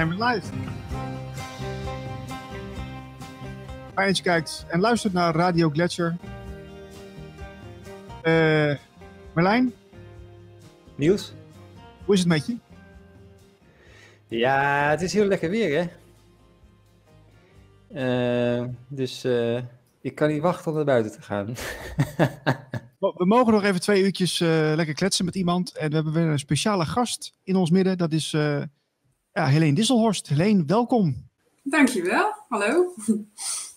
zijn 0.00 0.18
we 0.18 0.24
live. 0.24 0.46
Fijn 3.94 4.06
dat 4.06 4.16
je 4.16 4.22
kijkt 4.22 4.64
en 4.68 4.80
luistert 4.80 5.12
naar 5.12 5.34
Radio 5.34 5.70
Gletscher. 5.70 6.16
Uh, 8.22 8.74
Marlijn? 9.34 9.72
Niels? 10.94 11.32
Hoe 12.04 12.14
is 12.14 12.20
het 12.20 12.28
met 12.28 12.46
je? 12.46 12.56
Ja, 14.28 14.88
het 14.90 15.02
is 15.02 15.12
heel 15.12 15.26
lekker 15.26 15.50
weer, 15.50 15.90
hè? 17.90 18.60
Uh, 18.60 18.68
dus 18.88 19.24
uh, 19.24 19.62
ik 20.00 20.14
kan 20.14 20.28
niet 20.28 20.42
wachten 20.42 20.70
om 20.70 20.76
naar 20.76 20.84
buiten 20.84 21.12
te 21.12 21.22
gaan. 21.22 21.46
We 22.98 23.26
mogen 23.26 23.52
nog 23.52 23.64
even 23.64 23.80
twee 23.80 24.02
uurtjes 24.02 24.38
lekker 24.74 24.94
kletsen 24.94 25.24
met 25.24 25.34
iemand. 25.34 25.76
En 25.76 25.88
we 25.88 25.94
hebben 25.94 26.12
weer 26.12 26.26
een 26.26 26.38
speciale 26.38 26.86
gast 26.86 27.34
in 27.42 27.56
ons 27.56 27.70
midden. 27.70 27.98
Dat 27.98 28.12
is 28.12 28.34
ja, 29.40 29.46
Helene 29.46 29.74
Disselhorst. 29.74 30.28
Helene, 30.28 30.64
welkom. 30.66 31.28
Dankjewel. 31.62 32.34
Hallo. 32.48 32.94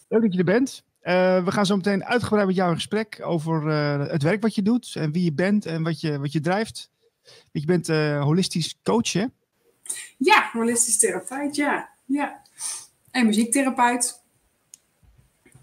Leuk 0.10 0.22
dat 0.22 0.34
je 0.34 0.38
er 0.38 0.44
bent. 0.44 0.84
Uh, 1.04 1.44
we 1.44 1.52
gaan 1.52 1.66
zo 1.66 1.76
meteen 1.76 2.06
uitgebreid 2.06 2.48
met 2.48 2.56
jou 2.56 2.70
in 2.70 2.76
gesprek 2.76 3.20
over 3.24 3.68
het 4.12 4.24
werk 4.24 4.42
wat 4.42 4.56
je 4.56 4.62
doet. 4.62 4.96
En 4.96 5.12
wie 5.12 5.24
je 5.24 5.34
bent 5.34 5.66
en 5.66 5.84
wat 5.84 6.02
je, 6.02 6.20
wat 6.20 6.32
je 6.32 6.40
drijft. 6.40 6.92
Je 7.52 7.66
bent 7.66 7.88
holistisch 8.18 8.80
coach, 8.84 9.14
hè? 9.14 9.26
Ja, 10.18 10.50
holistisch 10.54 10.98
therapeut, 10.98 11.56
ja. 11.56 11.90
ja. 12.06 12.42
En 13.12 13.26
muziektherapeut. 13.26 14.22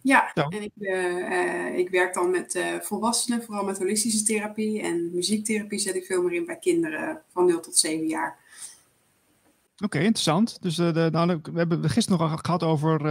Ja, 0.03 0.33
en 0.35 0.63
ik, 0.63 0.73
ik 1.79 1.91
werk 1.91 2.15
dan 2.15 2.31
met 2.31 2.61
volwassenen, 2.81 3.43
vooral 3.43 3.65
met 3.65 3.79
holistische 3.79 4.23
therapie. 4.23 4.81
En 4.81 5.11
muziektherapie 5.15 5.79
zet 5.79 5.95
ik 5.95 6.05
veel 6.05 6.23
meer 6.23 6.33
in 6.33 6.45
bij 6.45 6.59
kinderen 6.59 7.23
van 7.33 7.47
0 7.47 7.61
tot 7.61 7.79
7 7.79 8.07
jaar. 8.07 8.39
Oké, 9.83 9.85
okay, 9.85 10.01
interessant. 10.01 10.63
Dus 10.63 10.79
uh, 10.79 10.93
de, 10.93 11.09
nou, 11.13 11.41
we 11.43 11.59
hebben 11.59 11.83
het 11.83 11.91
gisteren 11.91 12.21
nog 12.21 12.41
gehad 12.43 12.63
over 12.63 13.05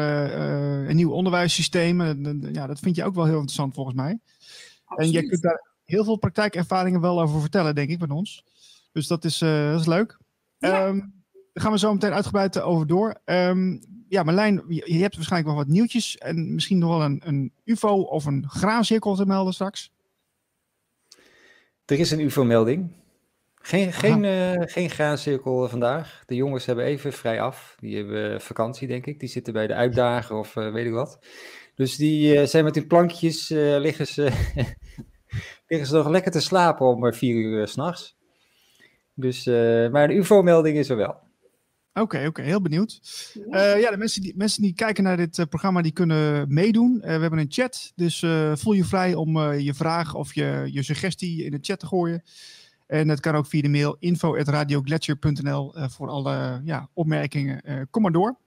een 0.90 0.96
nieuw 0.96 1.12
onderwijssysteem. 1.12 2.02
ja, 2.54 2.68
dat 2.68 2.80
vind 2.80 2.96
je 2.96 3.04
ook 3.04 3.16
wel 3.16 3.26
heel 3.26 3.34
interessant 3.34 3.74
volgens 3.74 3.96
mij. 3.96 4.20
Absoluut. 4.86 5.16
En 5.16 5.22
je 5.22 5.28
kunt 5.28 5.42
daar 5.42 5.68
heel 5.84 6.04
veel 6.04 6.18
praktijkervaringen 6.18 7.02
wel 7.02 7.22
over 7.22 7.42
vertellen, 7.42 7.76
denk 7.76 7.90
ik, 7.90 8.00
met 8.00 8.12
ons. 8.12 8.44
Dus 8.92 9.08
dat 9.08 9.26
is, 9.26 9.38
dat 9.38 9.80
is 9.80 9.86
leuk. 9.86 10.18
Ja. 10.58 10.88
Um, 10.88 11.20
daar 11.54 11.64
gaan 11.64 11.72
we 11.72 11.80
zo 11.80 11.94
meteen 11.94 12.14
uitgebreid 12.14 12.62
over 12.62 12.88
door. 12.88 13.16
Um, 13.26 13.82
ja, 14.10 14.24
Marlijn, 14.24 14.64
je, 14.68 14.94
je 14.94 15.02
hebt 15.02 15.16
waarschijnlijk 15.16 15.54
wel 15.56 15.64
wat 15.64 15.74
nieuwtjes 15.74 16.18
en 16.18 16.54
misschien 16.54 16.78
nog 16.78 16.90
wel 16.90 17.02
een, 17.02 17.22
een 17.26 17.52
UFO 17.64 18.02
of 18.02 18.26
een 18.26 18.46
graancirkel 18.48 19.16
te 19.16 19.26
melden 19.26 19.54
straks. 19.54 19.92
Er 21.86 22.00
is 22.00 22.12
een 22.12 22.20
UFO-melding. 22.20 22.92
Geen, 23.70 23.94
geen, 23.94 24.24
uh, 24.24 24.62
geen 24.66 24.90
graancirkel 24.90 25.70
vandaag. 25.70 26.24
De 26.26 26.36
jongens 26.36 26.66
hebben 26.66 26.86
even 26.86 27.14
vrij 27.14 27.42
af. 27.42 27.76
Die 27.80 27.96
hebben 27.96 28.42
vakantie, 28.42 28.88
denk 28.88 29.06
ik. 29.06 29.20
Die 29.20 29.30
zitten 29.30 29.54
bij 29.54 29.68
de 29.68 29.74
uitdagen 29.74 30.38
of 30.38 30.56
uh, 30.56 30.72
weet 30.72 30.86
ik 30.86 30.92
wat. 30.92 31.20
Dus 31.76 31.96
die 31.96 32.36
uh, 32.36 32.46
zijn 32.46 32.64
met 32.64 32.76
hun 32.76 32.88
plankjes, 32.88 33.50
liggen, 33.50 34.08
ze, 34.08 34.22
liggen 35.68 35.88
ze 35.88 35.96
nog 35.96 36.10
lekker 36.10 36.32
te 36.32 36.42
slapen 36.42 36.86
om 36.86 37.14
vier 37.14 37.36
uur 37.36 37.68
s 37.68 37.72
s'nachts. 37.72 38.18
Dus, 39.14 39.46
maar 39.92 40.04
een 40.04 40.18
UFO-melding 40.18 40.78
is 40.78 40.90
er 40.90 40.98
wel. 40.98 41.16
Oké, 41.94 42.26
oké, 42.28 42.42
heel 42.42 42.62
benieuwd. 42.62 43.02
Uh, 43.50 43.80
ja, 43.80 43.92
de 43.92 43.98
mensen 43.98 44.22
die, 44.22 44.34
mensen 44.38 44.62
die 44.62 44.74
kijken 44.74 45.04
naar 45.04 45.18
dit 45.18 45.38
uh, 45.38 45.46
programma, 45.46 45.82
die 45.82 45.92
kunnen 45.92 46.54
meedoen. 46.54 46.96
Uh, 46.96 47.02
we 47.02 47.22
hebben 47.22 47.40
een 47.40 47.52
chat, 47.52 47.92
dus 47.96 48.26
voel 48.54 48.74
je 48.74 48.84
vrij 48.84 49.14
om 49.14 49.54
je 49.54 49.74
vraag 49.74 50.16
of 50.16 50.36
je, 50.36 50.70
je 50.72 50.84
suggestie 50.84 51.44
in 51.44 51.52
de 51.52 51.60
chat 51.62 51.80
te 51.80 51.86
gooien. 51.86 52.24
En 52.90 53.08
dat 53.08 53.20
kan 53.20 53.36
ook 53.36 53.46
via 53.46 53.62
de 53.62 53.70
mail 53.70 53.96
info.radiogletscher.nl 54.00 55.74
voor 55.90 56.08
alle 56.08 56.62
ja, 56.64 56.90
opmerkingen. 56.94 57.88
kom 57.92 58.02
maar 58.02 58.12
door. 58.12 58.38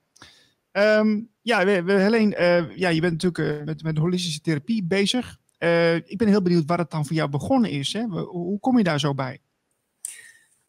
Um, 0.71 1.29
ja, 1.41 1.65
we, 1.65 1.83
we, 1.83 1.93
Helene, 1.93 2.69
ja, 2.75 2.89
je 2.89 3.01
bent 3.01 3.23
natuurlijk 3.23 3.65
met, 3.65 3.83
met 3.83 3.97
holistische 3.97 4.41
therapie 4.41 4.83
bezig. 4.83 5.37
ik 6.05 6.17
ben 6.17 6.27
heel 6.27 6.41
benieuwd 6.41 6.65
waar 6.65 6.77
het 6.77 6.91
dan 6.91 7.05
voor 7.05 7.15
jou 7.15 7.29
begonnen 7.29 7.71
is. 7.71 7.93
Hè? 7.93 8.03
Hoe 8.25 8.59
kom 8.59 8.77
je 8.77 8.83
daar 8.83 8.99
zo 8.99 9.13
bij? 9.13 9.39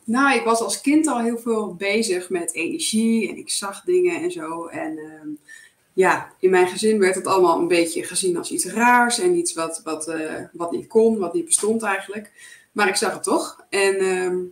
Nou, 0.05 0.39
ik 0.39 0.45
was 0.45 0.61
als 0.61 0.81
kind 0.81 1.07
al 1.07 1.21
heel 1.21 1.39
veel 1.39 1.75
bezig 1.75 2.31
met 2.31 2.55
energie 2.55 3.29
en 3.29 3.37
ik 3.37 3.51
zag 3.51 3.85
dingen 3.85 4.23
en 4.23 4.31
zo. 4.31 4.67
En 4.67 4.99
uh, 4.99 5.37
ja, 5.93 6.33
in 6.39 6.51
mijn 6.51 6.69
gezin 6.69 6.99
werd 6.99 7.15
het 7.15 7.27
allemaal 7.27 7.59
een 7.59 7.69
beetje 7.69 8.03
gezien 8.03 8.37
als 8.37 8.51
iets 8.51 8.67
raars 8.67 9.19
en 9.19 9.37
iets 9.37 9.55
wat, 9.55 9.81
wat, 9.85 10.15
wat 10.53 10.73
niet 10.73 10.87
kon, 10.87 11.19
wat 11.19 11.35
niet 11.35 11.45
bestond 11.45 11.83
eigenlijk. 11.83 12.33
Maar 12.75 12.89
ik 12.89 12.97
zag 12.97 13.13
het 13.13 13.23
toch. 13.23 13.65
En 13.69 14.03
uh, 14.03 14.51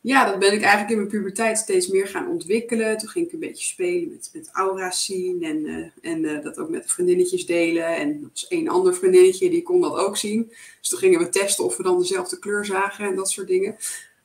ja, 0.00 0.30
dat 0.30 0.38
ben 0.38 0.52
ik 0.52 0.60
eigenlijk 0.60 0.90
in 0.90 0.96
mijn 0.96 1.08
puberteit 1.08 1.58
steeds 1.58 1.88
meer 1.88 2.06
gaan 2.06 2.28
ontwikkelen. 2.28 2.98
Toen 2.98 3.08
ging 3.08 3.26
ik 3.26 3.32
een 3.32 3.38
beetje 3.38 3.64
spelen 3.64 4.08
met, 4.08 4.30
met 4.32 4.48
aura's 4.52 5.04
zien 5.04 5.42
en, 5.42 5.66
uh, 5.66 6.12
en 6.12 6.42
dat 6.42 6.58
ook 6.58 6.68
met 6.68 6.92
vriendinnetjes 6.92 7.46
delen. 7.46 7.96
En 7.96 8.28
was 8.32 8.48
één 8.48 8.68
ander 8.68 8.94
vriendinnetje 8.94 9.50
die 9.50 9.62
kon 9.62 9.80
dat 9.80 9.96
ook 9.96 10.16
zien. 10.16 10.52
Dus 10.80 10.88
toen 10.88 10.98
gingen 10.98 11.18
we 11.18 11.28
testen 11.28 11.64
of 11.64 11.76
we 11.76 11.82
dan 11.82 11.98
dezelfde 11.98 12.38
kleur 12.38 12.64
zagen 12.64 13.06
en 13.06 13.16
dat 13.16 13.30
soort 13.30 13.48
dingen. 13.48 13.76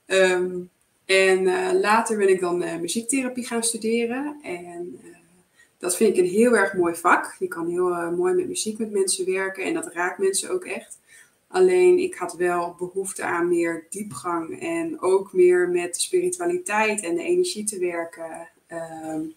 Um, 0.05 0.69
en 1.05 1.41
uh, 1.41 1.69
later 1.73 2.17
ben 2.17 2.29
ik 2.29 2.39
dan 2.39 2.57
muziektherapie 2.57 3.45
gaan 3.45 3.63
studeren. 3.63 4.39
En 4.43 4.99
dat 5.77 5.95
vind 5.95 6.17
ik 6.17 6.23
een 6.23 6.29
heel 6.29 6.55
erg 6.55 6.73
mooi 6.73 6.95
vak. 6.95 7.35
Je 7.39 7.47
kan 7.47 7.67
heel 7.67 8.11
mooi 8.11 8.33
met 8.33 8.47
muziek 8.47 8.77
met 8.77 8.91
mensen 8.91 9.25
werken 9.25 9.63
en 9.63 9.73
dat 9.73 9.93
raakt 9.93 10.17
mensen 10.17 10.49
ook 10.49 10.65
echt. 10.65 10.99
Alleen 11.51 11.97
ik 11.97 12.15
had 12.15 12.33
wel 12.33 12.75
behoefte 12.77 13.23
aan 13.23 13.47
meer 13.47 13.85
diepgang 13.89 14.61
en 14.61 15.01
ook 15.01 15.33
meer 15.33 15.69
met 15.69 16.01
spiritualiteit 16.01 17.03
en 17.03 17.15
de 17.15 17.23
energie 17.23 17.63
te 17.63 17.79
werken. 17.79 18.49
Um, 19.13 19.33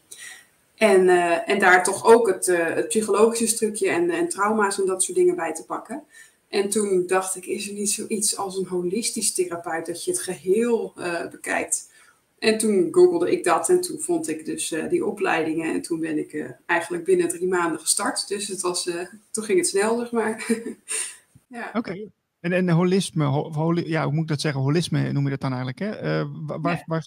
en, 0.74 1.08
en 1.46 1.58
daar 1.58 1.84
toch 1.84 2.04
ook 2.04 2.26
het, 2.26 2.46
het 2.46 2.88
psychologische 2.88 3.46
stukje 3.46 3.88
en, 3.88 4.10
en 4.10 4.28
trauma's 4.28 4.78
en 4.78 4.86
dat 4.86 5.02
soort 5.02 5.18
dingen 5.18 5.36
bij 5.36 5.54
te 5.54 5.64
pakken. 5.64 6.02
En 6.48 6.68
toen 6.68 7.06
dacht 7.06 7.36
ik, 7.36 7.46
is 7.46 7.68
er 7.68 7.74
niet 7.74 7.90
zoiets 7.90 8.36
als 8.36 8.56
een 8.56 8.66
holistisch 8.66 9.34
therapeut, 9.34 9.86
dat 9.86 10.04
je 10.04 10.10
het 10.10 10.20
geheel 10.20 10.92
uh, 10.98 11.28
bekijkt? 11.30 11.92
En 12.38 12.58
toen 12.58 12.88
googelde 12.90 13.32
ik 13.32 13.44
dat 13.44 13.68
en 13.68 13.80
toen 13.80 14.00
vond 14.00 14.28
ik 14.28 14.46
dus 14.46 14.74
die 14.88 15.06
opleidingen. 15.06 15.72
En 15.74 15.82
toen 15.82 16.00
ben 16.00 16.18
ik 16.18 16.54
eigenlijk 16.66 17.04
binnen 17.04 17.28
drie 17.28 17.48
maanden 17.48 17.80
gestart. 17.80 18.28
Dus 18.28 18.48
het 18.48 18.60
was, 18.60 18.90
toen 19.30 19.44
ging 19.44 19.58
het 19.58 19.68
snel, 19.68 19.98
zeg 19.98 20.10
maar. 20.10 20.46
ja. 21.54 21.68
Oké. 21.68 21.78
Okay. 21.78 22.10
En, 22.40 22.52
en 22.52 22.68
holisme, 22.68 23.24
ho, 23.24 23.72
ja, 23.74 24.04
hoe 24.04 24.12
moet 24.12 24.22
ik 24.22 24.28
dat 24.28 24.40
zeggen? 24.40 24.60
Holisme 24.60 25.12
noem 25.12 25.24
je 25.24 25.30
dat 25.30 25.40
dan 25.40 25.52
eigenlijk, 25.52 25.78
hè? 25.78 26.24
waar, 26.46 26.76
ja. 26.76 26.82
waar, 26.86 27.06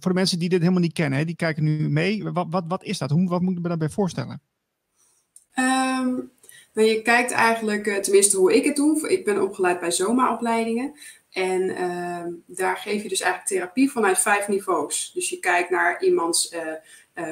voor 0.00 0.10
de 0.10 0.14
mensen 0.14 0.38
die 0.38 0.48
dit 0.48 0.60
helemaal 0.60 0.80
niet 0.80 0.92
kennen, 0.92 1.18
hè, 1.18 1.24
die 1.24 1.36
kijken 1.36 1.64
nu 1.64 1.88
mee. 1.88 2.24
Wat, 2.24 2.46
wat, 2.50 2.64
wat 2.68 2.84
is 2.84 2.98
dat? 2.98 3.10
Hoe, 3.10 3.28
wat 3.28 3.40
moet 3.40 3.56
ik 3.56 3.62
me 3.62 3.68
daarbij 3.68 3.88
voorstellen? 3.88 4.42
Um, 5.54 6.30
nou, 6.72 6.88
je 6.88 7.02
kijkt 7.02 7.30
eigenlijk, 7.30 7.86
uh, 7.86 7.96
tenminste 7.96 8.36
hoe 8.36 8.56
ik 8.56 8.64
het 8.64 8.76
doe. 8.76 9.08
Ik 9.08 9.24
ben 9.24 9.42
opgeleid 9.42 9.80
bij 9.80 9.90
ZOMA-opleidingen. 9.90 10.92
En 11.30 11.62
uh, 11.62 12.24
daar 12.46 12.76
geef 12.76 13.02
je 13.02 13.08
dus 13.08 13.20
eigenlijk 13.20 13.52
therapie 13.52 13.90
vanuit 13.90 14.18
vijf 14.18 14.48
niveaus. 14.48 15.10
Dus 15.14 15.28
je 15.28 15.38
kijkt 15.38 15.70
naar 15.70 16.02
iemands 16.02 16.54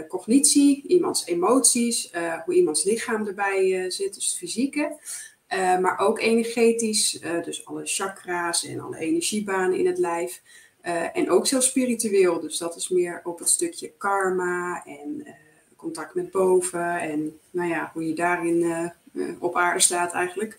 cognitie, 0.09 0.85
iemands 0.87 1.27
emoties, 1.27 2.13
hoe 2.45 2.55
iemands 2.55 2.85
lichaam 2.85 3.27
erbij 3.27 3.91
zit, 3.91 4.15
dus 4.15 4.27
het 4.27 4.39
fysieke. 4.39 4.99
Maar 5.81 5.99
ook 5.99 6.21
energetisch, 6.21 7.21
dus 7.45 7.67
alle 7.67 7.83
chakra's 7.85 8.65
en 8.65 8.81
alle 8.81 8.99
energiebanen 8.99 9.79
in 9.79 9.87
het 9.87 9.99
lijf. 9.99 10.43
en 11.13 11.31
ook 11.31 11.47
zelfs 11.47 11.67
spiritueel, 11.67 12.41
dus 12.41 12.59
dat 12.59 12.77
is 12.77 12.89
meer 12.89 13.21
op 13.25 13.39
het 13.39 13.49
stukje 13.49 13.93
karma 13.99 14.85
en 14.85 15.27
contact 15.79 16.15
met 16.15 16.31
boven. 16.31 17.01
En 17.01 17.39
nou 17.51 17.69
ja, 17.69 17.91
hoe 17.93 18.07
je 18.07 18.15
daarin 18.15 18.63
eh, 18.63 19.25
op 19.39 19.57
aarde 19.57 19.81
staat 19.81 20.13
eigenlijk. 20.13 20.57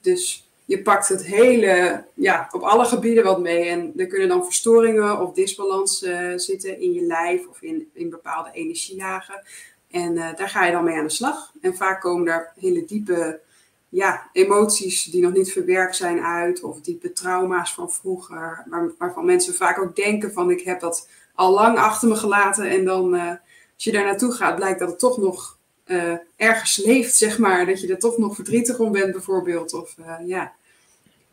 Dus 0.00 0.48
je 0.64 0.82
pakt 0.82 1.08
het 1.08 1.24
hele, 1.24 2.04
ja, 2.14 2.48
op 2.52 2.62
alle 2.62 2.84
gebieden 2.84 3.24
wat 3.24 3.40
mee. 3.40 3.68
En 3.68 3.92
er 3.96 4.06
kunnen 4.06 4.28
dan 4.28 4.44
verstoringen 4.44 5.20
of 5.20 5.32
disbalans 5.32 5.98
zitten 6.36 6.80
in 6.80 6.92
je 6.92 7.02
lijf 7.02 7.46
of 7.46 7.62
in, 7.62 7.90
in 7.92 8.10
bepaalde 8.10 8.50
energielagen. 8.52 9.42
En 9.90 10.14
daar 10.14 10.48
ga 10.48 10.64
je 10.64 10.72
dan 10.72 10.84
mee 10.84 10.96
aan 10.96 11.04
de 11.04 11.10
slag. 11.10 11.52
En 11.60 11.76
vaak 11.76 12.00
komen 12.00 12.24
daar 12.24 12.52
hele 12.56 12.84
diepe 12.84 13.40
ja, 13.90 14.30
emoties 14.32 15.04
die 15.04 15.22
nog 15.22 15.32
niet 15.32 15.52
verwerkt 15.52 15.96
zijn 15.96 16.20
uit. 16.20 16.62
Of 16.62 16.80
diepe 16.80 17.12
trauma's 17.12 17.74
van 17.74 17.90
vroeger. 17.92 18.64
Waar, 18.68 18.90
waarvan 18.98 19.24
mensen 19.24 19.54
vaak 19.54 19.78
ook 19.78 19.96
denken 19.96 20.32
van 20.32 20.50
ik 20.50 20.60
heb 20.60 20.80
dat 20.80 21.08
al 21.34 21.52
lang 21.52 21.78
achter 21.78 22.08
me 22.08 22.16
gelaten. 22.16 22.70
En 22.70 22.84
dan 22.84 23.14
uh, 23.14 23.28
als 23.74 23.84
je 23.84 23.92
daar 23.92 24.04
naartoe 24.04 24.32
gaat 24.32 24.56
blijkt 24.56 24.78
dat 24.78 24.88
het 24.88 24.98
toch 24.98 25.18
nog 25.18 25.58
uh, 25.86 26.14
ergens 26.36 26.76
leeft, 26.76 27.16
zeg 27.16 27.38
maar. 27.38 27.66
Dat 27.66 27.80
je 27.80 27.88
er 27.88 27.98
toch 27.98 28.18
nog 28.18 28.34
verdrietig 28.34 28.78
om 28.78 28.92
bent, 28.92 29.12
bijvoorbeeld. 29.12 29.74
Of, 29.74 29.96
uh, 29.98 30.14
ja. 30.26 30.52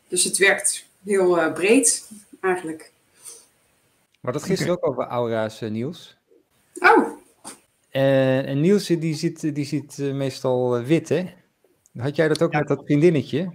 Dus 0.07 0.23
het 0.23 0.37
werkt 0.37 0.85
heel 1.03 1.37
uh, 1.37 1.53
breed, 1.53 2.09
eigenlijk. 2.41 2.91
Maar 4.21 4.33
dat 4.33 4.43
gisteren 4.43 4.73
ook 4.73 4.87
over 4.87 5.03
aura's, 5.03 5.59
Niels. 5.59 6.17
Oh. 6.79 7.07
en 7.89 8.61
Niels, 8.61 8.85
die 8.85 9.15
ziet, 9.15 9.55
die 9.55 9.65
ziet 9.65 9.97
meestal 9.97 10.81
wit, 10.81 11.09
hè? 11.09 11.25
Had 11.97 12.15
jij 12.15 12.27
dat 12.27 12.41
ook 12.41 12.51
ja. 12.51 12.59
met 12.59 12.67
dat 12.67 12.81
vriendinnetje? 12.85 13.53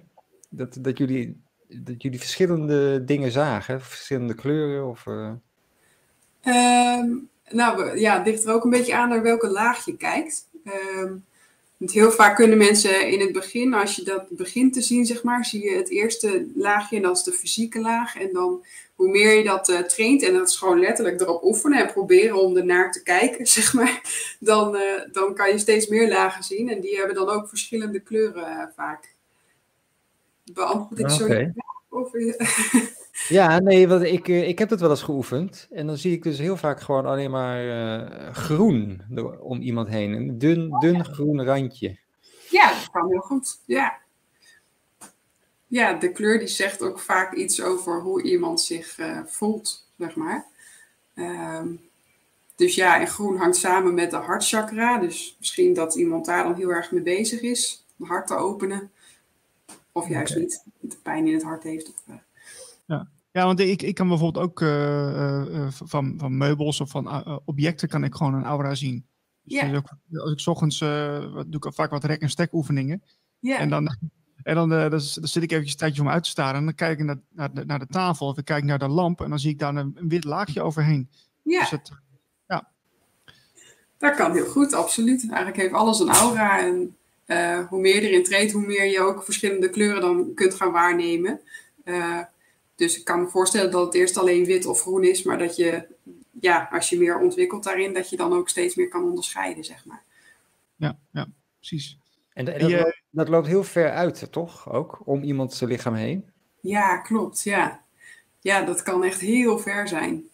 Dat, 0.48 0.78
dat, 0.80 0.98
jullie, 0.98 1.40
dat 1.68 2.02
jullie 2.02 2.18
verschillende 2.18 3.04
dingen 3.04 3.30
zagen? 3.30 3.80
Verschillende 3.80 4.34
kleuren? 4.34 4.88
Of, 4.88 5.06
um, 5.06 5.42
nou 7.50 7.98
ja, 7.98 8.16
het 8.16 8.26
ligt 8.26 8.44
er 8.44 8.54
ook 8.54 8.64
een 8.64 8.70
beetje 8.70 8.96
aan 8.96 9.08
naar 9.08 9.22
welke 9.22 9.48
laag 9.48 9.84
je 9.84 9.96
kijkt. 9.96 10.48
Ehm, 10.64 11.14
want 11.76 11.92
heel 11.92 12.10
vaak 12.10 12.36
kunnen 12.36 12.58
mensen 12.58 13.10
in 13.10 13.20
het 13.20 13.32
begin, 13.32 13.74
als 13.74 13.96
je 13.96 14.02
dat 14.02 14.28
begint 14.30 14.72
te 14.72 14.82
zien, 14.82 15.06
zeg 15.06 15.22
maar, 15.22 15.44
zie 15.44 15.64
je 15.64 15.76
het 15.76 15.90
eerste 15.90 16.46
laagje 16.54 16.96
en 16.96 17.02
dat 17.02 17.16
is 17.16 17.22
de 17.22 17.32
fysieke 17.32 17.80
laag. 17.80 18.16
En 18.16 18.32
dan 18.32 18.64
hoe 19.02 19.10
meer 19.10 19.36
je 19.36 19.44
dat 19.44 19.68
uh, 19.68 19.78
traint, 19.78 20.22
en 20.22 20.32
dat 20.32 20.48
is 20.48 20.56
gewoon 20.56 20.80
letterlijk 20.80 21.20
erop 21.20 21.42
oefenen 21.42 21.78
en 21.78 21.92
proberen 21.92 22.42
om 22.42 22.56
ernaar 22.56 22.92
te 22.92 23.02
kijken, 23.02 23.46
zeg 23.58 23.74
maar, 23.74 24.00
dan, 24.40 24.76
uh, 24.76 24.82
dan 25.12 25.34
kan 25.34 25.50
je 25.50 25.58
steeds 25.58 25.86
meer 25.86 26.08
lagen 26.08 26.44
zien. 26.44 26.68
En 26.70 26.80
die 26.80 26.96
hebben 26.96 27.14
dan 27.14 27.28
ook 27.28 27.48
verschillende 27.48 28.00
kleuren 28.00 28.48
uh, 28.48 28.62
vaak. 28.76 29.14
Beantwoord 30.52 31.00
ik 31.00 31.10
zo. 31.10 31.52
Of, 31.88 32.12
Ja, 33.28 33.58
nee, 33.58 33.88
want 33.88 34.02
ik, 34.02 34.28
eh, 34.28 34.48
ik 34.48 34.58
heb 34.58 34.70
het 34.70 34.80
wel 34.80 34.90
eens 34.90 35.02
geoefend. 35.02 35.68
En 35.70 35.86
dan 35.86 35.96
zie 35.96 36.12
ik 36.12 36.22
dus 36.22 36.38
heel 36.38 36.56
vaak 36.56 36.80
gewoon 36.80 37.06
alleen 37.06 37.30
maar 37.30 37.68
eh, 37.68 38.34
groen 38.34 39.02
om 39.40 39.60
iemand 39.60 39.88
heen. 39.88 40.12
Een 40.12 40.38
dun, 40.38 40.70
dun 40.78 41.04
groen 41.04 41.44
randje. 41.44 41.98
Ja, 42.50 42.68
dat 42.68 42.90
kan 42.90 43.10
heel 43.10 43.20
goed. 43.20 43.60
Ja. 43.66 44.00
Ja, 45.72 45.92
de 45.94 46.12
kleur 46.12 46.38
die 46.38 46.48
zegt 46.48 46.82
ook 46.82 46.98
vaak 46.98 47.34
iets 47.34 47.62
over 47.62 48.00
hoe 48.00 48.22
iemand 48.22 48.60
zich 48.60 48.98
eh, 48.98 49.18
voelt, 49.26 49.86
zeg 49.98 50.14
maar. 50.14 50.46
Ehm, 51.14 51.68
dus 52.56 52.74
ja, 52.74 53.00
en 53.00 53.06
groen 53.06 53.36
hangt 53.36 53.56
samen 53.56 53.94
met 53.94 54.10
de 54.10 54.16
hartchakra. 54.16 54.98
Dus 54.98 55.36
misschien 55.38 55.74
dat 55.74 55.94
iemand 55.94 56.24
daar 56.26 56.42
dan 56.44 56.54
heel 56.54 56.68
erg 56.68 56.92
mee 56.92 57.02
bezig 57.02 57.40
is. 57.40 57.84
Het 57.98 58.08
hart 58.08 58.26
te 58.26 58.34
openen. 58.34 58.90
Of 59.92 60.08
juist 60.08 60.36
niet. 60.36 60.64
De 60.80 60.96
pijn 61.02 61.26
in 61.26 61.34
het 61.34 61.42
hart 61.42 61.62
heeft. 61.62 61.88
Of, 61.88 62.02
eh, 62.06 63.00
Ja, 63.32 63.44
want 63.44 63.60
ik, 63.60 63.82
ik 63.82 63.94
kan 63.94 64.08
bijvoorbeeld 64.08 64.44
ook 64.44 64.60
eh, 64.60 65.66
van, 65.70 66.14
van 66.18 66.36
meubels 66.36 66.80
of 66.80 66.90
van 66.90 67.40
objecten 67.44 67.88
kan 67.88 68.04
ik 68.04 68.14
gewoon 68.14 68.34
een 68.34 68.44
aura 68.44 68.74
zien. 68.74 69.06
Dus 69.42 69.60
Ja. 69.60 69.74
ook- 69.76 69.88
als 70.20 70.32
ik 70.32 70.38
's 70.40 70.46
ochtends 70.46 70.78
doe 70.78 71.56
ik 71.60 71.66
vaak 71.74 71.90
wat 71.90 72.04
rek- 72.04 72.20
en 72.22 72.30
stek 72.30 72.52
oefeningen. 72.52 73.02
ja, 73.38 73.58
En 73.58 73.68
dan, 73.68 73.96
en 74.42 74.54
dan, 74.54 74.72
eh, 74.72 74.90
dan, 74.90 75.00
zit 75.00 75.42
ik 75.42 75.50
eventjes 75.50 75.72
een 75.72 75.78
tijdje 75.78 76.00
om 76.00 76.08
uit 76.08 76.22
te 76.22 76.28
staren. 76.28 76.58
En 76.58 76.64
dan 76.64 76.74
kijk 76.74 76.98
ik 76.98 77.04
naar, 77.04 77.18
naar, 77.28 77.54
de, 77.54 77.64
naar 77.64 77.78
de 77.78 77.86
tafel 77.86 78.26
of 78.26 78.38
ik 78.38 78.44
kijk 78.44 78.64
naar 78.64 78.78
de 78.78 78.88
lamp. 78.88 79.20
En 79.20 79.30
dan 79.30 79.38
zie 79.38 79.50
ik 79.50 79.58
daar 79.58 79.74
een, 79.74 79.92
een 79.94 80.08
wit 80.08 80.24
laagje 80.24 80.62
overheen. 80.62 81.08
ja. 81.42 81.60
Dus 81.60 81.70
het, 81.70 81.90
Dat 83.98 84.14
kan 84.14 84.32
heel 84.32 84.46
goed, 84.46 84.72
absoluut. 84.72 85.26
Eigenlijk 85.28 85.56
heeft 85.56 85.74
alles 85.74 86.00
een 86.00 86.08
aura. 86.08 86.60
En 86.60 86.96
eh, 87.24 87.66
hoe 87.68 87.80
meer 87.80 88.02
je 88.02 88.08
erin 88.08 88.24
treedt, 88.24 88.52
hoe 88.52 88.66
meer 88.66 88.84
je 88.84 89.00
ook 89.00 89.24
verschillende 89.24 89.70
kleuren 89.70 90.00
dan 90.00 90.34
kunt 90.34 90.54
gaan 90.54 90.72
waarnemen. 90.72 91.40
Eh, 91.84 92.20
dus 92.74 92.98
ik 92.98 93.04
kan 93.04 93.20
me 93.20 93.28
voorstellen 93.28 93.70
dat 93.70 93.84
het 93.84 93.94
eerst 93.94 94.16
alleen 94.16 94.44
wit 94.44 94.66
of 94.66 94.80
groen 94.80 95.04
is, 95.04 95.22
maar 95.22 95.38
dat 95.38 95.56
je, 95.56 95.84
ja, 96.40 96.68
als 96.72 96.88
je 96.88 96.98
meer 96.98 97.18
ontwikkelt 97.18 97.64
daarin, 97.64 97.94
dat 97.94 98.10
je 98.10 98.16
dan 98.16 98.32
ook 98.32 98.48
steeds 98.48 98.74
meer 98.74 98.88
kan 98.88 99.04
onderscheiden, 99.04 99.64
zeg 99.64 99.84
maar. 99.84 100.02
ja, 100.76 100.98
ja, 101.10 101.26
precies. 101.58 101.98
En, 102.34 102.44
dat, 102.44 102.60
je- 102.60 102.76
loopt, 102.76 103.02
dat 103.10 103.28
loopt 103.28 103.46
heel 103.46 103.64
ver 103.64 103.90
uit, 103.90 104.32
toch? 104.32 104.72
Ook 104.72 105.00
om 105.04 105.22
iemand 105.22 105.54
zijn 105.54 105.70
lichaam 105.70 105.94
heen. 105.94 106.30
Ja, 106.60 106.96
klopt, 106.96 107.42
ja. 107.42 107.82
Ja, 108.40 108.62
dat 108.62 108.82
kan 108.82 109.04
echt 109.04 109.20
heel 109.20 109.58
ver 109.58 109.88
zijn. 109.88 110.30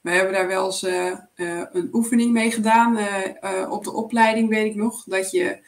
We 0.00 0.10
hebben 0.10 0.32
daar 0.32 0.46
wel 0.46 0.66
eens 0.66 0.82
eh, 0.82 1.10
eh, 1.34 1.62
een 1.72 1.88
oefening 1.92 2.32
mee 2.32 2.50
gedaan 2.50 2.96
eh, 2.96 3.70
op 3.70 3.84
de 3.84 3.92
opleiding, 3.92 4.48
weet 4.48 4.66
ik 4.66 4.74
nog. 4.74 5.04
Dat 5.04 5.30
je 5.30 5.58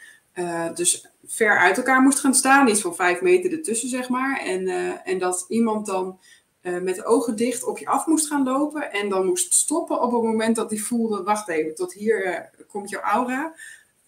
dus 0.75 1.09
ver 1.27 1.59
uit 1.59 1.77
elkaar 1.77 2.03
moest 2.03 2.19
gaan 2.21 2.35
staan, 2.35 2.69
iets 2.69 2.81
van 2.81 2.95
vijf 2.95 3.21
meter 3.21 3.53
ertussen, 3.53 3.89
zeg 3.89 4.09
maar. 4.09 4.41
En, 4.41 4.69
en 5.05 5.19
dat 5.19 5.45
iemand 5.49 5.87
dan 5.87 6.19
met 6.63 6.95
de 6.97 7.05
ogen 7.05 7.37
dicht 7.37 7.65
op 7.65 7.79
je 7.79 7.87
af 7.87 8.07
moest 8.07 8.27
gaan 8.27 8.45
lopen. 8.45 8.93
En 8.93 9.09
dan 9.09 9.27
moest 9.27 9.55
stoppen 9.55 10.03
op 10.03 10.13
het 10.13 10.23
moment 10.23 10.57
dat 10.57 10.71
hij 10.71 10.79
voelde, 10.79 11.23
wacht 11.23 11.49
even, 11.49 11.75
tot 11.75 11.93
hier 11.93 12.51
komt 12.69 12.91
jouw 12.91 13.01
aura. 13.01 13.55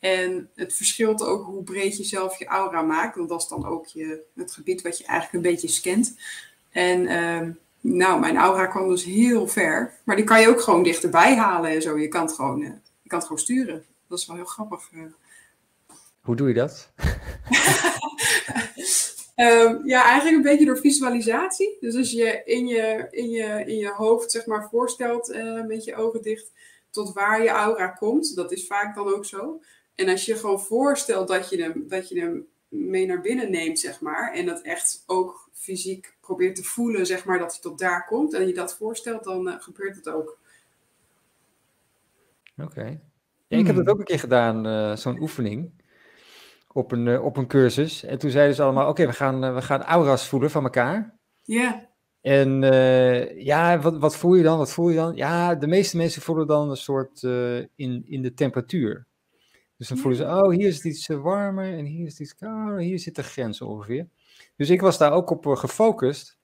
En 0.00 0.50
het 0.54 0.74
verschilt 0.74 1.22
ook 1.22 1.44
hoe 1.44 1.62
breed 1.62 1.96
je 1.96 2.04
zelf 2.04 2.38
je 2.38 2.46
aura 2.46 2.82
maakt. 2.82 3.16
Want 3.16 3.28
dat 3.28 3.42
is 3.42 3.48
dan 3.48 3.66
ook 3.66 3.86
je, 3.86 4.22
het 4.34 4.52
gebied 4.52 4.82
wat 4.82 4.98
je 4.98 5.04
eigenlijk 5.04 5.44
een 5.44 5.50
beetje 5.52 5.68
scant. 5.68 6.16
En 6.70 7.06
ehm, 7.06 7.50
nou, 7.80 8.20
mijn 8.20 8.36
aura 8.36 8.66
kwam 8.66 8.88
dus 8.88 9.04
heel 9.04 9.48
ver. 9.48 9.94
Maar 10.04 10.16
die 10.16 10.24
kan 10.24 10.40
je 10.40 10.48
ook 10.48 10.60
gewoon 10.60 10.82
dichterbij 10.82 11.36
halen 11.36 11.70
en 11.70 11.82
zo. 11.82 11.98
Je 11.98 12.08
kan 12.08 12.22
het 12.22 12.32
gewoon, 12.32 12.62
eh, 12.62 12.70
je 13.02 13.08
kan 13.08 13.18
het 13.18 13.26
gewoon 13.26 13.42
sturen. 13.42 13.84
Dat 14.08 14.18
is 14.18 14.26
wel 14.26 14.36
heel 14.36 14.44
grappig. 14.44 14.88
eh. 14.92 15.00
Hoe 16.20 16.36
doe 16.36 16.48
je 16.48 16.54
dat? 16.54 16.90
Ehm, 19.34 19.86
ja, 19.86 20.04
eigenlijk 20.04 20.36
een 20.36 20.50
beetje 20.50 20.64
door 20.64 20.78
visualisatie. 20.78 21.76
Dus 21.80 21.96
als 21.96 22.10
je 22.10 22.42
in 22.44 22.66
je, 22.66 23.06
in 23.10 23.30
je, 23.30 23.64
in 23.66 23.76
je 23.76 23.88
hoofd 23.88 24.30
zeg 24.30 24.46
maar 24.46 24.68
voorstelt 24.70 25.30
eh, 25.30 25.64
met 25.66 25.84
je 25.84 25.96
ogen 25.96 26.22
dicht 26.22 26.52
tot 26.90 27.12
waar 27.12 27.42
je 27.42 27.48
aura 27.48 27.86
komt. 27.88 28.36
Dat 28.36 28.52
is 28.52 28.66
vaak 28.66 28.94
dan 28.94 29.14
ook 29.14 29.24
zo. 29.24 29.60
En 30.00 30.08
als 30.08 30.24
je 30.24 30.34
gewoon 30.34 30.60
voorstelt 30.60 31.28
dat 31.28 31.50
je 31.50 31.62
hem, 31.62 31.88
dat 31.88 32.08
je 32.08 32.20
hem 32.20 32.46
mee 32.68 33.06
naar 33.06 33.20
binnen 33.20 33.50
neemt, 33.50 33.78
zeg 33.78 34.00
maar. 34.00 34.32
En 34.34 34.46
dat 34.46 34.62
echt 34.62 35.02
ook 35.06 35.50
fysiek 35.52 36.16
probeert 36.20 36.56
te 36.56 36.62
voelen, 36.62 37.06
zeg 37.06 37.24
maar, 37.24 37.38
dat 37.38 37.52
hij 37.52 37.60
tot 37.60 37.78
daar 37.78 38.06
komt. 38.06 38.34
En 38.34 38.46
je 38.46 38.54
dat 38.54 38.76
voorstelt, 38.76 39.24
dan 39.24 39.48
eh, 39.48 39.60
gebeurt 39.60 39.96
het 39.96 40.08
ook. 40.08 40.38
Oké. 42.56 43.00
Ja, 43.48 43.58
ik 43.58 43.66
heb 43.66 43.76
dat 43.76 43.84
Hmm. 43.84 43.92
ook 43.92 43.98
een 43.98 44.04
keer 44.04 44.18
gedaan, 44.18 44.66
eh, 44.66 44.96
zo'n 44.96 45.20
oefening. 45.20 45.70
Op 46.72 46.92
een, 46.92 47.08
eh, 47.08 47.24
op 47.24 47.36
een 47.36 47.46
cursus. 47.46 48.02
En 48.04 48.18
toen 48.18 48.30
zeiden 48.30 48.54
ze 48.54 48.62
allemaal: 48.62 48.88
Oké, 48.88 49.06
we, 49.06 49.12
gaan, 49.12 49.54
we 49.54 49.62
gaan 49.62 49.82
aura's 49.82 50.28
voelen 50.28 50.50
van 50.50 50.64
elkaar. 50.64 51.18
Ja, 51.42 51.88
En 52.20 52.62
eh, 52.64 53.40
ja, 53.44 53.78
wat, 53.80 53.98
wat 53.98 54.16
voel 54.16 54.34
je 54.34 54.42
dan? 54.42 54.58
Wat 54.58 54.72
voel 54.72 54.88
je 54.88 54.96
dan? 54.96 55.16
Ja, 55.16 55.54
de 55.54 55.66
meeste 55.66 55.96
mensen 55.96 56.22
voelen 56.22 56.46
dan 56.46 56.70
een 56.70 56.76
soort 56.76 57.22
eh, 57.22 57.58
in, 57.58 58.02
in 58.06 58.22
de 58.22 58.34
temperatuur. 58.34 59.06
Dus 59.80 59.88
dan 59.88 59.98
voelen 59.98 60.18
ze, 60.18 60.24
oh, 60.24 60.50
hier 60.50 60.66
is 60.68 60.74
het 60.76 60.84
iets 60.84 61.08
eh, 61.08 61.20
warmer 61.22 61.78
en 61.78 61.84
hier 61.84 62.06
is 62.06 62.12
het 62.12 62.20
iets 62.20 62.34
kouder, 62.34 62.78
hier 62.78 62.98
zit 62.98 63.16
de 63.16 63.22
grens 63.22 63.60
ongeveer. 63.60 64.08
Dus 64.56 64.70
ik 64.70 64.80
was 64.80 64.98
daar 64.98 65.12
ook 65.12 65.30
op 65.30 65.46
eh, 65.46 65.56
gefocust. 65.56 66.38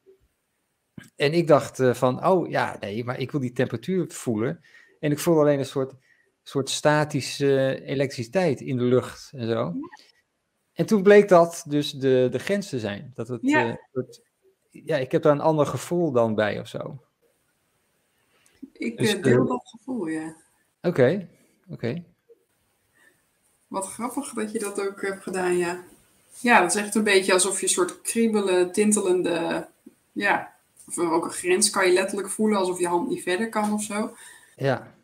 En 1.16 1.32
ik 1.32 1.46
dacht 1.46 1.78
eh, 1.80 1.94
van, 1.94 2.26
oh 2.26 2.48
ja, 2.50 2.76
nee, 2.80 3.04
maar 3.04 3.20
ik 3.20 3.30
wil 3.30 3.40
die 3.40 3.52
temperatuur 3.52 4.10
voelen. 4.10 4.60
En 5.00 5.10
ik 5.10 5.18
voel 5.18 5.38
alleen 5.40 5.58
een 5.58 5.64
soort, 5.64 5.94
soort 6.42 6.70
statische 6.70 7.82
elektriciteit 7.84 8.60
in 8.60 8.76
de 8.76 8.84
lucht 8.84 9.32
en 9.34 9.48
zo. 9.48 9.74
En 10.72 10.86
toen 10.86 11.02
bleek 11.02 11.28
dat 11.28 11.64
dus 11.68 11.92
de, 11.92 12.28
de 12.30 12.38
grens 12.38 12.68
te 12.68 12.78
zijn. 12.78 13.10
Dat 13.14 13.28
het, 13.28 13.40
Ja. 13.42 13.80
het- 13.92 14.22
ja, 14.70 14.96
ik 14.96 15.12
heb 15.12 15.22
daar 15.22 15.32
een 15.32 15.40
ander 15.40 15.66
gevoel 15.66 16.12
dan 16.12 16.34
bij 16.34 16.60
of 16.60 16.68
zo. 16.68 17.02
ik 18.72 18.98
Dus, 18.98 19.20
deel 19.20 19.46
dat 19.46 19.68
gevoel, 19.68 20.06
ja. 20.06 20.36
Oké, 20.82 21.28
oké. 21.68 22.04
Wat 23.66 23.86
grappig 23.86 24.32
dat 24.32 24.52
je 24.52 24.58
dat 24.58 24.80
ook 24.80 25.02
hebt 25.02 25.22
gedaan, 25.22 25.56
ja. 25.56 25.84
Ja, 26.38 26.60
dat 26.60 26.74
is 26.74 26.80
echt 26.82 26.94
een 26.94 27.04
beetje 27.04 27.32
alsof 27.32 27.56
je 27.60 27.62
een 27.66 27.72
soort 27.72 28.00
kriebelen, 28.02 28.72
tintelende... 28.72 29.66
Ja, 30.12 30.54
of 30.86 30.98
ook 30.98 31.24
een 31.24 31.30
grens 31.30 31.70
kan 31.70 31.86
je 31.86 31.92
letterlijk 31.92 32.30
voelen, 32.30 32.58
alsof 32.58 32.78
je 32.78 32.86
hand 32.88 33.08
niet 33.08 33.22
verder 33.22 33.48
kan 33.48 33.72
of 33.72 33.82
zo. 33.82 34.16
Ja, 34.56 34.94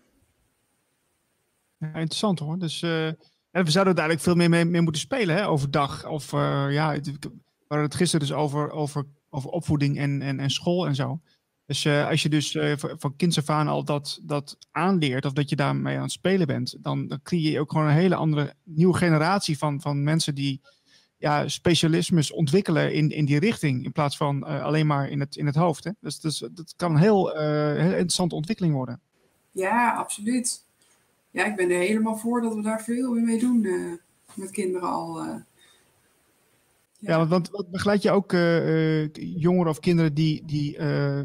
Ja, 1.78 1.86
interessant 1.94 2.38
hoor. 2.38 2.58
Dus 2.58 2.82
eh, 2.82 3.06
en 3.06 3.64
we 3.64 3.70
zouden 3.70 3.94
er 3.94 4.00
eigenlijk 4.00 4.20
veel 4.20 4.34
meer 4.34 4.48
mee, 4.48 4.64
mee 4.64 4.80
moeten 4.80 5.00
spelen 5.00 5.36
hè, 5.36 5.48
overdag. 5.48 6.06
Of 6.06 6.32
eh, 6.32 6.66
ja, 6.70 6.92
het- 6.92 7.06
we 7.06 7.30
hadden 7.68 7.86
het 7.86 7.94
gisteren 7.94 8.26
dus 8.26 8.36
over, 8.36 8.70
over, 8.70 9.04
over 9.30 9.50
opvoeding 9.50 9.98
en, 9.98 10.22
en, 10.22 10.40
en 10.40 10.50
school 10.50 10.86
en 10.86 10.94
zo. 10.94 11.20
Dus 11.72 11.84
eh, 11.84 12.08
als 12.08 12.22
je 12.22 12.28
dus 12.28 12.54
eh, 12.54 12.72
van, 12.76 13.16
kinds 13.16 13.48
al 13.48 13.84
dat, 13.84 14.20
dat 14.22 14.56
aanleert, 14.70 15.24
of 15.24 15.32
dat 15.32 15.48
je 15.48 15.56
daarmee 15.56 15.96
aan 15.96 16.02
het 16.02 16.12
spelen 16.12 16.46
bent, 16.46 16.76
dan, 16.80 17.08
dan 17.08 17.22
creëer 17.22 17.52
je 17.52 17.60
ook 17.60 17.70
gewoon 17.70 17.86
een 17.86 17.92
hele 17.92 18.14
andere 18.14 18.54
nieuwe 18.64 18.96
generatie 18.96 19.58
van, 19.58 19.80
van 19.80 20.02
mensen 20.02 20.34
die 20.34 20.60
ja, 21.16 21.48
specialismes 21.48 22.32
ontwikkelen 22.32 22.92
in, 22.92 23.10
in 23.10 23.24
die 23.24 23.38
richting, 23.38 23.84
in 23.84 23.92
plaats 23.92 24.16
van 24.16 24.46
eh, 24.46 24.62
alleen 24.62 24.86
maar 24.86 25.08
in 25.08 25.20
het, 25.20 25.36
in 25.36 25.46
het 25.46 25.54
hoofd. 25.54 25.84
Hè? 25.84 25.90
Dus, 26.00 26.20
dus 26.20 26.38
dat 26.38 26.74
kan 26.76 26.90
een 26.90 27.00
heel, 27.00 27.36
heel 27.36 27.90
interessante 27.90 28.34
ontwikkeling 28.34 28.74
worden. 28.74 29.00
Ja, 29.50 29.94
absoluut. 29.94 30.64
Ja, 31.30 31.44
ik 31.44 31.56
ben 31.56 31.70
er 31.70 31.78
helemaal 31.78 32.16
voor 32.16 32.40
dat 32.40 32.54
we 32.54 32.62
daar 32.62 32.82
veel 32.82 33.14
mee 33.14 33.38
doen 33.38 33.60
met 34.34 34.50
kinderen 34.50 34.88
al. 34.88 35.24
Ja, 37.04 37.18
want, 37.18 37.30
want 37.30 37.50
wat 37.50 37.70
begeleid 37.70 38.02
je 38.02 38.10
ook 38.10 38.32
eh, 38.32 39.02
eh, 39.02 39.08
jongeren 39.14 39.70
of 39.70 39.80
kinderen 39.80 40.14
die, 40.14 40.42
die 40.46 40.76
eh, 40.76 41.20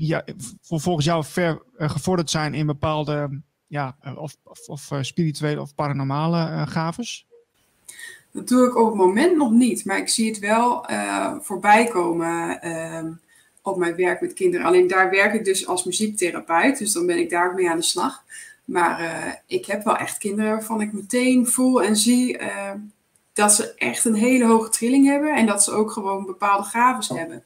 ja, 0.00 0.24
volgens 0.60 1.04
jou 1.04 1.24
ver 1.24 1.62
gevorderd 1.76 2.30
zijn 2.30 2.54
in 2.54 2.66
bepaalde 2.66 3.40
ja, 3.66 3.96
of, 4.16 4.36
of, 4.44 4.68
of 4.68 4.88
spirituele 5.00 5.60
of 5.60 5.74
paranormale 5.74 6.66
gaves? 6.66 7.26
Dat 8.30 8.48
doe 8.48 8.66
ik 8.66 8.76
op 8.76 8.86
het 8.86 8.96
moment 8.96 9.36
nog 9.36 9.50
niet, 9.50 9.84
maar 9.84 9.98
ik 9.98 10.08
zie 10.08 10.28
het 10.28 10.38
wel 10.38 10.86
voorbij 11.40 11.86
komen 11.86 12.60
ehm, 12.60 13.12
op 13.62 13.76
mijn 13.76 13.96
werk 13.96 14.20
met 14.20 14.32
kinderen. 14.32 14.66
Alleen 14.66 14.86
daar 14.86 15.10
werk 15.10 15.34
ik 15.34 15.44
dus 15.44 15.66
als 15.66 15.84
muziektherapeut, 15.84 16.78
dus 16.78 16.92
dan 16.92 17.06
ben 17.06 17.18
ik 17.18 17.30
daar 17.30 17.50
ook 17.50 17.56
mee 17.56 17.70
aan 17.70 17.76
de 17.76 17.82
slag. 17.82 18.24
Maar 18.64 19.42
ik 19.46 19.66
heb 19.66 19.84
wel 19.84 19.96
echt 19.96 20.18
kinderen 20.18 20.50
waarvan 20.50 20.80
ik 20.80 20.92
meteen 20.92 21.46
voel 21.46 21.82
en 21.82 21.96
zie 21.96 22.38
eh, 22.38 22.72
dat 23.32 23.52
ze 23.54 23.74
echt 23.74 24.04
een 24.04 24.14
hele 24.14 24.46
hoge 24.46 24.68
trilling 24.68 25.06
hebben 25.06 25.34
en 25.34 25.46
dat 25.46 25.64
ze 25.64 25.72
ook 25.72 25.90
gewoon 25.90 26.26
bepaalde 26.26 26.64
gaves 26.64 27.08
hebben. 27.08 27.44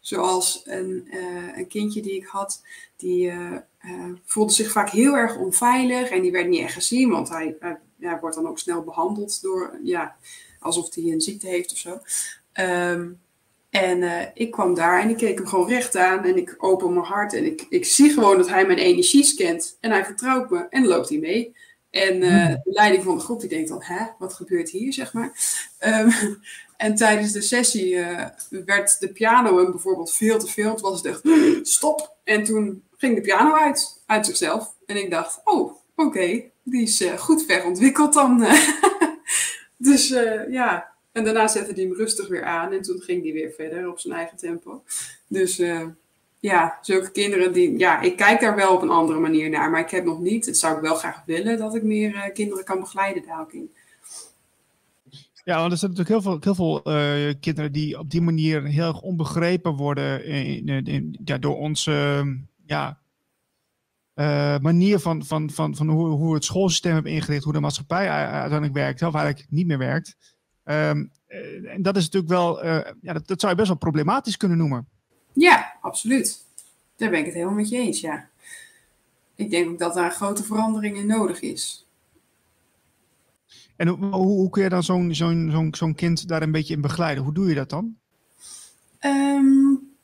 Zoals 0.00 0.62
een, 0.64 1.08
een 1.56 1.68
kindje 1.68 2.02
die 2.02 2.14
ik 2.14 2.26
had, 2.26 2.62
die 2.96 3.32
voelde 4.24 4.52
zich 4.52 4.72
vaak 4.72 4.90
heel 4.90 5.16
erg 5.16 5.36
onveilig 5.36 6.10
en 6.10 6.22
die 6.22 6.32
werd 6.32 6.48
niet 6.48 6.60
echt 6.60 6.72
gezien, 6.72 7.10
want 7.10 7.28
hij, 7.28 7.56
wordt 8.20 8.36
dan 8.36 8.48
ook 8.48 8.58
snel 8.58 8.82
behandeld 8.82 9.42
door, 9.42 9.78
ja, 9.82 10.16
alsof 10.60 10.94
hij 10.94 11.04
een 11.04 11.20
ziekte 11.20 11.46
heeft 11.46 11.72
of 11.72 11.78
zo. 11.78 11.98
Ehm, 12.52 13.08
en 13.70 14.30
ik 14.34 14.50
kwam 14.50 14.74
daar 14.74 15.00
en 15.00 15.10
ik 15.10 15.16
keek 15.16 15.38
hem 15.38 15.46
gewoon 15.46 15.68
recht 15.68 15.96
aan 15.96 16.24
en 16.24 16.36
ik 16.36 16.54
open 16.58 16.92
mijn 16.92 17.06
hart 17.06 17.32
en 17.32 17.44
ik, 17.44 17.66
ik 17.68 17.84
zie 17.84 18.10
gewoon 18.10 18.36
dat 18.36 18.48
hij 18.48 18.66
mijn 18.66 18.78
energie 18.78 19.24
scant. 19.24 19.76
En 19.80 19.90
hij 19.90 20.04
vertrouwt 20.04 20.50
me 20.50 20.66
en 20.70 20.86
loopt 20.86 21.08
hij 21.08 21.18
mee. 21.18 21.54
En 21.98 22.22
uh, 22.22 22.48
de 22.48 22.60
leiding 22.64 23.04
van 23.04 23.14
de 23.14 23.20
groep 23.20 23.40
die 23.40 23.48
denkt 23.48 23.68
dan, 23.68 23.82
hè, 23.82 24.06
wat 24.18 24.34
gebeurt 24.34 24.70
hier, 24.70 24.92
zeg 24.92 25.12
maar. 25.12 25.32
Um, 25.86 26.12
en 26.76 26.94
tijdens 26.94 27.32
de 27.32 27.40
sessie 27.40 27.94
uh, 27.94 28.24
werd 28.64 29.00
de 29.00 29.12
piano 29.12 29.58
hem 29.58 29.70
bijvoorbeeld 29.70 30.14
veel 30.14 30.38
te 30.38 30.46
veel. 30.46 30.74
Toen 30.74 30.90
was 30.90 31.02
het 31.02 31.12
echt, 31.12 31.22
stop. 31.68 32.16
En 32.24 32.44
toen 32.44 32.82
ging 32.96 33.14
de 33.14 33.20
piano 33.20 33.54
uit, 33.54 34.02
uit 34.06 34.26
zichzelf. 34.26 34.74
En 34.86 34.96
ik 34.96 35.10
dacht, 35.10 35.40
oh, 35.44 35.60
oké, 35.60 35.76
okay, 35.94 36.52
die 36.62 36.82
is 36.82 37.04
goed 37.16 37.44
ver 37.44 37.64
ontwikkeld 37.64 38.12
dan. 38.12 38.46
dus 39.76 40.08
ja, 40.48 40.92
en 41.12 41.24
daarna 41.24 41.48
zette 41.48 41.72
hij 41.72 41.82
hem 41.82 41.94
rustig 41.94 42.28
weer 42.28 42.44
aan 42.44 42.72
en 42.72 42.82
toen 42.82 43.00
ging 43.00 43.22
hij 43.22 43.32
weer 43.32 43.52
verder 43.52 43.90
op 43.90 43.98
zijn 43.98 44.14
eigen 44.14 44.36
tempo. 44.36 44.82
Dus 45.28 45.62
ja, 46.40 46.78
zulke 46.82 47.10
kinderen 47.10 47.52
die, 47.52 47.78
ja, 47.78 48.00
ik 48.00 48.16
kijk 48.16 48.40
daar 48.40 48.56
wel 48.56 48.74
op 48.74 48.82
een 48.82 48.90
andere 48.90 49.18
manier 49.18 49.50
naar, 49.50 49.70
maar 49.70 49.80
ik 49.80 49.90
heb 49.90 50.04
nog 50.04 50.20
niet, 50.20 50.46
het 50.46 50.58
zou 50.58 50.76
ik 50.76 50.82
wel 50.82 50.94
graag 50.94 51.22
willen, 51.26 51.58
dat 51.58 51.74
ik 51.74 51.82
meer 51.82 52.14
uh, 52.14 52.22
kinderen 52.32 52.64
kan 52.64 52.80
begeleiden 52.80 53.22
daar 53.26 53.40
ook 53.40 53.52
in. 53.52 53.70
Ja, 55.44 55.58
want 55.58 55.72
er 55.72 55.78
zijn 55.78 55.90
natuurlijk 55.90 56.22
heel 56.24 56.32
veel, 56.32 56.38
heel 56.40 56.54
veel 56.54 56.94
uh, 56.94 57.34
kinderen 57.40 57.72
die 57.72 57.98
op 57.98 58.10
die 58.10 58.20
manier 58.20 58.64
heel 58.64 58.86
erg 58.86 59.00
onbegrepen 59.00 59.76
worden 59.76 60.24
in, 60.24 61.18
ja, 61.24 61.38
door 61.38 61.56
onze 61.56 62.24
ja, 62.66 62.98
manier 64.60 64.98
van, 64.98 65.24
van, 65.24 65.50
van, 65.50 65.76
van 65.76 65.88
hoe, 65.88 66.08
hoe 66.08 66.34
het 66.34 66.44
schoolsysteem 66.44 66.92
hebben 66.92 67.12
ingericht, 67.12 67.44
hoe 67.44 67.52
de 67.52 67.60
maatschappij 67.60 68.08
uiteindelijk 68.08 68.72
werkt, 68.72 69.02
of 69.02 69.14
eigenlijk 69.14 69.46
niet 69.50 69.66
meer 69.66 69.78
werkt. 69.78 70.16
Um, 70.64 71.10
en 71.64 71.82
dat 71.82 71.96
is 71.96 72.04
natuurlijk 72.04 72.32
wel, 72.32 72.66
ja, 73.00 73.12
dat, 73.12 73.26
dat, 73.26 73.40
zou 73.40 73.52
je 73.52 73.58
best 73.58 73.68
wel 73.68 73.78
problematisch 73.78 74.36
kunnen 74.36 74.58
noemen. 74.58 74.88
Ja, 75.38 75.76
absoluut. 75.80 76.44
Daar 76.96 77.10
ben 77.10 77.18
ik 77.18 77.24
het 77.24 77.34
helemaal 77.34 77.54
met 77.54 77.68
je 77.68 77.78
eens, 77.78 78.00
ja. 78.00 78.28
Ik 79.34 79.50
denk 79.50 79.68
ook 79.68 79.78
dat 79.78 79.94
daar 79.94 80.10
grote 80.10 80.44
verandering 80.44 80.96
in 80.96 81.06
nodig 81.06 81.40
is. 81.40 81.86
En 83.76 83.88
hoe, 83.88 84.14
hoe 84.14 84.50
kun 84.50 84.62
je 84.62 84.68
dan 84.68 84.82
zo'n 84.82 85.14
zo'n 85.14 85.48
zo'n 85.52 85.74
zo'n 85.74 85.94
kind 85.94 86.28
daar 86.28 86.42
een 86.42 86.52
beetje 86.52 86.74
in 86.74 86.80
begeleiden? 86.80 87.24
Hoe 87.24 87.32
doe 87.32 87.48
je 87.48 87.54
dat 87.54 87.70
dan? 87.70 87.96
Um, 89.00 89.96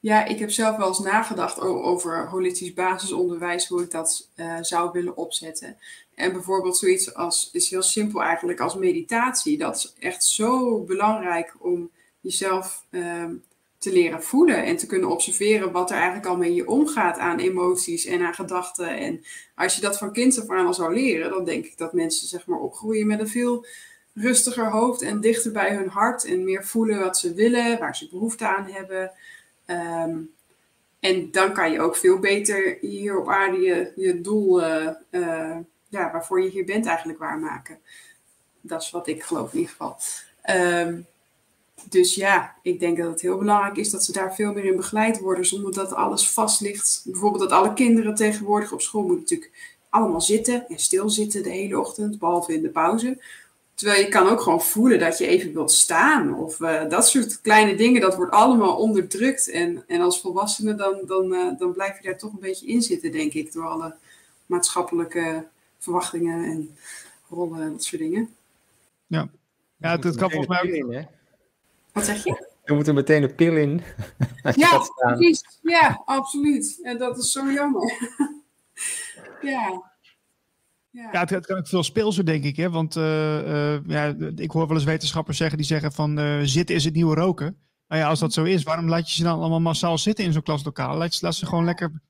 ja, 0.00 0.24
ik 0.24 0.38
heb 0.38 0.50
zelf 0.50 0.76
wel 0.76 0.88
eens 0.88 0.98
nagedacht 0.98 1.60
over 1.60 2.28
holistisch 2.28 2.74
basisonderwijs, 2.74 3.68
hoe 3.68 3.82
ik 3.82 3.90
dat 3.90 4.28
uh, 4.36 4.58
zou 4.60 4.90
willen 4.92 5.16
opzetten. 5.16 5.76
En 6.14 6.32
bijvoorbeeld 6.32 6.76
zoiets 6.76 7.14
als, 7.14 7.50
is 7.52 7.70
heel 7.70 7.82
simpel 7.82 8.22
eigenlijk, 8.22 8.60
als 8.60 8.74
meditatie. 8.74 9.58
Dat 9.58 9.76
is 9.76 9.94
echt 9.98 10.24
zo 10.24 10.80
belangrijk 10.84 11.54
om 11.58 11.90
jezelf 12.20 12.84
uh, 12.90 13.24
te 13.78 13.92
leren 13.92 14.22
voelen 14.22 14.64
en 14.64 14.76
te 14.76 14.86
kunnen 14.86 15.10
observeren 15.10 15.72
wat 15.72 15.90
er 15.90 15.96
eigenlijk 15.96 16.26
al 16.26 16.36
met 16.36 16.54
je 16.54 16.68
omgaat 16.68 17.18
aan 17.18 17.38
emoties 17.38 18.04
en 18.04 18.22
aan 18.22 18.34
gedachten. 18.34 18.88
En 18.88 19.24
als 19.54 19.74
je 19.74 19.80
dat 19.80 19.98
van 19.98 20.12
kind 20.12 20.40
af 20.40 20.50
aan 20.50 20.66
al 20.66 20.74
zou 20.74 20.94
leren, 20.94 21.30
dan 21.30 21.44
denk 21.44 21.64
ik 21.64 21.78
dat 21.78 21.92
mensen 21.92 22.28
zeg 22.28 22.46
maar 22.46 22.58
opgroeien 22.58 23.06
met 23.06 23.20
een 23.20 23.28
veel 23.28 23.66
rustiger 24.14 24.70
hoofd 24.70 25.02
en 25.02 25.20
dichter 25.20 25.52
bij 25.52 25.74
hun 25.74 25.88
hart 25.88 26.24
en 26.24 26.44
meer 26.44 26.64
voelen 26.64 26.98
wat 26.98 27.18
ze 27.18 27.34
willen, 27.34 27.78
waar 27.78 27.96
ze 27.96 28.08
behoefte 28.10 28.46
aan 28.46 28.66
hebben. 28.70 29.12
Um, 29.66 30.34
en 31.00 31.30
dan 31.30 31.52
kan 31.52 31.72
je 31.72 31.80
ook 31.80 31.96
veel 31.96 32.18
beter 32.18 32.78
hier 32.80 33.18
op 33.18 33.28
aarde 33.28 33.60
je, 33.60 33.92
je 33.96 34.20
doel 34.20 34.62
uh, 34.62 34.88
uh, 35.10 35.56
ja, 35.88 36.12
waarvoor 36.12 36.42
je 36.42 36.50
hier 36.50 36.64
bent 36.64 36.86
eigenlijk 36.86 37.18
waarmaken. 37.18 37.78
Dat 38.60 38.82
is 38.82 38.90
wat 38.90 39.06
ik 39.06 39.22
geloof 39.22 39.52
in 39.52 39.58
ieder 39.58 39.70
geval. 39.70 39.98
Um, 40.56 41.06
dus 41.88 42.14
ja, 42.14 42.54
ik 42.62 42.80
denk 42.80 42.96
dat 42.96 43.10
het 43.10 43.20
heel 43.20 43.38
belangrijk 43.38 43.76
is 43.76 43.90
dat 43.90 44.04
ze 44.04 44.12
daar 44.12 44.34
veel 44.34 44.52
meer 44.52 44.64
in 44.64 44.76
begeleid 44.76 45.20
worden, 45.20 45.46
zonder 45.46 45.72
dat 45.72 45.92
alles 45.92 46.30
vast 46.30 46.60
ligt. 46.60 47.02
Bijvoorbeeld 47.04 47.42
dat 47.42 47.58
alle 47.58 47.72
kinderen 47.72 48.14
tegenwoordig 48.14 48.72
op 48.72 48.80
school 48.80 49.02
moeten 49.02 49.20
natuurlijk 49.20 49.52
allemaal 49.90 50.20
zitten 50.20 50.68
en 50.68 50.78
stilzitten 50.78 51.42
de 51.42 51.50
hele 51.50 51.80
ochtend, 51.80 52.18
behalve 52.18 52.54
in 52.54 52.62
de 52.62 52.68
pauze. 52.68 53.18
Terwijl 53.74 54.00
je 54.00 54.08
kan 54.08 54.28
ook 54.28 54.40
gewoon 54.40 54.62
voelen 54.62 54.98
dat 54.98 55.18
je 55.18 55.26
even 55.26 55.52
wilt 55.52 55.72
staan. 55.72 56.34
Of 56.34 56.60
uh, 56.60 56.88
dat 56.88 57.08
soort 57.08 57.40
kleine 57.40 57.74
dingen, 57.74 58.00
dat 58.00 58.16
wordt 58.16 58.32
allemaal 58.32 58.76
onderdrukt. 58.76 59.50
En, 59.50 59.84
en 59.86 60.00
als 60.00 60.20
volwassene 60.20 60.74
dan, 60.74 61.00
dan, 61.06 61.32
uh, 61.32 61.58
dan 61.58 61.72
blijf 61.72 61.96
je 61.96 62.02
daar 62.02 62.18
toch 62.18 62.32
een 62.32 62.40
beetje 62.40 62.66
in 62.66 62.82
zitten, 62.82 63.12
denk 63.12 63.32
ik. 63.32 63.52
Door 63.52 63.66
alle 63.66 63.94
maatschappelijke 64.46 65.46
verwachtingen 65.78 66.44
en 66.44 66.76
rollen 67.28 67.62
en 67.62 67.72
dat 67.72 67.84
soort 67.84 68.02
dingen. 68.02 68.34
Ja, 69.06 69.28
ja 69.76 69.98
het, 69.98 70.16
kan 70.16 70.30
volgens 70.30 70.60
mij 70.62 70.82
ook... 70.82 71.06
Wat 71.96 72.04
zeg 72.04 72.24
je? 72.24 72.46
Er 72.64 72.74
moet 72.74 72.86
er 72.86 72.94
meteen 72.94 73.22
een 73.22 73.34
pil 73.34 73.56
in. 73.56 73.82
ja, 74.54 74.80
precies. 74.96 75.58
Ja, 75.62 76.02
absoluut. 76.04 76.78
En 76.82 76.98
dat 76.98 77.18
is 77.18 77.32
zo 77.32 77.52
jammer. 77.52 77.92
ja. 79.50 79.82
Ja, 80.90 81.08
ja 81.12 81.20
het, 81.20 81.30
het, 81.30 81.46
kan 81.46 81.56
ook 81.56 81.68
veel 81.68 81.82
speelser, 81.82 82.24
denk 82.24 82.44
ik. 82.44 82.56
Hè? 82.56 82.70
Want 82.70 82.96
uh, 82.96 83.04
uh, 83.48 83.78
ja, 83.86 84.14
ik 84.34 84.50
hoor 84.50 84.66
wel 84.66 84.76
eens 84.76 84.84
wetenschappers 84.84 85.36
zeggen 85.36 85.56
die 85.56 85.66
zeggen 85.66 85.92
van 85.92 86.18
uh, 86.18 86.40
zitten 86.42 86.74
is 86.74 86.84
het 86.84 86.94
nieuwe 86.94 87.14
roken. 87.14 87.56
Nou 87.88 88.00
ja, 88.02 88.08
als 88.08 88.20
dat 88.20 88.32
zo 88.32 88.44
is, 88.44 88.62
waarom 88.62 88.88
laat 88.88 89.08
je 89.08 89.16
ze 89.16 89.22
dan 89.22 89.38
allemaal 89.38 89.60
massaal 89.60 89.98
zitten 89.98 90.24
in 90.24 90.32
zo'n 90.32 90.42
klaslokaal? 90.42 90.96
Laat, 90.96 91.22
laat 91.22 91.34
ze 91.34 91.46
gewoon 91.46 91.64
lekker 91.64 92.00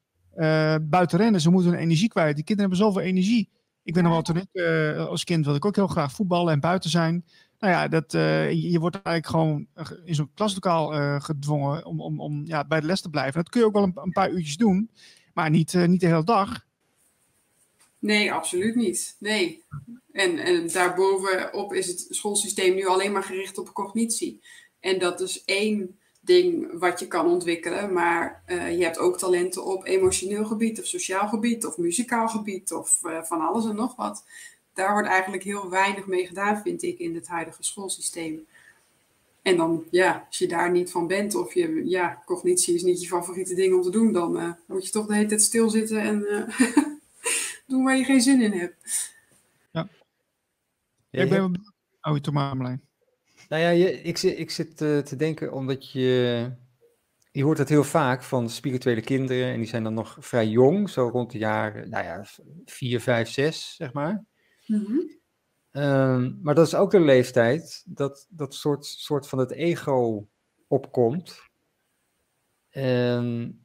buiten 0.82 1.18
rennen. 1.18 1.40
Ze 1.40 1.50
moeten 1.50 1.70
hun 1.70 1.80
energie 1.80 2.08
kwijt. 2.08 2.36
Die 2.36 2.44
kinderen 2.44 2.70
hebben 2.70 2.88
zoveel 2.88 3.08
energie. 3.08 3.50
Ik 3.82 3.94
ben 3.94 4.02
nog 4.02 4.12
wel 4.12 4.22
toen 4.22 4.36
ik 4.36 4.62
als 5.08 5.24
kind 5.24 5.44
wilde 5.44 5.58
ik 5.58 5.64
ook 5.64 5.76
heel 5.76 5.86
graag 5.86 6.12
voetballen 6.12 6.52
en 6.52 6.60
buiten 6.60 6.90
zijn. 6.90 7.24
Nou 7.58 7.72
ja, 7.72 7.88
dat, 7.88 8.12
je, 8.12 8.70
je, 8.70 8.78
wordt 8.78 9.02
eigenlijk 9.02 9.26
gewoon 9.26 9.66
in 10.04 10.14
zo'n 10.14 10.30
klaslokaal 10.34 11.20
gedwongen 11.20 11.84
om, 11.84 12.00
om, 12.00 12.20
om 12.20 12.46
ja, 12.46 12.64
bij 12.64 12.80
de 12.80 12.86
les 12.86 13.00
te 13.00 13.10
blijven. 13.10 13.34
Dat 13.34 13.48
kun 13.48 13.60
je 13.60 13.66
ook 13.66 13.72
wel 13.72 13.82
een, 13.82 13.92
een 13.94 14.12
paar 14.12 14.30
uurtjes 14.30 14.56
doen, 14.56 14.90
maar 15.34 15.50
niet, 15.50 15.74
niet 15.74 16.00
de 16.00 16.06
hele 16.06 16.24
dag. 16.24 16.66
Nee, 17.98 18.32
absoluut 18.32 18.74
niet. 18.74 19.16
Nee. 19.18 19.64
En, 20.12 20.38
en 20.38 20.68
daarbovenop 20.68 21.74
is 21.74 21.86
het 21.86 22.06
schoolsysteem 22.08 22.74
nu 22.74 22.86
alleen 22.86 23.12
maar 23.12 23.22
gericht 23.22 23.58
op 23.58 23.72
cognitie. 23.72 24.40
En 24.80 24.98
dat 24.98 25.20
is 25.20 25.44
één 25.44 25.98
ding 26.20 26.78
wat 26.78 27.00
je 27.00 27.06
kan 27.06 27.26
ontwikkelen. 27.26 27.92
Maar 27.92 28.42
je 28.48 28.82
hebt 28.82 28.98
ook 28.98 29.18
talenten 29.18 29.64
op 29.64 29.86
emotioneel 29.86 30.44
gebied 30.44 30.78
of 30.80 30.86
sociaal 30.86 31.28
gebied 31.28 31.66
of 31.66 31.76
muzikaal 31.76 32.28
gebied 32.28 32.72
of 32.72 32.98
van 33.22 33.40
alles 33.40 33.64
en 33.64 33.74
nog 33.74 33.96
wat. 33.96 34.24
Daar 34.76 34.92
wordt 34.92 35.08
eigenlijk 35.08 35.42
heel 35.42 35.70
weinig 35.70 36.06
mee 36.06 36.26
gedaan, 36.26 36.62
vind 36.62 36.82
ik, 36.82 36.98
in 36.98 37.14
het 37.14 37.28
huidige 37.28 37.62
schoolsysteem. 37.62 38.46
En 39.42 39.56
dan, 39.56 39.84
ja, 39.90 40.24
als 40.26 40.38
je 40.38 40.48
daar 40.48 40.70
niet 40.70 40.90
van 40.90 41.06
bent 41.06 41.34
of 41.34 41.54
je, 41.54 41.88
ja, 41.88 42.22
cognitie 42.24 42.74
is 42.74 42.82
niet 42.82 43.02
je 43.02 43.06
favoriete 43.06 43.54
ding 43.54 43.74
om 43.74 43.82
te 43.82 43.90
doen, 43.90 44.12
dan 44.12 44.36
uh, 44.36 44.50
moet 44.66 44.86
je 44.86 44.92
toch 44.92 45.06
de 45.06 45.14
hele 45.14 45.28
tijd 45.28 45.42
stilzitten 45.42 46.00
en 46.00 46.20
doen 47.66 47.84
waar 47.84 47.96
je 47.96 48.04
geen 48.04 48.20
zin 48.20 48.42
in 48.42 48.52
hebt. 48.52 49.12
Ja. 49.72 49.88
ja 51.10 51.22
ik 51.22 51.28
ben 51.28 51.38
wel 51.38 51.50
Oh, 52.00 52.32
maar 52.32 52.56
Nou 52.56 53.62
ja, 53.62 53.68
je, 53.68 54.02
ik, 54.02 54.16
zit, 54.16 54.38
ik 54.38 54.50
zit 54.50 54.80
uh, 54.80 54.98
te 54.98 55.16
denken 55.16 55.52
omdat 55.52 55.90
je... 55.92 56.50
Je 57.32 57.42
hoort 57.44 57.58
het 57.58 57.68
heel 57.68 57.84
vaak 57.84 58.22
van 58.22 58.50
spirituele 58.50 59.00
kinderen 59.00 59.52
en 59.52 59.58
die 59.58 59.68
zijn 59.68 59.82
dan 59.82 59.94
nog 59.94 60.16
vrij 60.20 60.46
jong, 60.46 60.90
zo 60.90 61.08
rond 61.08 61.30
de 61.30 61.38
jaren, 61.38 61.88
nou 61.90 62.04
ja, 62.04 62.26
4, 62.64 63.00
5, 63.00 63.28
6, 63.28 63.74
zeg 63.76 63.92
maar. 63.92 64.24
Mm 64.66 64.84
-hmm. 64.84 65.82
um, 65.82 66.38
maar 66.42 66.54
dat 66.54 66.66
is 66.66 66.74
ook 66.74 66.90
de 66.90 67.00
leeftijd 67.00 67.82
dat 67.86 68.26
dat 68.30 68.54
soort, 68.54 68.84
soort 68.84 69.28
van 69.28 69.38
het 69.38 69.50
ego 69.50 70.28
opkomt. 70.66 71.42
Um, 72.72 73.64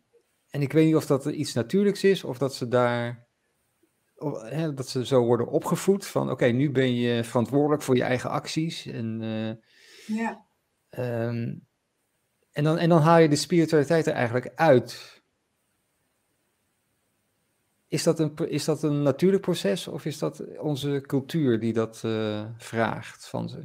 en 0.49 0.61
ik 0.61 0.73
weet 0.73 0.85
niet 0.85 0.95
of 0.95 1.05
dat 1.05 1.25
iets 1.25 1.53
natuurlijks 1.53 2.03
is 2.03 2.23
of 2.23 2.37
dat 2.37 2.55
ze 2.55 2.67
daar 2.67 3.27
hè, 4.29 4.73
dat 4.73 4.87
ze 4.87 5.05
zo 5.05 5.25
worden 5.25 5.47
opgevoed 5.47 6.05
van 6.05 6.31
oké, 6.31 6.45
nu 6.45 6.71
ben 6.71 6.95
je 6.95 7.23
verantwoordelijk 7.23 7.81
voor 7.81 7.95
je 7.95 8.03
eigen 8.03 8.29
acties. 8.29 8.85
En, 8.85 9.21
uh, 9.21 10.17
ja. 10.17 10.45
Um, 10.89 11.67
en, 12.51 12.63
dan, 12.63 12.77
en 12.77 12.89
dan 12.89 13.01
haal 13.01 13.19
je 13.19 13.29
de 13.29 13.35
spiritualiteit 13.35 14.07
er 14.07 14.13
eigenlijk 14.13 14.51
uit. 14.55 15.20
Is 17.91 18.03
dat 18.03 18.19
een, 18.19 18.35
is 18.47 18.65
dat 18.65 18.83
een 18.83 19.01
natuurlijk 19.01 19.41
proces 19.41 19.87
of 19.87 20.05
is 20.05 20.17
dat 20.17 20.43
onze 20.57 21.03
cultuur 21.07 21.59
die 21.59 21.73
dat 21.73 22.01
uh, 22.05 22.45
vraagt 22.57 23.27
van 23.27 23.49
ze? 23.49 23.57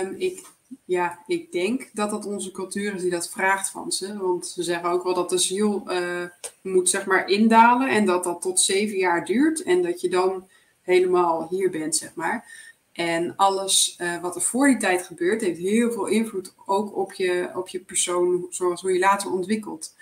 Um, 0.00 0.14
ik 0.18 0.52
ja, 0.84 1.22
ik 1.26 1.52
denk 1.52 1.90
dat 1.92 2.10
dat 2.10 2.26
onze 2.26 2.50
cultuur 2.50 2.94
is 2.94 3.02
die 3.02 3.10
dat 3.10 3.30
vraagt 3.30 3.70
van 3.70 3.92
ze. 3.92 4.18
Want 4.18 4.46
ze 4.46 4.62
zeggen 4.62 4.90
ook 4.90 5.02
wel 5.02 5.14
dat 5.14 5.30
de 5.30 5.38
ziel 5.38 5.82
uh, 5.86 6.24
moet 6.62 6.88
zeg 6.88 7.06
maar 7.06 7.28
indalen 7.28 7.88
en 7.88 8.06
dat 8.06 8.24
dat 8.24 8.42
tot 8.42 8.60
zeven 8.60 8.96
jaar 8.96 9.24
duurt. 9.24 9.62
En 9.62 9.82
dat 9.82 10.00
je 10.00 10.08
dan 10.08 10.48
helemaal 10.80 11.46
hier 11.50 11.70
bent, 11.70 11.96
zeg 11.96 12.14
maar. 12.14 12.72
En 12.92 13.36
alles 13.36 13.98
uh, 14.00 14.20
wat 14.20 14.34
er 14.34 14.42
voor 14.42 14.66
die 14.66 14.76
tijd 14.76 15.02
gebeurt, 15.02 15.40
heeft 15.40 15.60
heel 15.60 15.92
veel 15.92 16.06
invloed 16.06 16.54
ook 16.66 16.96
op 16.96 17.12
je, 17.12 17.50
op 17.54 17.68
je 17.68 17.80
persoon, 17.80 18.46
zoals 18.50 18.80
hoe 18.80 18.92
je 18.92 18.98
later 18.98 19.32
ontwikkelt. 19.32 19.94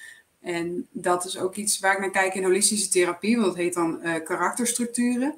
En 0.42 0.88
dat 0.90 1.24
is 1.24 1.38
ook 1.38 1.54
iets 1.54 1.78
waar 1.78 1.92
ik 1.92 2.00
naar 2.00 2.10
kijk 2.10 2.34
in 2.34 2.44
holistische 2.44 2.88
therapie, 2.88 3.36
want 3.36 3.48
dat 3.48 3.56
heet 3.56 3.74
dan 3.74 4.00
uh, 4.02 4.14
karakterstructuren. 4.24 5.34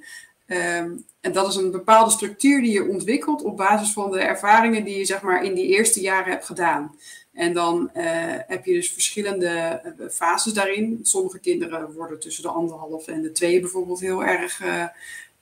Um, 0.46 1.04
en 1.20 1.32
dat 1.32 1.48
is 1.48 1.56
een 1.56 1.70
bepaalde 1.70 2.10
structuur 2.10 2.62
die 2.62 2.72
je 2.72 2.88
ontwikkelt 2.88 3.42
op 3.42 3.56
basis 3.56 3.92
van 3.92 4.10
de 4.10 4.18
ervaringen 4.18 4.84
die 4.84 4.98
je 4.98 5.04
zeg 5.04 5.22
maar 5.22 5.44
in 5.44 5.54
die 5.54 5.66
eerste 5.66 6.00
jaren 6.00 6.32
hebt 6.32 6.46
gedaan. 6.46 6.96
En 7.32 7.52
dan 7.52 7.90
uh, 7.96 8.02
heb 8.46 8.64
je 8.64 8.72
dus 8.72 8.92
verschillende 8.92 9.82
fases 10.10 10.52
daarin. 10.52 10.98
Sommige 11.02 11.38
kinderen 11.38 11.92
worden 11.92 12.20
tussen 12.20 12.42
de 12.42 12.48
anderhalf 12.48 13.06
en 13.06 13.22
de 13.22 13.32
twee 13.32 13.60
bijvoorbeeld 13.60 14.00
heel 14.00 14.24
erg 14.24 14.62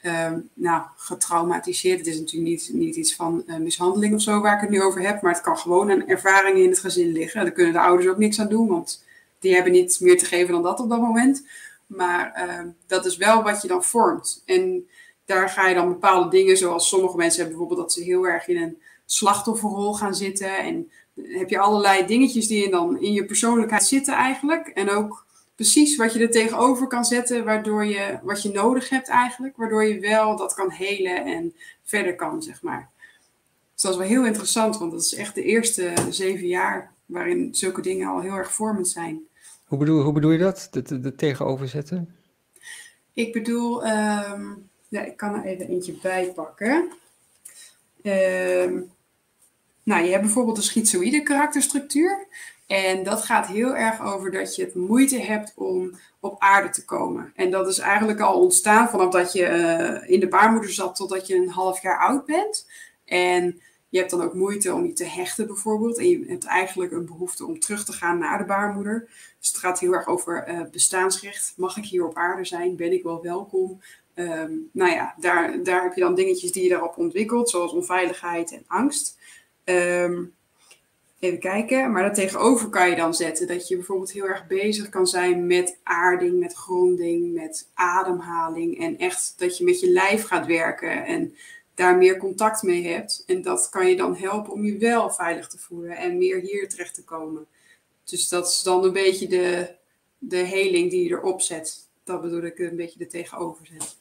uh, 0.02 0.32
nou, 0.54 0.82
getraumatiseerd. 0.96 1.98
Het 1.98 2.06
is 2.06 2.18
natuurlijk 2.18 2.50
niet, 2.50 2.70
niet 2.72 2.96
iets 2.96 3.14
van 3.14 3.44
mishandeling 3.58 4.14
of 4.14 4.22
zo 4.22 4.40
waar 4.40 4.54
ik 4.54 4.60
het 4.60 4.70
nu 4.70 4.82
over 4.82 5.00
heb, 5.00 5.22
maar 5.22 5.32
het 5.32 5.42
kan 5.42 5.58
gewoon 5.58 5.90
een 5.90 6.08
ervaring 6.08 6.58
in 6.58 6.68
het 6.68 6.78
gezin 6.78 7.12
liggen. 7.12 7.42
Daar 7.42 7.52
kunnen 7.52 7.72
de 7.72 7.80
ouders 7.80 8.08
ook 8.08 8.18
niks 8.18 8.40
aan 8.40 8.48
doen, 8.48 8.68
want 8.68 9.04
die 9.42 9.54
hebben 9.54 9.72
niet 9.72 10.00
meer 10.00 10.18
te 10.18 10.24
geven 10.24 10.52
dan 10.52 10.62
dat 10.62 10.80
op 10.80 10.90
dat 10.90 11.00
moment. 11.00 11.46
Maar 11.86 12.32
ehm, 12.32 12.68
dat 12.86 13.04
is 13.04 13.16
wel 13.16 13.42
wat 13.42 13.62
je 13.62 13.68
dan 13.68 13.84
vormt. 13.84 14.42
En 14.46 14.88
daar 15.24 15.48
ga 15.48 15.68
je 15.68 15.74
dan 15.74 15.88
bepaalde 15.88 16.28
dingen, 16.28 16.56
zoals 16.56 16.88
sommige 16.88 17.16
mensen 17.16 17.40
hebben 17.40 17.58
bijvoorbeeld 17.58 17.88
dat 17.88 17.96
ze 17.96 18.04
heel 18.04 18.26
erg 18.26 18.48
in 18.48 18.62
een 18.62 18.78
slachtofferrol 19.06 19.94
gaan 19.94 20.14
zitten. 20.14 20.58
En 20.58 20.90
heb 21.22 21.50
je 21.50 21.58
allerlei 21.58 22.06
dingetjes 22.06 22.46
die 22.46 22.70
dan 22.70 23.00
in 23.00 23.12
je 23.12 23.24
persoonlijkheid 23.24 23.84
zitten 23.84 24.14
eigenlijk. 24.14 24.66
En 24.66 24.90
ook 24.90 25.26
precies 25.54 25.96
wat 25.96 26.12
je 26.12 26.20
er 26.20 26.30
tegenover 26.30 26.86
kan 26.86 27.04
zetten, 27.04 27.44
waardoor 27.44 27.84
je 27.84 28.18
wat 28.22 28.42
je 28.42 28.50
nodig 28.52 28.88
hebt 28.88 29.08
eigenlijk. 29.08 29.56
Waardoor 29.56 29.84
je 29.84 30.00
wel 30.00 30.36
dat 30.36 30.54
kan 30.54 30.70
helen 30.70 31.24
en 31.24 31.54
verder 31.84 32.16
kan, 32.16 32.42
zeg 32.42 32.62
maar. 32.62 32.90
Dus 33.72 33.82
dat 33.82 33.92
is 33.92 33.98
wel 33.98 34.08
heel 34.08 34.26
interessant, 34.26 34.78
want 34.78 34.92
dat 34.92 35.02
is 35.02 35.14
echt 35.14 35.34
de 35.34 35.42
eerste 35.42 35.92
zeven 36.10 36.46
jaar 36.46 36.92
waarin 37.06 37.48
zulke 37.54 37.80
dingen 37.80 38.08
al 38.08 38.20
heel 38.20 38.34
erg 38.34 38.52
vormend 38.52 38.88
zijn. 38.88 39.26
Hoe 39.72 39.80
bedoel, 39.80 40.02
hoe 40.02 40.12
bedoel 40.12 40.30
je 40.30 40.38
dat, 40.38 40.68
de, 40.70 41.00
de, 41.00 41.14
tegenover 41.14 41.68
zetten? 41.68 42.16
Ik 43.12 43.32
bedoel, 43.32 43.86
um, 43.86 44.68
ja, 44.88 45.00
ik 45.00 45.16
kan 45.16 45.34
er 45.34 45.44
even 45.44 45.68
eentje 45.68 45.94
bij 46.02 46.32
pakken. 46.34 46.90
Um, 48.02 48.90
nou, 49.82 50.04
je 50.04 50.10
hebt 50.10 50.22
bijvoorbeeld 50.22 50.56
de 50.56 50.62
schizoïde 50.62 51.22
karakterstructuur. 51.22 52.26
En 52.66 53.02
dat 53.02 53.22
gaat 53.22 53.46
heel 53.46 53.76
erg 53.76 54.00
over 54.00 54.30
dat 54.30 54.56
je 54.56 54.64
het 54.64 54.74
moeite 54.74 55.20
hebt 55.20 55.52
om 55.56 55.98
op 56.20 56.40
aarde 56.40 56.70
te 56.70 56.84
komen. 56.84 57.32
En 57.36 57.50
dat 57.50 57.68
is 57.68 57.78
eigenlijk 57.78 58.20
al 58.20 58.40
ontstaan 58.40 58.88
vanaf 58.88 59.12
dat 59.12 59.32
je 59.32 59.48
uh, 59.48 60.10
in 60.10 60.20
de 60.20 60.28
baarmoeder 60.28 60.70
zat 60.70 60.96
totdat 60.96 61.26
je 61.26 61.36
een 61.36 61.50
half 61.50 61.82
jaar 61.82 61.98
oud 61.98 62.26
bent. 62.26 62.68
En 63.04 63.60
je 63.88 63.98
hebt 63.98 64.10
dan 64.10 64.22
ook 64.22 64.34
moeite 64.34 64.74
om 64.74 64.86
je 64.86 64.92
te 64.92 65.04
hechten 65.04 65.46
bijvoorbeeld. 65.46 65.98
En 65.98 66.08
je 66.08 66.24
hebt 66.26 66.44
eigenlijk 66.44 66.92
een 66.92 67.06
behoefte 67.06 67.46
om 67.46 67.60
terug 67.60 67.84
te 67.84 67.92
gaan 67.92 68.18
naar 68.18 68.38
de 68.38 68.44
baarmoeder. 68.44 69.08
Dus 69.42 69.50
het 69.50 69.60
gaat 69.60 69.80
heel 69.80 69.92
erg 69.92 70.06
over 70.06 70.48
uh, 70.48 70.60
bestaansrecht. 70.72 71.52
Mag 71.56 71.76
ik 71.76 71.84
hier 71.84 72.06
op 72.06 72.16
aarde 72.16 72.44
zijn? 72.44 72.76
Ben 72.76 72.92
ik 72.92 73.02
wel 73.02 73.22
welkom? 73.22 73.80
Um, 74.14 74.68
nou 74.72 74.90
ja, 74.90 75.14
daar, 75.18 75.62
daar 75.62 75.82
heb 75.82 75.94
je 75.94 76.00
dan 76.00 76.14
dingetjes 76.14 76.52
die 76.52 76.62
je 76.62 76.68
daarop 76.68 76.96
ontwikkelt, 76.96 77.50
zoals 77.50 77.72
onveiligheid 77.72 78.52
en 78.52 78.64
angst. 78.66 79.18
Um, 79.64 80.34
even 81.18 81.38
kijken, 81.38 81.92
maar 81.92 82.02
dat 82.02 82.14
tegenover 82.14 82.68
kan 82.68 82.90
je 82.90 82.96
dan 82.96 83.14
zetten 83.14 83.46
dat 83.46 83.68
je 83.68 83.76
bijvoorbeeld 83.76 84.12
heel 84.12 84.26
erg 84.26 84.46
bezig 84.46 84.88
kan 84.88 85.06
zijn 85.06 85.46
met 85.46 85.78
aarding, 85.82 86.38
met 86.38 86.54
gronding, 86.54 87.34
met 87.34 87.68
ademhaling 87.74 88.80
en 88.80 88.98
echt 88.98 89.34
dat 89.36 89.58
je 89.58 89.64
met 89.64 89.80
je 89.80 89.90
lijf 89.90 90.24
gaat 90.24 90.46
werken 90.46 91.04
en 91.04 91.36
daar 91.74 91.96
meer 91.96 92.16
contact 92.16 92.62
mee 92.62 92.86
hebt. 92.86 93.22
En 93.26 93.42
dat 93.42 93.68
kan 93.68 93.88
je 93.88 93.96
dan 93.96 94.16
helpen 94.16 94.52
om 94.52 94.64
je 94.64 94.78
wel 94.78 95.10
veilig 95.10 95.48
te 95.48 95.58
voelen 95.58 95.96
en 95.96 96.18
meer 96.18 96.40
hier 96.40 96.68
terecht 96.68 96.94
te 96.94 97.04
komen. 97.04 97.46
Dus 98.04 98.28
dat 98.28 98.48
is 98.48 98.62
dan 98.62 98.84
een 98.84 98.92
beetje 98.92 99.28
de, 99.28 99.76
de 100.18 100.36
heling 100.36 100.90
die 100.90 101.04
je 101.04 101.10
erop 101.10 101.40
zet. 101.40 101.90
Dat 102.04 102.20
bedoel 102.20 102.42
ik 102.42 102.58
een 102.58 102.76
beetje 102.76 102.98
de 102.98 103.06
tegenoverzet. 103.06 104.00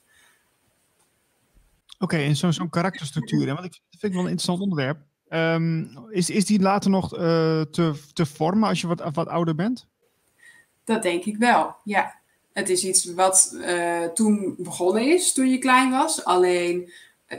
Oké, 1.93 2.15
okay, 2.15 2.25
en 2.25 2.35
zo'n 2.35 2.53
zo 2.53 2.67
karakterstructuur, 2.67 3.45
want 3.45 3.65
ik 3.65 3.81
vind 3.89 4.01
het 4.01 4.11
wel 4.11 4.21
een 4.21 4.29
interessant 4.29 4.61
onderwerp. 4.61 4.99
Um, 5.29 6.09
is, 6.09 6.29
is 6.29 6.45
die 6.45 6.59
later 6.59 6.89
nog 6.89 7.13
uh, 7.13 7.19
te, 7.61 7.93
te 8.13 8.25
vormen 8.25 8.69
als 8.69 8.81
je 8.81 8.87
wat, 8.87 9.13
wat 9.13 9.27
ouder 9.27 9.55
bent? 9.55 9.87
Dat 10.83 11.03
denk 11.03 11.23
ik 11.23 11.37
wel, 11.37 11.75
ja. 11.83 12.19
Het 12.53 12.69
is 12.69 12.83
iets 12.83 13.13
wat 13.13 13.51
uh, 13.53 14.05
toen 14.05 14.55
begonnen 14.57 15.13
is, 15.13 15.33
toen 15.33 15.49
je 15.49 15.57
klein 15.57 15.91
was. 15.91 16.25
Alleen 16.25 16.91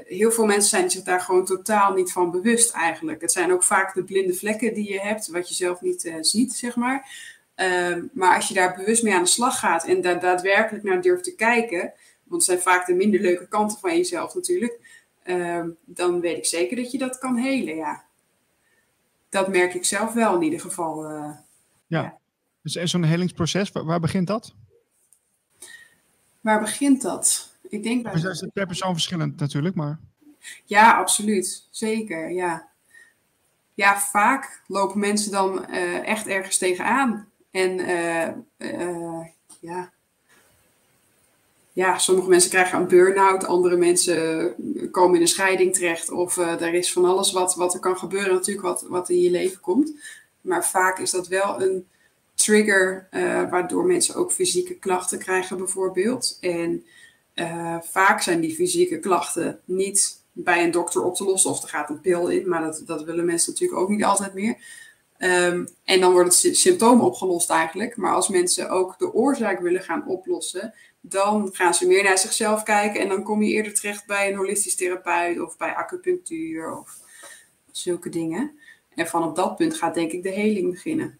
heel 0.04 0.30
veel 0.30 0.46
mensen 0.46 0.70
zijn 0.70 0.90
zich 0.90 1.02
daar 1.02 1.20
gewoon 1.20 1.44
totaal 1.44 1.94
niet 1.94 2.12
van 2.12 2.30
bewust 2.30 2.72
eigenlijk. 2.72 3.20
Het 3.20 3.32
zijn 3.32 3.52
ook 3.52 3.62
vaak 3.62 3.94
de 3.94 4.04
blinde 4.04 4.34
vlekken 4.34 4.74
die 4.74 4.92
je 4.92 5.00
hebt, 5.00 5.26
wat 5.26 5.48
je 5.48 5.54
zelf 5.54 5.80
niet 5.80 6.12
ziet, 6.20 6.52
zeg 6.52 6.76
maar. 6.76 7.30
Um, 7.56 8.10
maar 8.12 8.34
als 8.34 8.48
je 8.48 8.54
daar 8.54 8.74
bewust 8.76 9.02
mee 9.02 9.14
aan 9.14 9.22
de 9.22 9.28
slag 9.28 9.58
gaat 9.58 9.84
en 9.84 10.00
daar 10.00 10.20
daadwerkelijk 10.20 10.84
naar 10.84 11.02
durft 11.02 11.24
te 11.24 11.34
kijken, 11.34 11.80
want 12.22 12.42
het 12.42 12.44
zijn 12.44 12.60
vaak 12.60 12.86
de 12.86 12.94
minder 12.94 13.20
leuke 13.20 13.48
kanten 13.48 13.78
van 13.78 13.96
jezelf 13.96 14.34
natuurlijk, 14.34 15.02
uh, 15.26 15.64
dan 15.84 16.20
weet 16.20 16.36
ik 16.36 16.46
zeker 16.46 16.76
dat 16.76 16.90
je 16.90 16.98
dat 16.98 17.18
kan 17.18 17.36
helen, 17.36 17.76
ja. 17.76 18.04
Dat 19.28 19.48
merk 19.48 19.74
ik 19.74 19.84
zelf 19.84 20.12
wel 20.12 20.34
in 20.34 20.42
ieder 20.42 20.60
geval. 20.60 21.10
Uh, 21.10 21.30
ja. 21.86 22.02
ja. 22.02 22.18
Dus 22.62 22.90
zo'n 22.90 23.02
helingsproces, 23.02 23.72
waar, 23.72 23.84
waar, 23.84 24.00
begint 24.00 24.26
dat? 24.26 24.54
Waar 26.40 26.60
begint 26.60 27.02
dat? 27.02 27.51
Ik 27.72 27.82
denk 27.82 28.04
dat... 28.04 28.24
is 28.24 28.46
per 28.52 28.66
persoon 28.66 28.92
verschillend 28.92 29.40
natuurlijk, 29.40 29.74
maar... 29.74 29.98
Ja, 30.64 30.96
absoluut. 30.96 31.68
Zeker, 31.70 32.30
ja. 32.30 32.68
Ja, 33.74 34.00
vaak 34.00 34.62
lopen 34.66 35.00
mensen 35.00 35.32
dan 35.32 35.66
uh, 35.70 36.08
echt 36.08 36.26
ergens 36.26 36.58
tegenaan. 36.58 37.28
En 37.50 37.78
uh, 37.78 39.26
ja, 39.60 39.92
ja, 41.72 41.98
sommige 41.98 42.28
mensen 42.28 42.50
krijgen 42.50 42.78
een 42.78 42.88
burn-out, 42.88 43.44
andere 43.44 43.76
mensen 43.76 44.48
eh, 44.48 44.90
komen 44.90 45.14
in 45.14 45.20
een 45.20 45.28
scheiding 45.28 45.74
terecht. 45.74 46.10
Of 46.10 46.36
er 46.36 46.74
is 46.74 46.92
van 46.92 47.04
alles 47.04 47.32
wat, 47.32 47.54
wat 47.54 47.74
er 47.74 47.80
kan 47.80 47.98
gebeuren, 47.98 48.34
natuurlijk, 48.34 48.66
wat, 48.66 48.84
wat 48.88 49.10
in 49.10 49.20
je 49.20 49.30
leven 49.30 49.60
komt. 49.60 49.92
Maar 50.40 50.66
vaak 50.66 50.98
is 50.98 51.10
dat 51.10 51.28
wel 51.28 51.62
een 51.62 51.86
trigger 52.34 53.08
uh, 53.10 53.50
waardoor 53.50 53.84
mensen 53.84 54.14
ook 54.14 54.32
fysieke 54.32 54.74
klachten 54.74 55.18
krijgen, 55.18 55.56
bijvoorbeeld. 55.56 56.38
En 56.40 56.84
uh, 57.34 57.76
vaak 57.80 58.22
zijn 58.22 58.40
die 58.40 58.54
fysieke 58.54 58.98
klachten 58.98 59.60
niet 59.64 60.24
bij 60.32 60.64
een 60.64 60.70
dokter 60.70 61.02
op 61.02 61.14
te 61.14 61.24
lossen, 61.24 61.50
of 61.50 61.62
er 61.62 61.68
gaat 61.68 61.90
een 61.90 62.00
pil 62.00 62.28
in, 62.28 62.48
maar 62.48 62.62
dat, 62.62 62.82
dat 62.86 63.04
willen 63.04 63.24
mensen 63.24 63.52
natuurlijk 63.52 63.80
ook 63.80 63.88
niet 63.88 64.04
altijd 64.04 64.34
meer. 64.34 64.56
Um, 65.18 65.68
en 65.84 66.00
dan 66.00 66.12
wordt 66.12 66.42
het 66.42 66.56
symptoom 66.56 67.00
opgelost 67.00 67.50
eigenlijk. 67.50 67.96
Maar 67.96 68.14
als 68.14 68.28
mensen 68.28 68.70
ook 68.70 68.98
de 68.98 69.12
oorzaak 69.12 69.60
willen 69.60 69.82
gaan 69.82 70.06
oplossen, 70.06 70.74
dan 71.00 71.48
gaan 71.52 71.74
ze 71.74 71.86
meer 71.86 72.02
naar 72.02 72.18
zichzelf 72.18 72.62
kijken 72.62 73.00
en 73.00 73.08
dan 73.08 73.22
kom 73.22 73.42
je 73.42 73.52
eerder 73.52 73.74
terecht 73.74 74.06
bij 74.06 74.30
een 74.30 74.36
holistisch 74.36 74.74
therapeut 74.74 75.40
of 75.40 75.56
bij 75.56 75.74
acupunctuur 75.74 76.78
of 76.78 76.98
zulke 77.70 78.08
dingen. 78.08 78.58
En 78.94 79.06
vanaf 79.06 79.32
dat 79.32 79.56
punt 79.56 79.74
gaat 79.74 79.94
denk 79.94 80.12
ik 80.12 80.22
de 80.22 80.30
heling 80.30 80.70
beginnen. 80.70 81.18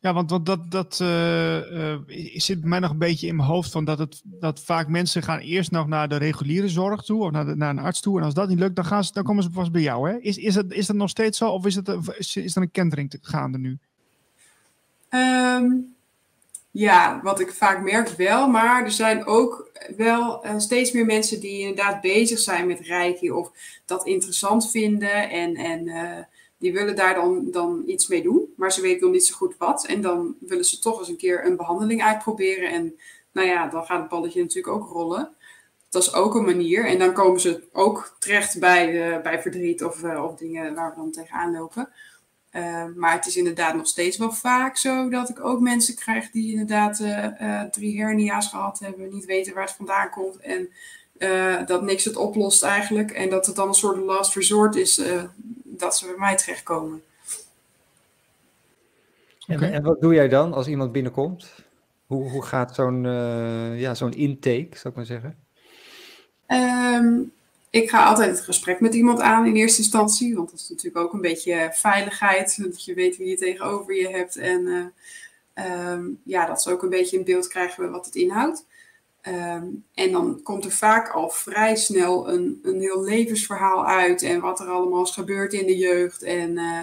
Ja, 0.00 0.12
want, 0.12 0.30
want 0.30 0.46
dat, 0.46 0.70
dat 0.70 0.98
uh, 1.02 1.96
zit 2.34 2.60
bij 2.60 2.68
mij 2.68 2.78
nog 2.78 2.90
een 2.90 2.98
beetje 2.98 3.26
in 3.26 3.36
mijn 3.36 3.48
hoofd 3.48 3.70
van 3.70 3.84
dat, 3.84 3.98
het, 3.98 4.22
dat 4.24 4.60
vaak 4.60 4.88
mensen 4.88 5.22
gaan 5.22 5.38
eerst 5.38 5.70
nog 5.70 5.86
naar 5.86 6.08
de 6.08 6.16
reguliere 6.16 6.68
zorg 6.68 7.02
toe 7.02 7.22
of 7.22 7.30
naar, 7.30 7.44
de, 7.46 7.56
naar 7.56 7.70
een 7.70 7.78
arts 7.78 8.00
toe. 8.00 8.18
En 8.18 8.24
als 8.24 8.34
dat 8.34 8.48
niet 8.48 8.58
lukt, 8.58 8.76
dan, 8.76 8.84
gaan 8.84 9.04
ze, 9.04 9.12
dan 9.12 9.24
komen 9.24 9.42
ze 9.42 9.50
vast 9.52 9.72
bij 9.72 9.82
jou. 9.82 10.10
Hè? 10.10 10.16
Is, 10.18 10.36
is, 10.36 10.54
dat, 10.54 10.72
is 10.72 10.86
dat 10.86 10.96
nog 10.96 11.10
steeds 11.10 11.38
zo 11.38 11.50
of 11.50 11.66
is, 11.66 11.74
het, 11.74 11.88
is, 12.18 12.36
is 12.36 12.56
er 12.56 12.62
een 12.62 12.70
kentering 12.70 13.16
gaande 13.20 13.58
nu? 13.58 13.78
Um, 15.10 15.94
ja, 16.70 17.20
wat 17.22 17.40
ik 17.40 17.52
vaak 17.52 17.82
merk 17.82 18.08
wel, 18.08 18.48
maar 18.48 18.84
er 18.84 18.90
zijn 18.90 19.26
ook 19.26 19.70
wel 19.96 20.46
uh, 20.46 20.58
steeds 20.58 20.92
meer 20.92 21.06
mensen 21.06 21.40
die 21.40 21.60
inderdaad 21.60 22.00
bezig 22.00 22.38
zijn 22.38 22.66
met 22.66 22.80
Reiki 22.80 23.30
of 23.30 23.52
dat 23.84 24.06
interessant 24.06 24.70
vinden 24.70 25.30
en, 25.30 25.54
en 25.54 25.88
die 26.58 26.72
willen 26.72 26.96
daar 26.96 27.14
dan, 27.14 27.50
dan 27.50 27.82
iets 27.86 28.08
mee 28.08 28.22
doen, 28.22 28.52
maar 28.56 28.72
ze 28.72 28.80
weten 28.80 29.02
nog 29.02 29.12
niet 29.12 29.26
zo 29.26 29.34
goed 29.34 29.54
wat 29.58 29.86
en 29.86 30.00
dan 30.00 30.36
willen 30.40 30.64
ze 30.64 30.78
toch 30.78 30.98
eens 30.98 31.08
een 31.08 31.16
keer 31.16 31.46
een 31.46 31.56
behandeling 31.56 32.02
uitproberen 32.02 32.70
en 32.70 32.94
nou 33.32 33.48
ja, 33.48 33.66
dan 33.66 33.84
gaat 33.84 34.00
het 34.00 34.08
balletje 34.08 34.40
natuurlijk 34.40 34.74
ook 34.74 34.88
rollen. 34.88 35.34
Dat 35.88 36.02
is 36.02 36.14
ook 36.14 36.34
een 36.34 36.44
manier 36.44 36.86
en 36.86 36.98
dan 36.98 37.12
komen 37.12 37.40
ze 37.40 37.62
ook 37.72 38.16
terecht 38.18 38.58
bij, 38.58 39.14
uh, 39.16 39.22
bij 39.22 39.42
verdriet 39.42 39.84
of, 39.84 40.02
of 40.04 40.36
dingen 40.36 40.74
waar 40.74 40.90
we 40.90 40.96
dan 40.96 41.10
tegenaan 41.10 41.52
lopen. 41.52 41.88
Uh, 42.52 42.84
maar 42.94 43.12
het 43.12 43.26
is 43.26 43.36
inderdaad 43.36 43.74
nog 43.74 43.86
steeds 43.86 44.16
wel 44.16 44.32
vaak 44.32 44.76
zo 44.76 45.08
dat 45.08 45.28
ik 45.28 45.44
ook 45.44 45.60
mensen 45.60 45.94
krijg 45.94 46.30
die 46.30 46.50
inderdaad 46.50 47.02
drie 47.72 48.00
hernia's 48.00 48.48
gehad 48.48 48.78
hebben, 48.78 49.08
niet 49.08 49.24
weten 49.24 49.54
waar 49.54 49.64
het 49.64 49.76
vandaan 49.76 50.10
komt 50.10 50.36
en 50.36 50.68
dat 51.66 51.82
niks 51.82 52.04
het 52.04 52.16
oplost 52.16 52.62
eigenlijk. 52.62 53.10
En 53.10 53.30
dat 53.30 53.46
het 53.46 53.56
dan 53.56 53.68
een 53.68 53.74
soort 53.74 53.96
last 53.96 54.34
resort 54.34 54.76
is 54.76 55.02
dat 55.80 55.96
ze 55.96 56.06
bij 56.06 56.16
mij 56.18 56.36
terechtkomen. 56.36 57.02
Okay. 59.48 59.68
En, 59.68 59.72
en, 59.72 59.82
wat 59.82 60.00
doe 60.00 60.14
jij 60.14 60.28
dan 60.28 60.52
als 60.52 60.66
iemand 60.66 60.92
binnenkomt? 60.92 61.64
Hoe, 62.06 62.30
hoe 62.30 62.42
gaat 62.42 62.74
zo'n 62.74 63.02
ja, 63.76 63.94
zo'n 63.94 64.14
intake, 64.14 64.68
zou 64.70 64.88
ik 64.88 64.94
maar 64.94 65.04
zeggen? 65.04 65.36
Um, 66.46 67.32
ik 67.70 67.90
ga 67.90 68.04
altijd 68.04 68.30
het 68.30 68.40
gesprek 68.40 68.80
met 68.80 68.94
iemand 68.94 69.20
aan 69.20 69.46
in 69.46 69.56
eerste 69.56 69.82
instantie. 69.82 70.34
Want 70.34 70.50
dat 70.50 70.60
is 70.60 70.68
natuurlijk 70.68 71.04
ook 71.04 71.12
een 71.12 71.20
beetje 71.20 71.70
veiligheid. 71.72 72.62
Dat 72.62 72.84
je 72.84 72.94
weet 72.94 73.16
wie 73.16 73.28
je 73.28 73.36
tegenover 73.36 73.94
je 73.94 74.08
hebt. 74.08 74.36
En 74.36 74.92
uh, 75.54 75.98
ja, 76.22 76.46
dat 76.46 76.62
ze 76.62 76.70
ook 76.70 76.82
een 76.82 76.88
beetje 76.88 77.18
een 77.18 77.24
beeld 77.24 77.48
krijgen 77.48 77.90
wat 77.90 78.06
het 78.06 78.14
inhoudt. 78.14 78.64
Ehm, 79.26 79.66
en 79.94 80.12
dan 80.12 80.40
komt 80.42 80.64
er 80.64 80.70
vaak 80.70 81.08
al 81.08 81.30
vrij 81.30 81.76
snel 81.76 82.28
een, 82.28 82.60
een 82.62 82.80
heel 82.80 83.02
levensverhaal 83.02 83.86
uit. 83.86 84.22
En 84.22 84.40
wat 84.40 84.60
er 84.60 84.66
allemaal 84.66 85.02
is 85.02 85.10
gebeurd 85.10 85.52
in 85.52 85.66
de 85.66 85.76
jeugd. 85.76 86.22
En 86.22 86.50
uh, 86.50 86.80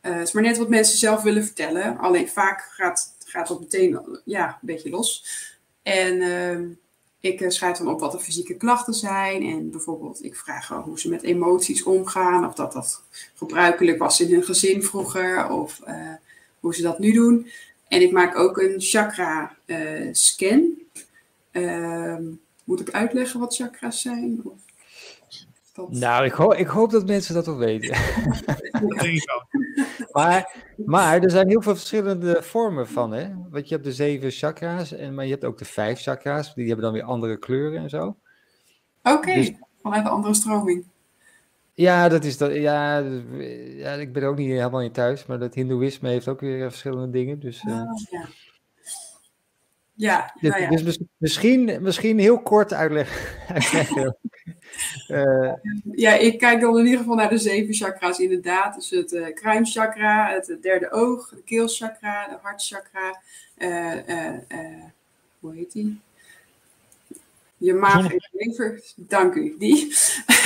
het 0.00 0.26
is 0.26 0.32
maar 0.32 0.42
net 0.42 0.58
wat 0.58 0.68
mensen 0.68 0.98
zelf 0.98 1.22
willen 1.22 1.44
vertellen. 1.44 1.98
Alleen 1.98 2.28
vaak 2.28 2.60
gaat, 2.60 3.14
gaat 3.24 3.60
meteen 3.60 4.20
ja, 4.24 4.48
een 4.48 4.56
beetje 4.60 4.90
los. 4.90 5.24
En 5.82 6.20
ehm, 6.20 6.68
ik 7.20 7.40
uh, 7.40 7.48
schrijf 7.48 7.76
dan 7.76 7.88
op 7.88 8.00
wat 8.00 8.12
de 8.12 8.20
fysieke 8.20 8.54
klachten 8.54 8.94
zijn. 8.94 9.42
En 9.42 9.70
bijvoorbeeld, 9.70 10.24
ik 10.24 10.36
vraag 10.36 10.68
hoe 10.68 11.00
ze 11.00 11.08
met 11.08 11.22
emoties 11.22 11.82
omgaan. 11.82 12.46
Of 12.46 12.54
dat 12.54 12.72
dat 12.72 13.02
gebruikelijk 13.34 13.98
was 13.98 14.20
in 14.20 14.32
hun 14.32 14.44
gezin 14.44 14.82
vroeger. 14.82 15.50
Of 15.50 15.80
hoe 16.60 16.74
ze 16.74 16.82
dat 16.82 16.98
nu 16.98 17.12
doen. 17.12 17.50
En 17.88 18.02
ik 18.02 18.12
maak 18.12 18.36
ook 18.36 18.58
een 18.58 18.74
chakra 18.78 19.56
scan. 20.12 20.58
Uh, 20.58 20.84
moet 22.64 22.80
ik 22.80 22.90
uitleggen 22.90 23.40
wat 23.40 23.56
chakras 23.56 24.00
zijn? 24.00 24.40
Of 24.44 24.60
dat... 25.76 25.92
Nou, 25.92 26.24
ik, 26.24 26.32
ho 26.32 26.52
ik, 26.52 26.66
hoop 26.66 26.90
dat 26.90 27.06
mensen 27.06 27.34
dat 27.34 27.46
wel 27.46 27.56
weten. 27.56 27.90
maar, 30.12 30.54
maar 30.76 31.22
er 31.22 31.30
zijn 31.30 31.48
heel 31.48 31.62
veel 31.62 31.74
verschillende 31.74 32.42
vormen 32.42 32.88
van, 32.88 33.12
hè? 33.12 33.28
Want 33.50 33.68
je 33.68 33.74
hebt 33.74 33.86
de 33.86 33.92
zeven 33.92 34.30
chakra's, 34.30 34.92
en, 34.92 35.14
maar 35.14 35.24
je 35.24 35.30
hebt 35.30 35.44
ook 35.44 35.58
de 35.58 35.64
vijf 35.64 36.00
chakra's. 36.00 36.54
Die 36.54 36.66
hebben 36.66 36.84
dan 36.84 36.94
weer 36.94 37.02
andere 37.02 37.38
kleuren 37.38 37.82
en 37.82 37.90
zo. 37.90 38.16
Oké, 39.02 39.16
okay. 39.16 39.34
dus, 39.34 39.52
vanuit 39.82 40.04
een 40.04 40.10
andere 40.10 40.34
stroming. 40.34 40.84
Ja, 41.74 42.08
dat 42.08 42.24
is 42.24 42.38
dat. 42.38 42.54
Ja, 42.54 42.98
ja, 43.76 43.92
ik 43.92 44.12
ben 44.12 44.22
ook 44.22 44.36
niet 44.36 44.48
helemaal 44.48 44.82
in 44.82 44.92
thuis, 44.92 45.26
maar 45.26 45.38
dat 45.38 45.54
Hindoeïsme 45.54 46.08
heeft 46.08 46.28
ook 46.28 46.40
weer 46.40 46.70
verschillende 46.70 47.10
dingen. 47.10 47.40
Dus, 47.40 47.62
uh... 47.62 47.74
oh, 47.74 47.98
ja. 48.10 48.28
Ja, 49.96 50.32
dus, 50.40 50.50
nou 50.50 50.62
ja. 50.62 50.82
dus 50.82 50.98
misschien, 51.16 51.78
misschien 51.80 52.18
heel 52.18 52.42
kort 52.42 52.72
uitleggen. 52.82 54.16
uh, 55.08 55.52
ja, 56.04 56.12
ik 56.12 56.38
kijk 56.38 56.60
dan 56.60 56.78
in 56.78 56.84
ieder 56.84 56.98
geval 56.98 57.14
naar 57.14 57.28
de 57.28 57.38
zeven 57.38 57.74
chakra's 57.74 58.18
inderdaad. 58.18 58.74
Dus 58.74 58.90
het 58.90 59.12
uh, 59.12 59.34
kruinchakra, 59.34 60.30
het 60.32 60.58
derde 60.62 60.90
oog, 60.90 61.28
de 61.28 61.42
keelchakra, 61.44 62.28
de 62.28 62.36
hartchakra. 62.42 63.20
Uh, 63.58 63.92
hoe 65.40 65.54
heet 65.54 65.72
die? 65.72 66.00
Je 67.58 67.74
maag 67.74 68.10
en 68.10 68.14
je 68.14 68.28
lever, 68.32 68.82
dank 68.96 69.34
u, 69.34 69.56
die. 69.58 69.94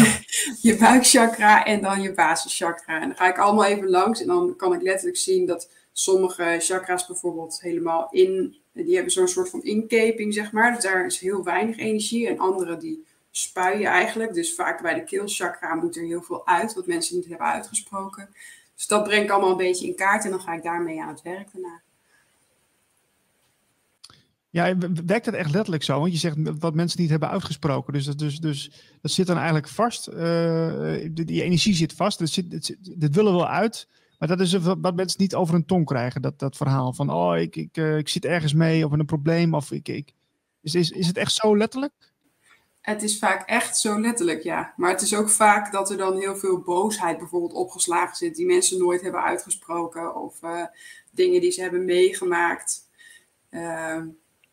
je 0.66 0.76
buikchakra 0.78 1.64
en 1.64 1.80
dan 1.80 2.02
je 2.02 2.12
basischakra. 2.12 3.00
En 3.00 3.08
dan 3.08 3.16
ga 3.16 3.28
ik 3.28 3.38
allemaal 3.38 3.64
even 3.64 3.88
langs 3.88 4.20
en 4.20 4.26
dan 4.26 4.56
kan 4.56 4.72
ik 4.72 4.82
letterlijk 4.82 5.16
zien 5.16 5.46
dat 5.46 5.70
sommige 5.92 6.56
chakra's 6.58 7.06
bijvoorbeeld 7.06 7.60
helemaal 7.60 8.08
in 8.10 8.59
die 8.72 8.94
hebben 8.94 9.12
zo'n 9.12 9.28
soort 9.28 9.50
van 9.50 9.62
inkeping, 9.62 10.35
zeg 10.35 10.52
maar. 10.52 10.74
Dus 10.74 10.83
daar 10.83 11.06
is 11.06 11.18
heel 11.18 11.44
weinig 11.44 11.76
energie. 11.76 12.28
En 12.28 12.38
andere 12.38 12.76
die 12.76 13.04
spuien 13.30 13.90
eigenlijk. 13.90 14.35
Dus 14.35 14.54
vaak 14.54 14.83
bij 14.83 14.94
de 14.94 15.04
keelchakra 15.04 15.74
moet 15.74 15.96
er 15.96 16.04
heel 16.04 16.22
veel 16.22 16.46
uit, 16.46 16.74
wat 16.74 16.87
mensen 16.87 17.16
niet 17.16 17.28
hebben 17.28 17.46
uitgesproken. 17.46 18.28
Dus 18.74 18.87
dat 18.87 19.04
breng 19.04 19.24
ik 19.24 19.30
allemaal 19.30 19.50
een 19.50 19.56
beetje 19.56 19.87
in 19.87 19.96
kaart 19.96 20.24
en 20.24 20.30
dan 20.30 20.40
ga 20.40 20.54
ik 20.54 20.62
daarmee 20.62 21.02
aan 21.02 21.09
het 21.09 21.22
werk 21.22 21.52
daarna. 21.52 21.80
Ja, 24.50 24.78
werkt 25.04 25.26
het 25.26 25.35
echt 25.35 25.50
letterlijk 25.50 25.83
zo? 25.83 26.00
Want 26.00 26.12
je 26.12 26.18
zegt 26.18 26.37
wat 26.59 26.74
mensen 26.74 27.00
niet 27.00 27.11
hebben 27.11 27.28
uitgesproken. 27.28 27.92
Dus 27.92 28.04
dat, 28.04 28.18
dus, 28.18 28.38
dus, 28.38 28.70
dat 29.02 29.11
zit 29.11 29.26
dan 29.26 29.37
eigenlijk 29.37 29.68
vast. 29.68 30.09
Uh, 30.09 31.09
die, 31.11 31.42
energie 31.42 31.74
zit 31.74 31.92
vast. 31.92 32.18
Dat 32.18 32.28
zit, 32.28 32.76
dit 33.00 33.14
willen 33.14 33.33
we 33.33 33.38
wel 33.38 33.48
uit. 33.48 33.88
Maar 34.20 34.28
dat 34.28 34.40
is 34.40 34.52
wat 34.52 34.94
mensen 34.94 35.20
niet 35.20 35.35
over 35.35 35.54
hun 35.54 35.64
tong 35.64 35.85
krijgen, 35.85 36.22
dat, 36.22 36.38
dat 36.38 36.56
verhaal 36.56 36.92
van, 36.92 37.11
oh, 37.11 37.38
ik, 37.38 37.56
ik, 37.56 37.76
uh, 37.76 37.96
ik 37.96 38.09
zit 38.09 38.24
ergens 38.24 38.54
mee 38.54 38.85
of 38.85 38.92
een 38.92 39.04
probleem. 39.04 39.54
Of 39.54 39.70
ik, 39.70 39.88
ik. 39.88 40.12
Is, 40.62 40.74
is, 40.74 40.90
is 40.90 41.06
het 41.06 41.16
echt 41.16 41.33
zo 41.33 41.56
letterlijk? 41.56 41.92
Het 42.80 43.02
is 43.02 43.18
vaak 43.18 43.48
echt 43.48 43.78
zo 43.78 44.00
letterlijk, 44.00 44.42
ja. 44.42 44.72
Maar 44.76 44.90
het 44.90 45.00
is 45.00 45.14
ook 45.14 45.30
vaak 45.30 45.72
dat 45.72 45.90
er 45.90 45.96
dan 45.96 46.18
heel 46.18 46.37
veel 46.37 46.59
boosheid 46.59 47.18
bijvoorbeeld 47.18 47.52
opgeslagen 47.52 48.16
zit, 48.16 48.37
die 48.37 48.46
mensen 48.46 48.78
nooit 48.78 49.02
hebben 49.02 49.22
uitgesproken. 49.22 50.16
Of 50.16 50.42
uh, 50.42 50.64
dingen 51.11 51.40
die 51.40 51.50
ze 51.50 51.61
hebben 51.61 51.85
meegemaakt. 51.85 52.88
Uh, 53.50 54.02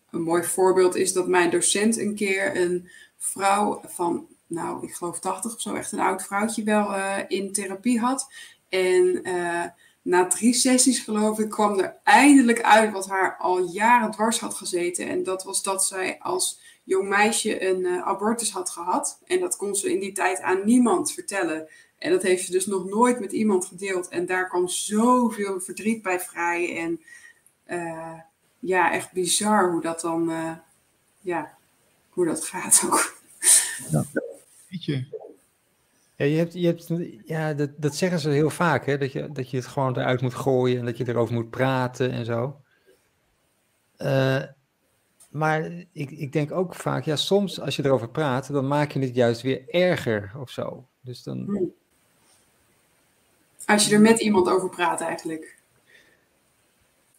een 0.10 0.22
mooi 0.22 0.44
voorbeeld 0.44 0.96
is 0.96 1.14
dat 1.14 1.28
mijn 1.28 1.50
docent 1.50 1.98
een 1.98 2.16
keer 2.16 2.62
een 2.62 2.90
vrouw 3.18 3.82
van, 3.86 4.28
nou, 4.48 4.88
ik 4.88 4.94
geloof 4.94 5.20
80 5.20 5.54
of 5.54 5.62
zo, 5.62 5.74
echt 5.74 5.92
een 5.92 6.00
oud 6.00 6.24
vrouwtje 6.24 6.64
wel 6.64 6.96
uh, 6.96 7.18
in 7.28 7.54
therapie 7.54 8.00
had. 8.00 8.28
En 8.70 9.28
uh, 9.28 9.64
na 10.02 10.28
drie 10.28 10.54
sessies, 10.54 11.00
geloof 11.00 11.40
ik, 11.40 11.50
kwam 11.50 11.80
er 11.80 11.98
eindelijk 12.04 12.62
uit 12.62 12.92
wat 12.92 13.08
haar 13.08 13.38
al 13.38 13.60
jaren 13.60 14.12
dwars 14.12 14.40
had 14.40 14.54
gezeten. 14.54 15.08
En 15.08 15.24
dat 15.24 15.44
was 15.44 15.64
dat 15.64 15.86
zij 15.86 16.20
als 16.20 16.60
jong 16.84 17.10
meisje 17.10 17.68
een 17.68 17.80
uh, 17.80 18.08
abortus 18.08 18.52
had 18.52 18.70
gehad. 18.70 19.20
En 19.26 19.40
dat 19.40 19.56
kon 19.56 19.76
ze 19.76 19.92
in 19.92 20.00
die 20.00 20.12
tijd 20.12 20.42
aan 20.42 20.66
niemand 20.66 21.14
vertellen. 21.14 21.68
En 21.98 22.12
dat 22.12 22.22
heeft 22.22 22.46
ze 22.46 22.52
dus 22.52 22.66
nog 22.66 22.86
nooit 22.86 23.20
met 23.20 23.32
iemand 23.32 23.66
gedeeld. 23.66 24.08
En 24.08 24.26
daar 24.26 24.50
kwam 24.50 24.68
zoveel 24.68 25.60
verdriet 25.60 26.02
bij 26.02 26.20
vrij. 26.20 26.78
En 26.78 27.02
uh, 27.68 28.20
ja, 28.60 28.92
echt 28.92 29.12
bizar 29.12 29.72
hoe 29.72 29.82
dat 29.82 30.02
dan, 30.02 30.32
ja, 31.20 31.58
hoe 32.10 32.26
dat 32.26 32.46
gaat 32.46 32.82
ook. 32.86 33.16
Ja. 33.90 34.06
Ja, 36.18 36.26
je 36.26 36.38
hebt, 36.38 36.54
je 36.54 36.66
hebt, 36.66 36.92
ja 37.26 37.54
dat, 37.54 37.70
dat 37.78 37.96
zeggen 37.96 38.20
ze 38.20 38.30
heel 38.30 38.50
vaak, 38.50 38.86
hè? 38.86 38.98
Dat, 38.98 39.12
je, 39.12 39.32
dat 39.32 39.50
je 39.50 39.58
het 39.58 39.66
gewoon 39.66 39.98
eruit 39.98 40.22
moet 40.22 40.34
gooien 40.34 40.80
en 40.80 40.86
dat 40.86 40.98
je 40.98 41.08
erover 41.08 41.34
moet 41.34 41.50
praten 41.50 42.12
en 42.12 42.26
zo. 42.26 42.62
Uh, 43.98 44.44
maar 45.30 45.72
ik, 45.92 46.12
ik 46.12 46.32
denk 46.32 46.52
ook 46.52 46.76
vaak, 46.76 47.04
ja, 47.04 47.16
soms 47.16 47.60
als 47.60 47.76
je 47.76 47.86
erover 47.86 48.10
praat, 48.10 48.52
dan 48.52 48.68
maak 48.68 48.92
je 48.92 49.00
het 49.00 49.16
juist 49.16 49.42
weer 49.42 49.70
erger 49.70 50.32
of 50.40 50.50
zo. 50.50 50.88
Dus 51.02 51.24
dan... 51.24 51.44
Hmm. 51.46 51.74
Als 53.66 53.88
je 53.88 53.96
er 53.96 54.02
met 54.02 54.20
iemand 54.20 54.50
over 54.50 54.70
praat 54.70 55.02
eigenlijk. 55.02 55.58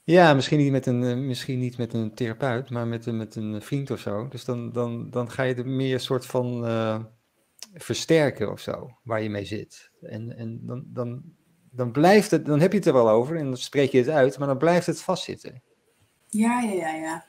Ja, 0.04 0.34
misschien 0.34 0.58
niet 0.58 0.72
met 0.72 0.86
een, 0.86 1.02
eh, 1.02 1.16
misschien 1.16 1.58
niet 1.58 1.78
met 1.78 1.92
een 1.92 2.14
therapeut, 2.14 2.70
maar 2.70 2.86
met, 2.86 3.06
een, 3.06 3.16
met 3.16 3.36
een 3.36 3.62
vriend 3.62 3.90
of 3.90 4.00
zo. 4.00 4.28
Dus 4.28 4.44
dan, 4.44 4.72
dan, 4.72 5.10
dan 5.10 5.30
ga 5.30 5.42
je 5.42 5.54
er 5.54 5.66
meer 5.66 5.94
een 5.94 6.00
soort 6.00 6.26
van... 6.26 6.64
Uh, 6.64 6.98
versterken 7.74 8.50
of 8.50 8.60
zo, 8.60 8.98
waar 9.02 9.22
je 9.22 9.30
mee 9.30 9.44
zit. 9.44 9.90
En, 10.02 10.36
en 10.36 10.60
dan, 10.62 10.84
dan, 10.86 11.22
dan 11.70 11.92
blijft 11.92 12.30
het, 12.30 12.46
dan 12.46 12.60
heb 12.60 12.72
je 12.72 12.78
het 12.78 12.86
er 12.86 12.92
wel 12.92 13.08
over 13.08 13.36
en 13.36 13.44
dan 13.44 13.56
spreek 13.56 13.92
je 13.92 13.98
het 13.98 14.08
uit, 14.08 14.38
maar 14.38 14.48
dan 14.48 14.58
blijft 14.58 14.86
het 14.86 15.02
vastzitten. 15.02 15.62
Ja, 16.28 16.60
ja, 16.60 16.72
ja, 16.72 16.94
ja. 16.94 17.24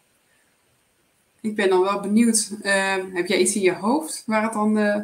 Ik 1.41 1.55
ben 1.55 1.69
dan 1.69 1.81
wel 1.81 1.99
benieuwd. 1.99 2.51
Uh, 2.61 2.95
heb 3.13 3.27
jij 3.27 3.37
iets 3.37 3.55
in 3.55 3.61
je 3.61 3.73
hoofd 3.73 4.23
waar 4.25 4.43
het 4.43 4.53
dan. 4.53 4.77
Uh... 4.77 5.03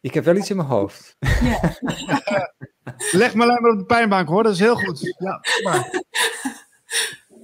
Ik 0.00 0.14
heb 0.14 0.24
wel 0.24 0.36
iets 0.36 0.50
in 0.50 0.56
mijn 0.56 0.68
hoofd. 0.68 1.16
Ja. 1.20 1.76
Leg 3.12 3.34
me 3.34 3.42
alleen 3.42 3.62
maar 3.62 3.70
op 3.70 3.78
de 3.78 3.84
pijnbank 3.84 4.28
hoor, 4.28 4.42
dat 4.42 4.52
is 4.52 4.58
heel 4.58 4.76
goed. 4.76 5.14
Ja, 5.18 5.40
maar. 5.62 6.02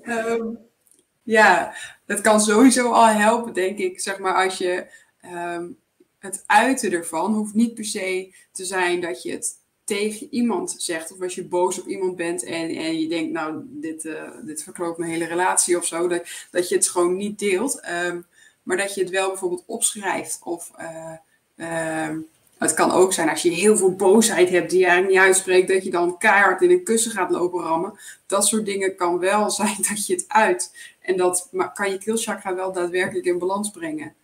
um, 0.03 0.59
ja, 1.23 1.75
dat 2.07 2.21
kan 2.21 2.41
sowieso 2.41 2.93
al 2.93 3.07
helpen, 3.07 3.53
denk 3.53 3.79
ik. 3.79 4.01
Zeg 4.01 4.19
maar 4.19 4.45
als 4.45 4.59
je 4.59 4.87
um, 5.25 5.77
het 6.25 6.45
uiten 6.47 6.93
ervan 6.93 7.35
hoeft 7.35 7.55
niet 7.55 7.75
per 7.75 7.85
se 7.85 8.35
te 8.53 8.65
zijn 8.65 9.01
dat 9.01 9.23
je 9.23 9.31
het 9.31 9.63
tegen 9.85 10.27
iemand 10.31 10.75
zegt. 10.79 11.13
Of 11.13 11.21
als 11.21 11.35
je 11.35 11.45
boos 11.45 11.81
op 11.81 11.87
iemand 11.87 12.17
bent 12.17 12.45
en, 12.45 12.69
en 12.69 13.01
je 13.01 13.09
denkt, 13.09 13.33
nou, 13.33 13.63
dit, 13.65 14.05
uh, 14.05 14.31
dit 14.45 14.67
mijn 14.97 15.11
hele 15.11 15.25
relatie 15.25 15.77
of 15.77 15.87
zo. 15.87 16.09
Dat, 16.09 16.23
dat 16.51 16.69
je 16.69 16.75
het 16.75 16.89
gewoon 16.89 17.17
niet 17.17 17.39
deelt. 17.39 17.81
Um, 18.05 18.27
maar 18.63 18.77
dat 18.77 18.95
je 18.95 19.01
het 19.01 19.11
wel 19.11 19.29
bijvoorbeeld 19.29 19.65
opschrijft. 19.67 20.41
Of 20.43 20.71
uh, 20.79 22.07
um, 22.09 22.27
het 22.59 22.75
kan 22.75 22.91
ook 22.91 23.13
zijn 23.13 23.29
als 23.29 23.43
je 23.43 23.51
heel 23.51 23.77
veel 23.77 23.95
boosheid 23.95 24.51
hebt 24.51 24.71
die 24.71 24.79
je 24.79 24.87
eigenlijk 24.87 25.17
niet 25.17 25.27
uitspreekt. 25.27 25.69
Dat 25.69 25.85
je 25.85 25.91
dan 25.91 26.19
keihard 26.19 26.63
in 26.63 26.71
een 26.71 26.85
kussen 26.85 27.11
gaat 27.11 27.31
lopen 27.31 27.63
rammen. 27.63 27.99
Dat 28.27 28.47
soort 28.47 28.67
dingen 28.67 28.97
kan 28.97 29.19
wel 29.19 29.51
zijn 29.61 29.77
dat 29.89 30.07
je 30.07 30.15
het 30.15 30.25
uit. 30.29 30.93
En 31.01 31.17
dat 31.17 31.49
kan 31.75 31.91
je 31.91 31.99
keelchakra 31.99 32.55
wel 32.55 32.73
daadwerkelijk 32.73 33.27
in 33.27 33.39
balans 33.39 33.71
brengen. 33.71 34.15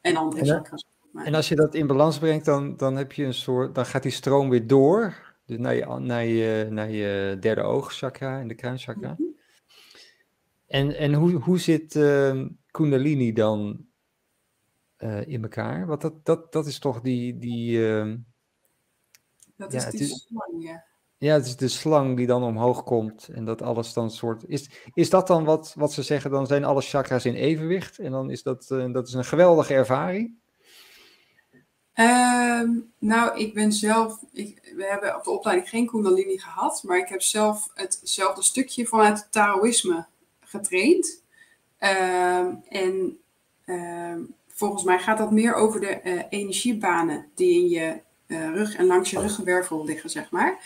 En 0.00 0.16
andere 0.16 0.44
chakras. 0.44 0.86
En 1.14 1.34
als 1.34 1.48
je 1.48 1.54
dat 1.54 1.74
in 1.74 1.86
balans 1.86 2.18
brengt, 2.18 2.44
dan, 2.44 2.76
dan 2.76 2.96
heb 2.96 3.12
je 3.12 3.24
een 3.24 3.34
soort, 3.34 3.74
dan 3.74 3.86
gaat 3.86 4.02
die 4.02 4.12
stroom 4.12 4.48
weer 4.48 4.66
door. 4.66 5.28
Dus 5.46 5.58
naar 5.58 5.74
je, 5.74 5.98
naar 5.98 6.24
je, 6.24 6.66
naar 6.70 6.90
je 6.90 7.36
derde 7.40 7.62
oogchakra 7.62 8.40
en 8.40 8.48
de 8.48 8.54
kruinchakra. 8.54 9.14
Mm 9.18 9.38
En, 10.66 10.96
en 10.96 11.14
hoe, 11.14 11.32
hoe 11.32 11.58
zit 11.58 11.94
uh, 11.94 12.46
Kundalini 12.70 13.32
dan 13.32 13.86
uh, 14.98 15.26
in 15.26 15.42
elkaar? 15.42 15.86
Want 15.86 16.00
dat, 16.00 16.24
dat, 16.24 16.52
dat 16.52 16.66
is 16.66 16.78
toch 16.78 17.00
die. 17.00 17.38
die 17.38 17.78
uh, 17.78 18.14
dat 19.56 19.72
is 19.72 19.84
die 19.84 20.04
slang, 20.04 20.64
ja. 20.64 20.84
Ja, 21.20 21.34
het 21.34 21.46
is 21.46 21.56
de 21.56 21.68
slang 21.68 22.16
die 22.16 22.26
dan 22.26 22.42
omhoog 22.42 22.84
komt 22.84 23.28
en 23.28 23.44
dat 23.44 23.62
alles 23.62 23.92
dan 23.92 24.10
soort... 24.10 24.44
Is, 24.46 24.70
is 24.94 25.10
dat 25.10 25.26
dan 25.26 25.44
wat, 25.44 25.74
wat 25.76 25.92
ze 25.92 26.02
zeggen, 26.02 26.30
dan 26.30 26.46
zijn 26.46 26.64
alle 26.64 26.80
chakras 26.80 27.24
in 27.24 27.34
evenwicht 27.34 27.98
en 27.98 28.10
dan 28.10 28.30
is 28.30 28.42
dat, 28.42 28.68
uh, 28.72 28.92
dat 28.92 29.08
is 29.08 29.14
een 29.14 29.24
geweldige 29.24 29.74
ervaring? 29.74 30.34
Ehm, 31.92 32.70
nou, 32.98 33.38
ik 33.38 33.54
ben 33.54 33.72
zelf, 33.72 34.18
ik, 34.32 34.72
we 34.76 34.84
hebben 34.84 35.16
op 35.16 35.24
de 35.24 35.30
opleiding 35.30 35.68
geen 35.68 35.86
Kundalini 35.86 36.38
gehad, 36.38 36.82
maar 36.82 36.98
ik 36.98 37.08
heb 37.08 37.22
zelf 37.22 37.70
hetzelfde 37.74 38.42
stukje 38.42 38.86
vanuit 38.86 39.18
het 39.18 39.32
Taoïsme 39.32 40.06
getraind. 40.40 41.22
Ehm, 41.78 42.54
en 42.68 43.18
ehm, 43.64 44.20
volgens 44.48 44.84
mij 44.84 44.98
gaat 44.98 45.18
dat 45.18 45.30
meer 45.30 45.54
over 45.54 45.80
de 45.80 46.00
eh, 46.00 46.22
energiebanen 46.28 47.26
die 47.34 47.62
in 47.62 47.68
je 47.68 48.00
uh, 48.26 48.54
rug 48.54 48.76
en 48.76 48.86
langs 48.86 49.10
je 49.10 49.20
ruggenwervel 49.20 49.84
liggen, 49.84 50.10
zeg 50.10 50.30
maar. 50.30 50.58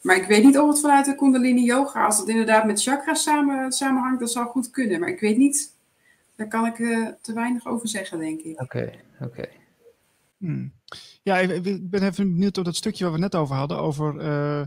Maar 0.00 0.16
ik 0.16 0.26
weet 0.26 0.44
niet 0.44 0.58
of 0.58 0.68
het 0.68 0.80
vanuit 0.80 1.04
de 1.04 1.14
Kundalini 1.14 1.64
Yoga, 1.64 2.04
als 2.04 2.18
het 2.18 2.28
inderdaad 2.28 2.66
met 2.66 2.82
chakras 2.82 3.22
samen, 3.22 3.72
samenhangt, 3.72 4.20
dat 4.20 4.30
zou 4.30 4.46
goed 4.46 4.70
kunnen. 4.70 5.00
Maar 5.00 5.08
ik 5.08 5.20
weet 5.20 5.36
niet, 5.36 5.74
daar 6.36 6.48
kan 6.48 6.66
ik 6.66 6.78
uh, 6.78 7.08
te 7.20 7.32
weinig 7.32 7.66
over 7.66 7.88
zeggen, 7.88 8.18
denk 8.18 8.40
ik. 8.40 8.60
Oké, 8.60 8.92
oké. 9.20 9.48
Hmm. 10.38 10.72
Ja, 11.22 11.38
ik 11.38 11.90
ben 11.90 12.02
even 12.02 12.32
benieuwd 12.32 12.58
op 12.58 12.64
dat 12.64 12.76
stukje 12.76 13.04
waar 13.04 13.12
we 13.12 13.18
net 13.18 13.34
over 13.34 13.56
hadden, 13.56 13.78
over 13.78 14.24
uh, 14.24 14.62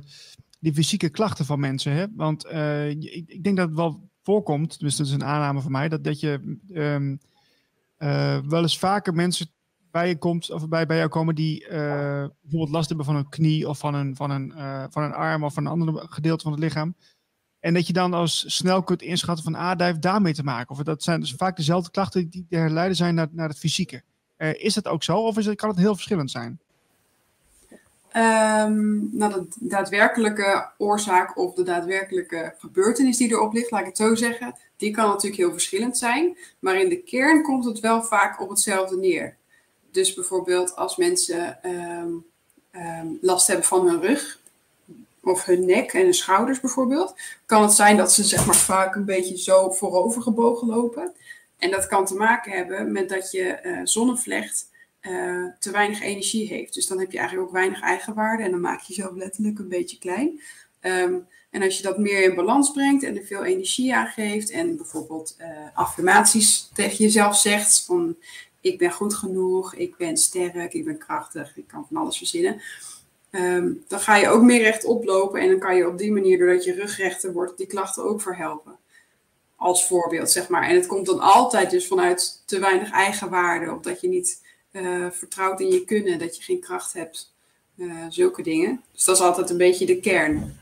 die 0.59 0.73
fysieke 0.73 1.09
klachten 1.09 1.45
van 1.45 1.59
mensen. 1.59 1.91
Hè? 1.91 2.05
Want 2.15 2.45
uh, 2.45 2.89
ik, 2.89 3.03
ik, 3.27 3.43
denk 3.43 3.57
dat 3.57 3.67
het 3.67 3.77
wel 3.77 4.09
voorkomt, 4.23 4.71
tenminste 4.71 5.01
dat 5.01 5.11
is 5.11 5.17
een 5.17 5.27
aanname 5.27 5.61
van 5.61 5.71
mij, 5.71 5.89
dat, 5.89 6.03
dat 6.03 6.19
je 6.19 6.57
um, 6.73 7.19
uh, 7.99 8.39
wel 8.47 8.61
eens 8.61 8.79
vaker 8.79 9.13
mensen 9.13 9.47
bij 9.91 10.07
je 10.07 10.17
komt, 10.17 10.51
of 10.51 10.67
bij, 10.67 10.85
bij 10.85 10.97
jou 10.97 11.09
komen 11.09 11.35
die 11.35 11.65
bijvoorbeeld 11.69 12.69
last 12.69 12.87
hebben 12.87 13.05
van 13.05 13.15
een 13.15 13.29
knie 13.29 13.69
of 13.69 13.77
van 13.77 13.93
een, 13.93 14.15
van, 14.15 14.31
een, 14.31 14.53
van 14.89 15.03
een 15.03 15.13
arm 15.13 15.43
of 15.43 15.53
van 15.53 15.65
een 15.65 15.71
ander 15.71 16.05
gedeelte 16.09 16.43
van 16.43 16.51
het 16.51 16.61
lichaam. 16.61 16.95
En 17.59 17.73
dat 17.73 17.87
je 17.87 17.93
dan 17.93 18.13
als 18.13 18.55
snel 18.55 18.83
kunt 18.83 19.01
inschatten 19.01 19.43
van, 19.43 19.55
ah, 19.55 19.77
daar 19.77 19.87
heeft 19.87 20.01
daarmee 20.01 20.33
te 20.33 20.43
maken. 20.43 20.75
Of 20.75 20.83
dat 20.83 21.03
zijn 21.03 21.19
dus 21.19 21.33
vaak 21.33 21.55
dezelfde 21.55 21.91
klachten 21.91 22.29
die 22.29 22.45
herleiden 22.49 22.95
zijn 22.95 23.15
naar, 23.15 23.27
naar 23.31 23.49
het 23.49 23.57
fysieke. 23.57 24.01
Uh, 24.37 24.53
is 24.53 24.73
dat 24.73 24.87
ook 24.87 25.03
zo 25.03 25.17
of 25.17 25.37
is 25.37 25.45
het, 25.45 25.55
kan 25.57 25.69
het 25.69 25.77
heel 25.77 25.95
verschillend 25.95 26.31
zijn? 26.31 26.59
Um, 28.15 29.09
nou, 29.11 29.31
de 29.31 29.47
daadwerkelijke 29.59 30.71
oorzaak 30.77 31.37
of 31.37 31.53
de 31.53 31.63
daadwerkelijke 31.63 32.55
gebeurtenis 32.57 33.17
die 33.17 33.29
erop 33.29 33.53
ligt, 33.53 33.71
laat 33.71 33.79
ik 33.81 33.87
het 33.87 33.97
zo 33.97 34.15
zeggen, 34.15 34.55
die 34.77 34.91
kan 34.91 35.07
natuurlijk 35.07 35.41
heel 35.41 35.51
verschillend 35.51 35.97
zijn. 35.97 36.37
Maar 36.59 36.81
in 36.81 36.89
de 36.89 37.03
kern 37.03 37.43
komt 37.43 37.65
het 37.65 37.79
wel 37.79 38.03
vaak 38.03 38.41
op 38.41 38.49
hetzelfde 38.49 38.97
neer. 38.97 39.37
Dus 39.91 40.13
bijvoorbeeld 40.13 40.75
als 40.75 40.95
mensen 40.95 41.59
um, 41.65 42.25
um, 42.71 43.17
last 43.21 43.47
hebben 43.47 43.65
van 43.65 43.87
hun 43.87 44.01
rug 44.01 44.39
of 45.23 45.45
hun 45.45 45.65
nek 45.65 45.93
en 45.93 46.03
hun 46.03 46.13
schouders 46.13 46.59
bijvoorbeeld, 46.59 47.15
kan 47.45 47.61
het 47.61 47.73
zijn 47.73 47.97
dat 47.97 48.13
ze 48.13 48.23
zeg 48.23 48.45
maar 48.45 48.55
vaak 48.55 48.95
een 48.95 49.05
beetje 49.05 49.37
zo 49.37 49.69
voorover 49.69 50.21
gebogen 50.21 50.67
lopen. 50.67 51.13
En 51.57 51.71
dat 51.71 51.87
kan 51.87 52.05
te 52.05 52.15
maken 52.15 52.51
hebben 52.51 52.91
met 52.91 53.09
dat 53.09 53.31
je 53.31 53.59
uh, 53.63 53.79
zonnevlecht 53.83 54.69
uh, 55.01 55.45
te 55.59 55.71
weinig 55.71 56.01
energie 56.01 56.47
heeft. 56.47 56.73
Dus 56.73 56.87
dan 56.87 56.99
heb 56.99 57.11
je 57.11 57.17
eigenlijk 57.17 57.47
ook 57.47 57.53
weinig 57.53 57.81
eigenwaarde 57.81 58.43
en 58.43 58.51
dan 58.51 58.59
maak 58.59 58.81
je 58.81 58.93
jezelf 58.93 59.15
letterlijk 59.15 59.59
een 59.59 59.69
beetje 59.69 59.97
klein. 59.97 60.41
Um, 60.81 61.27
en 61.49 61.63
als 61.63 61.77
je 61.77 61.83
dat 61.83 61.97
meer 61.97 62.23
in 62.23 62.35
balans 62.35 62.71
brengt 62.71 63.03
en 63.03 63.17
er 63.17 63.25
veel 63.25 63.43
energie 63.43 63.95
aan 63.95 64.07
geeft 64.07 64.49
en 64.49 64.77
bijvoorbeeld 64.77 65.35
uh, 65.41 65.47
affirmaties 65.73 66.69
tegen 66.73 66.97
jezelf 66.97 67.37
zegt 67.37 67.83
van 67.85 68.15
ik 68.61 68.77
ben 68.77 68.91
goed 68.91 69.13
genoeg, 69.13 69.75
ik 69.75 69.97
ben 69.97 70.17
sterk, 70.17 70.73
ik 70.73 70.85
ben 70.85 70.97
krachtig, 70.97 71.57
ik 71.57 71.67
kan 71.67 71.85
van 71.87 71.97
alles 71.97 72.17
verzinnen. 72.17 72.61
Um, 73.31 73.83
dan 73.87 73.99
ga 73.99 74.15
je 74.15 74.27
ook 74.27 74.41
meer 74.41 74.61
rechtop 74.61 75.03
lopen 75.03 75.41
en 75.41 75.47
dan 75.49 75.59
kan 75.59 75.75
je 75.75 75.87
op 75.87 75.97
die 75.97 76.11
manier, 76.11 76.37
doordat 76.37 76.63
je 76.63 76.73
rug 76.73 76.97
rechter 76.97 77.33
wordt, 77.33 77.57
die 77.57 77.67
klachten 77.67 78.03
ook 78.03 78.21
verhelpen 78.21 78.77
als 79.55 79.87
voorbeeld, 79.87 80.31
zeg 80.31 80.47
maar. 80.47 80.63
En 80.63 80.75
het 80.75 80.87
komt 80.87 81.05
dan 81.05 81.19
altijd 81.19 81.69
dus 81.69 81.87
vanuit 81.87 82.43
te 82.45 82.59
weinig 82.59 82.91
eigenwaarde, 82.91 83.71
of 83.71 83.81
dat 83.81 84.01
je 84.01 84.07
niet 84.07 84.41
uh, 84.71 85.11
vertrouwt 85.11 85.59
in 85.59 85.67
je 85.67 85.85
kunnen, 85.85 86.19
dat 86.19 86.37
je 86.37 86.43
geen 86.43 86.59
kracht 86.59 86.93
hebt, 86.93 87.33
uh, 87.75 88.05
zulke 88.09 88.41
dingen. 88.41 88.83
Dus 88.91 89.03
dat 89.03 89.15
is 89.15 89.21
altijd 89.21 89.49
een 89.49 89.57
beetje 89.57 89.85
de 89.85 89.99
kern. 89.99 90.59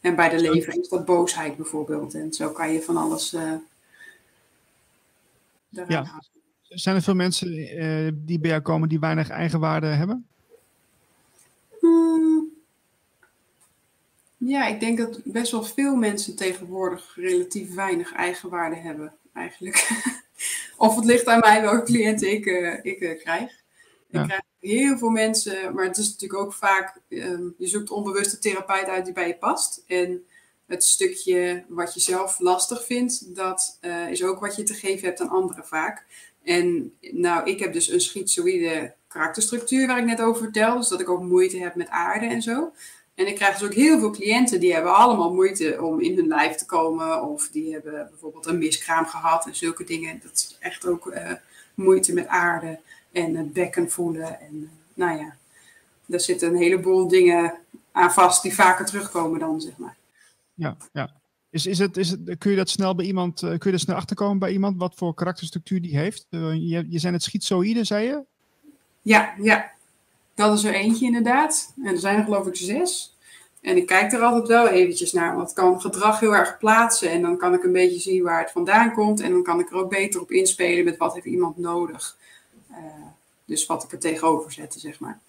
En 0.00 0.16
bij 0.16 0.28
de 0.28 0.40
leven 0.40 0.80
is 0.80 0.88
dat 0.88 1.04
boosheid 1.04 1.56
bijvoorbeeld. 1.56 2.14
En 2.14 2.32
zo 2.32 2.50
kan 2.50 2.72
je 2.72 2.82
van 2.82 2.96
alles 2.96 3.34
uh, 3.34 3.52
ja. 5.70 6.22
Zijn 6.68 6.96
er 6.96 7.02
veel 7.02 7.14
mensen 7.14 7.48
die 8.26 8.40
bij 8.40 8.50
jou 8.50 8.62
komen 8.62 8.88
die 8.88 9.00
weinig 9.00 9.28
eigenwaarde 9.28 9.86
hebben? 9.86 10.26
Ja, 14.36 14.66
ik 14.66 14.80
denk 14.80 14.98
dat 14.98 15.20
best 15.24 15.52
wel 15.52 15.64
veel 15.64 15.96
mensen 15.96 16.36
tegenwoordig 16.36 17.12
relatief 17.14 17.74
weinig 17.74 18.12
eigenwaarde 18.12 18.76
hebben, 18.76 19.14
eigenlijk. 19.32 19.88
of 20.76 20.96
het 20.96 21.04
ligt 21.04 21.26
aan 21.26 21.38
mij 21.38 21.60
welke 21.60 21.82
cliënten 21.82 22.32
ik, 22.32 22.46
uh, 22.46 22.78
ik 22.82 23.00
uh, 23.00 23.18
krijg. 23.18 23.64
Ik 24.10 24.22
krijg 24.22 24.42
heel 24.60 24.98
veel 24.98 25.10
mensen, 25.10 25.74
maar 25.74 25.84
het 25.84 25.96
is 25.96 26.10
natuurlijk 26.10 26.40
ook 26.40 26.52
vaak, 26.52 27.00
um, 27.08 27.54
je 27.58 27.66
zoekt 27.66 27.90
onbewust 27.90 28.30
de 28.30 28.38
therapeut 28.38 28.86
uit 28.86 29.04
die 29.04 29.14
bij 29.14 29.26
je 29.26 29.36
past. 29.36 29.82
En 29.86 30.24
het 30.66 30.84
stukje 30.84 31.64
wat 31.68 31.94
je 31.94 32.00
zelf 32.00 32.38
lastig 32.38 32.84
vindt, 32.84 33.34
dat 33.34 33.78
uh, 33.80 34.10
is 34.10 34.24
ook 34.24 34.40
wat 34.40 34.56
je 34.56 34.62
te 34.62 34.74
geven 34.74 35.06
hebt 35.06 35.20
aan 35.20 35.28
anderen 35.28 35.66
vaak. 35.66 36.04
En 36.46 36.92
nou, 37.00 37.50
ik 37.50 37.58
heb 37.58 37.72
dus 37.72 37.88
een 37.88 38.00
schizoïde 38.00 38.94
karakterstructuur 39.08 39.86
waar 39.86 39.98
ik 39.98 40.04
net 40.04 40.20
over 40.20 40.42
vertel. 40.42 40.76
Dus 40.76 40.88
dat 40.88 41.00
ik 41.00 41.08
ook 41.08 41.22
moeite 41.22 41.58
heb 41.58 41.74
met 41.74 41.88
aarde 41.88 42.26
en 42.26 42.42
zo. 42.42 42.72
En 43.14 43.26
ik 43.26 43.34
krijg 43.34 43.58
dus 43.58 43.68
ook 43.68 43.74
heel 43.74 43.98
veel 43.98 44.10
cliënten 44.10 44.60
die 44.60 44.72
hebben 44.72 44.94
allemaal 44.94 45.34
moeite 45.34 45.82
om 45.82 46.00
in 46.00 46.16
hun 46.16 46.26
lijf 46.26 46.54
te 46.54 46.66
komen. 46.66 47.22
Of 47.22 47.48
die 47.48 47.72
hebben 47.72 48.06
bijvoorbeeld 48.10 48.46
een 48.46 48.58
miskraam 48.58 49.06
gehad 49.06 49.46
en 49.46 49.54
zulke 49.54 49.84
dingen. 49.84 50.20
Dat 50.22 50.32
is 50.32 50.56
echt 50.60 50.86
ook 50.86 51.06
uh, 51.06 51.32
moeite 51.74 52.12
met 52.12 52.26
aarde 52.26 52.78
en 53.12 53.36
het 53.36 53.52
bekken 53.52 53.90
voelen. 53.90 54.40
En 54.40 54.54
uh, 54.54 54.68
nou 54.94 55.18
ja, 55.18 55.36
daar 56.06 56.20
zitten 56.20 56.48
een 56.48 56.56
heleboel 56.56 57.08
dingen 57.08 57.54
aan 57.92 58.12
vast 58.12 58.42
die 58.42 58.54
vaker 58.54 58.86
terugkomen 58.86 59.38
dan, 59.38 59.60
zeg 59.60 59.76
maar. 59.76 59.96
Ja, 60.54 60.76
ja. 60.92 61.14
Is, 61.56 61.66
is 61.66 61.78
het, 61.78 61.96
is 61.96 62.10
het, 62.10 62.38
kun 62.38 62.50
je 62.50 62.56
dat 62.56 62.68
snel 62.68 62.94
bij 62.94 63.06
iemand, 63.06 63.42
uh, 63.42 63.48
kun 63.48 63.58
je 63.62 63.70
dat 63.70 63.80
snel 63.80 63.96
achterkomen 63.96 64.38
bij 64.38 64.52
iemand 64.52 64.76
wat 64.78 64.94
voor 64.94 65.14
karakterstructuur 65.14 65.82
die 65.82 65.98
heeft? 65.98 66.26
je, 66.30 66.86
je 66.88 66.98
zijn 66.98 67.12
het 67.12 67.22
schizoïde, 67.22 67.84
zei 67.84 68.06
je? 68.06 68.22
Ja, 69.02 69.34
ja, 69.40 69.70
dat 70.34 70.58
is 70.58 70.64
er 70.64 70.74
eentje 70.74 71.06
inderdaad. 71.06 71.72
En 71.84 71.92
er 71.92 71.98
zijn 71.98 72.18
er 72.18 72.24
geloof 72.24 72.46
ik 72.46 72.56
zes. 72.56 73.16
En 73.60 73.76
ik 73.76 73.86
kijk 73.86 74.12
er 74.12 74.20
altijd 74.20 74.48
wel 74.48 74.68
eventjes 74.68 75.12
naar, 75.12 75.34
want 75.34 75.48
het 75.48 75.56
kan 75.56 75.80
gedrag 75.80 76.20
heel 76.20 76.34
erg 76.34 76.58
plaatsen. 76.58 77.10
En 77.10 77.22
dan 77.22 77.36
kan 77.36 77.54
ik 77.54 77.64
een 77.64 77.72
beetje 77.72 78.00
zien 78.00 78.22
waar 78.22 78.40
het 78.40 78.52
vandaan 78.52 78.92
komt. 78.92 79.20
En 79.20 79.30
dan 79.30 79.42
kan 79.42 79.60
ik 79.60 79.70
er 79.70 79.76
ook 79.76 79.90
beter 79.90 80.20
op 80.20 80.30
inspelen 80.30 80.84
met 80.84 80.96
wat 80.96 81.14
heeft 81.14 81.26
iemand 81.26 81.56
nodig. 81.56 82.16
Uh, 82.70 82.76
dus 83.44 83.66
wat 83.66 83.84
ik 83.84 83.92
er 83.92 83.98
tegenover 83.98 84.52
zetten, 84.52 84.80
zeg 84.80 85.00
maar. 85.00 85.20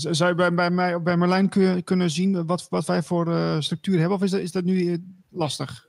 Zou 0.00 0.30
je 0.30 0.34
bij, 0.34 0.54
bij, 0.54 0.70
mij, 0.70 1.02
bij 1.02 1.16
Marlijn 1.16 1.48
kun, 1.48 1.84
kunnen 1.84 2.10
zien 2.10 2.46
wat, 2.46 2.66
wat 2.68 2.86
wij 2.86 3.02
voor 3.02 3.28
uh, 3.28 3.60
structuur 3.60 3.98
hebben? 3.98 4.16
Of 4.16 4.22
is 4.22 4.30
dat, 4.30 4.40
is 4.40 4.52
dat 4.52 4.64
nu 4.64 4.92
eh, 4.92 4.98
lastig? 5.28 5.88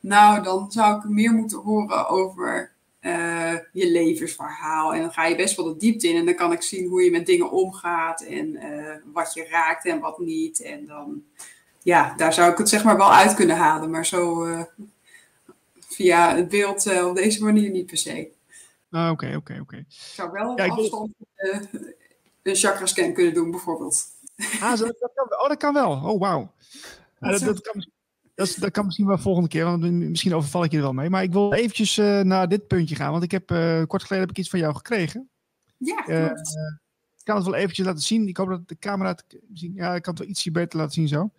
Nou, 0.00 0.42
dan 0.42 0.72
zou 0.72 0.96
ik 0.98 1.04
meer 1.04 1.32
moeten 1.32 1.58
horen 1.58 2.08
over 2.08 2.72
uh, 3.00 3.54
je 3.72 3.90
levensverhaal. 3.90 4.94
En 4.94 5.00
dan 5.00 5.12
ga 5.12 5.26
je 5.26 5.36
best 5.36 5.56
wel 5.56 5.64
de 5.64 5.76
diepte 5.76 6.08
in. 6.08 6.16
En 6.16 6.24
dan 6.24 6.34
kan 6.34 6.52
ik 6.52 6.62
zien 6.62 6.88
hoe 6.88 7.02
je 7.02 7.10
met 7.10 7.26
dingen 7.26 7.50
omgaat. 7.50 8.22
En 8.22 8.58
wat 9.12 9.34
je 9.34 9.46
raakt 9.50 9.86
en 9.86 10.00
wat 10.00 10.18
niet. 10.18 10.62
En 10.62 10.86
dan, 10.86 11.22
ja, 11.82 12.14
daar 12.16 12.32
zou 12.32 12.52
ik 12.52 12.58
het 12.58 12.68
zeg 12.68 12.84
maar 12.84 12.96
wel 12.96 13.12
uit 13.12 13.34
kunnen 13.34 13.56
halen. 13.56 13.90
Maar 13.90 14.06
zo 14.06 14.46
via 15.80 16.36
het 16.36 16.48
beeld 16.48 17.02
op 17.04 17.14
deze 17.16 17.44
manier 17.44 17.70
niet 17.70 17.86
per 17.86 17.96
se. 17.96 18.28
Ah, 18.90 19.10
oké, 19.10 19.34
oké, 19.36 19.58
oké. 19.60 19.76
Ik 19.76 19.84
zou 19.88 20.30
wel 20.30 20.56
ja, 20.56 20.66
afstand 20.66 21.10
een 22.44 22.56
chakra 22.56 22.86
scan 22.86 23.12
kunnen 23.12 23.34
doen 23.34 23.50
bijvoorbeeld. 23.50 24.04
Ah, 24.60 24.78
dat, 24.78 24.96
dat 24.98 25.12
kan, 25.14 25.40
oh, 25.40 25.48
dat 25.48 25.56
kan 25.56 25.74
wel. 25.74 25.90
Oh, 25.90 26.20
wauw. 26.20 26.52
dat, 27.18 27.40
dat, 27.40 27.60
kan, 27.60 27.86
dat, 28.34 28.56
dat, 28.58 28.70
kan 28.70 28.84
misschien 28.84 29.06
wel 29.06 29.18
volgende 29.18 29.48
keer, 29.48 29.64
want 29.64 29.90
misschien 29.90 30.34
overval 30.34 30.64
ik 30.64 30.70
je 30.70 30.76
er 30.76 30.82
wel 30.82 30.92
mee. 30.92 31.10
Maar 31.10 31.22
ik 31.22 31.32
wil 31.32 31.52
eventjes 31.52 31.98
uh, 31.98 32.20
naar 32.20 32.48
dit 32.48 32.66
puntje 32.66 32.94
gaan, 32.94 33.10
want 33.10 33.22
ik 33.22 33.30
heb 33.30 33.50
uh, 33.50 33.82
kort 33.86 34.02
geleden 34.02 34.26
heb 34.26 34.30
ik 34.30 34.38
iets 34.38 34.50
van 34.50 34.58
jou 34.58 34.74
gekregen. 34.74 35.28
Ja, 35.76 36.08
uh, 36.08 36.24
ik 37.18 37.24
kan 37.24 37.36
het 37.36 37.44
wel 37.44 37.54
eventjes 37.54 37.86
laten 37.86 38.02
zien. 38.02 38.28
Ik 38.28 38.36
hoop 38.36 38.48
dat 38.48 38.68
de 38.68 38.78
camera 38.78 39.10
het 39.10 39.24
zien. 39.52 39.72
Ja, 39.74 39.94
ik 39.94 40.02
kan 40.02 40.12
het 40.12 40.22
wel 40.22 40.32
ietsje 40.32 40.50
beter 40.50 40.78
laten 40.78 40.92
zien 40.92 41.08
zo. 41.08 41.30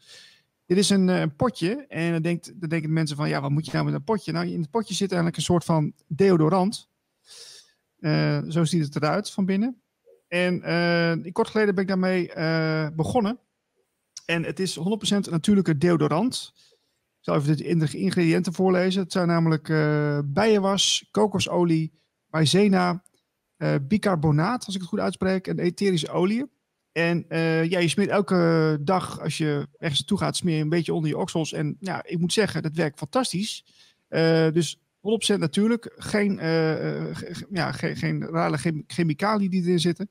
Dit 0.65 0.77
is 0.77 0.89
een, 0.89 1.07
een 1.07 1.35
potje 1.35 1.85
en 1.87 2.11
dan, 2.11 2.21
denkt, 2.21 2.59
dan 2.59 2.69
denken 2.69 2.93
mensen 2.93 3.17
van, 3.17 3.29
ja, 3.29 3.41
wat 3.41 3.51
moet 3.51 3.65
je 3.65 3.71
nou 3.71 3.85
met 3.85 3.93
een 3.93 4.03
potje? 4.03 4.31
Nou, 4.31 4.47
in 4.47 4.61
het 4.61 4.69
potje 4.69 4.93
zit 4.93 5.07
eigenlijk 5.07 5.37
een 5.37 5.43
soort 5.43 5.63
van 5.63 5.93
deodorant. 6.07 6.89
zo 8.49 8.63
ziet 8.63 8.83
het 8.83 8.95
eruit 8.95 9.31
van 9.31 9.45
binnen. 9.45 9.79
En 10.27 11.31
kort 11.31 11.49
geleden 11.49 11.75
ben 11.75 11.83
ik 11.83 11.89
daarmee 11.89 12.27
begonnen. 12.93 13.39
En 14.25 14.43
het 14.43 14.59
is 14.59 14.79
100% 14.79 14.83
natuurlijke 15.29 15.77
deodorant 15.77 16.53
zal 17.25 17.35
even 17.35 17.57
de 17.57 17.97
ingrediënten 17.97 18.53
voorlezen. 18.53 19.01
Het 19.01 19.11
zijn 19.11 19.27
namelijk 19.27 19.67
uh, 19.67 20.19
bijenwas, 20.25 21.07
kokosolie, 21.11 21.91
maizena, 22.29 23.03
uh, 23.57 23.75
bicarbonaat, 23.81 24.65
als 24.65 24.75
ik 24.75 24.81
het 24.81 24.89
goed 24.89 24.99
uitspreek, 24.99 25.47
en 25.47 25.59
etherische 25.59 26.09
olie. 26.09 26.45
En 26.91 27.25
uh, 27.29 27.69
ja, 27.69 27.79
je 27.79 27.87
smeert 27.87 28.09
elke 28.09 28.77
dag, 28.81 29.21
als 29.21 29.37
je 29.37 29.67
ergens 29.77 29.99
naartoe 29.99 30.17
gaat, 30.17 30.35
smeer 30.35 30.55
je 30.55 30.61
een 30.61 30.69
beetje 30.69 30.93
onder 30.93 31.09
je 31.09 31.17
oksels. 31.17 31.53
En 31.53 31.77
ja, 31.79 32.03
ik 32.05 32.19
moet 32.19 32.33
zeggen, 32.33 32.61
dat 32.61 32.75
werkt 32.75 32.97
fantastisch. 32.97 33.65
dus 34.53 34.79
100% 35.35 35.39
natuurlijk. 35.39 35.93
Geen, 35.97 36.37
uh, 36.37 37.15
ja, 37.49 37.71
geen, 37.71 37.95
geen 37.95 38.25
rare 38.25 38.57
chem 38.57 38.83
chemicaliën 38.87 39.49
die 39.49 39.63
erin 39.63 39.79
zitten. 39.79 40.09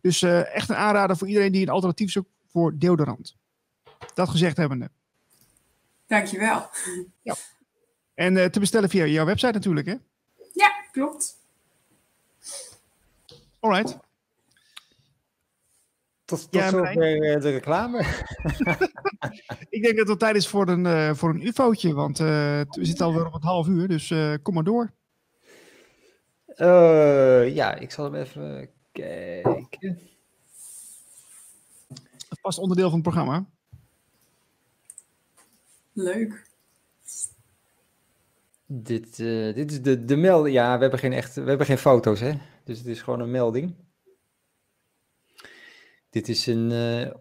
Dus 0.00 0.22
uh, 0.22 0.54
echt 0.54 0.68
een 0.68 0.76
aanrader 0.76 1.16
voor 1.16 1.28
iedereen 1.28 1.52
die 1.52 1.62
een 1.62 1.68
alternatief 1.68 2.10
zoekt 2.10 2.30
voor 2.46 2.78
deodorant. 2.78 3.36
Dat 4.14 4.28
gezegd 4.28 4.56
hebbende. 4.56 4.90
Dankjewel. 6.06 6.68
Ja. 7.22 7.34
En 8.14 8.50
te 8.50 8.60
bestellen 8.60 8.88
via 8.88 9.06
jouw 9.06 9.24
website 9.24 9.52
natuurlijk, 9.52 9.86
hè? 9.86 9.94
Ja, 10.52 10.70
klopt. 10.92 11.36
Alright. 13.60 13.98
Tot, 16.26 16.40
tot 16.40 16.60
ja, 16.60 16.68
zover 16.68 16.94
de 17.40 17.50
reclame. 17.50 17.98
ik 19.76 19.82
denk 19.82 19.96
dat 19.96 20.08
het 20.08 20.18
tijd 20.18 20.36
is 20.36 20.48
voor 20.48 20.68
een, 20.68 20.84
uh, 20.84 21.14
voor 21.14 21.30
een 21.30 21.46
ufootje, 21.46 21.94
want 21.94 22.20
uh, 22.20 22.26
we 22.70 22.84
zitten 22.84 23.06
alweer 23.06 23.26
op 23.26 23.32
het 23.32 23.42
half 23.42 23.68
uur, 23.68 23.88
dus 23.88 24.10
uh, 24.10 24.34
kom 24.42 24.54
maar 24.54 24.64
door. 24.64 24.92
ja, 27.54 27.74
ik 27.74 27.90
zal 27.90 28.04
hem 28.04 28.14
even 28.14 28.70
kijken. 28.92 29.98
Het 32.28 32.40
past 32.40 32.58
onderdeel 32.58 32.90
van 32.90 32.98
het 32.98 33.08
programma. 33.08 33.46
Leuk. 35.92 36.50
Dit, 38.66 39.16
dit 39.54 39.70
is 39.70 39.82
de, 39.82 40.04
de 40.04 40.16
melding. 40.16 40.54
Ja, 40.54 40.74
we 40.74 40.80
hebben 40.80 40.98
geen 40.98 41.12
echt, 41.12 41.34
we 41.34 41.48
hebben 41.48 41.66
geen 41.66 41.78
foto's, 41.78 42.20
hè? 42.20 42.32
Dus 42.64 42.78
het 42.78 42.86
is 42.86 43.02
gewoon 43.02 43.20
een 43.20 43.30
melding. 43.30 43.85
Dit 46.10 46.28
is 46.28 46.46
een 46.46 46.70
uh, 46.70 47.14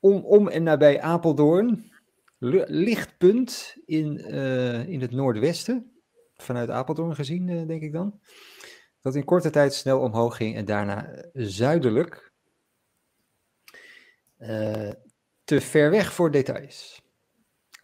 om, 0.00 0.24
om 0.24 0.48
en 0.48 0.62
nabij 0.62 1.00
Apeldoorn. 1.00 1.92
Lichtpunt 2.38 3.76
in, 3.84 4.34
uh, 4.34 4.88
in 4.88 5.00
het 5.00 5.10
noordwesten. 5.10 5.92
Vanuit 6.34 6.70
Apeldoorn 6.70 7.14
gezien, 7.14 7.48
uh, 7.48 7.66
denk 7.66 7.82
ik 7.82 7.92
dan. 7.92 8.20
Dat 9.00 9.14
in 9.14 9.24
korte 9.24 9.50
tijd 9.50 9.74
snel 9.74 10.00
omhoog 10.00 10.36
ging 10.36 10.56
en 10.56 10.64
daarna 10.64 11.24
zuidelijk. 11.32 12.32
te 15.44 15.60
ver 15.60 15.90
weg 15.90 16.12
voor 16.12 16.30
details. 16.30 17.02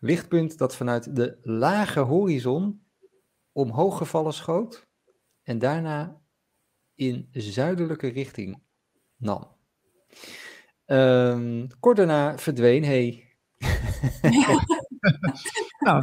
Lichtpunt 0.01 0.59
dat 0.59 0.77
vanuit 0.77 1.17
de 1.17 1.39
lage 1.43 2.01
horizon 2.01 2.83
omhoog 3.53 3.97
gevallen 3.99 4.33
schoot 4.33 4.87
en 5.43 5.59
daarna 5.59 6.21
in 6.95 7.29
zuidelijke 7.33 8.09
richting 8.09 8.63
nam. 9.17 9.61
Um, 10.87 11.67
kort 11.81 11.97
daarna 11.97 12.39
verdween 12.39 12.85
hij. 12.85 13.27
nou, 15.79 16.03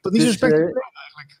dat, 0.00 0.14
is 0.14 0.22
dus, 0.22 0.24
zo 0.24 0.32
spectaculair 0.32 0.76
uh, 0.76 0.98
eigenlijk. 1.00 1.40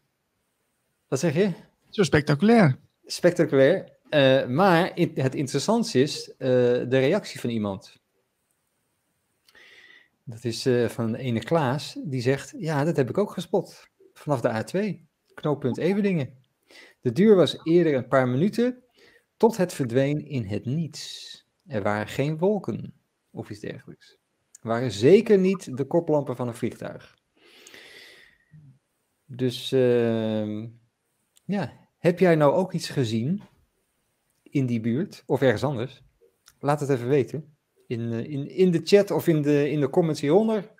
Wat 1.08 1.18
zeg 1.20 1.34
je? 1.34 1.52
Zo 1.88 2.02
spectaculair. 2.02 2.78
Spectaculair. 3.04 3.98
Uh, 4.10 4.46
maar 4.46 4.92
het 5.14 5.34
interessantste 5.34 6.00
is 6.00 6.28
uh, 6.28 6.36
de 6.38 6.98
reactie 6.98 7.40
van 7.40 7.50
iemand. 7.50 7.98
Dat 10.24 10.44
is 10.44 10.68
van 10.86 11.14
ene 11.14 11.40
Klaas, 11.40 11.96
die 12.04 12.20
zegt, 12.20 12.54
ja, 12.56 12.84
dat 12.84 12.96
heb 12.96 13.08
ik 13.08 13.18
ook 13.18 13.30
gespot. 13.30 13.88
Vanaf 14.12 14.40
de 14.40 14.64
A2, 14.64 15.06
knooppunt 15.34 15.78
Everdingen. 15.78 16.38
De 17.00 17.12
duur 17.12 17.36
was 17.36 17.60
eerder 17.62 17.94
een 17.94 18.08
paar 18.08 18.28
minuten, 18.28 18.82
tot 19.36 19.56
het 19.56 19.72
verdween 19.72 20.26
in 20.26 20.44
het 20.44 20.64
niets. 20.64 21.39
Er 21.70 21.82
waren 21.82 22.08
geen 22.08 22.38
wolken 22.38 22.94
of 23.30 23.50
iets 23.50 23.60
dergelijks. 23.60 24.18
Er 24.60 24.68
waren 24.68 24.90
zeker 24.90 25.38
niet 25.38 25.76
de 25.76 25.84
koplampen 25.84 26.36
van 26.36 26.48
een 26.48 26.54
vliegtuig. 26.54 27.18
Dus 29.24 29.72
uh, 29.72 30.64
ja, 31.44 31.88
heb 31.98 32.18
jij 32.18 32.34
nou 32.34 32.52
ook 32.52 32.72
iets 32.72 32.88
gezien 32.88 33.42
in 34.42 34.66
die 34.66 34.80
buurt 34.80 35.22
of 35.26 35.40
ergens 35.40 35.64
anders? 35.64 36.02
Laat 36.58 36.80
het 36.80 36.88
even 36.88 37.08
weten. 37.08 37.56
In, 37.86 38.00
uh, 38.00 38.18
in, 38.18 38.48
in 38.48 38.70
de 38.70 38.80
chat 38.84 39.10
of 39.10 39.26
in 39.26 39.42
de, 39.42 39.70
in 39.70 39.80
de 39.80 39.90
comments 39.90 40.20
hieronder. 40.20 40.74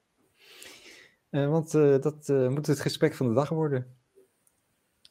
Uh, 1.31 1.49
want 1.49 1.75
uh, 1.75 2.01
dat 2.01 2.29
moet 2.29 2.67
het 2.67 2.81
gesprek 2.81 3.15
van 3.15 3.29
de 3.29 3.35
dag 3.35 3.49
worden. 3.49 3.97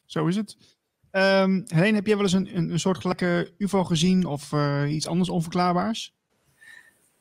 Zo 0.06 0.28
is 0.28 0.36
het. 0.36 0.79
Um, 1.12 1.64
Helene, 1.68 1.96
heb 1.96 2.06
jij 2.06 2.16
wel 2.16 2.24
eens 2.24 2.34
een, 2.34 2.58
een, 2.58 2.70
een 2.70 2.80
soortgelijke 2.80 3.52
UFO 3.58 3.84
gezien 3.84 4.26
of 4.26 4.52
uh, 4.52 4.94
iets 4.94 5.08
anders 5.08 5.30
onverklaarbaars? 5.30 6.14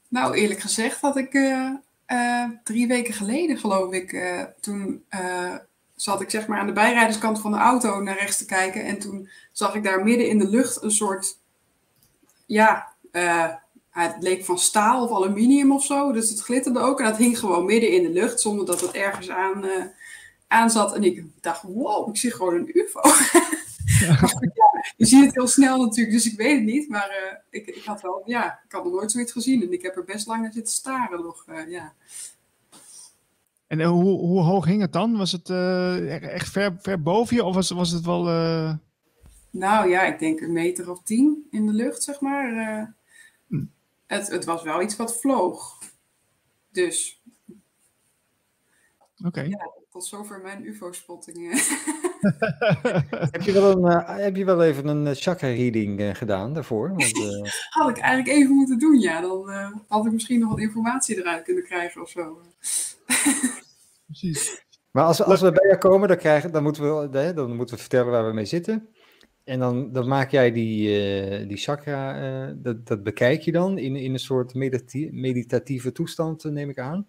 Nou, 0.08 0.34
eerlijk 0.34 0.60
gezegd 0.60 1.00
had 1.00 1.16
ik 1.16 1.34
uh, 1.34 1.70
uh, 2.06 2.44
drie 2.64 2.86
weken 2.86 3.14
geleden, 3.14 3.58
geloof 3.58 3.92
ik, 3.92 4.36
toen 4.60 5.04
zat 5.94 6.20
ik 6.20 6.30
zeg 6.30 6.46
maar 6.46 6.58
aan 6.58 6.66
de 6.66 6.72
bijrijderskant 6.72 7.40
van 7.40 7.50
de 7.50 7.56
auto 7.56 8.00
naar 8.00 8.18
rechts 8.18 8.36
te 8.36 8.44
kijken. 8.44 8.84
En 8.84 8.98
toen 8.98 9.28
zag 9.52 9.74
ik 9.74 9.84
daar 9.84 10.04
midden 10.04 10.28
in 10.28 10.38
de 10.38 10.48
lucht 10.48 10.82
een 10.82 10.90
soort, 10.90 11.38
ja, 12.46 12.92
het 13.90 14.16
leek 14.18 14.44
van 14.44 14.58
staal 14.58 15.02
of 15.04 15.12
aluminium 15.12 15.72
of 15.72 15.84
zo. 15.84 16.12
Dus 16.12 16.30
het 16.30 16.40
glitterde 16.40 16.78
ook 16.78 16.98
en 16.98 17.04
dat 17.04 17.16
hing 17.16 17.38
gewoon 17.38 17.64
midden 17.64 17.90
in 17.90 18.02
de 18.02 18.10
lucht 18.10 18.40
zonder 18.40 18.66
dat 18.66 18.80
het 18.80 18.92
ergens 18.92 19.30
aan, 19.30 19.64
aan 20.48 20.70
zat. 20.70 20.94
En 20.94 21.04
ik 21.04 21.24
dacht, 21.40 21.62
wow, 21.62 22.08
ik 22.08 22.16
zie 22.16 22.32
gewoon 22.32 22.54
een 22.54 22.70
UFO. 22.72 23.00
Je 24.96 25.06
ziet 25.06 25.24
het 25.24 25.34
heel 25.34 25.46
snel 25.46 25.82
natuurlijk, 25.82 26.16
dus 26.16 26.32
ik 26.32 26.36
weet 26.36 26.54
het 26.54 26.64
niet. 26.64 26.88
Maar 26.88 27.08
uh, 27.08 27.38
ik, 27.50 27.66
ik, 27.66 27.84
had 27.84 28.00
wel, 28.00 28.22
ja, 28.24 28.60
ik 28.64 28.72
had 28.72 28.84
nog 28.84 28.92
nooit 28.92 29.12
zoiets 29.12 29.32
gezien. 29.32 29.62
En 29.62 29.72
ik 29.72 29.82
heb 29.82 29.96
er 29.96 30.04
best 30.04 30.26
lang 30.26 30.42
naar 30.42 30.52
zitten 30.52 30.72
staren 30.72 31.22
nog, 31.22 31.44
uh, 31.48 31.70
ja. 31.70 31.92
En 33.66 33.78
uh, 33.78 33.88
hoe, 33.88 34.18
hoe 34.18 34.40
hoog 34.40 34.64
hing 34.64 34.80
het 34.80 34.92
dan? 34.92 35.16
Was 35.16 35.32
het 35.32 35.50
echt 36.22 36.48
ver, 36.48 36.76
ver 36.80 37.02
boven 37.02 37.36
je 37.36 37.44
of 37.44 37.54
was, 37.54 37.70
was 37.70 37.90
het 37.90 38.04
wel... 38.04 38.22
Nou 39.50 39.88
ja, 39.88 40.02
ik 40.02 40.18
denk 40.18 40.40
een 40.40 40.52
meter 40.52 40.90
of 40.90 41.02
tien 41.02 41.46
in 41.50 41.66
de 41.66 41.72
lucht, 41.72 42.02
zeg 42.02 42.20
maar. 42.20 42.94
Hm. 43.46 43.64
het, 44.06 44.28
het 44.28 44.44
was 44.44 44.62
wel 44.62 44.82
iets 44.82 44.96
wat 44.96 45.20
vloog. 45.20 45.78
Dus... 46.72 47.22
Oké. 49.16 49.26
Okay. 49.26 49.48
Ja, 49.48 49.77
tot 49.98 50.06
zover 50.06 50.40
mijn 50.40 50.66
ufo-spottingen. 50.66 51.50
heb, 53.34 53.42
je 53.42 53.52
wel 53.52 53.70
een, 53.70 53.92
uh, 53.92 54.16
heb 54.16 54.36
je 54.36 54.44
wel 54.44 54.62
even 54.62 54.86
een 54.86 55.06
uh, 55.06 55.12
chakra-reading 55.14 56.00
uh, 56.00 56.14
gedaan 56.14 56.52
daarvoor? 56.54 56.88
Want, 56.88 57.12
had 57.78 57.88
ik 57.88 57.98
eigenlijk 57.98 58.28
even 58.28 58.54
moeten 58.54 58.78
doen, 58.78 59.00
ja. 59.00 59.20
Dan 59.20 59.50
had 59.88 60.06
ik 60.06 60.12
misschien 60.12 60.40
nog 60.40 60.50
wat 60.50 60.58
informatie 60.58 61.16
eruit 61.16 61.42
kunnen 61.42 61.64
krijgen 61.64 62.02
of 62.02 62.08
zo. 62.08 62.40
Precies. 64.06 64.64
Maar 64.90 65.04
als, 65.04 65.22
als 65.22 65.40
we 65.40 65.52
bij 65.52 65.66
jou 65.66 65.78
komen, 65.78 66.08
dan, 66.08 66.16
krijgen, 66.16 66.52
dan, 66.52 66.62
moeten 66.62 67.10
we, 67.10 67.32
dan 67.34 67.56
moeten 67.56 67.74
we 67.74 67.80
vertellen 67.80 68.12
waar 68.12 68.26
we 68.26 68.32
mee 68.32 68.44
zitten. 68.44 68.88
En 69.44 69.58
dan, 69.58 69.92
dan 69.92 70.08
maak 70.08 70.30
jij 70.30 70.52
die, 70.52 71.46
die 71.46 71.56
chakra, 71.56 72.52
dat, 72.56 72.86
dat 72.86 73.02
bekijk 73.02 73.40
je 73.40 73.52
dan 73.52 73.78
in, 73.78 73.96
in 73.96 74.12
een 74.12 74.18
soort 74.18 74.54
meditatieve 75.10 75.92
toestand, 75.92 76.44
neem 76.44 76.68
ik 76.68 76.78
aan. 76.78 77.06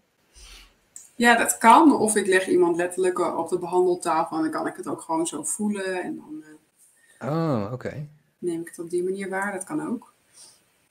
Ja, 1.19 1.35
dat 1.35 1.57
kan. 1.57 1.95
Of 1.95 2.15
ik 2.15 2.27
leg 2.27 2.47
iemand 2.47 2.75
letterlijk 2.75 3.37
op 3.37 3.49
de 3.49 3.59
behandeltafel 3.59 4.37
en 4.37 4.43
dan 4.43 4.51
kan 4.51 4.67
ik 4.67 4.75
het 4.75 4.87
ook 4.87 5.01
gewoon 5.01 5.27
zo 5.27 5.43
voelen. 5.43 6.01
En 6.03 6.15
dan 6.15 6.43
oh, 7.29 7.69
oké. 7.73 8.07
neem 8.37 8.61
ik 8.61 8.67
het 8.67 8.79
op 8.79 8.89
die 8.89 9.03
manier 9.03 9.29
waar. 9.29 9.51
Dat 9.51 9.63
kan 9.63 9.87
ook. 9.87 10.13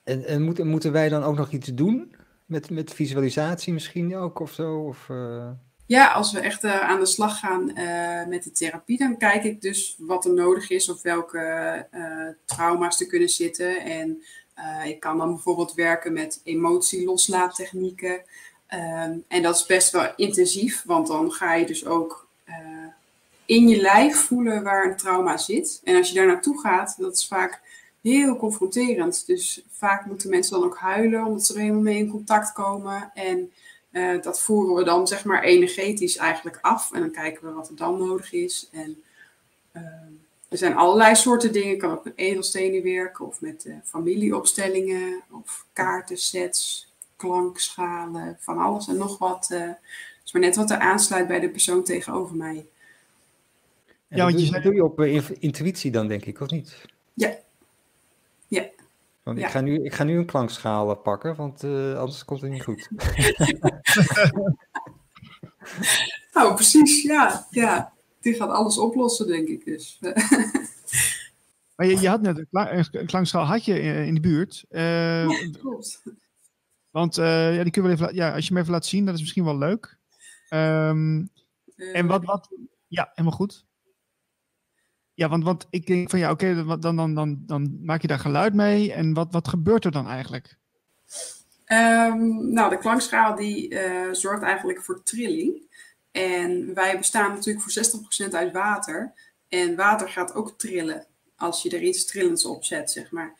En, 0.03 0.25
en 0.25 0.41
moeten, 0.41 0.67
moeten 0.67 0.91
wij 0.91 1.09
dan 1.09 1.23
ook 1.23 1.35
nog 1.35 1.51
iets 1.51 1.67
doen? 1.73 2.15
Met, 2.45 2.69
met 2.69 2.93
visualisatie 2.93 3.73
misschien 3.73 4.15
ook 4.15 4.39
of 4.39 4.51
zo? 4.51 4.79
Of, 4.79 5.07
uh... 5.11 5.49
Ja, 5.85 6.11
als 6.11 6.31
we 6.31 6.39
echt 6.39 6.63
uh, 6.63 6.79
aan 6.79 6.99
de 6.99 7.05
slag 7.05 7.39
gaan 7.39 7.69
uh, 7.69 8.27
met 8.27 8.43
de 8.43 8.51
therapie, 8.51 8.97
dan 8.97 9.17
kijk 9.17 9.43
ik 9.43 9.61
dus 9.61 9.95
wat 9.99 10.25
er 10.25 10.33
nodig 10.33 10.69
is 10.69 10.89
of 10.89 11.01
welke 11.01 11.87
trauma's 12.45 12.99
er 12.99 13.07
kunnen 13.07 13.29
zitten. 13.29 13.81
En 13.81 14.23
ik 14.85 14.99
kan 14.99 15.17
dan 15.17 15.29
bijvoorbeeld 15.29 15.73
werken 15.73 16.13
met 16.13 16.41
emotieloslaattechnieken. 16.43 18.21
Um, 18.73 19.23
en 19.27 19.41
dat 19.41 19.55
is 19.55 19.65
best 19.65 19.91
wel 19.91 20.13
intensief, 20.15 20.83
want 20.85 21.07
dan 21.07 21.31
ga 21.31 21.53
je 21.53 21.65
dus 21.65 21.85
ook 21.85 22.27
uh, 22.45 22.55
in 23.45 23.67
je 23.67 23.81
lijf 23.81 24.17
voelen 24.17 24.63
waar 24.63 24.85
een 24.85 24.97
trauma 24.97 25.37
zit. 25.37 25.81
En 25.83 25.95
als 25.95 26.09
je 26.09 26.15
daar 26.15 26.27
naartoe 26.27 26.59
gaat, 26.59 26.95
dat 26.97 27.13
is 27.13 27.27
vaak 27.27 27.61
heel 28.01 28.35
confronterend. 28.35 29.27
Dus 29.27 29.61
vaak 29.69 30.05
moeten 30.05 30.29
mensen 30.29 30.59
dan 30.59 30.63
ook 30.63 30.77
huilen, 30.77 31.25
omdat 31.25 31.45
ze 31.45 31.53
er 31.53 31.59
helemaal 31.59 31.81
mee 31.81 31.97
in 31.97 32.09
contact 32.09 32.53
komen. 32.53 33.11
En 33.13 33.51
uh, 33.91 34.21
dat 34.21 34.41
voeren 34.41 34.75
we 34.75 34.83
dan 34.83 35.07
zeg 35.07 35.25
maar 35.25 35.43
energetisch 35.43 36.17
eigenlijk 36.17 36.57
af. 36.61 36.91
En 36.93 36.99
dan 36.99 37.11
kijken 37.11 37.47
we 37.47 37.53
wat 37.53 37.69
er 37.69 37.75
dan 37.75 37.97
nodig 37.97 38.33
is. 38.33 38.69
En 38.71 39.03
uh, 39.73 39.81
er 40.49 40.57
zijn 40.57 40.75
allerlei 40.75 41.15
soorten 41.15 41.53
dingen. 41.53 41.69
Je 41.69 41.77
kan 41.77 41.91
ook 41.91 42.03
met 42.03 42.17
edelstenen 42.17 42.83
werken, 42.83 43.25
of 43.25 43.41
met 43.41 43.65
uh, 43.65 43.75
familieopstellingen, 43.83 45.21
of 45.31 45.65
kaartensets 45.73 46.88
klankschalen, 47.19 48.37
van 48.39 48.57
alles 48.57 48.87
en 48.87 48.97
nog 48.97 49.17
wat. 49.17 49.49
Uh, 49.51 49.69
is 50.25 50.31
maar 50.31 50.41
net 50.41 50.55
wat 50.55 50.71
er 50.71 50.77
aansluit 50.77 51.27
bij 51.27 51.39
de 51.39 51.49
persoon 51.49 51.83
tegenover 51.83 52.35
mij. 52.35 52.65
ja, 54.07 54.23
want 54.23 54.47
je 54.47 54.59
doe 54.61 54.73
je 54.73 54.83
op 54.83 54.99
uh, 54.99 55.29
intuïtie 55.39 55.91
dan, 55.91 56.07
denk 56.07 56.25
ik, 56.25 56.39
of 56.39 56.49
niet? 56.49 56.85
Ja. 57.13 57.37
Ja. 58.47 58.69
Want 59.23 59.37
ik, 59.37 59.45
ga 59.45 59.61
nu, 59.61 59.83
ik 59.83 59.93
ga 59.93 60.03
nu 60.03 60.17
een 60.17 60.25
klankschaal 60.25 60.95
pakken, 60.95 61.35
want 61.35 61.63
uh, 61.63 61.97
anders 61.97 62.25
komt 62.25 62.41
het 62.41 62.51
niet 62.51 62.63
goed. 62.63 62.89
oh, 66.41 66.55
precies, 66.55 67.03
ja. 67.03 67.47
ja. 67.49 67.93
die 68.21 68.33
gaat 68.33 68.49
alles 68.49 68.77
oplossen, 68.77 69.27
denk 69.27 69.47
ik 69.47 69.65
dus. 69.65 69.99
Maar 71.75 71.87
je, 71.87 71.99
je 71.99 72.07
had 72.07 72.21
net 72.21 72.45
een, 72.51 73.05
klankschaal 73.05 73.45
had 73.45 73.65
je 73.65 73.79
in, 73.81 74.13
de 74.13 74.19
buurt. 74.19 74.65
Uh, 74.69 75.29
ja, 75.29 75.49
klopt. 75.59 76.01
Want 76.91 77.17
uh, 77.17 77.55
ja, 77.55 77.63
die 77.63 77.71
kun 77.71 77.81
je 77.81 77.87
wel 77.87 77.97
even, 77.97 78.15
ja, 78.15 78.33
als 78.33 78.47
je 78.47 78.53
hem 78.53 78.61
even 78.61 78.73
laat 78.73 78.85
zien, 78.85 79.05
dat 79.05 79.13
is 79.13 79.21
misschien 79.21 79.43
wel 79.43 79.57
leuk. 79.57 79.97
Um, 80.49 81.29
en 81.75 82.07
wat, 82.07 82.25
wat, 82.25 82.49
ja, 82.87 83.11
helemaal 83.13 83.37
goed. 83.37 83.65
Ja, 85.13 85.29
want, 85.29 85.43
want 85.43 85.67
ik 85.69 85.87
denk 85.87 86.09
van 86.09 86.19
ja, 86.19 86.31
oké, 86.31 86.45
okay, 86.51 86.77
dan, 86.79 86.95
dan, 86.95 87.13
dan, 87.13 87.43
dan 87.45 87.79
maak 87.81 88.01
je 88.01 88.07
daar 88.07 88.19
geluid 88.19 88.53
mee. 88.53 88.93
En 88.93 89.13
wat, 89.13 89.27
wat 89.31 89.47
gebeurt 89.47 89.85
er 89.85 89.91
dan 89.91 90.07
eigenlijk? 90.07 90.57
Um, 91.65 92.53
nou, 92.53 92.69
de 92.69 92.77
klankschaal 92.77 93.35
die 93.35 93.73
uh, 93.73 94.13
zorgt 94.13 94.43
eigenlijk 94.43 94.81
voor 94.81 95.03
trilling. 95.03 95.67
En 96.11 96.73
wij 96.73 96.97
bestaan 96.97 97.31
natuurlijk 97.33 97.71
voor 97.71 98.01
60% 98.29 98.33
uit 98.33 98.53
water. 98.53 99.13
En 99.47 99.75
water 99.75 100.09
gaat 100.09 100.33
ook 100.33 100.57
trillen 100.57 101.05
als 101.35 101.61
je 101.61 101.69
er 101.69 101.81
iets 101.81 102.05
trillends 102.05 102.45
op 102.45 102.63
zet, 102.63 102.91
zeg 102.91 103.11
maar. 103.11 103.33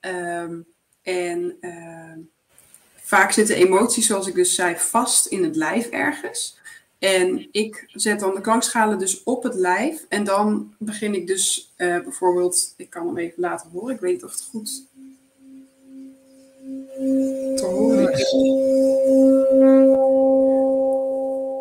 Um, 0.00 0.66
en 1.02 1.56
uh, 1.60 2.12
vaak 3.06 3.32
zitten 3.32 3.56
emoties, 3.56 4.06
zoals 4.06 4.26
ik 4.26 4.34
dus 4.34 4.54
zei, 4.54 4.76
vast 4.76 5.26
in 5.26 5.44
het 5.44 5.56
lijf 5.56 5.86
ergens. 5.86 6.58
En 6.98 7.48
ik 7.50 7.84
zet 7.92 8.20
dan 8.20 8.34
de 8.34 8.40
klankschalen 8.40 8.98
dus 8.98 9.22
op 9.22 9.42
het 9.42 9.54
lijf. 9.54 10.04
En 10.08 10.24
dan 10.24 10.74
begin 10.78 11.14
ik 11.14 11.26
dus 11.26 11.72
uh, 11.76 12.00
bijvoorbeeld, 12.00 12.74
ik 12.76 12.90
kan 12.90 13.06
hem 13.06 13.18
even 13.18 13.40
laten 13.42 13.70
horen. 13.70 13.94
Ik 13.94 14.00
weet 14.00 14.12
niet 14.12 14.24
of 14.24 14.30
het 14.30 14.48
goed 14.50 14.82
te 17.56 17.64
horen 17.64 18.12
is. 18.12 18.30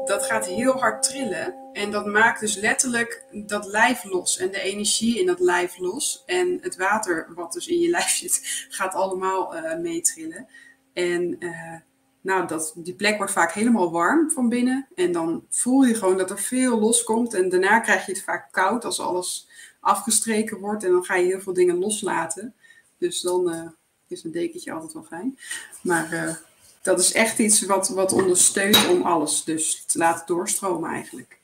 Dat 0.06 0.26
gaat 0.26 0.48
heel 0.48 0.72
hard 0.72 1.04
trillen. 1.04 1.56
En 1.74 1.92
dat 1.92 2.06
maakt 2.06 2.40
dus 2.40 2.56
letterlijk 2.56 3.24
dat 3.32 3.66
lijf 3.66 4.04
los. 4.04 4.38
En 4.38 4.52
de 4.52 4.62
energie 4.62 5.20
in 5.20 5.26
dat 5.26 5.40
lijf 5.40 5.78
los. 5.78 6.24
En 6.26 6.58
het 6.62 6.76
water 6.76 7.28
wat 7.36 7.54
dus 7.54 7.68
in 7.68 7.80
je 7.80 7.90
lijf 7.90 8.10
zit, 8.10 8.42
gaat 8.70 8.94
allemaal 8.94 9.56
uh, 9.56 9.78
meetrillen. 9.78 10.48
En 10.96 11.36
uh, 11.40 11.76
nou, 12.22 12.48
dat, 12.48 12.74
die 12.76 12.96
plek 12.96 13.18
wordt 13.18 13.32
vaak 13.32 13.52
helemaal 13.52 13.92
warm 13.92 14.32
van 14.32 14.50
binnen. 14.50 14.88
En 14.96 15.12
dan 15.12 15.46
voel 15.50 15.84
je 15.84 15.96
gewoon 15.96 16.18
dat 16.18 16.30
er 16.30 16.40
veel 16.40 16.80
loskomt. 16.80 17.34
En 17.34 17.50
daarna 17.50 17.80
krijg 17.80 18.06
je 18.06 18.12
het 18.12 18.24
vaak 18.24 18.52
koud 18.52 18.86
als 18.86 19.00
alles 19.00 19.48
afgestreken 19.80 20.60
wordt. 20.60 20.84
En 20.84 20.92
dan 20.92 21.04
ga 21.04 21.16
je 21.16 21.26
heel 21.26 21.42
veel 21.42 21.54
dingen 21.54 21.78
loslaten. 21.78 22.54
Dus 22.98 23.22
dan 23.22 23.54
uh, 23.54 23.68
is 24.08 24.24
een 24.24 24.32
dekentje 24.32 24.72
altijd 24.72 24.94
wel 24.94 25.04
fijn. 25.04 25.40
Maar 25.82 26.14
uh, 26.14 26.36
dat 26.82 27.00
is 27.00 27.14
echt 27.14 27.40
iets 27.40 27.66
wat, 27.66 27.88
wat 27.88 28.14
ondersteunt 28.14 28.90
om 28.90 29.02
alles 29.02 29.44
dus 29.44 29.86
te 29.86 29.98
laten 29.98 30.26
doorstromen 30.26 30.90
eigenlijk. 30.90 31.40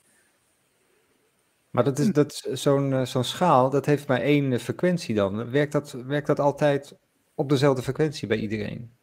Maar 1.70 1.84
dat 1.84 2.00
is, 2.00 2.08
dat 2.12 2.48
zo'n 2.52 3.08
zo'n 3.08 3.24
schaal, 3.24 3.70
dat 3.70 3.86
heeft 3.86 4.08
maar 4.08 4.22
één 4.22 4.60
frequentie 4.60 5.16
dan. 5.16 5.52
Werkt 5.52 5.72
dat, 5.72 5.92
werkt 5.92 6.28
dat 6.28 6.40
altijd 6.40 6.94
op 7.36 7.50
dezelfde 7.50 7.82
frequentie 7.82 8.28
bij 8.28 8.38
iedereen? 8.38 9.00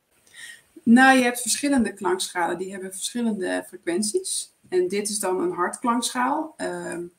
Nou, 0.91 1.18
je 1.18 1.24
hebt 1.24 1.41
verschillende 1.41 1.95
klankschalen, 1.95 2.59
die 2.59 2.70
hebben 2.70 2.93
verschillende 2.93 3.64
frequenties. 3.66 4.53
En 4.68 4.89
dit 4.89 5.09
is 5.09 5.18
dan 5.18 5.41
een 5.41 5.53
hardklankschaal. 5.53 6.55
Um, 6.57 7.12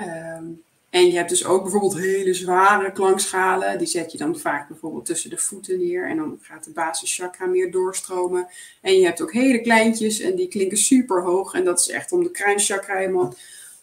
um, 0.00 0.62
en 0.90 1.06
je 1.06 1.16
hebt 1.16 1.28
dus 1.28 1.44
ook 1.44 1.62
bijvoorbeeld 1.62 1.98
hele 1.98 2.34
zware 2.34 2.92
klankschalen. 2.92 3.78
Die 3.78 3.86
zet 3.86 4.12
je 4.12 4.18
dan 4.18 4.38
vaak 4.38 4.68
bijvoorbeeld 4.68 5.04
tussen 5.04 5.30
de 5.30 5.38
voeten 5.38 5.78
neer. 5.78 6.08
En 6.08 6.16
dan 6.16 6.38
gaat 6.40 6.64
de 6.64 6.70
basischakra 6.70 7.46
meer 7.46 7.70
doorstromen. 7.70 8.48
En 8.80 8.94
je 8.94 9.04
hebt 9.04 9.22
ook 9.22 9.32
hele 9.32 9.60
kleintjes 9.60 10.20
en 10.20 10.36
die 10.36 10.48
klinken 10.48 10.78
super 10.78 11.22
hoog. 11.22 11.54
En 11.54 11.64
dat 11.64 11.80
is 11.80 11.88
echt 11.88 12.12
om 12.12 12.22
de 12.22 12.30
kruinchakra 12.30 12.96
helemaal 12.96 13.34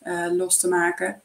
uh, 0.03 0.27
los 0.31 0.59
te 0.59 0.67
maken. 0.67 1.21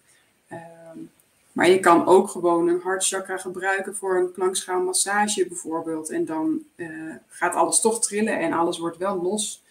Maar 1.53 1.69
je 1.69 1.81
kan 1.81 2.07
ook 2.07 2.29
gewoon 2.29 2.69
een 2.69 2.81
hartchakra 2.81 3.37
gebruiken 3.37 3.97
voor 3.97 4.17
een 4.17 4.33
klankschaalmassage 4.33 5.47
bijvoorbeeld. 5.47 6.11
En 6.11 6.25
dan 6.25 6.63
uh, 6.77 7.15
gaat 7.29 7.55
alles 7.55 7.81
toch 7.81 8.01
trillen 8.01 8.39
en 8.39 8.53
alles 8.53 8.79
wordt 8.79 8.97
wel 8.97 9.23
los. 9.23 9.63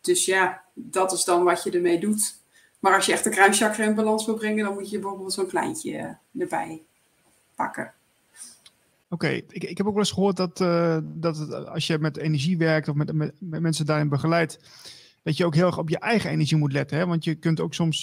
Dus 0.00 0.24
ja, 0.24 0.62
dat 0.72 1.12
is 1.12 1.24
dan 1.24 1.44
wat 1.44 1.62
je 1.62 1.70
ermee 1.70 2.00
doet. 2.00 2.36
Maar 2.78 2.94
als 2.94 3.06
je 3.06 3.12
echt 3.12 3.24
de 3.24 3.30
kruinchakra 3.30 3.84
in 3.84 3.94
balans 3.94 4.26
wil 4.26 4.34
brengen, 4.34 4.64
dan 4.64 4.74
moet 4.74 4.90
je 4.90 4.98
bijvoorbeeld 4.98 5.32
zo'n 5.32 5.46
kleintje 5.46 5.92
uh, 5.92 6.42
erbij 6.42 6.82
pakken. 7.54 7.92
Oké, 9.08 9.28
ik, 9.28 9.64
ik 9.64 9.76
heb 9.76 9.86
ook 9.86 9.92
wel 9.92 10.02
eens 10.02 10.12
gehoord 10.12 10.36
dat, 10.36 10.60
uh, 10.60 10.98
dat 11.02 11.66
als 11.66 11.86
je 11.86 11.98
met 11.98 12.16
energie 12.16 12.58
werkt 12.58 12.88
of 12.88 12.94
met, 12.94 13.12
met, 13.12 13.34
met, 13.38 13.60
mensen 13.60 13.86
daarin 13.86 14.08
begeleidt, 14.08 14.58
dat 15.22 15.36
je 15.36 15.44
ook 15.44 15.54
heel 15.54 15.66
erg 15.66 15.78
op 15.78 15.88
je 15.88 15.98
eigen 15.98 16.30
energie 16.30 16.56
moet 16.56 16.72
letten. 16.72 16.98
Hè? 16.98 17.06
Want 17.06 17.24
je 17.24 17.34
kunt 17.34 17.60
ook 17.60 17.74
soms 17.74 18.00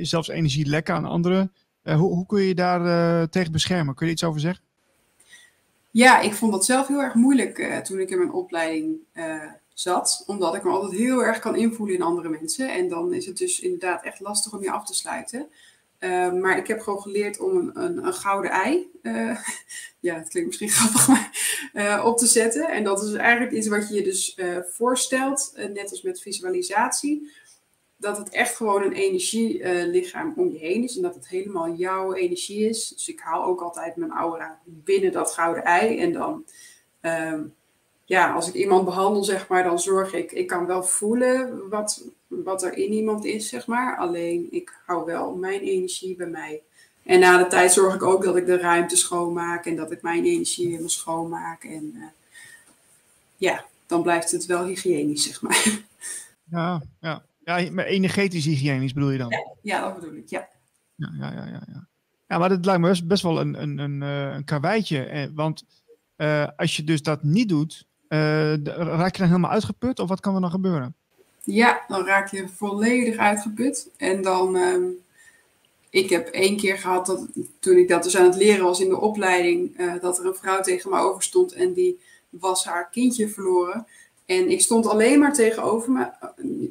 zelfs 0.00 0.28
energie 0.28 0.66
lekken 0.66 0.94
aan 0.94 1.04
anderen. 1.04 1.52
Uh, 1.84 1.94
hoe, 1.94 2.14
hoe, 2.14 2.26
kun 2.26 2.42
je 2.42 2.54
daar 2.54 2.80
uh, 2.80 3.26
tegen 3.26 3.52
beschermen? 3.52 3.94
Kun 3.94 4.06
je 4.06 4.12
iets 4.12 4.24
over 4.24 4.40
zeggen? 4.40 4.64
Ja, 5.90 6.20
ik 6.20 6.34
vond 6.34 6.52
dat 6.52 6.64
zelf 6.64 6.88
heel 6.88 7.02
erg 7.02 7.14
moeilijk 7.14 7.58
uh, 7.58 7.76
toen 7.78 7.98
ik 7.98 8.10
in 8.10 8.18
mijn 8.18 8.32
opleiding 8.32 8.96
zat. 9.74 10.24
Omdat 10.26 10.54
ik 10.54 10.64
me 10.64 10.70
altijd 10.70 11.00
heel 11.00 11.24
erg 11.24 11.38
kan 11.38 11.56
invoelen 11.56 11.96
in 11.96 12.02
andere 12.02 12.28
mensen. 12.28 12.72
En 12.72 12.88
dan 12.88 13.14
is 13.14 13.26
het 13.26 13.36
dus 13.36 13.60
inderdaad 13.60 14.04
echt 14.04 14.20
lastig 14.20 14.52
om 14.52 14.62
je 14.62 14.70
af 14.70 14.86
te 14.86 14.94
sluiten. 14.94 15.48
maar 16.40 16.58
ik 16.58 16.66
heb 16.66 16.80
gewoon 16.80 17.00
geleerd 17.00 17.40
om 17.40 17.56
een, 17.56 17.70
een, 17.82 18.06
een 18.06 18.14
gouden 18.14 18.50
ei, 18.50 18.90
ja, 20.00 20.14
het 20.14 20.28
klinkt 20.28 20.48
misschien 20.48 20.70
grappig, 20.78 21.08
maar 21.72 22.04
op 22.04 22.18
te 22.18 22.26
zetten. 22.26 22.68
En 22.68 22.84
dat 22.84 23.02
is 23.02 23.12
eigenlijk 23.12 23.52
iets 23.52 23.68
wat 23.68 23.88
je 23.88 23.94
je 23.94 24.02
dus 24.02 24.38
voorstelt, 24.70 25.52
net 25.72 25.90
als 25.90 26.02
met 26.02 26.20
visualisatie 26.20 27.30
dat 28.02 28.18
het 28.18 28.28
echt 28.28 28.56
gewoon 28.56 28.82
een 28.82 28.92
energielichaam 28.92 30.32
om 30.36 30.52
je 30.52 30.58
heen 30.58 30.82
is. 30.82 30.96
En 30.96 31.02
dat 31.02 31.14
het 31.14 31.28
helemaal 31.28 31.74
jouw 31.74 32.12
energie 32.12 32.68
is. 32.68 32.88
Dus 32.88 33.08
ik 33.08 33.20
haal 33.20 33.44
ook 33.44 33.60
altijd 33.60 33.96
mijn 33.96 34.10
aura 34.10 34.58
binnen 34.64 35.12
dat 35.12 35.32
gouden 35.32 35.64
ei. 35.64 35.98
En 35.98 36.12
dan, 36.12 36.44
um, 37.00 37.54
ja, 38.04 38.32
als 38.32 38.48
ik 38.48 38.54
iemand 38.54 38.84
behandel, 38.84 39.24
zeg 39.24 39.48
maar, 39.48 39.62
dan 39.62 39.78
zorg 39.78 40.12
ik, 40.12 40.32
ik 40.32 40.46
kan 40.46 40.66
wel 40.66 40.82
voelen 40.82 41.68
wat, 41.68 42.04
wat 42.26 42.62
er 42.62 42.76
in 42.76 42.92
iemand 42.92 43.24
is, 43.24 43.48
zeg 43.48 43.66
maar. 43.66 43.96
Alleen 43.96 44.48
ik 44.50 44.80
hou 44.86 45.04
wel 45.04 45.34
mijn 45.34 45.60
energie 45.60 46.16
bij 46.16 46.26
mij. 46.26 46.62
En 47.02 47.20
na 47.20 47.38
de 47.38 47.46
tijd 47.46 47.72
zorg 47.72 47.94
ik 47.94 48.02
ook 48.02 48.24
dat 48.24 48.36
ik 48.36 48.46
de 48.46 48.56
ruimte 48.56 48.96
schoonmaak 48.96 49.66
en 49.66 49.76
dat 49.76 49.92
ik 49.92 50.02
mijn 50.02 50.24
energie 50.24 50.66
helemaal 50.66 50.88
schoonmaak. 50.88 51.64
En 51.64 51.92
uh, 51.96 52.04
ja, 53.36 53.64
dan 53.86 54.02
blijft 54.02 54.30
het 54.30 54.46
wel 54.46 54.64
hygiënisch, 54.64 55.22
zeg 55.22 55.42
maar. 55.42 55.80
Ja, 56.50 56.82
ja. 57.00 57.22
Ja, 57.44 57.70
maar 57.70 57.84
energetisch 57.84 58.44
hygiënisch 58.44 58.92
bedoel 58.92 59.10
je 59.10 59.18
dan? 59.18 59.30
Ja, 59.30 59.54
ja 59.62 59.84
dat 59.84 60.00
bedoel 60.00 60.16
ik, 60.16 60.28
ja. 60.28 60.48
Ja, 60.94 61.12
ja, 61.18 61.32
ja, 61.32 61.46
ja. 61.46 61.62
ja. 61.66 61.88
ja 62.26 62.38
maar 62.38 62.48
dat 62.48 62.64
lijkt 62.64 62.80
me 62.80 62.88
best, 62.88 63.06
best 63.06 63.22
wel 63.22 63.40
een, 63.40 63.62
een, 63.62 63.78
een, 63.78 64.02
eh, 64.02 64.34
een 64.34 64.44
karweitje. 64.44 65.04
Eh, 65.04 65.28
want 65.34 65.64
uh, 66.16 66.46
als 66.56 66.76
je 66.76 66.84
dus 66.84 67.02
dat 67.02 67.22
niet 67.22 67.48
doet, 67.48 67.86
uh, 68.08 68.54
raak 68.64 69.12
je 69.12 69.18
dan 69.18 69.26
helemaal 69.26 69.50
uitgeput? 69.50 69.98
Of 69.98 70.08
wat 70.08 70.20
kan 70.20 70.34
er 70.34 70.40
dan 70.40 70.50
gebeuren? 70.50 70.94
Ja, 71.44 71.84
dan 71.88 72.06
raak 72.06 72.30
je 72.30 72.48
volledig 72.48 73.16
uitgeput. 73.16 73.90
En 73.96 74.22
dan, 74.22 74.56
um, 74.56 74.96
ik 75.90 76.10
heb 76.10 76.28
één 76.28 76.56
keer 76.56 76.78
gehad, 76.78 77.06
dat, 77.06 77.26
toen 77.58 77.76
ik 77.76 77.88
dat 77.88 78.02
dus 78.02 78.16
aan 78.16 78.24
het 78.24 78.36
leren 78.36 78.64
was 78.64 78.80
in 78.80 78.88
de 78.88 79.00
opleiding, 79.00 79.80
uh, 79.80 79.94
dat 80.00 80.18
er 80.18 80.26
een 80.26 80.34
vrouw 80.34 80.60
tegen 80.60 80.90
me 80.90 80.98
overstond 80.98 81.52
en 81.52 81.72
die 81.72 82.00
was 82.28 82.64
haar 82.64 82.90
kindje 82.90 83.28
verloren. 83.28 83.86
En 84.26 84.50
ik 84.50 84.60
stond 84.60 84.86
alleen 84.86 85.18
maar 85.18 85.32
tegenover 85.32 85.92
me. 85.92 86.10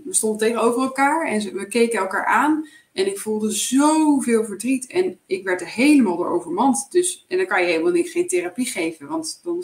We 0.03 0.13
stonden 0.13 0.39
tegenover 0.39 0.81
elkaar 0.81 1.27
en 1.27 1.53
we 1.53 1.67
keken 1.67 1.99
elkaar 1.99 2.25
aan. 2.25 2.67
En 2.93 3.07
ik 3.07 3.19
voelde 3.19 3.51
zoveel 3.51 4.43
verdriet. 4.43 4.87
En 4.87 5.19
ik 5.25 5.43
werd 5.43 5.61
er 5.61 5.67
helemaal 5.67 6.17
door 6.17 6.29
overmand. 6.29 6.91
Dus, 6.91 7.25
en 7.27 7.37
dan 7.37 7.45
kan 7.45 7.61
je 7.61 7.67
helemaal 7.67 7.91
niet, 7.91 8.09
geen 8.09 8.27
therapie 8.27 8.65
geven. 8.65 9.07
Want 9.07 9.39
dan 9.43 9.55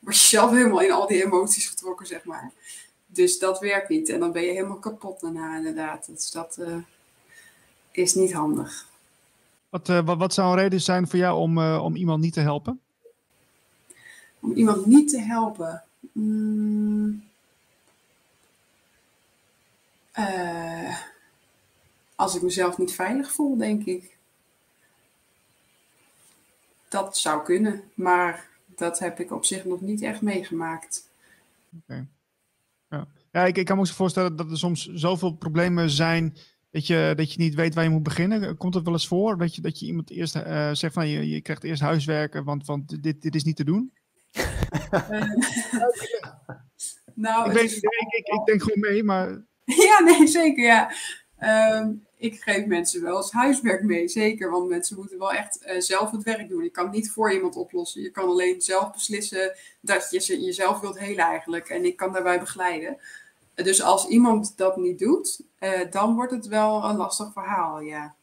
word 0.00 0.16
je 0.16 0.26
zelf 0.26 0.50
helemaal 0.50 0.80
in 0.80 0.92
al 0.92 1.06
die 1.06 1.24
emoties 1.24 1.68
getrokken, 1.68 2.06
zeg 2.06 2.24
maar. 2.24 2.52
Dus 3.06 3.38
dat 3.38 3.58
werkt 3.58 3.88
niet. 3.88 4.08
En 4.08 4.20
dan 4.20 4.32
ben 4.32 4.42
je 4.42 4.52
helemaal 4.52 4.78
kapot 4.78 5.20
daarna, 5.20 5.56
inderdaad. 5.56 6.06
Dus 6.06 6.30
dat 6.30 6.56
uh, 6.60 6.76
is 7.90 8.14
niet 8.14 8.32
handig. 8.32 8.86
Wat, 9.68 9.88
uh, 9.88 10.04
wat, 10.04 10.18
wat, 10.18 10.34
zou 10.34 10.50
een 10.50 10.62
reden 10.62 10.80
zijn 10.80 11.08
voor 11.08 11.18
jou 11.18 11.38
om, 11.38 11.58
uh, 11.58 11.80
om 11.84 11.96
iemand 11.96 12.20
niet 12.20 12.32
te 12.32 12.40
helpen? 12.40 12.80
Om 14.40 14.52
iemand 14.52 14.86
niet 14.86 15.08
te 15.08 15.20
helpen? 15.20 15.83
Mm. 16.14 17.24
Uh, 20.18 20.98
als 22.14 22.34
ik 22.34 22.42
mezelf 22.42 22.78
niet 22.78 22.92
veilig 22.92 23.32
voel, 23.32 23.56
denk 23.56 23.84
ik. 23.84 24.16
Dat 26.88 27.16
zou 27.16 27.44
kunnen, 27.44 27.82
maar 27.94 28.48
dat 28.66 28.98
heb 28.98 29.20
ik 29.20 29.32
op 29.32 29.44
zich 29.44 29.64
nog 29.64 29.80
niet 29.80 30.02
echt 30.02 30.20
meegemaakt. 30.20 31.08
Okay. 31.82 32.06
Ja, 33.34 33.44
ik, 33.44 33.56
ik 33.56 33.64
kan 33.64 33.76
me 33.76 33.82
ook 33.82 33.88
voorstellen 33.88 34.36
dat 34.36 34.50
er 34.50 34.58
soms 34.58 34.92
zoveel 34.92 35.32
problemen 35.32 35.90
zijn 35.90 36.36
dat 36.70 36.86
je, 36.86 37.12
dat 37.16 37.32
je 37.32 37.40
niet 37.40 37.54
weet 37.54 37.74
waar 37.74 37.84
je 37.84 37.90
moet 37.90 38.02
beginnen. 38.02 38.56
Komt 38.56 38.74
het 38.74 38.84
wel 38.84 38.92
eens 38.92 39.06
voor 39.06 39.38
dat 39.38 39.54
je, 39.54 39.62
dat 39.62 39.78
je 39.78 39.86
iemand 39.86 40.10
eerst 40.10 40.36
uh, 40.36 40.72
zegt 40.72 40.94
van 40.94 41.08
je, 41.08 41.28
je 41.28 41.40
krijgt 41.40 41.64
eerst 41.64 41.82
huiswerken, 41.82 42.44
want, 42.44 42.66
want 42.66 43.02
dit, 43.02 43.22
dit 43.22 43.34
is 43.34 43.44
niet 43.44 43.56
te 43.56 43.64
doen? 43.64 43.92
nou, 47.14 47.50
ik, 47.50 47.60
ik, 47.60 47.82
ik, 48.08 48.26
ik, 48.26 48.44
denk 48.44 48.62
gewoon 48.62 48.80
mee, 48.80 49.04
maar... 49.04 49.28
ja, 49.88 50.00
nee, 50.00 50.26
zeker, 50.26 50.64
ja. 50.64 50.92
Um, 51.78 52.04
ik 52.24 52.42
geef 52.42 52.66
mensen 52.66 53.02
wel 53.02 53.16
eens 53.16 53.32
huiswerk 53.32 53.82
mee, 53.82 54.08
zeker. 54.08 54.50
Want 54.50 54.68
mensen 54.68 54.96
moeten 54.96 55.18
wel 55.18 55.32
echt 55.32 55.62
eh, 55.62 55.80
zelf 55.80 56.10
het 56.10 56.22
werk 56.22 56.48
doen. 56.48 56.62
Je 56.62 56.70
kan 56.70 56.84
het 56.84 56.94
niet 56.94 57.10
voor 57.10 57.32
iemand 57.32 57.56
oplossen. 57.56 58.02
Je 58.02 58.10
kan 58.10 58.28
alleen 58.28 58.60
zelf 58.60 58.92
beslissen 58.92 59.56
dat 59.80 60.06
je 60.10 60.20
ze, 60.20 60.40
jezelf 60.40 60.80
wilt 60.80 60.98
helen 60.98 61.24
eigenlijk. 61.24 61.68
En 61.68 61.84
ik 61.84 61.96
kan 61.96 62.12
daarbij 62.12 62.40
begeleiden. 62.40 62.98
Dus 63.54 63.82
als 63.82 64.06
iemand 64.06 64.56
dat 64.56 64.76
niet 64.76 64.98
doet, 64.98 65.40
uh, 65.60 65.90
dan 65.90 66.14
wordt 66.14 66.32
het 66.32 66.46
wel 66.46 66.84
een 66.84 66.96
lastig 66.96 67.32
verhaal, 67.32 67.80
ja. 67.80 68.14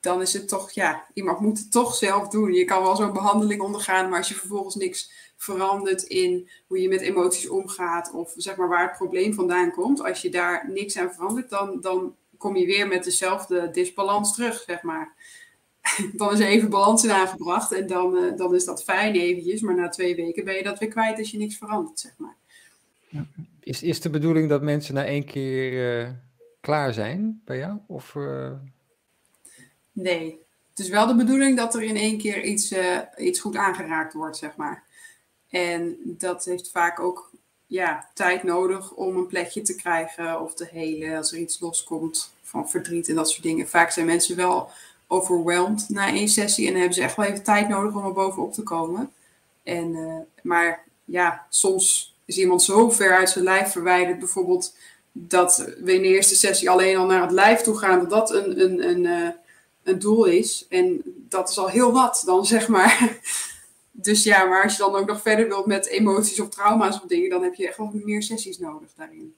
Dan 0.00 0.20
is 0.20 0.32
het 0.32 0.48
toch, 0.48 0.70
ja, 0.70 1.06
iemand 1.14 1.40
moet 1.40 1.58
het 1.58 1.72
toch 1.72 1.94
zelf 1.94 2.28
doen. 2.28 2.52
Je 2.52 2.64
kan 2.64 2.82
wel 2.82 2.96
zo'n 2.96 3.12
behandeling 3.12 3.60
ondergaan, 3.60 4.08
maar 4.08 4.18
als 4.18 4.28
je 4.28 4.34
vervolgens 4.34 4.74
niks 4.74 5.10
verandert 5.36 6.02
in 6.02 6.48
hoe 6.66 6.80
je 6.80 6.88
met 6.88 7.00
emoties 7.00 7.48
omgaat 7.48 8.12
of 8.12 8.32
zeg 8.36 8.56
maar 8.56 8.68
waar 8.68 8.88
het 8.88 8.96
probleem 8.96 9.34
vandaan 9.34 9.72
komt, 9.72 10.02
als 10.02 10.22
je 10.22 10.30
daar 10.30 10.70
niks 10.70 10.98
aan 10.98 11.12
verandert, 11.12 11.50
dan, 11.50 11.80
dan 11.80 12.14
kom 12.36 12.56
je 12.56 12.66
weer 12.66 12.88
met 12.88 13.04
dezelfde 13.04 13.70
disbalans 13.70 14.34
terug, 14.34 14.62
zeg 14.66 14.82
maar. 14.82 15.12
dan 16.16 16.32
is 16.32 16.38
even 16.38 16.70
balans 16.70 17.04
in 17.04 17.10
aangebracht 17.10 17.72
en 17.72 17.86
dan, 17.86 18.16
uh, 18.16 18.36
dan 18.36 18.54
is 18.54 18.64
dat 18.64 18.84
fijn 18.84 19.14
eventjes, 19.14 19.60
maar 19.60 19.74
na 19.74 19.88
twee 19.88 20.16
weken 20.16 20.44
ben 20.44 20.54
je 20.54 20.62
dat 20.62 20.78
weer 20.78 20.88
kwijt 20.88 21.18
als 21.18 21.30
je 21.30 21.38
niks 21.38 21.56
verandert, 21.56 22.00
zeg 22.00 22.12
maar. 22.16 22.36
Is, 23.60 23.82
is 23.82 24.00
de 24.00 24.10
bedoeling 24.10 24.48
dat 24.48 24.62
mensen 24.62 24.94
na 24.94 25.04
één 25.04 25.24
keer 25.24 26.02
uh, 26.02 26.10
klaar 26.60 26.92
zijn 26.92 27.42
bij 27.44 27.58
jou? 27.58 27.78
Of, 27.86 28.14
uh... 28.14 28.50
Nee, 30.02 30.38
het 30.70 30.78
is 30.78 30.88
wel 30.88 31.06
de 31.06 31.14
bedoeling 31.14 31.56
dat 31.56 31.74
er 31.74 31.82
in 31.82 31.96
één 31.96 32.18
keer 32.18 32.44
iets, 32.44 32.74
iets 33.16 33.40
goed 33.40 33.56
aangeraakt 33.56 34.12
wordt, 34.12 34.36
zeg 34.36 34.56
maar. 34.56 34.84
En 35.48 35.96
dat 36.04 36.44
heeft 36.44 36.70
vaak 36.70 37.00
ook 37.00 37.30
ja, 37.66 38.08
tijd 38.14 38.42
nodig 38.42 38.92
om 38.92 39.16
een 39.16 39.26
plekje 39.26 39.62
te 39.62 39.74
krijgen 39.74 40.40
of 40.40 40.54
te 40.54 40.68
helen 40.70 41.16
als 41.16 41.32
er 41.32 41.38
iets 41.38 41.60
loskomt 41.60 42.34
van 42.42 42.70
verdriet 42.70 43.08
en 43.08 43.14
dat 43.14 43.30
soort 43.30 43.42
dingen. 43.42 43.68
Vaak 43.68 43.90
zijn 43.90 44.06
mensen 44.06 44.36
wel 44.36 44.70
overwhelmed 45.06 45.88
na 45.88 46.08
één 46.08 46.28
sessie 46.28 46.68
en 46.68 46.74
hebben 46.74 46.94
ze 46.94 47.02
echt 47.02 47.16
wel 47.16 47.26
even 47.26 47.42
tijd 47.42 47.68
nodig 47.68 47.94
om 47.94 48.04
er 48.04 48.12
bovenop 48.12 48.52
te 48.52 48.62
komen. 48.62 49.12
En, 49.62 49.94
uh, 49.94 50.14
maar 50.42 50.84
ja, 51.04 51.46
soms 51.48 52.14
is 52.24 52.38
iemand 52.38 52.62
zo 52.62 52.90
ver 52.90 53.16
uit 53.16 53.30
zijn 53.30 53.44
lijf 53.44 53.70
verwijderd, 53.70 54.18
bijvoorbeeld 54.18 54.74
dat 55.12 55.56
we 55.80 55.94
in 55.94 56.02
de 56.02 56.08
eerste 56.08 56.34
sessie 56.34 56.70
alleen 56.70 56.96
al 56.96 57.06
naar 57.06 57.22
het 57.22 57.30
lijf 57.30 57.60
toe 57.60 57.78
gaan, 57.78 57.98
dat 57.98 58.10
dat 58.10 58.34
een, 58.34 58.60
een, 58.60 58.88
een, 58.88 59.04
uh, 59.04 59.28
een 59.90 59.98
doel 59.98 60.24
is. 60.24 60.66
En 60.68 61.02
dat 61.28 61.48
is 61.48 61.58
al 61.58 61.68
heel 61.68 61.92
wat 61.92 62.22
dan, 62.26 62.46
zeg 62.46 62.68
maar. 62.68 63.18
Dus 63.92 64.24
ja, 64.24 64.44
maar 64.44 64.62
als 64.62 64.76
je 64.76 64.82
dan 64.82 64.94
ook 64.94 65.06
nog 65.06 65.20
verder 65.20 65.48
wilt 65.48 65.66
met 65.66 65.86
emoties 65.86 66.40
of 66.40 66.48
trauma's 66.48 67.00
of 67.02 67.08
dingen, 67.08 67.30
dan 67.30 67.42
heb 67.42 67.54
je 67.54 67.68
echt 67.68 67.76
wel 67.76 67.90
meer 67.92 68.22
sessies 68.22 68.58
nodig 68.58 68.92
daarin. 68.94 69.34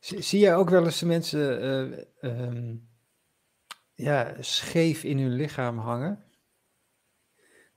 Zie 0.00 0.40
je 0.40 0.52
ook 0.52 0.70
wel 0.70 0.84
eens 0.84 1.02
mensen 1.02 1.64
uh, 2.22 2.30
uh, 2.30 2.74
ja, 3.94 4.34
scheef 4.40 5.04
in 5.04 5.18
hun 5.18 5.32
lichaam 5.32 5.78
hangen? 5.78 6.24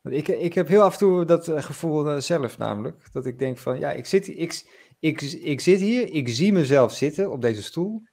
Want 0.01 0.15
ik, 0.15 0.28
ik 0.28 0.53
heb 0.53 0.67
heel 0.67 0.82
af 0.82 0.93
en 0.93 0.99
toe 0.99 1.26
dat 1.26 1.47
eh, 1.47 1.63
gevoel 1.63 2.21
zelf 2.21 2.57
namelijk. 2.57 3.03
Dat 3.11 3.26
ik 3.26 3.39
denk 3.39 3.57
van, 3.57 3.80
ja, 3.80 3.91
ik 3.91 4.05
zit, 4.05 4.28
ik, 4.28 4.63
ik, 4.99 5.21
ik 5.21 5.61
zit 5.61 5.80
hier, 5.80 6.13
ik 6.13 6.30
zie 6.30 6.53
mezelf 6.53 6.93
zitten 6.93 7.32
op 7.32 7.41
deze 7.41 7.63
stoel. 7.63 8.03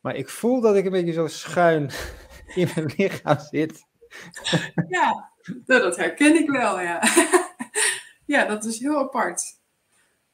Maar 0.00 0.16
ik 0.16 0.28
voel 0.28 0.60
dat 0.60 0.76
ik 0.76 0.84
een 0.84 0.92
beetje 0.92 1.12
zo 1.12 1.26
schuin 1.26 1.90
in 2.60 2.68
mijn 2.74 2.92
lichaam 2.96 3.38
zit. 3.38 3.86
Ja, 4.88 5.32
nou, 5.66 5.82
dat 5.82 5.96
herken 5.96 6.34
ik 6.34 6.50
wel, 6.50 6.80
ja. 6.80 7.02
ja, 8.26 8.44
dat 8.44 8.64
is 8.64 8.78
heel 8.78 8.98
apart. 8.98 9.56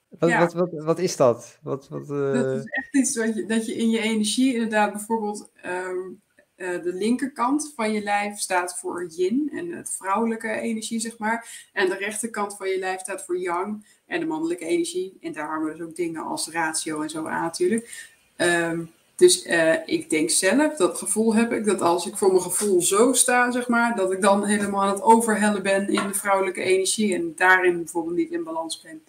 Wat, 0.08 0.28
ja. 0.28 0.38
wat, 0.38 0.52
wat, 0.52 0.70
wat, 0.72 0.98
is 0.98 1.16
dat? 1.16 1.58
Wat, 1.62 1.88
wat, 1.88 2.10
uh... 2.10 2.32
Dat 2.32 2.58
is 2.58 2.64
echt 2.64 2.94
iets 2.94 3.16
wat 3.16 3.34
je, 3.34 3.46
dat 3.46 3.66
je 3.66 3.74
in 3.74 3.90
je 3.90 4.00
energie 4.00 4.54
inderdaad 4.54 4.92
bijvoorbeeld 4.92 5.50
um, 5.66 6.22
uh, 6.56 6.82
de 6.82 6.92
linkerkant 6.92 7.72
van 7.76 7.92
je 7.92 8.02
lijf 8.02 8.38
staat 8.38 8.78
voor 8.78 9.06
yin 9.06 9.50
en 9.52 9.72
het 9.72 9.96
vrouwelijke 9.96 10.50
energie, 10.50 11.00
zeg 11.00 11.18
maar. 11.18 11.68
En 11.72 11.88
de 11.88 11.96
rechterkant 11.96 12.56
van 12.56 12.68
je 12.68 12.78
lijf 12.78 13.00
staat 13.00 13.24
voor 13.24 13.38
yang 13.38 13.86
en 14.06 14.20
de 14.20 14.26
mannelijke 14.26 14.66
energie. 14.66 15.16
En 15.20 15.32
daar 15.32 15.48
hangen 15.48 15.76
dus 15.76 15.86
ook 15.86 15.96
dingen 15.96 16.22
als 16.22 16.48
ratio 16.48 17.02
en 17.02 17.10
zo 17.10 17.26
aan 17.26 17.42
natuurlijk. 17.42 18.12
Um, 18.36 18.90
dus 19.16 19.46
uh, 19.46 19.74
ik 19.86 20.10
denk 20.10 20.30
zelf, 20.30 20.76
dat 20.76 20.98
gevoel 20.98 21.34
heb 21.34 21.52
ik, 21.52 21.64
dat 21.64 21.80
als 21.80 22.06
ik 22.06 22.16
voor 22.16 22.28
mijn 22.28 22.42
gevoel 22.42 22.82
zo 22.82 23.12
sta, 23.12 23.50
zeg 23.50 23.68
maar, 23.68 23.96
dat 23.96 24.12
ik 24.12 24.22
dan 24.22 24.44
helemaal 24.44 24.82
aan 24.82 24.92
het 24.94 25.02
overhellen 25.02 25.62
ben 25.62 25.88
in 25.88 26.06
de 26.06 26.14
vrouwelijke 26.14 26.62
energie 26.62 27.14
en 27.14 27.32
daarin 27.36 27.76
bijvoorbeeld 27.76 28.16
niet 28.16 28.30
in 28.30 28.44
balans 28.44 28.80
ben. 28.80 29.02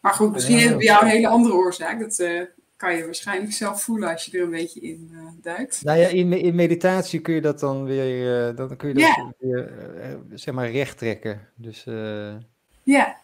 Maar 0.00 0.12
goed, 0.12 0.32
misschien 0.32 0.58
heeft 0.58 0.76
bij 0.76 0.84
jou 0.84 1.04
een 1.04 1.10
hele 1.10 1.28
andere 1.28 1.54
oorzaak. 1.54 2.00
Dat 2.00 2.18
uh, 2.18 2.40
kan 2.76 2.96
je 2.96 3.04
waarschijnlijk 3.04 3.52
zelf 3.52 3.82
voelen 3.82 4.10
als 4.12 4.24
je 4.24 4.38
er 4.38 4.44
een 4.44 4.50
beetje 4.50 4.80
in 4.80 5.10
uh, 5.12 5.20
duikt. 5.42 5.80
Nou 5.84 5.98
ja, 5.98 6.08
in, 6.08 6.32
in 6.32 6.54
meditatie 6.54 7.20
kun 7.20 7.34
je 7.34 7.40
dat 7.40 7.60
dan 7.60 7.84
weer, 7.84 8.54
dan 8.54 8.76
kun 8.76 8.88
je 8.88 8.94
dat 8.94 9.02
yeah. 9.02 9.28
weer 9.38 10.18
zeg 10.34 10.54
maar 10.54 10.70
recht 10.70 10.98
trekken. 10.98 11.48
Dus, 11.54 11.84
ja, 12.82 13.16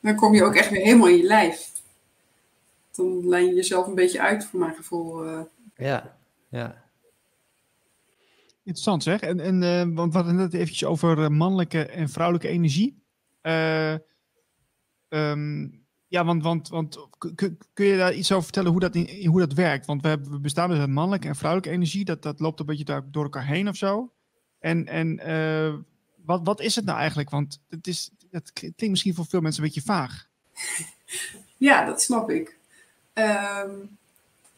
dan 0.00 0.16
kom 0.16 0.34
je 0.34 0.44
ook 0.44 0.54
echt 0.54 0.70
weer 0.70 0.82
helemaal 0.82 1.08
in 1.08 1.16
je 1.16 1.22
lijf 1.22 1.70
dan 2.96 3.28
lijn 3.28 3.46
je 3.46 3.54
jezelf 3.54 3.86
een 3.86 3.94
beetje 3.94 4.20
uit, 4.20 4.44
voor 4.44 4.60
mijn 4.60 4.74
gevoel. 4.74 5.26
Uh. 5.26 5.40
Ja, 5.74 6.18
ja. 6.48 6.84
Interessant 8.64 9.02
zeg. 9.02 9.20
En, 9.20 9.40
en 9.40 9.62
uh, 9.62 9.96
want 9.96 10.12
we 10.12 10.18
hadden 10.18 10.36
het 10.36 10.54
eventjes 10.54 10.84
over 10.84 11.32
mannelijke 11.32 11.86
en 11.86 12.08
vrouwelijke 12.08 12.48
energie. 12.48 13.02
Uh, 13.42 13.94
um, 15.08 15.80
ja, 16.06 16.24
want, 16.24 16.42
want, 16.42 16.68
want 16.68 17.08
kun 17.72 17.86
je 17.86 17.96
daar 17.96 18.14
iets 18.14 18.32
over 18.32 18.44
vertellen 18.44 18.70
hoe 18.70 18.80
dat, 18.80 18.94
in, 18.94 19.26
hoe 19.26 19.40
dat 19.40 19.52
werkt? 19.52 19.86
Want 19.86 20.02
we, 20.02 20.08
hebben, 20.08 20.30
we 20.30 20.40
bestaan 20.40 20.68
dus 20.68 20.78
uit 20.78 20.88
mannelijke 20.88 21.28
en 21.28 21.36
vrouwelijke 21.36 21.74
energie. 21.74 22.04
Dat, 22.04 22.22
dat 22.22 22.40
loopt 22.40 22.60
een 22.60 22.66
beetje 22.66 22.84
door, 22.84 23.04
door 23.10 23.22
elkaar 23.22 23.46
heen 23.46 23.68
of 23.68 23.76
zo. 23.76 24.12
En, 24.58 24.86
en 24.86 25.16
wat, 26.24 26.40
wat 26.44 26.60
is 26.60 26.76
het 26.76 26.84
nou 26.84 26.98
eigenlijk? 26.98 27.30
Want 27.30 27.62
het, 27.68 27.86
is, 27.86 28.10
het 28.30 28.52
klinkt 28.52 28.88
misschien 28.88 29.14
voor 29.14 29.26
veel 29.26 29.40
mensen 29.40 29.62
een 29.62 29.68
beetje 29.68 29.92
vaag. 29.92 30.26
Ja, 31.56 31.84
dat 31.84 32.02
snap 32.02 32.30
ik. 32.30 32.58
Um, 33.14 33.98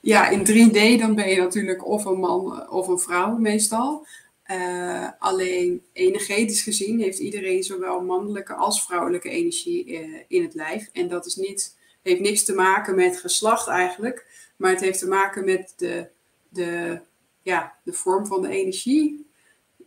ja, 0.01 0.29
in 0.29 0.47
3D 0.47 1.01
dan 1.01 1.15
ben 1.15 1.29
je 1.29 1.37
natuurlijk 1.37 1.87
of 1.87 2.05
een 2.05 2.19
man 2.19 2.69
of 2.71 2.89
een 2.89 2.99
vrouw 2.99 3.37
meestal. 3.37 4.07
Uh, 4.51 5.09
alleen 5.19 5.83
energetisch 5.93 6.63
gezien 6.63 7.01
heeft 7.01 7.19
iedereen 7.19 7.63
zowel 7.63 8.01
mannelijke 8.01 8.55
als 8.55 8.85
vrouwelijke 8.85 9.29
energie 9.29 9.87
uh, 9.87 10.23
in 10.29 10.43
het 10.43 10.55
lijf. 10.55 10.89
En 10.93 11.09
dat 11.09 11.27
is 11.27 11.37
niet, 11.37 11.77
heeft 12.03 12.21
niks 12.21 12.45
te 12.45 12.55
maken 12.55 12.95
met 12.95 13.17
geslacht 13.17 13.69
eigenlijk, 13.69 14.27
maar 14.57 14.71
het 14.71 14.81
heeft 14.81 14.99
te 14.99 15.09
maken 15.09 15.45
met 15.45 15.75
de, 15.77 16.09
de, 16.49 17.01
ja, 17.43 17.75
de 17.83 17.93
vorm 17.93 18.27
van 18.27 18.43
de 18.43 18.49
energie. 18.49 19.27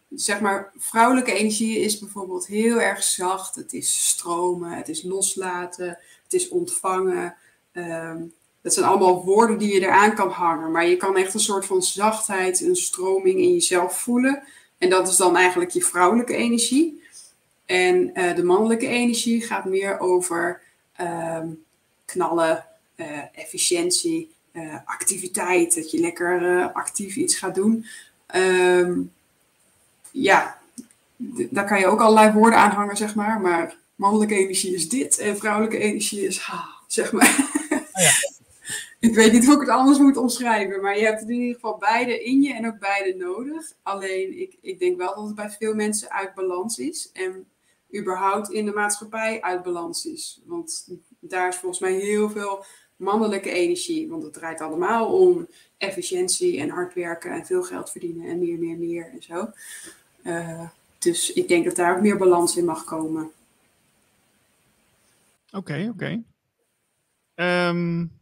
Zeg 0.10 0.40
maar, 0.40 0.72
vrouwelijke 0.78 1.34
energie 1.34 1.80
is 1.80 2.00
bijvoorbeeld 2.00 2.48
heel 2.48 2.82
erg 2.82 3.04
zacht. 3.04 3.56
Het 3.56 3.74
is 3.74 4.10
stromen, 4.10 4.72
het 4.72 4.90
is 4.90 5.04
loslaten, 5.04 6.00
het 6.24 6.34
is 6.34 6.50
ontvangen. 6.50 7.36
Um, 7.74 8.34
dat 8.62 8.74
zijn 8.74 8.86
allemaal 8.86 9.24
woorden 9.24 9.58
die 9.58 9.74
je 9.74 9.82
eraan 9.82 10.16
kan 10.16 10.30
hangen. 10.30 10.72
Maar 10.72 10.88
je 10.88 10.98
kan 10.98 11.18
echt 11.18 11.34
een 11.34 11.40
soort 11.40 11.66
van 11.66 11.82
zachtheid, 11.82 12.62
een 12.62 12.76
stroming 12.76 13.40
in 13.40 13.54
jezelf 13.54 14.00
voelen. 14.00 14.44
En 14.78 14.90
dat 14.90 15.08
is 15.08 15.16
dan 15.16 15.36
eigenlijk 15.36 15.72
je 15.72 15.82
vrouwelijke 15.82 16.36
energie. 16.36 17.04
En 17.66 18.12
uh, 18.14 18.36
de 18.36 18.44
mannelijke 18.44 18.88
energie 18.88 19.42
gaat 19.42 19.66
meer 19.66 20.00
over 20.00 20.62
uh, 21.02 21.40
knallen, 22.06 22.66
uh, 22.96 23.06
efficiëntie, 23.34 24.32
eh, 24.52 24.76
activiteit. 24.86 25.76
Dat 25.76 25.92
je 25.92 26.00
lekker 26.00 26.72
actief 26.74 27.16
iets 27.16 27.36
gaat 27.36 27.56
doen. 27.56 27.86
Um, 28.36 29.12
ja, 30.12 30.58
daar 31.50 31.66
kan 31.66 31.80
je 31.80 31.88
ook 31.88 32.00
allerlei 32.00 32.32
woorden 32.32 32.60
aan 32.60 32.72
hangen, 32.72 32.98
zeg 32.98 33.16
maar. 33.16 33.42
Maar 33.42 33.76
mannelijke 33.96 34.36
energie 34.36 34.74
is 34.74 34.90
dit 34.90 35.18
en 35.18 35.38
vrouwelijke 35.38 35.78
energie 35.78 36.26
is 36.26 36.38
ha, 36.38 36.66
zeg 36.88 37.12
maar. 37.12 37.36
Oh 37.72 38.04
ja 38.04 38.12
ik 39.00 39.16
weet 39.16 39.32
niet 39.32 39.46
hoe 39.46 39.54
ik 39.54 39.60
het 39.60 39.70
anders 39.70 40.00
moet 40.00 40.18
omschrijven, 40.18 40.82
maar 40.82 40.98
je 40.98 41.06
hebt 41.06 41.22
in 41.22 41.30
ieder 41.30 41.54
geval 41.54 41.78
beide 41.78 42.24
in 42.24 42.42
je 42.42 42.54
en 42.54 42.68
ook 42.68 42.80
beide 42.80 43.16
nodig. 43.18 43.74
Alleen 43.84 44.40
ik, 44.40 44.58
ik 44.62 44.80
denk 44.80 44.98
wel 44.98 45.16
dat 45.16 45.26
het 45.26 45.36
bij 45.36 45.50
veel 45.50 45.74
mensen 45.74 46.12
uit 46.12 46.34
balans 46.34 46.78
is 46.78 47.10
en 47.14 47.46
überhaupt 47.96 48.50
in 48.50 48.66
de 48.66 48.74
maatschappij 48.74 49.42
uit 49.42 49.64
balans 49.64 50.06
is. 50.06 50.42
Want 50.46 50.88
daar 51.20 51.48
is 51.48 51.56
volgens 51.56 51.82
mij 51.82 51.94
heel 51.94 52.30
veel 52.30 52.66
mannelijke 52.96 53.52
energie, 53.52 54.10
want 54.10 54.24
het 54.24 54.34
draait 54.34 54.62
allemaal 54.62 55.20
om 55.20 55.48
efficiëntie 55.78 56.60
en 56.60 56.70
hard 56.70 56.94
werken 56.94 57.32
en 57.32 57.46
veel 57.46 57.64
geld 57.64 57.92
verdienen 57.92 58.28
en 58.28 58.40
meer, 58.40 58.58
meer, 58.58 58.78
meer 58.78 59.10
en 59.12 59.24
zo. 59.24 59.50
Uh, 60.24 60.70
dus 60.98 61.34
ik 61.34 61.48
denk 61.48 61.66
dat 61.66 61.76
daar 61.76 61.96
ook 61.96 62.02
meer 62.02 62.18
balans 62.18 62.58
in 62.58 62.66
mag 62.66 62.84
komen. 62.84 63.32
Oké, 65.52 65.92
oké. 65.94 66.24
Um, 67.36 68.17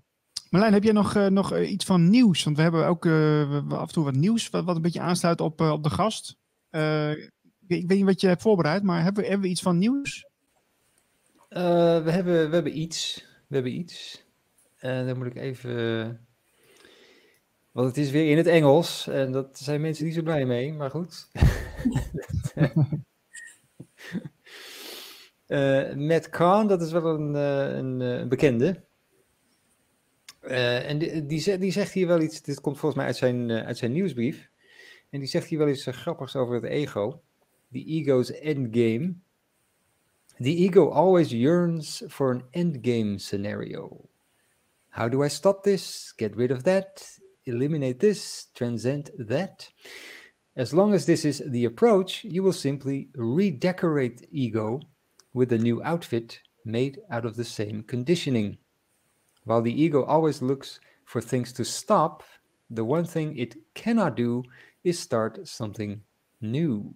Marlijn, 0.56 0.74
heb 0.74 0.84
jij 0.84 0.94
nog, 0.94 1.16
uh, 1.16 1.28
nog 1.28 1.54
uh, 1.54 1.72
iets 1.72 1.86
van 1.86 2.10
nieuws? 2.10 2.44
Want 2.44 2.56
we 2.56 2.62
hebben 2.62 2.88
ook 2.88 3.06
uh, 3.06 3.72
af 3.72 3.88
en 3.88 3.94
toe 3.94 4.04
wat 4.04 4.16
nieuws, 4.16 4.50
wat, 4.50 4.64
wat 4.64 4.76
een 4.76 4.82
beetje 4.82 5.00
aansluit 5.00 5.42
op, 5.42 5.62
op 5.62 5.84
de 5.84 5.90
gast. 5.90 6.38
ik 7.68 7.88
weet 7.88 7.88
niet 7.88 8.04
wat 8.04 8.22
je 8.22 8.28
hebt 8.28 8.42
voorbereid, 8.42 8.84
maar 8.84 9.04
hebben 9.04 9.24
we, 9.24 9.30
hebben 9.30 9.46
we 9.46 9.52
iets 9.52 9.62
van 9.62 9.78
nieuws? 9.78 10.28
we, 11.50 11.58
hebben, 12.06 12.50
we 12.50 12.54
hebben 12.54 12.80
iets. 12.80 13.26
We 13.48 13.56
hebben 13.56 13.74
iets. 13.74 14.26
Dan 14.80 15.18
moet 15.18 15.26
ik 15.26 15.36
even. 15.36 16.26
Want 17.72 17.88
het 17.88 17.98
is 17.98 18.12
weer 18.12 18.32
in 18.32 18.38
het 18.38 18.48
Engels 18.48 19.08
en 19.08 19.32
dat 19.32 19.60
zijn 19.60 19.82
mensen 19.82 20.06
niet 20.06 20.14
zo 20.14 20.22
blij 20.22 20.46
mee, 20.46 20.74
maar 20.74 20.90
goed. 20.90 21.28
uh, 25.48 25.94
Matt 26.10 26.30
Kahn, 26.30 26.68
dat 26.68 26.82
is 26.82 26.92
wel 26.92 27.06
een, 27.06 27.34
een, 27.34 28.00
een 28.00 28.30
bekende. 28.30 28.84
Uh, 30.48 30.90
en 30.90 30.98
die, 30.98 31.26
die, 31.26 31.58
die, 31.58 31.72
zegt 31.72 31.92
hier 31.92 32.08
wel 32.08 32.22
iets, 32.22 32.42
dit 32.42 32.62
komt 32.62 32.78
volgens 32.78 32.96
mij 32.96 33.06
uit 33.06 33.16
zijn, 33.18 33.52
uit 33.52 33.78
zijn 33.78 33.92
nieuwsbrief. 33.92 34.50
En 35.10 35.20
die 35.20 35.30
zegt 35.30 35.48
hier 35.48 35.60
wel 35.60 35.70
iets 35.70 35.86
grappigs 35.86 36.36
over 36.36 36.56
het 36.56 36.64
ego. 36.64 37.22
The 37.72 37.86
ego's 37.86 38.32
endgame. 38.32 39.16
The 40.38 40.56
ego 40.56 40.90
always 40.90 41.30
yearns 41.32 42.04
for 42.08 42.34
an 42.34 42.44
endgame 42.52 43.18
scenario. 43.20 44.10
How 44.90 45.12
do 45.12 45.24
I 45.24 45.30
stop 45.30 45.64
this? 45.64 46.14
Get 46.16 46.36
rid 46.36 46.52
of 46.52 46.62
that? 46.64 47.20
Eliminate 47.44 47.98
this? 47.98 48.50
Transcend 48.54 49.12
that? 49.28 49.74
As 50.56 50.72
long 50.72 50.94
as 50.94 51.06
this 51.06 51.26
is 51.26 51.44
the 51.52 51.66
approach, 51.66 52.24
you 52.24 52.44
will 52.44 52.54
simply 52.54 53.10
redecorate 53.14 54.28
ego 54.32 54.80
with 55.34 55.52
a 55.52 55.58
new 55.58 55.82
outfit 55.84 56.40
made 56.64 57.00
out 57.10 57.26
of 57.26 57.36
the 57.36 57.44
same 57.44 57.84
conditioning. 57.84 58.58
While 59.46 59.62
the 59.62 59.82
ego 59.82 60.04
always 60.04 60.42
looks 60.42 60.80
for 61.04 61.22
things 61.22 61.52
to 61.54 61.64
stop, 61.64 62.24
the 62.70 62.84
one 62.84 63.06
thing 63.06 63.38
it 63.38 63.56
cannot 63.74 64.16
do 64.16 64.44
is 64.84 65.00
start 65.00 65.48
something 65.48 66.04
new. 66.40 66.94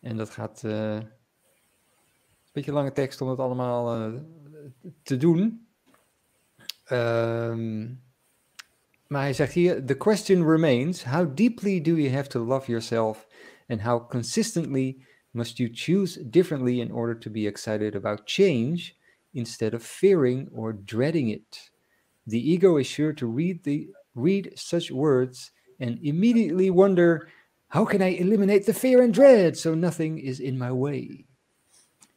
En 0.00 0.16
dat 0.16 0.30
gaat 0.30 0.62
uh, 0.64 0.94
een 0.94 1.10
beetje 2.52 2.72
lange 2.72 2.92
tekst 2.92 3.20
om 3.20 3.28
het 3.28 3.38
allemaal 3.38 4.12
uh, 4.12 4.20
te 5.02 5.16
doen. 5.16 5.66
Um, 6.90 8.02
maar 9.06 9.22
hij 9.22 9.32
zegt 9.32 9.52
hier: 9.52 9.84
The 9.84 9.96
question 9.96 10.50
remains: 10.50 11.04
How 11.04 11.36
deeply 11.36 11.80
do 11.80 11.94
you 11.96 12.10
have 12.10 12.28
to 12.28 12.44
love 12.44 12.70
yourself, 12.70 13.26
and 13.68 13.80
how 13.80 14.08
consistently 14.08 15.06
must 15.30 15.56
you 15.56 15.70
choose 15.72 16.28
differently 16.30 16.80
in 16.80 16.92
order 16.92 17.18
to 17.18 17.30
be 17.30 17.46
excited 17.46 17.94
about 17.94 18.22
change 18.24 18.94
instead 19.34 19.74
of 19.74 19.82
fearing 19.82 20.48
or 20.52 20.72
dreading 20.72 21.28
it? 21.28 21.70
The 22.26 22.50
ego 22.50 22.78
is 22.78 22.86
sure 22.86 23.12
to 23.14 23.26
read 23.26 23.62
the 23.64 23.88
read 24.14 24.52
such 24.56 24.90
words 24.90 25.50
and 25.80 25.98
immediately 26.02 26.70
wonder, 26.70 27.28
how 27.68 27.84
can 27.84 28.00
I 28.00 28.10
eliminate 28.10 28.64
the 28.64 28.72
fear 28.72 29.02
and 29.02 29.12
dread 29.12 29.56
so 29.56 29.74
nothing 29.74 30.18
is 30.18 30.40
in 30.40 30.56
my 30.56 30.70
way? 30.70 31.26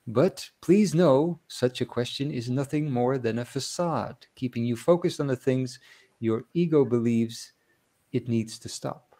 But 0.05 0.49
please 0.61 0.95
know, 0.95 1.39
such 1.47 1.81
a 1.81 1.85
question 1.85 2.31
is 2.31 2.49
nothing 2.49 2.89
more 2.89 3.17
than 3.17 3.39
a 3.39 3.45
facade, 3.45 4.27
keeping 4.35 4.63
you 4.63 4.75
focused 4.75 5.19
on 5.19 5.27
the 5.27 5.35
things 5.35 5.79
your 6.19 6.45
ego 6.53 6.85
believes 6.85 7.51
it 8.13 8.29
needs 8.29 8.57
to 8.59 8.69
stop. 8.69 9.15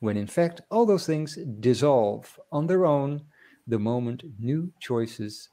When 0.00 0.16
in 0.16 0.26
fact, 0.26 0.62
all 0.70 0.86
those 0.86 1.06
things 1.06 1.38
dissolve 1.60 2.38
on 2.50 2.66
their 2.66 2.86
own 2.86 3.22
the 3.66 3.78
moment 3.78 4.24
new 4.38 4.72
choices 4.80 5.50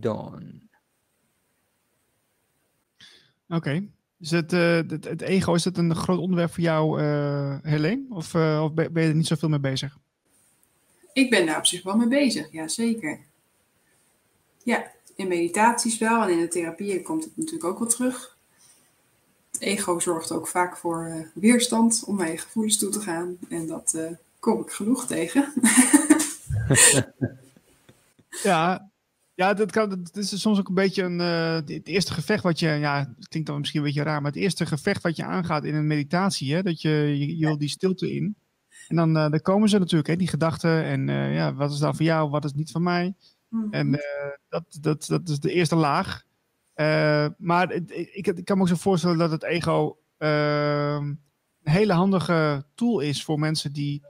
dawn. 0.00 0.67
Oké. 3.48 3.56
Okay. 3.56 3.88
Is 4.20 4.30
het, 4.30 4.52
uh, 4.52 4.76
het, 4.76 5.04
het, 5.04 5.20
ego, 5.20 5.54
is 5.54 5.64
het 5.64 5.78
een 5.78 5.94
groot 5.94 6.18
onderwerp 6.18 6.52
voor 6.52 6.62
jou, 6.62 7.02
uh, 7.02 7.56
Helene? 7.62 8.04
Of, 8.10 8.34
uh, 8.34 8.60
of 8.64 8.72
ben 8.72 9.02
je 9.02 9.08
er 9.08 9.14
niet 9.14 9.26
zoveel 9.26 9.48
mee 9.48 9.58
bezig? 9.58 9.98
Ik 11.12 11.30
ben 11.30 11.46
daar 11.46 11.58
op 11.58 11.66
zich 11.66 11.82
wel 11.82 11.96
mee 11.96 12.08
bezig, 12.08 12.52
ja 12.52 12.68
zeker. 12.68 13.20
Ja, 14.62 14.90
in 15.16 15.28
meditaties 15.28 15.98
wel 15.98 16.22
en 16.22 16.30
in 16.30 16.40
de 16.40 16.48
therapieën 16.48 17.02
komt 17.02 17.24
het 17.24 17.36
natuurlijk 17.36 17.64
ook 17.64 17.78
wel 17.78 17.88
terug. 17.88 18.36
Het 19.50 19.60
ego 19.60 19.98
zorgt 19.98 20.32
ook 20.32 20.48
vaak 20.48 20.76
voor 20.76 21.30
weerstand 21.34 22.02
om 22.06 22.16
naar 22.16 22.30
je 22.30 22.38
gevoelens 22.38 22.78
toe 22.78 22.90
te 22.90 23.00
gaan. 23.00 23.38
En 23.48 23.66
dat 23.66 23.98
kom 24.38 24.60
ik 24.60 24.70
genoeg 24.70 25.06
tegen. 25.06 25.52
ja, 28.42 28.90
ja, 29.38 29.54
dat, 29.54 29.70
kan, 29.70 29.88
dat 29.88 30.16
is 30.16 30.40
soms 30.40 30.58
ook 30.58 30.68
een 30.68 30.74
beetje 30.74 31.02
een, 31.02 31.20
uh, 31.20 31.54
het 31.54 31.86
eerste 31.86 32.12
gevecht 32.12 32.42
wat 32.42 32.58
je, 32.58 32.68
ja, 32.68 33.14
het 33.16 33.28
klinkt 33.28 33.48
dan 33.48 33.58
misschien 33.58 33.80
een 33.80 33.86
beetje 33.86 34.02
raar, 34.02 34.22
maar 34.22 34.30
het 34.30 34.40
eerste 34.40 34.66
gevecht 34.66 35.02
wat 35.02 35.16
je 35.16 35.24
aangaat 35.24 35.64
in 35.64 35.74
een 35.74 35.86
meditatie, 35.86 36.54
hè, 36.54 36.62
dat 36.62 36.80
je, 36.80 36.90
je, 36.90 37.36
je 37.38 37.46
wil 37.46 37.58
die 37.58 37.68
stilte 37.68 38.14
in. 38.14 38.36
En 38.88 38.96
dan, 38.96 39.16
uh, 39.16 39.30
dan 39.30 39.40
komen 39.40 39.68
ze 39.68 39.78
natuurlijk, 39.78 40.08
hè, 40.08 40.16
die 40.16 40.28
gedachten 40.28 40.84
en 40.84 41.08
uh, 41.08 41.34
ja, 41.34 41.54
wat 41.54 41.72
is 41.72 41.78
dan 41.78 41.96
voor 41.96 42.04
jou, 42.04 42.30
wat 42.30 42.44
is 42.44 42.52
niet 42.52 42.70
van 42.70 42.82
mij. 42.82 43.14
Mm-hmm. 43.48 43.72
En 43.72 44.00
dat, 44.48 44.78
dat, 44.80 45.06
dat 45.08 45.28
is 45.28 45.40
de 45.40 45.52
eerste 45.52 45.76
laag. 45.76 46.24
maar 47.38 47.68
het, 47.68 47.90
ik, 47.90 48.26
ik, 48.26 48.44
kan 48.44 48.56
me 48.56 48.62
ook 48.62 48.68
zo 48.68 48.74
voorstellen 48.76 49.18
dat 49.18 49.30
het 49.30 49.44
ego 49.44 49.98
ehm, 50.16 51.04
een 51.62 51.72
hele 51.72 51.92
handige 51.92 52.64
tool 52.74 53.00
is 53.00 53.24
voor 53.24 53.38
mensen 53.38 53.72
die 53.72 54.02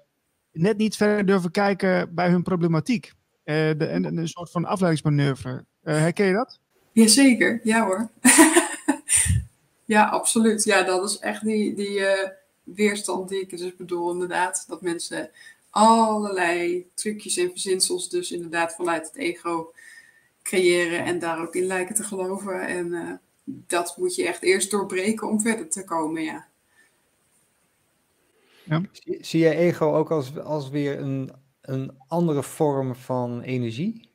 net 0.53 0.77
niet 0.77 0.97
verder 0.97 1.27
durven 1.27 1.51
kijken 1.51 2.15
bij 2.15 2.31
hun 2.31 2.43
problematiek. 2.43 3.17
Uh, 3.49 3.55
de, 3.79 3.87
en, 3.87 4.05
een 4.17 4.29
soort 4.29 4.51
van 4.51 4.65
afleidingsmanoeuvre. 4.65 5.65
Uh, 5.85 5.95
herken 5.95 6.27
je 6.27 6.33
dat? 6.33 6.61
Jazeker, 6.93 7.61
ja 7.63 7.87
hoor. 7.87 8.11
ja, 9.85 10.09
absoluut. 10.09 10.65
Ja, 10.65 10.83
dat 10.83 11.11
is 11.11 11.19
echt 11.19 11.45
die, 11.45 11.75
die 11.75 11.99
uh, 11.99 12.29
weerstand 12.63 13.29
die 13.29 13.41
ik 13.41 13.59
dus 13.59 13.77
bedoel, 13.77 14.13
inderdaad. 14.13 14.65
Dat 14.69 14.83
mensen 14.83 15.31
allerlei 15.71 16.87
trucjes 16.95 17.37
en 17.37 17.51
verzinsels 17.51 18.09
dus 18.09 18.33
inderdaad 18.33 18.75
vanuit 18.75 19.07
het 19.07 19.17
ego 19.17 19.73
creëren 20.43 21.05
en 21.05 21.19
daar 21.19 21.41
ook 21.41 21.55
in 21.55 21.67
lijken 21.67 21.95
te 21.95 22.05
geloven. 22.05 22.67
En 22.67 23.21
dat 23.45 23.97
moet 23.97 24.15
je 24.15 24.27
echt 24.27 24.43
eerst 24.43 24.71
doorbreken 24.71 25.29
om 25.29 25.41
verder 25.41 25.69
te 25.69 25.85
komen, 25.85 26.23
ja. 26.23 26.47
ja. 28.65 28.83
Zie, 28.93 29.19
zie 29.21 29.41
je 29.41 29.55
ego 29.55 29.95
ook 29.95 30.11
als, 30.11 30.39
als 30.39 30.69
weer 30.69 30.99
een 30.99 31.33
een 31.69 31.93
andere 32.07 32.43
vorm 32.43 32.95
van 32.95 33.41
energie? 33.41 34.11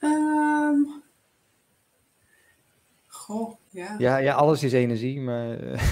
Um, 0.00 1.02
goh, 3.06 3.54
ja. 3.68 3.94
ja. 3.98 4.16
Ja, 4.16 4.34
alles 4.34 4.62
is 4.62 4.72
energie, 4.72 5.20
maar... 5.20 5.58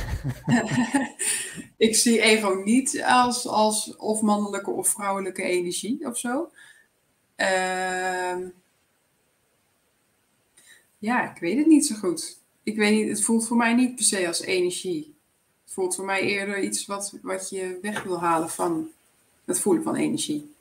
ik 1.77 1.97
zie 1.97 2.21
ego 2.21 2.63
niet 2.65 3.03
als, 3.07 3.47
als 3.47 3.97
of 3.97 4.21
mannelijke 4.21 4.71
of 4.71 4.89
vrouwelijke 4.89 5.43
energie 5.43 6.07
of 6.07 6.19
zo. 6.19 6.51
Um, 7.37 8.53
ja, 10.99 11.35
ik 11.35 11.41
weet 11.41 11.59
het 11.59 11.67
niet 11.67 11.87
zo 11.87 11.95
goed. 11.95 12.41
Ik 12.63 12.77
weet 12.77 12.93
niet, 12.93 13.09
het 13.09 13.25
voelt 13.25 13.47
voor 13.47 13.57
mij 13.57 13.75
niet 13.75 13.95
per 13.95 14.05
se 14.05 14.27
als 14.27 14.41
energie. 14.41 15.15
Het 15.65 15.73
voelt 15.73 15.95
voor 15.95 16.05
mij 16.05 16.21
eerder 16.21 16.63
iets 16.63 16.87
wat, 16.87 17.19
wat 17.23 17.51
je 17.51 17.79
weg 17.83 18.03
wil 18.03 18.21
halen 18.21 18.51
van 18.51 18.91
het 19.45 19.61
voelen 19.61 19.83
van 19.83 19.97
energie. 19.97 20.55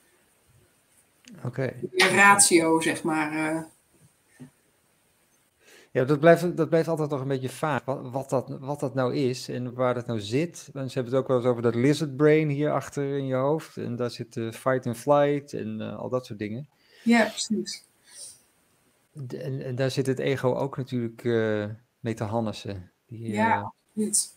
Oké. 1.44 1.46
Okay. 1.46 2.10
ratio, 2.10 2.80
zeg 2.80 3.02
maar. 3.02 3.54
Uh... 3.54 3.62
Ja, 5.90 6.04
dat 6.04 6.20
blijft, 6.20 6.56
dat 6.56 6.68
blijft 6.68 6.88
altijd 6.88 7.10
nog 7.10 7.20
een 7.20 7.28
beetje 7.28 7.48
vaag. 7.48 7.84
Wat, 7.84 8.10
wat, 8.10 8.30
dat, 8.30 8.58
wat 8.60 8.80
dat 8.80 8.94
nou 8.94 9.14
is 9.14 9.48
en 9.48 9.74
waar 9.74 9.94
dat 9.94 10.06
nou 10.06 10.20
zit. 10.20 10.58
Ze 10.58 10.70
hebben 10.72 11.04
het 11.04 11.14
ook 11.14 11.28
wel 11.28 11.36
eens 11.36 11.46
over 11.46 11.62
dat 11.62 11.74
lizard 11.74 12.16
brain 12.16 12.48
hier 12.48 12.72
achter 12.72 13.18
in 13.18 13.26
je 13.26 13.34
hoofd. 13.34 13.76
En 13.76 13.96
daar 13.96 14.10
zit 14.10 14.36
uh, 14.36 14.52
fight 14.52 14.86
and 14.86 14.96
flight 14.96 15.52
en 15.52 15.80
uh, 15.80 15.98
al 15.98 16.08
dat 16.08 16.26
soort 16.26 16.38
dingen. 16.38 16.68
Ja, 17.04 17.24
precies. 17.24 17.84
En, 19.28 19.62
en 19.62 19.74
daar 19.74 19.90
zit 19.90 20.06
het 20.06 20.18
ego 20.18 20.54
ook 20.54 20.76
natuurlijk 20.76 21.22
mee 22.00 22.14
te 22.14 22.24
hannissen. 22.24 22.90
Die, 23.06 23.32
ja, 23.32 23.72
niet. 23.92 24.34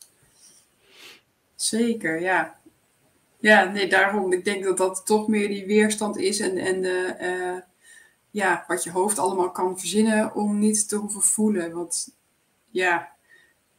Zeker, 1.56 2.22
ja. 2.22 2.60
Ja, 3.46 3.64
nee, 3.64 3.88
daarom. 3.88 4.34
Ik 4.34 4.46
denk 4.46 4.64
dat 4.64 4.78
dat 4.78 5.06
toch 5.06 5.28
meer 5.28 5.48
die 5.48 5.66
weerstand 5.66 6.18
is 6.18 6.40
en, 6.40 6.58
en 6.58 6.82
de, 6.82 7.16
uh, 7.22 7.62
ja, 8.32 8.64
wat 8.68 8.84
je 8.84 8.92
hoofd 8.92 9.20
allemaal 9.20 9.52
kan 9.52 9.80
verzinnen 9.80 10.36
om 10.36 10.60
niet 10.60 10.90
te 10.90 10.96
hoeven 10.96 11.22
voelen. 11.22 11.72
Want 11.72 12.16
ja, 12.70 13.12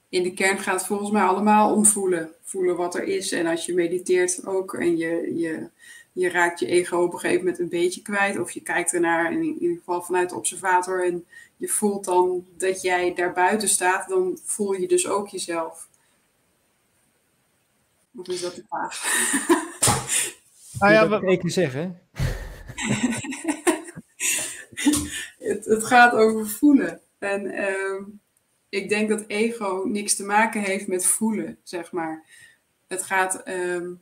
in 0.09 0.23
de 0.23 0.35
kern 0.35 0.59
gaat 0.59 0.79
het 0.79 0.87
volgens 0.87 1.11
mij 1.11 1.23
allemaal 1.23 1.75
om 1.75 1.85
voelen. 1.85 2.31
Voelen 2.43 2.77
wat 2.77 2.95
er 2.95 3.03
is. 3.03 3.33
En 3.33 3.47
als 3.47 3.67
je 3.67 3.75
mediteert 3.75 4.47
ook 4.47 4.75
en 4.75 4.97
je, 4.97 5.33
je, 5.37 5.69
je 6.13 6.29
raakt 6.29 6.61
je 6.61 6.67
ego 6.67 7.03
op 7.03 7.13
een 7.13 7.19
gegeven 7.19 7.45
moment 7.45 7.59
een 7.59 7.69
beetje 7.69 8.03
kwijt. 8.03 8.39
Of 8.39 8.51
je 8.51 8.61
kijkt 8.61 8.93
ernaar, 8.93 9.33
in, 9.33 9.43
in 9.43 9.59
ieder 9.61 9.77
geval 9.77 10.03
vanuit 10.03 10.31
de 10.31 10.37
observator. 10.37 11.05
En 11.05 11.27
je 11.57 11.69
voelt 11.69 12.05
dan 12.05 12.47
dat 12.57 12.83
jij 12.83 13.15
daar 13.15 13.33
buiten 13.33 13.69
staat. 13.69 14.09
Dan 14.09 14.39
voel 14.45 14.73
je 14.73 14.89
dus 14.89 15.09
ook 15.09 15.29
jezelf. 15.29 15.89
Of 18.17 18.29
is 18.29 18.41
dat 18.41 18.55
de 18.55 18.65
vraag? 18.69 19.03
Nou 20.79 20.93
ja, 20.93 21.09
wat 21.09 21.23
ik 21.23 21.43
zeggen. 21.45 22.01
het, 25.39 25.65
het, 25.65 25.85
gaat 25.85 26.13
over 26.13 26.49
voelen. 26.49 27.01
En 27.19 27.47
ehm, 27.47 28.03
ik 28.69 28.89
denk 28.89 29.09
dat 29.09 29.25
ego 29.27 29.83
niks 29.85 30.17
te 30.17 30.25
maken 30.25 30.61
heeft 30.61 30.87
met 30.87 31.07
voelen, 31.07 31.59
zeg 31.63 31.93
maar. 31.93 32.25
Het 32.89 33.03
gaat. 33.03 33.43
Ehm, 33.43 33.93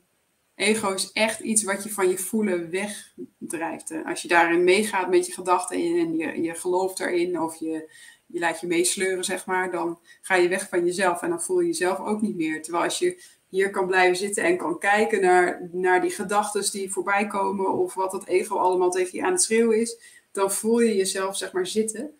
ego 0.55 0.93
is 0.93 1.11
echt 1.11 1.39
iets 1.39 1.63
wat 1.63 1.83
je 1.83 1.89
van 1.89 2.09
je 2.09 2.17
voelen 2.17 2.69
wegdrijft. 2.69 3.93
Als 4.05 4.21
je 4.21 4.27
daarin 4.27 4.63
meegaat 4.63 5.09
met 5.09 5.25
je 5.25 5.33
gedachten 5.33 5.77
en 5.77 6.17
je, 6.17 6.41
je 6.41 6.53
gelooft 6.53 6.99
erin 6.99 7.41
of 7.41 7.55
je, 7.55 7.91
je 8.25 8.39
laat 8.39 8.59
je 8.59 8.67
meesleuren, 8.67 9.23
zeg 9.23 9.45
maar, 9.45 9.71
dan 9.71 9.99
ga 10.21 10.35
je 10.35 10.47
weg 10.47 10.69
van 10.69 10.85
jezelf 10.85 11.21
en 11.21 11.29
dan 11.29 11.41
voel 11.41 11.59
je 11.59 11.67
jezelf 11.67 11.99
ook 11.99 12.21
niet 12.21 12.35
meer. 12.35 12.61
Terwijl 12.61 12.83
als 12.83 12.99
je 12.99 13.23
hier 13.55 13.69
kan 13.69 13.87
blijven 13.87 14.15
zitten 14.15 14.43
en 14.43 14.57
kan 14.57 14.79
kijken 14.79 15.21
naar, 15.21 15.69
naar 15.71 16.01
die 16.01 16.11
gedachten 16.11 16.71
die 16.71 16.91
voorbij 16.91 17.27
komen 17.27 17.73
of 17.73 17.93
wat 17.93 18.11
het 18.11 18.27
ego 18.27 18.57
allemaal 18.57 18.89
tegen 18.89 19.17
je 19.17 19.25
aan 19.25 19.31
het 19.31 19.41
schreeuwen 19.41 19.79
is, 19.79 19.99
dan 20.31 20.51
voel 20.51 20.79
je 20.79 20.95
jezelf, 20.95 21.37
zeg 21.37 21.51
maar, 21.51 21.67
zitten. 21.67 22.17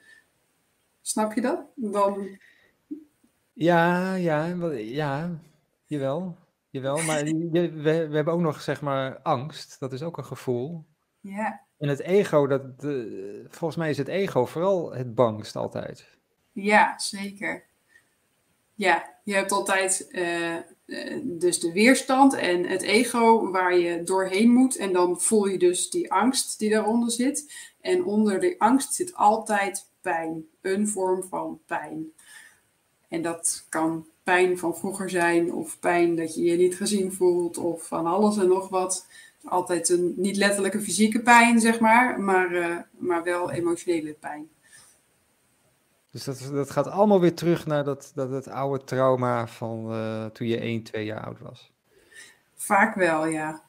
Snap 1.02 1.34
je 1.34 1.42
dat? 1.42 1.60
Dan... 1.76 2.38
Ja, 3.54 4.16
ja, 4.16 4.46
ja, 4.78 5.40
jawel. 5.86 6.38
Jawel, 6.70 6.98
maar 7.04 7.24
we, 7.24 7.72
we 7.82 8.16
hebben 8.16 8.34
ook 8.34 8.40
nog, 8.40 8.62
zeg 8.62 8.82
maar, 8.82 9.18
angst. 9.18 9.80
Dat 9.80 9.94
is 9.94 10.04
ook 10.04 10.18
een 10.18 10.26
gevoel. 10.26 10.84
Ja. 11.20 11.62
En 11.78 11.90
het 11.90 12.00
ego, 12.00 12.48
dat, 12.48 12.62
volgens 13.48 13.76
mij 13.76 13.90
is 13.90 13.98
het 13.98 14.08
ego 14.08 14.46
vooral 14.46 14.94
het 14.94 15.16
bangst 15.16 15.56
altijd. 15.56 16.08
Ja, 16.52 17.00
zeker. 17.00 17.64
Ja, 18.74 19.14
je 19.24 19.34
hebt 19.34 19.52
altijd 19.52 20.08
uh, 20.12 20.56
dus 21.24 21.60
de 21.60 21.72
weerstand 21.72 22.34
en 22.34 22.66
het 22.66 22.82
ego 22.82 23.52
waar 23.52 23.78
je 23.78 24.04
doorheen 24.04 24.52
moet. 24.52 24.76
En 24.76 24.94
dan 24.94 25.22
voel 25.22 25.48
je 25.48 25.58
dus 25.58 25.90
die 25.90 26.12
angst 26.12 26.60
die 26.60 26.70
daaronder 26.70 27.12
zit. 27.12 27.54
En 27.82 28.04
onder 28.04 28.40
die 28.40 28.62
angst 28.62 28.94
zit 28.94 29.16
altijd 29.16 29.90
pijn, 30.02 30.46
een 30.62 30.88
vorm 30.88 31.24
van 31.24 31.60
pijn. 31.66 32.12
En 33.10 33.22
dat 33.22 33.66
kan 33.70 34.08
pijn 34.24 34.58
van 34.58 34.78
vroeger 34.78 35.10
zijn, 35.10 35.54
of 35.54 35.80
pijn 35.80 36.16
dat 36.16 36.36
je 36.36 36.44
je 36.44 36.58
niet 36.58 36.76
gezien 36.76 37.14
voelt, 37.14 37.58
of 37.58 37.88
van 37.88 38.06
alles 38.06 38.38
en 38.38 38.48
nog 38.48 38.70
wat 38.70 39.08
altijd 39.44 39.90
een 39.90 40.14
niet 40.16 40.38
letterlijke 40.38 40.82
fysieke 40.82 41.22
pijn, 41.22 41.60
zeg 41.60 41.80
maar, 41.80 42.20
maar, 42.20 42.52
uh, 42.52 42.78
maar 42.98 43.24
wel 43.24 43.52
emotionele 43.52 44.14
pijn. 44.14 44.50
Dus 46.16 46.24
dat, 46.24 46.50
dat 46.54 46.72
gaat 46.72 46.88
allemaal 46.88 47.20
weer 47.20 47.36
terug 47.36 47.66
naar 47.66 47.84
dat, 47.84 48.12
dat 48.16 48.48
oude 48.48 48.84
trauma 48.84 49.48
van 49.48 49.92
uh, 49.92 50.26
toen 50.26 50.48
je 50.48 50.60
1, 50.60 50.84
2 50.84 51.06
jaar 51.06 51.26
oud 51.26 51.40
was. 51.40 51.72
Vaak 52.54 52.96
wel, 52.96 53.26
ja. 53.26 53.62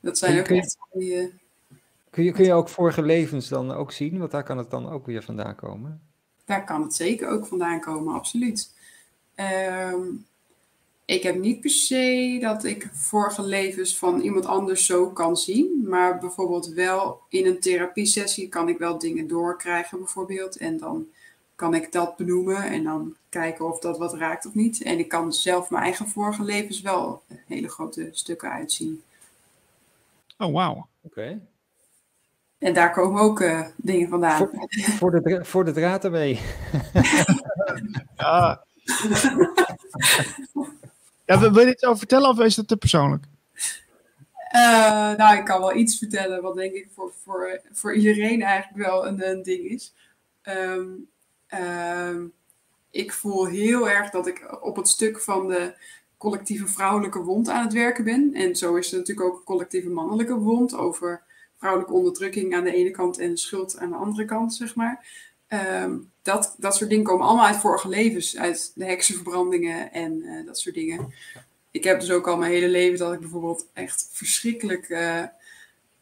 Dat 0.00 0.18
zijn 0.18 0.40
ook 0.40 0.46
echt 0.46 0.76
uh... 0.92 1.28
kun, 2.10 2.24
je, 2.24 2.32
kun 2.32 2.44
je 2.44 2.52
ook 2.52 2.68
vorige 2.68 3.02
levens 3.02 3.48
dan 3.48 3.72
ook 3.72 3.92
zien? 3.92 4.18
Want 4.18 4.30
daar 4.30 4.42
kan 4.42 4.58
het 4.58 4.70
dan 4.70 4.88
ook 4.88 5.06
weer 5.06 5.22
vandaan 5.22 5.54
komen. 5.54 6.00
Daar 6.44 6.64
kan 6.64 6.82
het 6.82 6.94
zeker 6.94 7.28
ook 7.28 7.46
vandaan 7.46 7.80
komen, 7.80 8.14
absoluut. 8.14 8.74
Um, 9.36 10.26
ik 11.04 11.22
heb 11.22 11.38
niet 11.38 11.60
per 11.60 11.70
se 11.70 12.38
dat 12.40 12.64
ik 12.64 12.88
vorige 12.92 13.42
levens 13.42 13.98
van 13.98 14.20
iemand 14.20 14.46
anders 14.46 14.86
zo 14.86 15.10
kan 15.10 15.36
zien. 15.36 15.84
Maar 15.88 16.18
bijvoorbeeld 16.18 16.66
wel 16.66 17.20
in 17.28 17.46
een 17.46 17.60
therapiesessie 17.60 18.48
kan 18.48 18.68
ik 18.68 18.78
wel 18.78 18.98
dingen 18.98 19.28
doorkrijgen 19.28 19.98
bijvoorbeeld. 19.98 20.56
En 20.56 20.78
dan 20.78 21.06
kan 21.54 21.74
ik 21.74 21.92
dat 21.92 22.16
benoemen 22.16 22.62
en 22.62 22.84
dan 22.84 23.16
kijken 23.28 23.68
of 23.68 23.78
dat 23.78 23.98
wat 23.98 24.14
raakt 24.14 24.46
of 24.46 24.54
niet. 24.54 24.82
En 24.82 24.98
ik 24.98 25.08
kan 25.08 25.32
zelf 25.32 25.70
mijn 25.70 25.82
eigen 25.82 26.08
vorige 26.08 26.42
levens 26.42 26.80
wel 26.80 27.22
hele 27.46 27.68
grote 27.68 28.08
stukken 28.12 28.50
uitzien. 28.50 29.02
Oh, 30.38 30.52
wauw. 30.52 30.86
Oké. 31.00 31.40
En 32.58 32.74
daar 32.74 32.92
komen 32.92 33.20
ook 33.20 33.40
uh, 33.40 33.66
dingen 33.76 34.08
vandaan. 34.08 34.38
Voor, 34.38 34.50
voor, 34.98 35.10
de, 35.10 35.44
voor 35.44 35.64
de 35.64 35.72
draad 35.72 36.04
ermee. 36.04 36.40
ja. 38.16 38.64
Ja, 41.24 41.50
wil 41.52 41.66
je 41.66 41.72
iets 41.72 41.84
over 41.84 41.98
vertellen 41.98 42.28
of 42.28 42.40
is 42.40 42.54
dat 42.54 42.68
te 42.68 42.76
persoonlijk? 42.76 43.24
Uh, 44.54 45.14
nou, 45.16 45.36
ik 45.36 45.44
kan 45.44 45.60
wel 45.60 45.74
iets 45.74 45.98
vertellen 45.98 46.42
wat 46.42 46.54
denk 46.54 46.74
ik 46.74 46.88
voor, 46.94 47.12
voor, 47.22 47.60
voor 47.72 47.94
iedereen 47.94 48.42
eigenlijk 48.42 48.86
wel 48.86 49.06
een, 49.06 49.42
ding 49.42 49.64
is. 49.64 49.94
Um, 50.42 51.08
um, 51.48 52.32
ik 52.90 53.12
voel 53.12 53.46
heel 53.46 53.90
erg 53.90 54.10
dat 54.10 54.26
ik 54.26 54.64
op 54.64 54.76
het 54.76 54.88
stuk 54.88 55.20
van 55.20 55.48
de 55.48 55.74
collectieve 56.18 56.66
vrouwelijke 56.66 57.22
wond 57.22 57.48
aan 57.48 57.64
het 57.64 57.72
werken 57.72 58.04
ben. 58.04 58.34
En 58.34 58.56
zo 58.56 58.74
is 58.74 58.92
er 58.92 58.98
natuurlijk 58.98 59.26
ook 59.26 59.38
een 59.38 59.44
collectieve 59.44 59.88
mannelijke 59.88 60.34
wond 60.34 60.74
over 60.74 61.22
vrouwelijke 61.56 61.94
onderdrukking 61.94 62.54
aan 62.54 62.64
de 62.64 62.74
ene 62.74 62.90
kant 62.90 63.18
en 63.18 63.36
schuld 63.36 63.78
aan 63.78 63.90
de 63.90 63.96
andere 63.96 64.24
kant, 64.24 64.54
zeg 64.54 64.74
maar. 64.74 65.06
Um, 65.54 66.12
dat, 66.24 66.54
dat 66.58 66.76
soort 66.76 66.90
dingen 66.90 67.04
komen 67.04 67.26
allemaal 67.26 67.46
uit 67.46 67.56
vorige 67.56 67.88
levens, 67.88 68.36
uit 68.36 68.72
de 68.74 68.84
heksenverbrandingen 68.84 69.92
en 69.92 70.12
uh, 70.12 70.46
dat 70.46 70.58
soort 70.58 70.74
dingen. 70.74 71.12
Ik 71.70 71.84
heb 71.84 72.00
dus 72.00 72.10
ook 72.10 72.28
al 72.28 72.36
mijn 72.36 72.52
hele 72.52 72.68
leven 72.68 72.98
dat 72.98 73.12
ik 73.12 73.20
bijvoorbeeld 73.20 73.66
echt 73.72 74.08
verschrikkelijk 74.12 74.88
uh, 74.88 75.22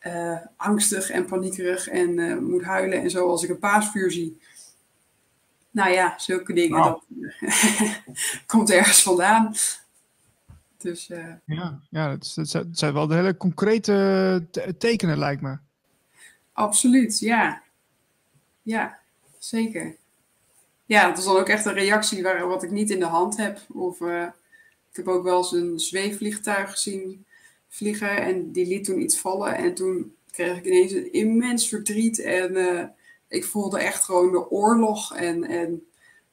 uh, 0.06 0.38
angstig 0.56 1.10
en 1.10 1.26
paniekerig 1.26 1.88
en 1.88 2.42
moet 2.44 2.62
huilen 2.62 3.02
en 3.02 3.10
zo 3.10 3.28
als 3.28 3.42
ik 3.42 3.50
een 3.50 3.58
paasvuur 3.58 4.10
zie. 4.10 4.40
Nou 5.70 5.90
ja, 5.90 6.18
zulke 6.18 6.52
dingen, 6.52 6.78
wow. 6.78 6.84
dat 6.84 7.04
komt 8.46 8.70
ergens 8.70 9.02
vandaan. 9.02 9.54
Dus, 10.78 11.06
ja, 11.44 11.80
ja 11.90 12.10
het, 12.10 12.34
het, 12.34 12.66
zijn 12.72 12.92
wel 12.92 13.06
de 13.06 13.14
hele 13.14 13.36
concrete 13.36 14.46
tekenen, 14.78 15.18
lijkt 15.18 15.42
me. 15.42 15.56
Absoluut, 16.52 17.18
ja. 17.18 17.62
Ja, 18.62 19.01
zeker. 19.44 19.96
Ja, 20.84 21.08
dat 21.08 21.18
is 21.18 21.24
dan 21.24 21.36
ook 21.36 21.48
echt 21.48 21.64
een 21.64 21.72
reactie 21.72 22.22
waar, 22.22 22.46
wat 22.46 22.62
ik 22.62 22.70
niet 22.70 22.90
in 22.90 22.98
de 22.98 23.04
hand 23.04 23.36
heb. 23.36 23.60
Of 23.72 24.00
uh, 24.00 24.26
ik 24.90 24.96
heb 24.96 25.08
ook 25.08 25.22
wel 25.22 25.36
eens 25.36 25.52
een 25.52 25.80
zweefvliegtuig 25.80 26.70
gezien 26.70 27.26
vliegen 27.68 28.16
en 28.16 28.52
die 28.52 28.66
liet 28.66 28.84
toen 28.84 29.00
iets 29.00 29.18
vallen. 29.18 29.54
En 29.54 29.74
toen 29.74 30.16
kreeg 30.30 30.56
ik 30.56 30.64
ineens 30.64 30.92
een 30.92 31.12
immens 31.12 31.68
verdriet 31.68 32.18
en 32.18 32.52
uh, 32.52 32.84
ik 33.28 33.44
voelde 33.44 33.78
echt 33.78 34.04
gewoon 34.04 34.32
de 34.32 34.50
oorlog 34.50 35.14
en, 35.14 35.44
en 35.44 35.86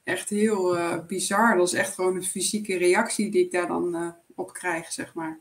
echt 0.04 0.30
heel 0.30 0.78
uh, 0.78 1.06
bizar. 1.08 1.58
Dat 1.58 1.68
is 1.68 1.74
echt 1.74 1.94
gewoon 1.94 2.16
een 2.16 2.26
fysieke 2.26 2.78
reactie 2.78 3.32
die 3.32 3.44
ik 3.46 3.52
daar 3.52 3.68
dan 3.68 4.16
op 4.36 4.54
krijg, 4.54 4.92
zeg 4.92 5.14
maar. 5.14 5.40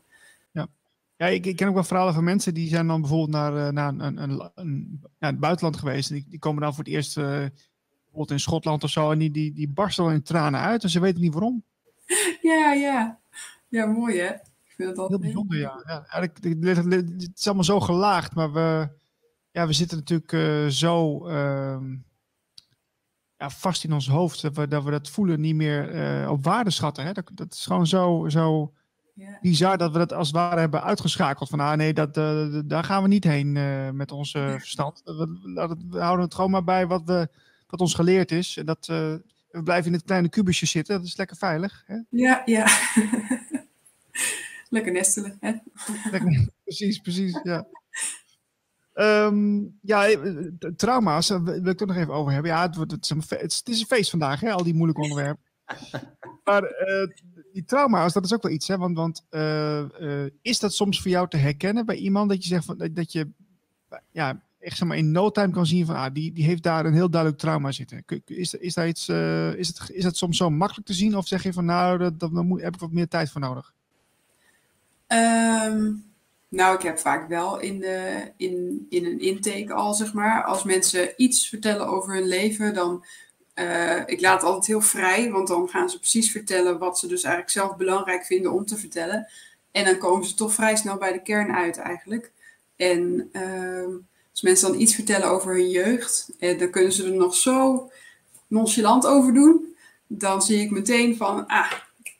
Ja, 1.19 1.27
ik, 1.27 1.45
ik, 1.45 1.55
ken 1.55 1.67
ook 1.67 1.73
wel 1.73 1.83
verhalen 1.83 2.13
van 2.13 2.23
mensen 2.23 2.53
die 2.53 2.69
zijn 2.69 2.87
dan 2.87 3.01
bijvoorbeeld 3.01 3.31
naar, 3.31 3.73
naar 3.73 3.89
een, 3.89 4.01
een, 4.01 4.17
een, 4.21 4.51
een, 4.55 4.99
naar 5.19 5.31
het 5.31 5.39
buitenland 5.39 5.77
geweest. 5.77 6.09
En 6.09 6.15
die, 6.15 6.25
die 6.29 6.39
komen 6.39 6.61
dan 6.61 6.73
voor 6.73 6.83
het 6.83 6.93
eerst 6.93 7.15
bijvoorbeeld 7.15 8.31
in 8.31 8.39
Schotland 8.39 8.83
of 8.83 8.89
zo, 8.89 9.11
en 9.11 9.19
die, 9.19 9.31
die, 9.31 9.53
die 9.53 9.69
barsten 9.69 10.03
al 10.03 10.11
in 10.11 10.23
tranen 10.23 10.59
uit 10.59 10.83
en 10.83 10.89
ze 10.89 10.99
weten 10.99 11.21
niet 11.21 11.33
waarom. 11.33 11.63
Ja, 12.41 12.73
ja. 12.73 13.19
Ja, 13.67 13.85
mooi 13.85 14.19
hè? 14.19 14.33
Ik 14.33 14.73
vind 14.75 14.95
dat 14.95 15.09
Heel 15.09 15.19
bijzonder, 15.19 15.57
ja. 15.57 15.83
ja 16.09 16.21
het 16.21 17.31
is 17.35 17.45
allemaal 17.45 17.63
zo 17.63 17.79
gelaagd, 17.79 18.35
maar 18.35 18.53
we, 18.53 18.89
ja, 19.51 19.67
we 19.67 19.73
zitten 19.73 19.97
natuurlijk 19.97 20.31
uh, 20.31 20.67
zo 20.67 21.27
uh, 21.27 21.77
ja, 23.37 23.49
vast 23.49 23.83
in 23.83 23.93
ons 23.93 24.07
hoofd 24.07 24.41
dat 24.41 24.55
we 24.55 24.67
dat, 24.67 24.83
we 24.83 24.91
dat 24.91 25.09
voelen 25.09 25.39
niet 25.39 25.55
meer 25.55 26.29
op 26.29 26.43
waarde 26.43 26.69
schatten. 26.69 27.05
Hè? 27.05 27.11
Dat, 27.11 27.31
dat 27.33 27.53
is 27.53 27.65
gewoon 27.65 27.87
zo, 27.87 28.25
zo 28.29 28.73
ja. 29.19 29.37
bizar 29.41 29.77
dat 29.77 29.91
we 29.91 29.97
dat 29.97 30.13
als 30.13 30.27
het 30.27 30.35
ware 30.35 30.59
hebben 30.59 30.83
uitgeschakeld. 30.83 31.49
Van 31.49 31.59
ah 31.59 31.77
nee, 31.77 31.93
dat, 31.93 32.17
uh, 32.17 32.59
daar 32.65 32.83
gaan 32.83 33.01
we 33.01 33.07
niet 33.07 33.23
heen 33.23 33.51
met 33.95 34.11
ons 34.11 34.31
verstand. 34.31 35.01
We, 35.05 35.35
we, 35.89 35.99
houden 35.99 36.25
het 36.25 36.35
gewoon 36.35 36.51
maar 36.51 36.63
bij 36.63 36.87
wat 36.87 37.03
we 37.05 37.29
wat 37.69 37.79
ons 37.81 37.93
geleerd 37.93 38.31
is. 38.31 38.57
En 38.57 38.65
dat 38.65 38.87
uh, 38.91 39.13
we 39.51 39.63
blijven 39.63 39.85
in 39.85 39.97
het 39.97 40.05
kleine 40.05 40.29
kubusje 40.29 40.65
zitten. 40.65 40.97
Dat 40.97 41.05
is 41.05 41.17
lekker 41.17 41.37
veilig. 41.37 41.83
Hè? 41.85 41.97
Ja, 42.09 42.41
ja. 42.45 42.67
lekker 44.69 44.91
nestelen. 44.91 45.37
Hè? 45.39 45.53
Lekker, 46.11 46.49
precies, 46.63 46.99
precies. 46.99 47.39
Ja. 47.43 47.67
Um, 48.93 49.77
ja, 49.81 50.07
eh, 50.07 50.19
trauma's, 50.75 51.27
daar 51.27 51.43
wil 51.43 51.65
ik 51.65 51.77
toch 51.77 51.87
nog 51.87 51.97
even 51.97 52.13
over 52.13 52.31
hebben. 52.31 52.51
Ja, 52.51 52.61
het, 52.61 52.75
wordt, 52.75 52.91
het, 52.91 53.03
is, 53.03 53.09
een, 53.09 53.23
het 53.27 53.61
is 53.65 53.79
een 53.79 53.85
feest 53.85 54.09
vandaag, 54.09 54.39
hè, 54.39 54.51
al 54.51 54.63
die 54.63 54.73
moeilijke 54.73 55.01
onderwerpen. 55.01 55.43
maar 56.43 56.63
uh, 56.63 57.07
die 57.59 57.67
trauma's, 57.67 58.13
dat 58.13 58.25
is 58.25 58.33
ook 58.33 58.43
wel 58.43 58.51
iets, 58.51 58.67
hè? 58.67 58.77
Want, 58.77 58.97
want 58.97 59.25
uh, 59.31 59.83
uh, 60.01 60.25
is 60.41 60.59
dat 60.59 60.73
soms 60.73 61.01
voor 61.01 61.11
jou 61.11 61.27
te 61.27 61.37
herkennen 61.37 61.85
bij 61.85 61.95
iemand 61.95 62.29
dat 62.29 62.43
je 62.43 62.49
zegt 62.49 62.65
van, 62.65 62.89
dat 62.91 63.11
je 63.11 63.27
ja, 64.11 64.41
echt 64.59 64.77
zeg 64.77 64.87
maar, 64.87 64.97
in 64.97 65.11
no 65.11 65.31
time 65.31 65.51
kan 65.51 65.65
zien 65.65 65.85
van 65.85 65.95
ah, 65.95 66.13
die, 66.13 66.33
die 66.33 66.43
heeft 66.43 66.63
daar 66.63 66.85
een 66.85 66.93
heel 66.93 67.09
duidelijk 67.09 67.41
trauma 67.41 67.71
zitten. 67.71 68.03
Is, 68.25 68.53
is, 68.53 68.73
daar 68.73 68.87
iets, 68.87 69.07
uh, 69.07 69.53
is, 69.53 69.67
het, 69.67 69.89
is 69.89 70.03
het 70.03 70.17
soms 70.17 70.37
zo 70.37 70.49
makkelijk 70.49 70.87
te 70.87 70.93
zien 70.93 71.17
of 71.17 71.27
zeg 71.27 71.43
je 71.43 71.53
van 71.53 71.65
nou, 71.65 71.97
dat, 71.97 72.19
dat, 72.19 72.33
daar 72.33 72.43
moet, 72.43 72.61
heb 72.61 72.73
ik 72.73 72.79
wat 72.79 72.91
meer 72.91 73.07
tijd 73.07 73.31
voor 73.31 73.41
nodig? 73.41 73.73
Um, 75.07 76.03
nou, 76.49 76.75
ik 76.75 76.81
heb 76.81 76.99
vaak 76.99 77.27
wel 77.27 77.59
in, 77.59 77.79
de, 77.79 78.31
in, 78.37 78.85
in 78.89 79.05
een 79.05 79.19
intake 79.19 79.73
al, 79.73 79.93
zeg 79.93 80.13
maar, 80.13 80.43
als 80.43 80.63
mensen 80.63 81.13
iets 81.17 81.49
vertellen 81.49 81.87
over 81.87 82.13
hun 82.13 82.27
leven, 82.27 82.73
dan 82.73 83.05
uh, 83.59 84.01
ik 84.05 84.21
laat 84.21 84.43
altijd 84.43 84.65
heel 84.65 84.81
vrij, 84.81 85.31
want 85.31 85.47
dan 85.47 85.69
gaan 85.69 85.89
ze 85.89 85.97
precies 85.99 86.31
vertellen 86.31 86.77
wat 86.77 86.99
ze 86.99 87.07
dus 87.07 87.23
eigenlijk 87.23 87.53
zelf 87.53 87.75
belangrijk 87.75 88.25
vinden 88.25 88.51
om 88.51 88.65
te 88.65 88.77
vertellen. 88.77 89.27
En 89.71 89.85
dan 89.85 89.97
komen 89.97 90.27
ze 90.27 90.33
toch 90.33 90.53
vrij 90.53 90.75
snel 90.75 90.97
bij 90.97 91.11
de 91.11 91.21
kern 91.21 91.51
uit 91.51 91.77
eigenlijk. 91.77 92.31
En 92.75 93.29
uh, 93.33 93.95
als 94.31 94.41
mensen 94.41 94.71
dan 94.71 94.81
iets 94.81 94.95
vertellen 94.95 95.29
over 95.29 95.53
hun 95.53 95.69
jeugd, 95.69 96.29
en 96.39 96.57
dan 96.57 96.69
kunnen 96.69 96.91
ze 96.91 97.03
er 97.03 97.11
nog 97.11 97.35
zo 97.35 97.91
nonchalant 98.47 99.05
over 99.05 99.33
doen, 99.33 99.75
dan 100.07 100.41
zie 100.41 100.61
ik 100.61 100.71
meteen 100.71 101.17
van, 101.17 101.47
ah, 101.47 101.71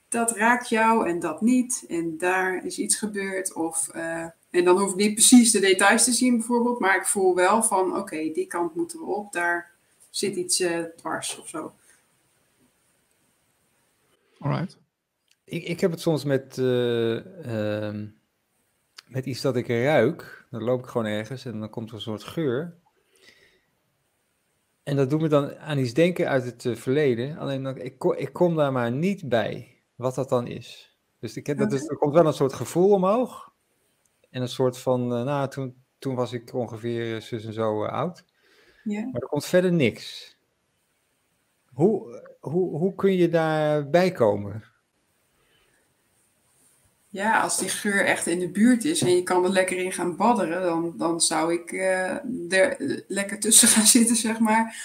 dat 0.08 0.30
raakt 0.30 0.68
jou 0.68 1.08
en 1.08 1.18
dat 1.18 1.40
niet. 1.40 1.84
En 1.88 2.18
daar 2.18 2.64
is 2.64 2.78
iets 2.78 2.96
gebeurd. 2.96 3.52
Of, 3.52 3.88
uh, 3.96 4.24
en 4.50 4.64
dan 4.64 4.78
hoef 4.78 4.90
ik 4.90 4.96
niet 4.96 5.14
precies 5.14 5.50
de 5.50 5.60
details 5.60 6.04
te 6.04 6.12
zien 6.12 6.36
bijvoorbeeld, 6.36 6.78
maar 6.78 6.96
ik 6.96 7.06
voel 7.06 7.34
wel 7.34 7.62
van, 7.62 7.96
oké, 7.96 8.16
die 8.16 8.46
kant 8.46 8.74
moeten 8.74 8.98
we 8.98 9.04
op, 9.04 9.32
daar 9.32 9.70
zit 10.10 10.36
iets 10.36 10.60
uh, 10.60 10.84
dwars 10.96 11.38
of 11.38 11.48
zo. 11.48 11.72
Alright. 14.38 14.78
Ik, 15.44 15.64
ik 15.64 15.80
heb 15.80 15.90
het 15.90 16.00
soms 16.00 16.24
met, 16.24 16.56
uh, 16.56 17.90
met 19.06 19.26
iets 19.26 19.40
dat 19.40 19.56
ik 19.56 19.68
ruik. 19.68 20.46
Dan 20.50 20.62
loop 20.62 20.80
ik 20.80 20.86
gewoon 20.86 21.06
ergens 21.06 21.44
en 21.44 21.60
dan 21.60 21.70
komt 21.70 21.88
er 21.88 21.94
een 21.94 22.00
soort 22.00 22.24
geur. 22.24 22.78
En 24.82 24.96
dat 24.96 25.10
doet 25.10 25.20
me 25.20 25.28
dan 25.28 25.56
aan 25.56 25.78
iets 25.78 25.94
denken 25.94 26.28
uit 26.28 26.44
het 26.44 26.64
uh, 26.64 26.76
verleden. 26.76 27.38
Alleen 27.38 27.62
dan, 27.62 27.76
ik, 27.76 28.04
ik 28.04 28.32
kom 28.32 28.56
daar 28.56 28.72
maar 28.72 28.92
niet 28.92 29.28
bij 29.28 29.82
wat 29.94 30.14
dat 30.14 30.28
dan 30.28 30.46
is. 30.46 30.96
Dus 31.18 31.36
ik 31.36 31.46
heb, 31.46 31.58
dat 31.58 31.72
is, 31.72 31.88
er 31.88 31.96
komt 31.96 32.14
wel 32.14 32.26
een 32.26 32.32
soort 32.32 32.52
gevoel 32.52 32.90
omhoog. 32.90 33.52
En 34.30 34.42
een 34.42 34.48
soort 34.48 34.78
van, 34.78 35.02
uh, 35.02 35.24
nou, 35.24 35.48
toen, 35.48 35.82
toen 35.98 36.14
was 36.14 36.32
ik 36.32 36.54
ongeveer 36.54 37.22
zus 37.22 37.44
en 37.44 37.52
zo 37.52 37.84
oud. 37.84 38.24
Ja. 38.84 39.00
Maar 39.12 39.20
er 39.20 39.28
komt 39.28 39.44
verder 39.44 39.72
niks. 39.72 40.36
Hoe, 41.72 42.22
hoe, 42.40 42.78
hoe 42.78 42.94
kun 42.94 43.16
je 43.16 43.28
daarbij 43.28 44.12
komen? 44.12 44.64
Ja, 47.08 47.40
als 47.40 47.58
die 47.58 47.68
geur 47.68 48.04
echt 48.04 48.26
in 48.26 48.38
de 48.38 48.48
buurt 48.48 48.84
is 48.84 49.02
en 49.02 49.16
je 49.16 49.22
kan 49.22 49.44
er 49.44 49.50
lekker 49.50 49.76
in 49.76 49.92
gaan 49.92 50.16
badderen, 50.16 50.62
dan, 50.62 50.94
dan 50.96 51.20
zou 51.20 51.52
ik 51.52 51.72
uh, 51.72 52.52
er 52.52 53.02
lekker 53.08 53.40
tussen 53.40 53.68
gaan 53.74 53.86
zitten, 53.86 54.16
zeg 54.16 54.38
maar. 54.38 54.76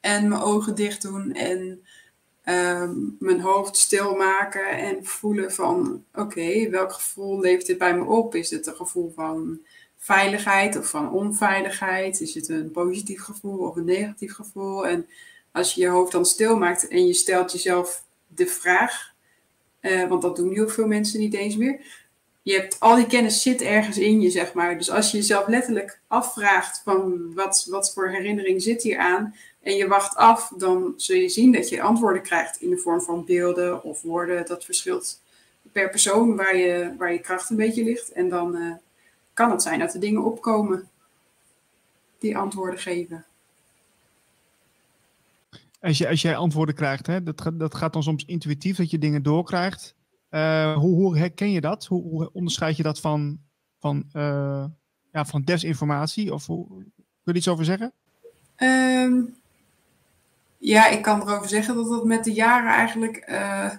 En 0.00 0.28
mijn 0.28 0.40
ogen 0.40 0.74
dicht 0.74 1.02
doen 1.02 1.32
en 1.32 1.84
uh, 2.44 2.90
mijn 3.18 3.40
hoofd 3.40 3.76
stilmaken 3.76 4.68
en 4.68 5.04
voelen 5.04 5.52
van, 5.52 6.04
oké, 6.14 6.68
welk 6.70 6.92
gevoel 6.92 7.40
levert 7.40 7.66
dit 7.66 7.78
bij 7.78 7.96
me 7.96 8.04
op? 8.04 8.34
Is 8.34 8.50
het 8.50 8.66
een 8.66 8.76
gevoel 8.76 9.12
van 9.14 9.60
veiligheid 10.00 10.76
of 10.76 10.90
van 10.90 11.12
onveiligheid? 11.12 12.20
Is 12.20 12.34
het 12.34 12.48
een 12.48 12.70
positief 12.70 13.22
gevoel 13.22 13.58
of 13.58 13.76
een 13.76 13.84
negatief 13.84 14.34
gevoel? 14.34 14.86
En 14.86 15.06
als 15.52 15.74
je 15.74 15.80
je 15.80 15.88
hoofd 15.88 16.12
dan 16.12 16.24
stilmaakt 16.24 16.88
en 16.88 17.06
je 17.06 17.12
stelt 17.12 17.52
jezelf 17.52 18.04
de 18.26 18.46
vraag, 18.46 19.12
uh, 19.80 20.08
want 20.08 20.22
dat 20.22 20.36
doen 20.36 20.52
heel 20.52 20.68
veel 20.68 20.86
mensen 20.86 21.20
niet 21.20 21.34
eens 21.34 21.56
meer. 21.56 21.80
Je 22.42 22.52
hebt 22.52 22.80
al 22.80 22.96
die 22.96 23.06
kennis 23.06 23.42
zit 23.42 23.62
ergens 23.62 23.98
in 23.98 24.20
je, 24.20 24.30
zeg 24.30 24.52
maar. 24.52 24.78
Dus 24.78 24.90
als 24.90 25.10
je 25.10 25.16
jezelf 25.16 25.46
letterlijk 25.46 26.00
afvraagt 26.06 26.80
van 26.84 27.34
wat, 27.34 27.66
wat 27.70 27.92
voor 27.92 28.08
herinnering 28.08 28.62
zit 28.62 28.82
hier 28.82 28.98
aan 28.98 29.34
en 29.62 29.76
je 29.76 29.88
wacht 29.88 30.16
af, 30.16 30.52
dan 30.56 30.94
zul 30.96 31.16
je 31.16 31.28
zien 31.28 31.52
dat 31.52 31.68
je 31.68 31.82
antwoorden 31.82 32.22
krijgt 32.22 32.60
in 32.60 32.70
de 32.70 32.76
vorm 32.76 33.00
van 33.00 33.24
beelden 33.24 33.82
of 33.82 34.02
woorden. 34.02 34.46
Dat 34.46 34.64
verschilt 34.64 35.20
per 35.72 35.90
persoon 35.90 36.36
waar 36.36 36.56
je, 36.56 36.94
waar 36.98 37.12
je 37.12 37.18
kracht 37.18 37.50
een 37.50 37.56
beetje 37.56 37.84
ligt. 37.84 38.12
En 38.12 38.28
dan 38.28 38.56
uh, 38.56 38.72
kan 39.40 39.50
het 39.50 39.62
zijn 39.62 39.78
dat 39.78 39.94
er 39.94 40.00
dingen 40.00 40.24
opkomen 40.24 40.88
die 42.18 42.36
antwoorden 42.36 42.80
geven. 42.80 43.24
Als, 45.80 45.98
je, 45.98 46.08
als 46.08 46.22
jij 46.22 46.36
antwoorden 46.36 46.74
krijgt, 46.74 47.06
hè, 47.06 47.22
dat, 47.22 47.50
dat 47.54 47.74
gaat 47.74 47.92
dan 47.92 48.02
soms 48.02 48.24
intuïtief 48.24 48.76
dat 48.76 48.90
je 48.90 48.98
dingen 48.98 49.22
doorkrijgt. 49.22 49.94
Uh, 50.30 50.76
hoe, 50.76 50.94
hoe, 50.94 51.18
herken 51.18 51.50
je 51.50 51.60
dat? 51.60 51.86
Hoe, 51.86 52.02
hoe, 52.02 52.32
onderscheid 52.32 52.76
je 52.76 52.82
dat 52.82 53.00
van, 53.00 53.38
van, 53.78 54.04
uh, 54.12 54.64
ja, 55.12 55.24
van 55.24 55.42
desinformatie? 55.42 56.34
Of 56.34 56.46
hoe, 56.46 56.66
kun 56.68 56.92
je 56.96 57.30
er 57.30 57.36
iets 57.36 57.48
over 57.48 57.64
zeggen? 57.64 57.92
Um, 58.56 59.36
ja, 60.58 60.88
ik 60.88 61.02
kan 61.02 61.20
erover 61.20 61.48
zeggen 61.48 61.74
dat 61.74 61.88
dat 61.88 62.04
met 62.04 62.24
de 62.24 62.32
jaren 62.32 62.70
eigenlijk 62.70 63.26
uh, 63.30 63.70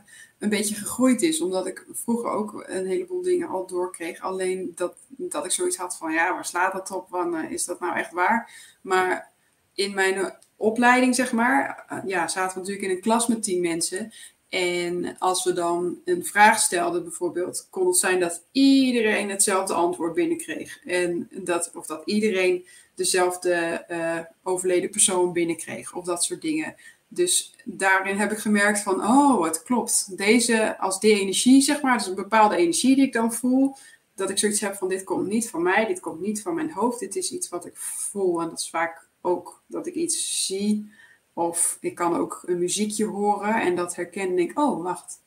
een 0.42 0.50
beetje 0.50 0.76
gegroeid 0.76 1.22
is. 1.22 1.42
Omdat 1.42 1.68
ik 1.68 1.86
vroeger 1.92 2.30
ook 2.30 2.64
een 2.68 2.86
heleboel 2.86 3.22
dingen 3.22 3.48
al 3.48 3.68
doorkreeg. 3.68 4.22
Alleen 4.22 4.72
dat, 4.76 4.96
dat 5.08 5.46
ik 5.46 5.52
zoiets 5.52 5.78
had 5.78 5.98
van, 5.98 6.12
ja, 6.12 6.34
waar 6.34 6.46
slaat 6.46 6.74
dat 6.74 6.92
op? 6.92 7.10
Wanneer 7.10 7.52
is 7.52 7.66
dat 7.66 7.80
nou 7.80 7.98
echt 7.98 8.12
waar? 8.12 8.52
Maar 8.82 9.32
in 9.74 9.94
mijn 9.94 10.34
opleiding, 10.56 11.16
zeg 11.16 11.32
maar, 11.32 11.86
uh, 11.92 12.00
ja, 12.06 12.28
zaten 12.28 12.54
we 12.54 12.60
natuurlijk 12.60 12.88
in 12.88 12.96
een 12.96 13.02
klas 13.02 13.28
met 13.28 13.44
tien 13.44 13.62
mensen. 13.62 14.12
En 14.50 15.18
als 15.18 15.44
we 15.44 15.54
dan 15.54 16.02
een 16.06 16.26
vraag 16.26 16.60
stelden, 16.60 17.04
bijvoorbeeld, 17.04 17.68
kon 17.70 17.88
het 17.88 17.98
zijn 17.98 18.20
dat 18.20 18.44
iedereen 18.52 19.30
hetzelfde 19.30 19.74
antwoord 19.74 20.14
binnenkreeg. 20.14 20.80
En 20.86 21.30
dat, 21.32 21.72
of 21.74 21.86
dat 21.86 22.02
iedereen 22.06 22.66
dezelfde 22.96 23.86
uh, 23.90 24.20
overleden 24.44 24.90
persoon 24.90 25.34
binnenkreeg, 25.34 25.96
of 25.96 26.06
dat 26.06 26.24
soort 26.24 26.42
dingen. 26.42 26.76
Dus 27.14 27.56
daarin 27.66 28.18
heb 28.18 28.32
ik 28.32 28.38
gemerkt 28.38 28.80
van, 28.80 29.04
oh, 29.04 29.44
het 29.44 29.64
klopt. 29.64 30.18
Deze, 30.18 30.78
als 30.78 31.00
die 31.00 31.20
energie, 31.20 31.62
zeg 31.62 31.82
maar, 31.82 31.98
dus 31.98 32.08
een 32.08 32.16
bepaalde 32.16 32.56
energie 32.56 32.96
die 32.96 33.06
ik 33.06 33.14
dan 33.14 33.34
voel, 33.34 33.76
dat 34.16 34.30
ik 34.30 34.38
zoiets 34.38 34.62
heb 34.62 34.76
van, 34.76 34.90
dit 34.90 35.04
komt 35.04 35.28
niet 35.28 35.50
van 35.50 35.64
mij, 35.64 35.86
dit 35.86 36.00
komt 36.00 36.22
niet 36.22 36.42
van 36.42 36.56
mijn 36.56 36.72
hoofd, 36.72 37.00
dit 37.00 37.16
is 37.16 37.32
iets 37.32 37.50
wat 37.50 37.66
ik 37.66 37.76
voel. 37.76 38.42
En 38.42 38.50
dat 38.50 38.60
is 38.60 38.70
vaak 38.70 39.08
ook 39.22 39.62
dat 39.68 39.88
ik 39.88 39.94
iets 39.94 40.46
zie 40.46 40.92
of 41.34 41.78
ik 41.80 41.96
kan 41.96 42.16
ook 42.16 42.42
een 42.46 42.60
muziekje 42.60 43.06
horen 43.06 43.62
en 43.62 43.76
dat 43.76 43.96
herken 43.96 44.30
en 44.30 44.36
denk, 44.36 44.60
oh, 44.60 44.84
wacht. 44.84 45.20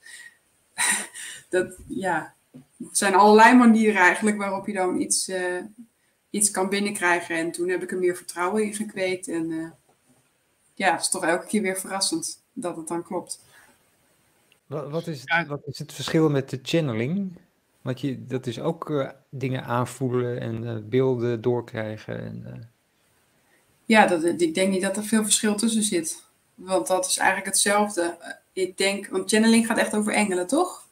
dat, 1.49 1.77
ja, 1.87 2.35
het 2.79 2.99
zijn 2.99 3.15
allerlei 3.15 3.57
manieren 3.57 4.01
eigenlijk 4.01 4.37
waarop 4.37 4.67
je 4.67 4.73
dan 4.73 5.01
iets, 5.01 5.29
uh, 5.29 5.63
iets 6.31 6.51
kan 6.51 6.69
binnenkrijgen. 6.69 7.37
En 7.37 7.53
toen 7.53 7.69
heb 7.69 7.83
ik 7.83 7.91
er 7.91 7.99
meer 7.99 8.17
vertrouwen 8.17 8.65
in 8.65 8.75
gekweekt. 8.75 9.29
En 9.29 9.51
uh, 9.51 9.71
ja, 10.75 10.93
het 10.93 11.01
is 11.01 11.09
toch 11.09 11.25
elke 11.25 11.47
keer 11.47 11.63
weer 11.63 11.77
verrassend 11.77 12.43
dat 12.53 12.77
het 12.77 12.89
dan 12.89 13.03
klopt. 13.03 13.41
Wat, 14.67 14.91
wat, 14.91 15.07
is, 15.07 15.23
het, 15.25 15.47
wat 15.47 15.63
is 15.65 15.79
het 15.79 15.93
verschil 15.93 16.31
met 16.31 16.51
de 16.51 16.59
channeling? 16.63 17.37
Want 17.83 18.01
je, 18.01 18.27
dat 18.27 18.47
is 18.47 18.61
ook 18.61 18.91
uh, 18.91 19.11
dingen 19.29 19.65
aanvoelen 19.65 20.41
en 20.41 20.89
beelden 20.89 21.41
doorkrijgen. 21.41 22.19
En, 22.21 22.71
ja, 23.85 24.07
dat, 24.07 24.25
ik 24.25 24.55
denk 24.55 24.71
niet 24.71 24.83
dat 24.83 24.97
er 24.97 25.05
veel 25.05 25.23
verschil 25.23 25.55
tussen 25.55 25.83
zit. 25.83 26.23
Want 26.55 26.87
dat 26.87 27.07
is 27.07 27.17
eigenlijk 27.17 27.49
hetzelfde. 27.49 28.17
Ik 28.53 28.77
denk, 28.77 29.07
want 29.07 29.31
channeling 29.31 29.67
gaat 29.67 29.79
echt 29.79 29.95
over 29.95 30.13
engelen, 30.13 30.47
toch? 30.47 30.84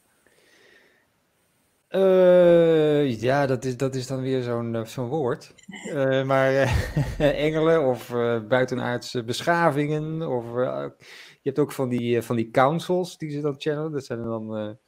Uh, 1.94 3.20
ja, 3.20 3.46
dat 3.46 3.64
is, 3.64 3.76
dat 3.76 3.94
is 3.94 4.06
dan 4.06 4.20
weer 4.20 4.42
zo'n 4.42 4.74
eh, 4.74 4.84
zo'n 4.84 5.08
woord. 5.08 5.54
Uh, 5.86 6.24
maar 6.24 6.52
engelen 7.18 7.86
of 7.86 8.08
buitenaardse 8.48 9.24
beschavingen. 9.24 10.28
Of, 10.28 10.44
je 10.54 11.48
hebt 11.48 11.58
ook 11.58 11.72
van 11.72 11.88
die, 11.88 12.22
van 12.22 12.36
die 12.36 12.50
councils 12.50 13.18
die 13.18 13.30
ze 13.30 13.40
dan 13.40 13.54
channelen. 13.58 13.92
Dat 13.92 14.04
zijn 14.04 14.22
dan 14.22 14.78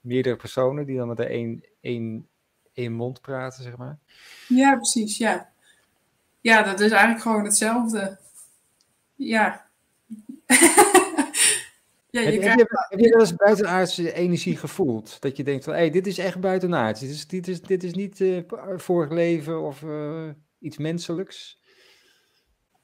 meerdere 0.00 0.36
personen 0.36 0.86
die 0.86 0.96
dan 0.96 1.08
met 1.08 1.20
één, 1.20 1.64
één, 1.80 2.28
één 2.72 2.92
mond 2.92 3.20
praten, 3.20 3.62
zeg 3.62 3.76
maar. 3.76 3.98
Ja, 4.48 4.74
precies, 4.74 5.18
ja. 5.18 5.48
Ja, 6.40 6.62
dat 6.62 6.80
is 6.80 6.90
eigenlijk 6.90 7.22
gewoon 7.22 7.44
hetzelfde. 7.44 8.18
Ja. 9.14 9.66
ja 12.10 12.20
je 12.20 12.30
heb, 12.30 12.40
krijgt... 12.40 12.58
je, 12.58 12.86
heb 12.88 12.98
je 12.98 13.08
wel 13.08 13.20
eens 13.20 13.34
buitenaardse 13.34 14.12
energie 14.12 14.56
gevoeld? 14.56 15.20
Dat 15.20 15.36
je 15.36 15.44
denkt 15.44 15.64
van, 15.64 15.72
hé, 15.72 15.78
hey, 15.78 15.90
dit 15.90 16.06
is 16.06 16.18
echt 16.18 16.40
buitenaards. 16.40 17.00
Dit 17.00 17.10
is, 17.10 17.26
dit 17.26 17.48
is, 17.48 17.60
dit 17.60 17.82
is 17.82 17.92
niet 17.92 18.20
uh, 18.20 18.42
vorig 18.76 19.10
leven 19.10 19.60
of 19.60 19.82
uh, 19.82 20.28
iets 20.58 20.78
menselijks? 20.78 21.60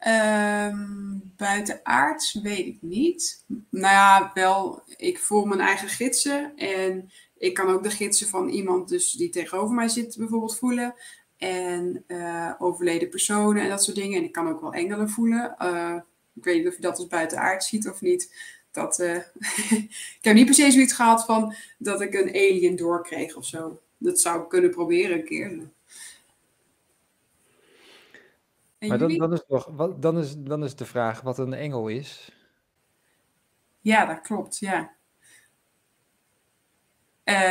Um, 0.07 1.33
buitenaards 1.37 2.41
weet 2.43 2.67
ik 2.67 2.79
niet. 2.81 3.45
Nou 3.71 3.93
ja, 3.93 4.31
wel, 4.35 4.83
ik 4.97 5.19
voel 5.19 5.45
mijn 5.45 5.61
eigen 5.61 5.89
gidsen. 5.89 6.57
En 6.57 7.11
ik 7.37 7.55
kan 7.55 7.69
ook 7.69 7.83
de 7.83 7.91
gidsen 7.91 8.29
van 8.29 8.49
iemand 8.49 8.89
dus 8.89 9.13
die 9.13 9.29
tegenover 9.29 9.75
mij 9.75 9.89
zit 9.89 10.17
bijvoorbeeld 10.19 10.59
voelen 10.59 10.95
en 11.37 12.05
uh, 12.07 12.53
overleden 12.59 13.09
personen 13.09 13.63
en 13.63 13.69
dat 13.69 13.85
soort 13.85 13.97
dingen. 13.97 14.19
En 14.19 14.25
ik 14.25 14.33
kan 14.33 14.49
ook 14.49 14.61
wel 14.61 14.73
engelen 14.73 15.11
voelen. 15.11 15.57
Ik 16.35 16.45
weet 16.45 16.57
niet 16.57 16.69
of 16.69 16.77
je 16.77 16.83
dat 16.83 16.99
als 16.99 17.07
buitenaard 17.07 17.65
ziet 17.65 17.89
of 17.89 18.01
niet. 18.01 18.35
Dat, 18.75 18.99
uh, 18.99 19.17
ik 20.19 20.19
heb 20.21 20.35
niet 20.35 20.45
precies 20.45 20.75
zoiets 20.75 20.93
gehad 20.93 21.25
van 21.25 21.55
dat 21.79 22.01
ik 22.01 22.15
een 22.15 22.29
alien 22.29 22.77
doorkreeg 22.77 23.37
of 23.37 23.45
zo. 23.45 23.81
Dat 23.99 24.21
zou 24.21 24.43
ik 24.43 24.49
kunnen 24.49 24.71
proberen 24.71 25.19
een 25.19 25.25
keer. 25.25 25.51
En 28.79 28.89
maar 28.89 28.99
dan, 28.99 29.17
dan, 29.17 29.33
is 29.33 29.43
nog, 29.49 29.69
wat, 29.73 30.03
dan, 30.03 30.19
is, 30.19 30.35
dan 30.39 30.65
is 30.65 30.75
de 30.75 30.85
vraag 30.85 31.21
wat 31.21 31.39
een 31.39 31.53
engel 31.53 31.89
is. 31.89 32.33
Ja, 33.81 34.07
dat 34.07 34.21
klopt, 34.21 34.59
ja. 34.59 34.93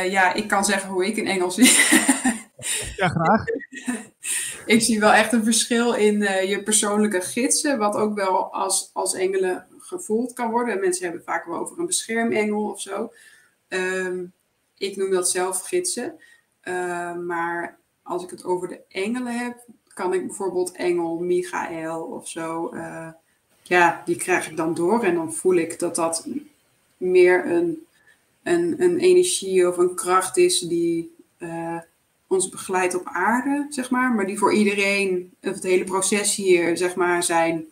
ja, 0.04 0.32
ik 0.32 0.48
kan 0.48 0.64
zeggen 0.64 0.90
hoe 0.90 1.06
ik 1.06 1.16
een 1.16 1.26
engel 1.26 1.50
zie. 1.50 1.72
Ja, 2.96 3.08
graag. 3.08 3.44
ik 4.66 4.82
zie 4.82 5.00
wel 5.00 5.12
echt 5.12 5.32
een 5.32 5.44
verschil 5.44 5.94
in 5.94 6.20
uh, 6.20 6.48
je 6.48 6.62
persoonlijke 6.62 7.20
gidsen, 7.20 7.78
wat 7.78 7.94
ook 7.94 8.14
wel 8.14 8.52
als, 8.52 8.90
als 8.92 9.14
engelen 9.14 9.66
gevoeld 9.86 10.32
kan 10.32 10.50
worden. 10.50 10.80
Mensen 10.80 11.04
hebben 11.04 11.22
vaak 11.24 11.44
wel 11.44 11.58
over 11.58 11.78
een 11.78 11.86
beschermengel 11.86 12.70
of 12.70 12.80
zo. 12.80 13.12
Um, 13.68 14.32
ik 14.78 14.96
noem 14.96 15.10
dat 15.10 15.30
zelf 15.30 15.60
gidsen. 15.60 16.14
Uh, 16.64 17.16
maar 17.16 17.78
als 18.02 18.22
ik 18.24 18.30
het 18.30 18.44
over 18.44 18.68
de 18.68 18.80
engelen 18.88 19.38
heb, 19.38 19.64
kan 19.94 20.12
ik 20.12 20.26
bijvoorbeeld 20.26 20.72
engel 20.72 21.18
Michael 21.18 22.02
of 22.02 22.28
zo. 22.28 22.70
Uh, 22.74 23.08
ja, 23.62 24.02
die 24.04 24.16
krijg 24.16 24.50
ik 24.50 24.56
dan 24.56 24.74
door 24.74 25.02
en 25.02 25.14
dan 25.14 25.34
voel 25.34 25.54
ik 25.54 25.78
dat 25.78 25.94
dat 25.94 26.26
meer 26.96 27.46
een, 27.46 27.86
een, 28.42 28.82
een 28.82 28.98
energie 28.98 29.68
of 29.68 29.76
een 29.76 29.94
kracht 29.94 30.36
is 30.36 30.58
die 30.58 31.12
ons 32.26 32.48
begeleidt 32.48 32.94
op 32.94 33.06
aarde, 33.06 33.66
zeg 33.68 33.90
maar. 33.90 34.12
Maar 34.12 34.26
die 34.26 34.38
voor 34.38 34.54
iedereen, 34.54 35.32
het 35.40 35.62
hele 35.62 35.84
proces 35.84 36.34
hier, 36.34 36.76
zeg 36.76 36.94
maar, 36.94 37.22
zijn, 37.22 37.64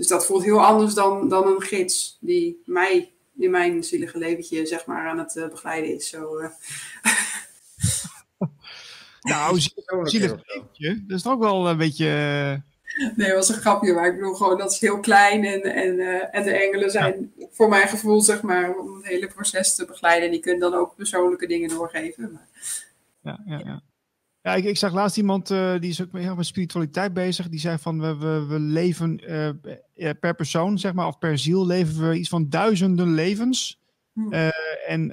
Dus 0.00 0.08
dat 0.08 0.26
voelt 0.26 0.44
heel 0.44 0.64
anders 0.64 0.94
dan, 0.94 1.28
dan 1.28 1.46
een 1.46 1.62
gids 1.62 2.16
die 2.20 2.62
mij 2.64 3.12
in 3.38 3.50
mijn 3.50 3.84
zielige 3.84 4.18
leventje 4.18 4.66
zeg 4.66 4.86
maar 4.86 5.08
aan 5.08 5.18
het 5.18 5.48
begeleiden 5.50 5.94
is. 5.94 6.08
Zo, 6.08 6.40
nou, 9.20 9.60
zielig 9.60 10.44
leventje, 10.46 11.04
dat 11.06 11.16
is 11.16 11.22
toch 11.22 11.38
wel 11.38 11.68
een 11.68 11.76
beetje 11.76 12.06
Nee, 13.16 13.28
dat 13.28 13.36
was 13.36 13.48
een 13.48 13.60
grapje, 13.60 13.92
maar 13.92 14.06
ik 14.06 14.14
bedoel 14.14 14.34
gewoon 14.34 14.58
dat 14.58 14.72
is 14.72 14.80
heel 14.80 15.00
klein 15.00 15.44
en, 15.44 15.62
en, 15.62 15.94
uh, 15.94 16.34
en 16.34 16.42
de 16.42 16.50
engelen 16.50 16.90
zijn 16.90 17.32
voor 17.50 17.68
mijn 17.68 17.88
gevoel, 17.88 18.20
zeg 18.20 18.42
maar, 18.42 18.76
om 18.76 18.96
het 18.96 19.06
hele 19.06 19.26
proces 19.26 19.74
te 19.74 19.84
begeleiden. 19.84 20.24
En 20.24 20.30
die 20.30 20.40
kunnen 20.40 20.70
dan 20.70 20.80
ook 20.80 20.96
persoonlijke 20.96 21.46
dingen 21.46 21.68
doorgeven. 21.68 22.32
Maar, 22.32 22.48
ja, 23.22 23.40
ja, 23.46 23.58
ja. 23.64 23.82
Ja 24.42 24.54
ik, 24.54 24.64
ik 24.64 24.76
zag 24.76 24.92
laatst 24.92 25.16
iemand, 25.16 25.50
uh, 25.50 25.78
die 25.78 25.90
is 25.90 26.02
ook 26.02 26.12
heel 26.12 26.34
met 26.34 26.46
spiritualiteit 26.46 27.12
bezig, 27.12 27.48
die 27.48 27.60
zei 27.60 27.78
van 27.78 28.00
we, 28.00 28.16
we, 28.16 28.46
we 28.48 28.58
leven 28.58 29.20
uh, 29.96 30.10
per 30.20 30.34
persoon, 30.34 30.78
zeg 30.78 30.92
maar, 30.92 31.06
of 31.06 31.18
per 31.18 31.38
ziel 31.38 31.66
leven 31.66 32.08
we 32.08 32.18
iets 32.18 32.28
van 32.28 32.48
duizenden 32.48 33.14
levens. 33.14 33.78
Hm. 34.12 34.32
en 34.86 35.08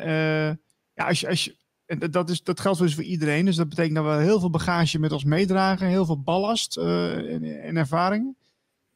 ja, 0.93 1.07
als 1.07 1.19
je, 1.19 1.27
als 1.27 1.43
je 1.43 1.55
en 1.87 1.99
dat, 2.11 2.29
is, 2.29 2.43
dat 2.43 2.59
geldt 2.59 2.79
dus 2.79 2.95
voor 2.95 3.03
iedereen. 3.03 3.45
Dus 3.45 3.55
dat 3.55 3.69
betekent 3.69 3.95
dat 3.95 4.05
we 4.05 4.23
heel 4.23 4.39
veel 4.39 4.49
bagage 4.49 4.99
met 4.99 5.11
ons 5.11 5.23
meedragen, 5.23 5.87
heel 5.87 6.05
veel 6.05 6.21
ballast 6.21 6.77
en, 6.77 7.61
en, 7.61 7.77
ervaringen. 7.77 8.37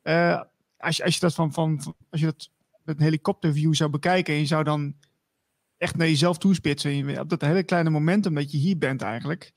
Uh, 0.03 0.41
als, 0.77 0.97
je, 0.97 1.03
als 1.03 1.13
je 1.13 1.19
dat 1.19 1.33
van, 1.33 1.53
van, 1.53 1.95
als 2.09 2.19
je 2.19 2.25
dat 2.25 2.49
met 2.83 2.97
een 2.97 3.03
helikopterview 3.03 3.73
zou 3.73 3.89
bekijken 3.89 4.33
en 4.33 4.39
je 4.39 4.45
zou 4.45 4.63
dan 4.63 4.95
echt 5.77 5.97
naar 5.97 6.07
jezelf 6.07 6.37
toespitsen, 6.37 7.19
op 7.19 7.29
dat 7.29 7.41
hele 7.41 7.63
kleine 7.63 7.89
momentum 7.89 8.33
dat 8.33 8.51
je 8.51 8.57
hier 8.57 8.77
bent 8.77 9.01
eigenlijk, 9.01 9.53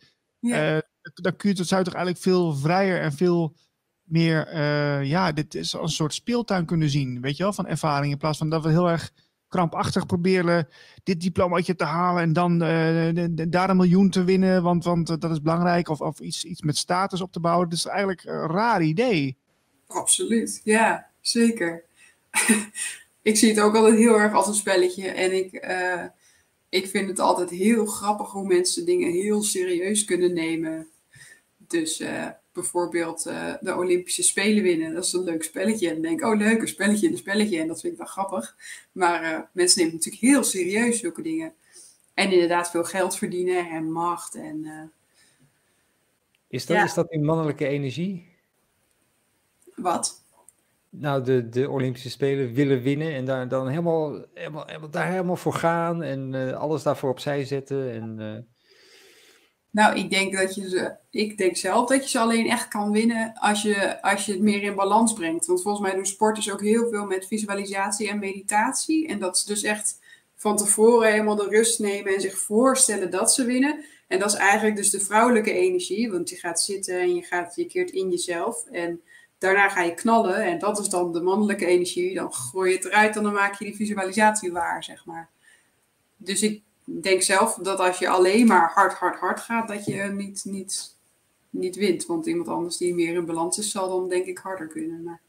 ja. 0.46 0.74
uh, 0.74 0.80
dan 1.14 1.36
kun 1.36 1.50
je 1.50 1.58
het, 1.58 1.68
zou 1.68 1.84
toch 1.84 1.94
eigenlijk 1.94 2.24
veel 2.24 2.54
vrijer 2.54 3.00
en 3.00 3.12
veel 3.12 3.54
meer, 4.02 4.56
ja, 5.04 5.32
dit 5.32 5.54
is 5.54 5.76
als 5.76 5.90
een 5.90 5.96
soort 5.96 6.14
speeltuin 6.14 6.66
kunnen 6.66 6.90
zien, 6.90 7.20
weet 7.20 7.36
je 7.36 7.42
wel, 7.42 7.52
van 7.52 7.66
ervaring, 7.66 8.12
in 8.12 8.18
plaats 8.18 8.38
van 8.38 8.50
dat 8.50 8.62
we 8.62 8.70
heel 8.70 8.90
erg 8.90 9.12
krampachtig 9.54 10.06
proberen 10.06 10.68
dit 11.02 11.20
diplomaatje 11.20 11.76
te 11.76 11.84
halen 11.84 12.22
en 12.22 12.32
dan 12.32 12.62
uh, 12.62 13.26
daar 13.48 13.70
een 13.70 13.76
miljoen 13.76 14.10
te 14.10 14.24
winnen, 14.24 14.62
want, 14.62 14.84
want 14.84 15.06
dat 15.06 15.30
is 15.30 15.42
belangrijk. 15.42 15.88
Of, 15.88 16.00
of 16.00 16.20
iets, 16.20 16.44
iets 16.44 16.62
met 16.62 16.76
status 16.76 17.20
op 17.20 17.32
te 17.32 17.40
bouwen. 17.40 17.68
Dat 17.68 17.78
is 17.78 17.86
eigenlijk 17.86 18.24
een 18.24 18.50
raar 18.50 18.82
idee. 18.82 19.36
Absoluut, 19.86 20.60
ja, 20.64 21.10
zeker. 21.20 21.84
ik 23.22 23.36
zie 23.36 23.48
het 23.48 23.60
ook 23.60 23.74
altijd 23.74 23.96
heel 23.96 24.18
erg 24.18 24.32
als 24.32 24.46
een 24.46 24.54
spelletje. 24.54 25.08
En 25.08 25.36
ik, 25.36 25.52
uh, 25.52 26.04
ik 26.74 26.86
vind 26.86 27.08
het 27.08 27.18
altijd 27.18 27.50
heel 27.50 27.86
grappig 27.86 28.30
hoe 28.30 28.46
mensen 28.46 28.84
dingen 28.84 29.12
heel 29.12 29.42
serieus 29.42 30.04
kunnen 30.04 30.32
nemen. 30.32 30.88
Dus 31.56 32.02
bijvoorbeeld 32.52 33.26
uh, 33.26 33.54
de 33.60 33.76
Olympische 33.76 34.22
Spelen 34.22 34.62
winnen. 34.62 34.94
Dat 34.94 35.04
is 35.04 35.12
een 35.12 35.24
leuk 35.24 35.42
spelletje. 35.42 35.88
En 35.88 35.92
dan 35.92 36.02
denk 36.02 36.20
ik, 36.20 36.26
oh 36.26 36.36
leuk, 36.36 36.60
een 36.60 36.68
spelletje, 36.68 37.08
een 37.08 37.16
spelletje. 37.16 37.60
En 37.60 37.66
dat 37.66 37.80
vind 37.80 37.92
ik 37.92 37.98
wel 37.98 38.08
grappig. 38.08 38.56
Maar 38.92 39.22
uh, 39.22 39.40
mensen 39.52 39.78
nemen 39.78 39.94
natuurlijk 39.94 40.22
heel 40.22 40.44
serieus 40.44 40.98
zulke 40.98 41.22
dingen. 41.22 41.54
En 42.14 42.32
inderdaad 42.32 42.70
veel 42.70 42.84
geld 42.84 43.16
verdienen 43.16 43.70
en 43.70 43.92
macht. 43.92 44.34
En, 44.34 44.92
is, 46.48 46.66
dat, 46.66 46.76
ja. 46.76 46.84
is 46.84 46.94
dat 46.94 47.08
die 47.08 47.20
mannelijke 47.20 47.66
energie? 47.66 48.28
Wat? 49.74 50.23
Nou, 50.96 51.24
de, 51.24 51.48
de 51.48 51.70
Olympische 51.70 52.10
Spelen 52.10 52.52
willen 52.52 52.82
winnen 52.82 53.14
en 53.14 53.24
daar 53.24 53.48
dan 53.48 53.68
helemaal, 53.68 54.24
helemaal, 54.34 54.66
helemaal 54.66 54.90
daar 54.90 55.10
helemaal 55.10 55.36
voor 55.36 55.52
gaan 55.52 56.02
en 56.02 56.54
alles 56.58 56.82
daarvoor 56.82 57.10
opzij 57.10 57.44
zetten. 57.44 57.90
En, 57.92 58.46
nou, 59.74 59.98
ik 59.98 60.10
denk 60.10 60.36
dat 60.36 60.54
je 60.54 60.68
ze. 60.68 60.96
Ik 61.10 61.38
denk 61.38 61.56
zelf 61.56 61.88
dat 61.88 62.02
je 62.02 62.08
ze 62.08 62.18
alleen 62.18 62.50
echt 62.50 62.68
kan 62.68 62.92
winnen 62.92 63.32
als 63.34 63.62
je, 63.62 64.02
als 64.02 64.26
je 64.26 64.32
het 64.32 64.40
meer 64.40 64.62
in 64.62 64.74
balans 64.74 65.12
brengt. 65.12 65.46
Want 65.46 65.62
volgens 65.62 65.86
mij 65.86 65.94
doen 65.94 66.06
sporters 66.06 66.52
ook 66.52 66.60
heel 66.60 66.88
veel 66.88 67.06
met 67.06 67.26
visualisatie 67.26 68.08
en 68.08 68.18
meditatie. 68.18 69.08
En 69.08 69.18
dat 69.18 69.38
ze 69.38 69.46
dus 69.46 69.62
echt 69.62 69.98
van 70.36 70.56
tevoren 70.56 71.10
helemaal 71.10 71.36
de 71.36 71.48
rust 71.48 71.78
nemen 71.78 72.14
en 72.14 72.20
zich 72.20 72.38
voorstellen 72.38 73.10
dat 73.10 73.32
ze 73.32 73.44
winnen. 73.44 73.84
En 74.08 74.18
dat 74.18 74.32
is 74.32 74.38
eigenlijk 74.38 74.76
dus 74.76 74.90
de 74.90 75.00
vrouwelijke 75.00 75.52
energie. 75.52 76.10
Want 76.10 76.30
je 76.30 76.36
gaat 76.36 76.60
zitten 76.60 77.00
en 77.00 77.14
je, 77.14 77.22
gaat, 77.22 77.56
je 77.56 77.66
keert 77.66 77.90
in 77.90 78.10
jezelf. 78.10 78.64
En 78.66 79.00
daarna 79.44 79.68
ga 79.68 79.82
je 79.82 79.94
knallen. 79.94 80.44
En 80.44 80.58
dat 80.58 80.78
is 80.78 80.88
dan 80.88 81.12
de 81.12 81.20
mannelijke 81.20 81.66
energie. 81.66 82.14
Dan 82.14 82.34
gooi 82.34 82.70
je 82.70 82.76
het 82.76 82.84
eruit 82.84 83.16
en 83.16 83.22
dan 83.22 83.32
maak 83.32 83.58
je 83.58 83.64
die 83.64 83.74
visualisatie 83.74 84.52
waar, 84.52 84.84
zeg 84.84 85.04
maar. 85.04 85.28
Dus 86.16 86.42
ik 86.42 86.62
denk 86.84 87.22
zelf 87.22 87.54
dat 87.54 87.78
als 87.78 87.98
je 87.98 88.08
alleen 88.08 88.46
maar 88.46 88.72
hard, 88.74 88.92
hard, 88.92 89.18
hard 89.18 89.40
gaat, 89.40 89.68
dat 89.68 89.84
je 89.84 90.02
niet, 90.02 90.44
niet, 90.44 90.96
niet 91.50 91.76
wint. 91.76 92.06
Want 92.06 92.26
iemand 92.26 92.48
anders 92.48 92.76
die 92.76 92.94
meer 92.94 93.14
in 93.14 93.26
balans 93.26 93.58
is, 93.58 93.70
zal 93.70 93.88
dan 93.88 94.08
denk 94.08 94.26
ik 94.26 94.38
harder 94.38 94.66
kunnen. 94.66 95.02
Maar 95.02 95.20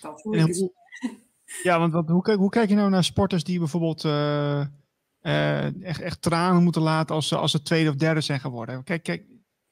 dat 0.00 0.22
hoe, 0.22 0.72
ja, 1.62 1.78
want 1.78 1.92
wat, 1.92 2.08
hoe, 2.08 2.34
hoe 2.34 2.50
kijk 2.50 2.68
je 2.68 2.74
nou 2.74 2.90
naar 2.90 3.04
sporters 3.04 3.44
die 3.44 3.58
bijvoorbeeld 3.58 4.04
uh, 4.04 4.64
uh, 5.22 5.84
echt, 5.84 6.00
echt 6.00 6.22
tranen 6.22 6.62
moeten 6.62 6.82
laten 6.82 7.14
als 7.14 7.28
ze, 7.28 7.36
als 7.36 7.50
ze 7.50 7.62
tweede 7.62 7.90
of 7.90 7.96
derde 7.96 8.20
zijn 8.20 8.40
geworden? 8.40 8.84
Kijk, 8.84 9.02
kijk 9.02 9.22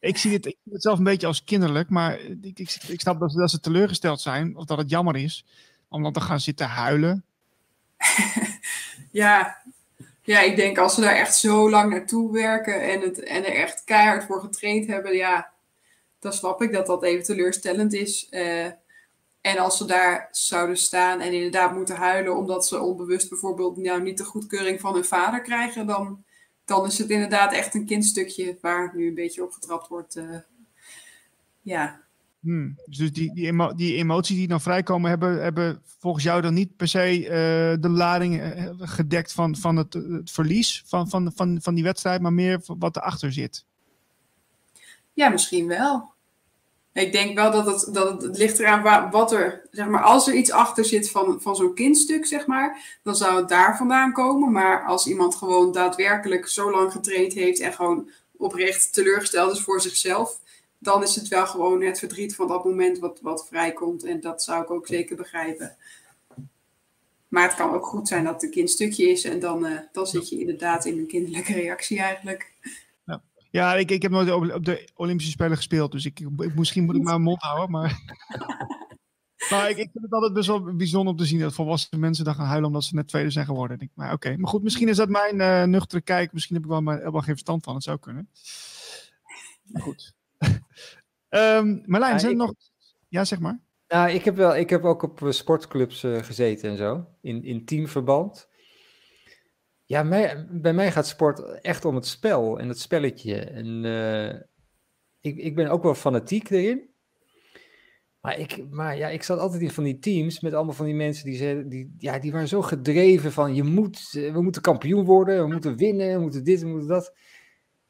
ik, 0.02 0.18
zie 0.18 0.32
het, 0.32 0.56
zelf 0.64 0.98
een 0.98 1.04
beetje 1.04 1.26
als 1.26 1.44
kinderlijk, 1.44 1.88
maar 1.88 2.20
ik, 2.20 2.58
ik, 2.58 2.76
ik 2.88 3.00
snap 3.00 3.20
dat, 3.20 3.32
dat 3.32 3.50
ze 3.50 3.60
teleurgesteld 3.60 4.20
zijn 4.20 4.56
of 4.56 4.64
dat 4.64 4.78
het 4.78 4.90
jammer 4.90 5.16
is 5.16 5.44
om 5.88 6.02
dan 6.02 6.12
te 6.12 6.20
gaan 6.20 6.40
zitten 6.40 6.66
huilen. 6.66 7.24
ja, 9.10 9.62
ja, 10.22 10.40
ik 10.40 10.56
denk 10.56 10.78
als 10.78 10.94
ze 10.94 11.00
daar 11.00 11.14
echt 11.14 11.36
zo 11.36 11.70
lang 11.70 11.90
naartoe 11.90 12.32
werken 12.32 12.82
en, 12.82 13.00
het, 13.00 13.22
en 13.22 13.44
er 13.46 13.54
echt 13.54 13.84
keihard 13.84 14.24
voor 14.24 14.40
getraind 14.40 14.86
hebben, 14.86 15.16
ja, 15.16 15.50
dan 16.18 16.32
snap 16.32 16.62
ik 16.62 16.72
dat 16.72 16.86
dat 16.86 17.02
even 17.02 17.24
teleurstellend 17.24 17.92
is. 17.92 18.26
Uh, 18.30 18.66
en 19.40 19.58
als 19.58 19.76
ze 19.76 19.84
daar 19.84 20.28
zouden 20.30 20.76
staan 20.76 21.20
en 21.20 21.32
inderdaad 21.32 21.74
moeten 21.74 21.96
huilen 21.96 22.36
omdat 22.36 22.66
ze 22.66 22.80
onbewust 22.80 23.28
bijvoorbeeld 23.28 23.76
nou, 23.76 24.02
niet 24.02 24.18
de 24.18 24.24
goedkeuring 24.24 24.80
van 24.80 24.94
hun 24.94 25.04
vader 25.04 25.42
krijgen, 25.42 25.86
dan, 25.86 26.24
dan 26.64 26.86
is 26.86 26.98
het 26.98 27.10
inderdaad 27.10 27.52
echt 27.52 27.74
een 27.74 27.86
kindstukje 27.86 28.58
waar 28.60 28.92
nu 28.96 29.08
een 29.08 29.14
beetje 29.14 29.44
op 29.44 29.52
getrapt 29.52 29.88
wordt. 29.88 30.16
Uh, 30.16 30.36
ja, 31.62 32.02
Hmm. 32.42 32.76
Dus 32.86 33.12
die, 33.12 33.34
die, 33.34 33.46
emo 33.46 33.74
die, 33.74 33.96
emoties 33.96 34.36
die 34.36 34.48
dan 34.48 34.60
vrijkomen, 34.60 35.10
hebben, 35.10 35.42
hebben 35.42 35.82
volgens 35.98 36.24
jou 36.24 36.40
dan 36.40 36.54
niet 36.54 36.76
per 36.76 36.88
se 36.88 37.20
uh, 37.20 37.28
de 37.82 37.88
lading 37.88 38.40
uh, 38.40 38.70
gedekt 38.78 39.32
van, 39.32 39.56
van 39.56 39.76
het, 39.76 39.92
het, 39.92 40.30
verlies 40.30 40.82
van, 40.86 41.08
van, 41.08 41.32
van, 41.34 41.58
van 41.62 41.74
die 41.74 41.84
wedstrijd, 41.84 42.20
maar 42.20 42.32
meer 42.32 42.60
wat 42.64 42.96
erachter 42.96 43.32
zit? 43.32 43.64
Ja, 45.12 45.28
misschien 45.28 45.66
wel. 45.66 46.11
Ik 46.92 47.12
denk 47.12 47.34
wel 47.34 47.50
dat 47.50 47.66
het, 47.66 47.94
dat 47.94 48.22
het, 48.22 48.38
ligt 48.38 48.58
eraan 48.58 49.10
wat 49.10 49.32
er, 49.32 49.62
zeg 49.70 49.86
maar, 49.86 50.02
als 50.02 50.28
er 50.28 50.34
iets 50.34 50.50
achter 50.50 50.84
zit 50.84 51.10
van, 51.10 51.40
van 51.40 51.56
zo'n 51.56 51.74
kindstuk, 51.74 52.26
zeg 52.26 52.46
maar, 52.46 52.98
dan 53.02 53.16
zou 53.16 53.36
het 53.36 53.48
daar 53.48 53.76
vandaan 53.76 54.12
komen. 54.12 54.52
Maar 54.52 54.84
als 54.84 55.06
iemand 55.06 55.34
gewoon 55.34 55.72
daadwerkelijk 55.72 56.48
zo 56.48 56.70
lang 56.70 56.92
getraind 56.92 57.32
heeft 57.32 57.60
en 57.60 57.72
gewoon 57.72 58.10
oprecht 58.36 58.92
teleurgesteld 58.92 59.52
is 59.52 59.60
voor 59.60 59.80
zichzelf, 59.80 60.40
dan 60.78 61.02
is 61.02 61.14
het 61.14 61.28
wel 61.28 61.46
gewoon 61.46 61.82
het 61.82 61.98
verdriet 61.98 62.34
van 62.34 62.48
dat 62.48 62.64
moment 62.64 62.98
wat, 62.98 63.18
wat 63.22 63.46
vrijkomt. 63.46 64.04
En 64.04 64.20
dat 64.20 64.42
zou 64.42 64.62
ik 64.62 64.70
ook 64.70 64.86
zeker 64.86 65.16
begrijpen. 65.16 65.76
Maar 67.28 67.42
het 67.42 67.54
kan 67.54 67.74
ook 67.74 67.86
goed 67.86 68.08
zijn 68.08 68.24
dat 68.24 68.34
het 68.34 68.42
een 68.42 68.50
kindstukje 68.50 69.10
is. 69.10 69.24
En 69.24 69.40
dan, 69.40 69.66
uh, 69.66 69.78
dan 69.92 70.06
zit 70.06 70.28
je 70.28 70.38
inderdaad 70.38 70.84
in 70.84 70.98
een 70.98 71.06
kinderlijke 71.06 71.52
reactie 71.52 71.98
eigenlijk. 71.98 72.51
Ja, 73.52 73.74
ik, 73.74 73.90
ik 73.90 74.02
heb 74.02 74.10
nooit 74.10 74.30
op 74.30 74.64
de 74.64 74.88
Olympische 74.94 75.32
Spelen 75.32 75.56
gespeeld. 75.56 75.92
Dus 75.92 76.04
ik, 76.04 76.20
ik 76.20 76.54
misschien 76.54 76.84
moet 76.84 76.94
ik 76.94 77.02
maar 77.02 77.12
mijn 77.12 77.24
mond 77.24 77.42
houden. 77.42 77.70
Maar, 77.70 78.00
maar 79.50 79.70
ik, 79.70 79.76
ik, 79.76 79.90
vind 79.92 80.04
het 80.04 80.12
altijd 80.12 80.32
best 80.32 80.46
wel 80.46 80.76
bijzonder 80.76 81.12
om 81.12 81.18
te 81.18 81.24
zien 81.24 81.40
dat 81.40 81.54
volwassen 81.54 82.00
mensen 82.00 82.24
dan 82.24 82.34
gaan 82.34 82.46
huilen 82.46 82.66
omdat 82.66 82.84
ze 82.84 82.94
net 82.94 83.08
tweede 83.08 83.30
zijn 83.30 83.46
geworden. 83.46 83.80
Ik, 83.80 83.90
maar 83.94 84.12
oké, 84.12 84.36
maar 84.36 84.50
goed, 84.50 84.62
misschien 84.62 84.88
is 84.88 84.96
dat 84.96 85.08
mijn 85.08 85.40
uh, 85.40 85.62
nuchtere 85.64 86.02
kijk. 86.02 86.32
Misschien 86.32 86.54
heb 86.54 86.64
ik 86.64 86.70
wel, 86.70 86.80
maar, 86.80 86.98
helemaal 86.98 87.20
geen 87.20 87.34
verstand 87.34 87.64
van. 87.64 87.74
Het 87.74 87.82
zou 87.82 87.98
kunnen. 87.98 88.28
Maar 89.62 89.82
goed 89.82 90.14
um, 91.28 91.82
Marlijn, 91.86 92.20
zijn 92.20 92.32
er 92.32 92.38
nog... 92.38 92.54
Ja, 93.08 93.24
zeg 93.24 93.40
maar. 93.40 93.60
Nou, 93.88 94.10
ik 94.10 94.24
heb, 94.24 94.36
wel, 94.36 94.56
ik 94.56 94.70
heb 94.70 94.84
ook 94.84 95.02
op 95.02 95.22
eh, 95.22 95.30
sportclubs 95.30 96.02
uh, 96.02 96.22
gezeten 96.22 96.70
en 96.70 96.76
zo, 96.76 97.06
in, 97.20 97.44
in 97.44 97.64
teamverband. 97.64 98.48
Ja, 99.92 100.02
mij, 100.02 100.46
bij 100.50 100.72
mij 100.72 100.92
gaat 100.92 101.06
sport 101.06 101.60
echt 101.60 101.84
om 101.84 101.94
het 101.94 102.06
spel 102.06 102.58
en 102.58 102.68
het 102.68 102.78
spelletje. 102.78 103.36
En 103.38 103.84
uh, 103.84 104.28
ik, 105.20 105.36
ik 105.36 105.54
ben 105.54 105.68
ook 105.68 105.82
wel 105.82 105.94
fanatiek 105.94 106.50
erin. 106.50 106.90
Maar, 108.20 108.38
ik, 108.38 108.64
maar 108.70 108.96
ja, 108.96 109.08
ik 109.08 109.22
zat 109.22 109.38
altijd 109.38 109.62
in 109.62 109.70
van 109.70 109.84
die 109.84 109.98
teams 109.98 110.40
met 110.40 110.54
allemaal 110.54 110.74
van 110.74 110.84
die 110.84 110.94
mensen 110.94 111.24
die, 111.24 111.36
zeiden, 111.36 111.68
die, 111.68 111.94
ja, 111.98 112.18
die 112.18 112.32
waren 112.32 112.48
zo 112.48 112.62
gedreven 112.62 113.32
van 113.32 113.54
je 113.54 113.62
moet, 113.62 114.10
we 114.12 114.42
moeten 114.42 114.62
kampioen 114.62 115.04
worden, 115.04 115.42
we 115.42 115.52
moeten 115.52 115.76
winnen, 115.76 116.14
we 116.14 116.20
moeten 116.20 116.44
dit, 116.44 116.60
we 116.60 116.68
moeten 116.68 116.88
dat. 116.88 117.14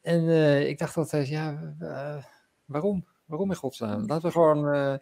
En 0.00 0.22
uh, 0.24 0.68
ik 0.68 0.78
dacht 0.78 0.96
altijd, 0.96 1.28
ja, 1.28 1.74
waarom? 2.64 3.07
Waarom 3.24 3.50
in 3.50 3.57
godsnaam? 3.57 4.07
Laten 4.07 4.26
we 4.26 4.32
gewoon, 4.32 4.98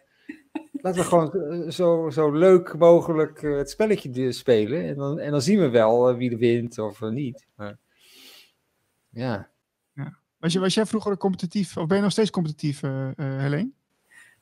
laten 0.81 1.01
we 1.01 1.07
gewoon 1.07 1.33
eh, 1.33 1.69
zo, 1.69 2.09
zo 2.09 2.31
leuk 2.31 2.77
mogelijk 2.77 3.41
uh, 3.41 3.57
het 3.57 3.69
spelletje 3.69 4.31
spelen. 4.31 4.87
En 4.87 4.95
dan, 4.95 5.19
en 5.19 5.31
dan 5.31 5.41
zien 5.41 5.59
we 5.59 5.69
wel 5.69 6.15
wie 6.15 6.31
er 6.31 6.37
wint 6.37 6.79
of 6.79 7.01
niet. 7.01 7.47
Maar, 7.55 7.77
ja. 9.09 9.49
ja. 9.93 10.17
Was, 10.37 10.53
je, 10.53 10.59
was 10.59 10.73
jij 10.73 10.85
vroeger 10.85 11.17
competitief, 11.17 11.77
of 11.77 11.87
ben 11.87 11.97
je 11.97 12.03
nog 12.03 12.11
steeds 12.11 12.29
competitief, 12.29 12.81
Helene? 13.15 13.71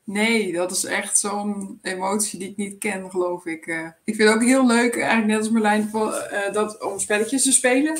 Nee, 0.09 0.53
dat 0.53 0.71
is 0.71 0.85
echt 0.85 1.19
zo'n 1.19 1.79
emotie 1.81 2.39
die 2.39 2.49
ik 2.49 2.57
niet 2.57 2.77
ken, 2.77 3.11
geloof 3.11 3.45
ik. 3.45 3.65
Uh, 3.67 3.85
ik 4.03 4.15
vind 4.15 4.29
het 4.29 4.37
ook 4.37 4.43
heel 4.43 4.67
leuk, 4.67 4.95
eigenlijk 4.95 5.27
net 5.27 5.37
als 5.37 5.49
Merlijn, 5.49 5.89
uh, 5.93 6.51
dat, 6.51 6.83
om 6.83 6.99
spelletjes 6.99 7.43
te 7.43 7.51
spelen. 7.51 7.99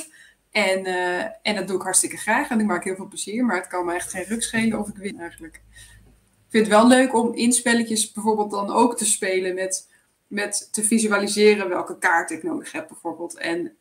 En, 0.51 0.87
uh, 0.87 1.23
en 1.23 1.55
dat 1.55 1.67
doe 1.67 1.75
ik 1.75 1.81
hartstikke 1.81 2.17
graag 2.17 2.49
en 2.49 2.59
ik 2.59 2.65
maak 2.65 2.83
heel 2.83 2.95
veel 2.95 3.07
plezier. 3.07 3.45
Maar 3.45 3.55
het 3.55 3.67
kan 3.67 3.85
me 3.85 3.93
echt 3.93 4.11
geen 4.11 4.23
ruk 4.23 4.43
schelen 4.43 4.79
of 4.79 4.87
ik 4.87 4.97
win 4.97 5.19
eigenlijk. 5.19 5.61
Ik 6.49 6.55
vind 6.55 6.67
het 6.67 6.75
wel 6.75 6.87
leuk 6.87 7.15
om 7.15 7.33
in 7.33 7.51
spelletjes 7.51 8.11
bijvoorbeeld 8.11 8.51
dan 8.51 8.71
ook 8.71 8.97
te 8.97 9.05
spelen 9.05 9.55
met, 9.55 9.89
met 10.27 10.69
te 10.71 10.83
visualiseren 10.83 11.69
welke 11.69 11.97
kaart 11.97 12.31
ik 12.31 12.43
nodig 12.43 12.71
heb 12.71 12.87
bijvoorbeeld. 12.87 13.37
En 13.37 13.75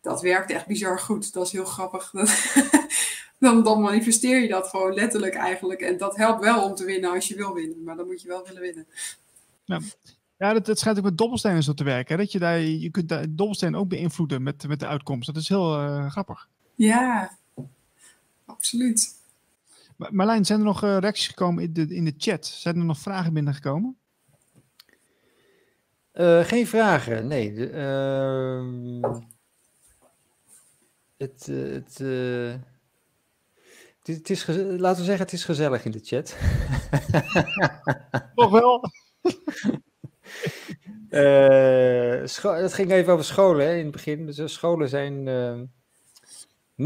dat 0.00 0.20
werkt 0.20 0.50
echt 0.50 0.66
bizar 0.66 0.98
goed. 0.98 1.32
Dat 1.32 1.46
is 1.46 1.52
heel 1.52 1.64
grappig. 1.64 2.12
dan, 3.38 3.62
dan 3.64 3.80
manifesteer 3.80 4.40
je 4.40 4.48
dat 4.48 4.68
gewoon 4.68 4.94
letterlijk 4.94 5.34
eigenlijk. 5.34 5.80
En 5.80 5.96
dat 5.98 6.16
helpt 6.16 6.44
wel 6.44 6.64
om 6.64 6.74
te 6.74 6.84
winnen 6.84 7.10
als 7.10 7.28
je 7.28 7.36
wil 7.36 7.54
winnen. 7.54 7.82
Maar 7.82 7.96
dan 7.96 8.06
moet 8.06 8.22
je 8.22 8.28
wel 8.28 8.44
willen 8.46 8.60
winnen. 8.60 8.86
Ja, 9.64 9.80
ja 10.38 10.52
dat, 10.52 10.66
dat 10.66 10.78
schijnt 10.78 10.98
ook 10.98 11.04
met 11.04 11.18
dobbelstenen 11.18 11.62
zo 11.62 11.72
te 11.72 11.84
werken. 11.84 12.16
Hè? 12.16 12.22
Dat 12.22 12.32
je, 12.32 12.38
daar, 12.38 12.60
je 12.60 12.90
kunt 12.90 13.08
de 13.08 13.34
dobbelsteen 13.34 13.76
ook 13.76 13.88
beïnvloeden 13.88 14.42
met, 14.42 14.68
met 14.68 14.80
de 14.80 14.86
uitkomst. 14.86 15.26
Dat 15.26 15.42
is 15.42 15.48
heel 15.48 15.80
uh, 15.80 16.10
grappig. 16.10 16.48
Ja, 16.74 17.36
absoluut. 18.46 19.18
Marlijn, 20.08 20.44
zijn 20.44 20.58
er 20.58 20.64
nog 20.64 20.84
uh, 20.84 20.96
reacties 20.98 21.28
gekomen 21.28 21.62
in 21.62 21.72
de, 21.72 21.86
in 21.94 22.04
de 22.04 22.14
chat? 22.16 22.46
Zijn 22.46 22.76
er 22.76 22.84
nog 22.84 22.98
vragen 22.98 23.32
binnengekomen? 23.32 23.98
Uh, 26.12 26.44
geen 26.44 26.66
vragen, 26.66 27.26
nee. 27.26 27.52
De, 27.52 27.70
ehm, 27.70 29.02
het, 31.16 31.46
het, 31.46 31.98
het, 34.02 34.30
is, 34.30 34.46
laten 34.46 34.98
we 34.98 35.04
zeggen, 35.04 35.24
het 35.24 35.32
is 35.32 35.44
gezellig 35.44 35.84
in 35.84 35.90
de 35.90 36.00
chat. 36.02 36.36
Toch 38.34 38.50
wel? 38.50 38.90
het 42.54 42.74
ging 42.74 42.90
even 42.90 43.12
over 43.12 43.24
scholen 43.24 43.66
hè, 43.66 43.76
in 43.76 43.82
het 43.82 43.92
begin. 43.92 44.26
Dus, 44.26 44.38
eh, 44.38 44.46
scholen 44.46 44.88
zijn 44.88 45.26
uh, 45.26 45.50
eh, 45.50 45.60
99% 46.80 46.82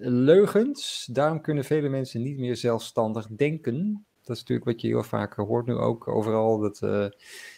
leugens. 0.00 1.08
Daarom 1.12 1.40
kunnen 1.40 1.64
vele 1.64 1.88
mensen 1.88 2.22
niet 2.22 2.38
meer 2.38 2.56
zelfstandig 2.56 3.28
denken. 3.28 4.06
Dat 4.22 4.36
is 4.36 4.42
natuurlijk 4.42 4.68
wat 4.68 4.80
je 4.80 4.88
heel 4.88 5.02
vaak 5.02 5.34
hoort 5.34 5.66
nu 5.66 5.74
ook 5.74 6.08
overal. 6.08 6.58
Dat 6.58 6.82
uh, 6.82 7.06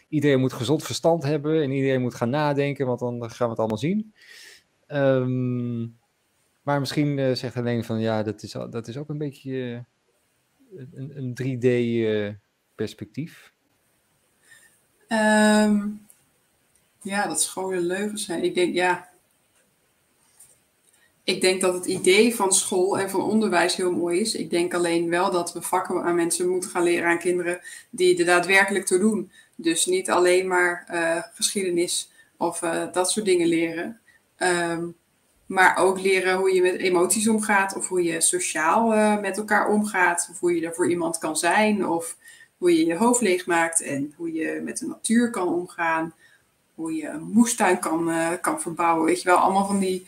iedereen 0.08 0.40
moet 0.40 0.52
gezond 0.52 0.82
verstand 0.82 1.22
hebben 1.22 1.62
en 1.62 1.70
iedereen 1.70 2.00
moet 2.00 2.14
gaan 2.14 2.30
nadenken, 2.30 2.86
want 2.86 3.00
dan 3.00 3.30
gaan 3.30 3.46
we 3.46 3.50
het 3.50 3.58
allemaal 3.58 3.78
zien. 3.78 4.14
Um, 4.88 5.96
maar 6.62 6.80
misschien 6.80 7.18
uh, 7.18 7.34
zegt 7.34 7.56
alleen 7.56 7.84
van 7.84 8.00
ja, 8.00 8.22
dat 8.22 8.42
is, 8.42 8.50
dat 8.50 8.88
is 8.88 8.96
ook 8.96 9.08
een 9.08 9.18
beetje 9.18 9.50
uh, 9.50 9.78
een, 10.94 11.16
een 11.16 11.36
3D-perspectief. 11.42 13.52
Uh, 15.08 15.62
um, 15.62 16.06
ja, 17.02 17.26
dat 17.26 17.42
scholen 17.42 17.82
leugens 17.82 18.24
zijn. 18.24 18.44
Ik 18.44 18.54
denk 18.54 18.74
ja. 18.74 19.08
Ik 21.28 21.40
denk 21.40 21.60
dat 21.60 21.74
het 21.74 21.86
idee 21.86 22.34
van 22.34 22.52
school 22.52 22.98
en 22.98 23.10
van 23.10 23.20
onderwijs 23.20 23.76
heel 23.76 23.92
mooi 23.92 24.20
is. 24.20 24.34
Ik 24.34 24.50
denk 24.50 24.74
alleen 24.74 25.08
wel 25.08 25.30
dat 25.30 25.52
we 25.52 25.62
vakken 25.62 26.02
aan 26.02 26.14
mensen 26.14 26.48
moeten 26.48 26.70
gaan 26.70 26.82
leren 26.82 27.08
aan 27.08 27.18
kinderen 27.18 27.60
die 27.90 28.18
er 28.18 28.24
daadwerkelijk 28.24 28.86
toe 28.86 28.98
doen. 28.98 29.30
Dus 29.54 29.86
niet 29.86 30.10
alleen 30.10 30.46
maar 30.46 30.88
uh, 30.92 31.22
geschiedenis 31.34 32.10
of 32.36 32.58
dat 32.92 33.10
soort 33.10 33.26
dingen 33.26 33.48
leren. 33.48 34.00
Um, 34.38 34.94
maar 35.46 35.76
ook 35.76 36.00
leren 36.00 36.36
hoe 36.36 36.54
je 36.54 36.62
met 36.62 36.78
emoties 36.78 37.28
omgaat. 37.28 37.76
Of 37.76 37.88
hoe 37.88 38.02
je 38.02 38.20
sociaal 38.20 38.94
uh, 38.94 39.20
met 39.20 39.36
elkaar 39.36 39.68
omgaat. 39.68 40.28
Of 40.30 40.40
hoe 40.40 40.54
je 40.54 40.66
er 40.66 40.74
voor 40.74 40.90
iemand 40.90 41.18
kan 41.18 41.36
zijn. 41.36 41.88
Of 41.88 42.16
hoe 42.58 42.78
je 42.78 42.86
je 42.86 42.96
hoofd 42.96 43.20
leegmaakt. 43.20 43.82
En 43.82 44.14
hoe 44.16 44.32
je 44.32 44.60
met 44.64 44.78
de 44.78 44.86
natuur 44.86 45.30
kan 45.30 45.48
omgaan. 45.48 46.14
Hoe 46.74 46.94
je 46.94 47.08
een 47.08 47.22
moestuin 47.22 47.78
kan, 47.78 48.10
kan 48.40 48.60
verbouwen. 48.60 49.04
Weet 49.04 49.22
je 49.22 49.28
wel, 49.28 49.38
allemaal 49.38 49.66
van 49.66 49.78
die... 49.78 50.06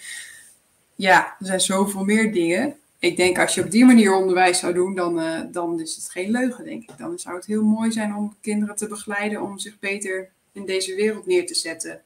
Ja, 1.01 1.36
er 1.38 1.46
zijn 1.46 1.61
zoveel 1.61 2.05
meer 2.05 2.32
dingen. 2.32 2.76
Ik 2.98 3.16
denk 3.16 3.38
als 3.38 3.55
je 3.55 3.64
op 3.64 3.70
die 3.70 3.84
manier 3.84 4.14
onderwijs 4.14 4.59
zou 4.59 4.74
doen, 4.74 4.94
dan, 4.94 5.18
uh, 5.18 5.40
dan 5.53 5.80
is 5.80 5.96
het 5.96 6.11
geen 6.11 6.30
leugen, 6.30 6.64
denk 6.64 6.82
ik. 6.82 6.98
Dan 6.98 7.18
zou 7.18 7.36
het 7.36 7.46
heel 7.46 7.64
mooi 7.64 7.92
zijn 7.92 8.14
om 8.14 8.36
kinderen 8.40 8.76
te 8.76 8.88
begeleiden 8.88 9.42
om 9.42 9.59
zich 9.59 9.78
beter 9.78 10.30
in 10.53 10.66
deze 10.66 10.94
wereld 10.94 11.26
neer 11.26 11.46
te 11.46 11.55
zetten. 11.55 12.03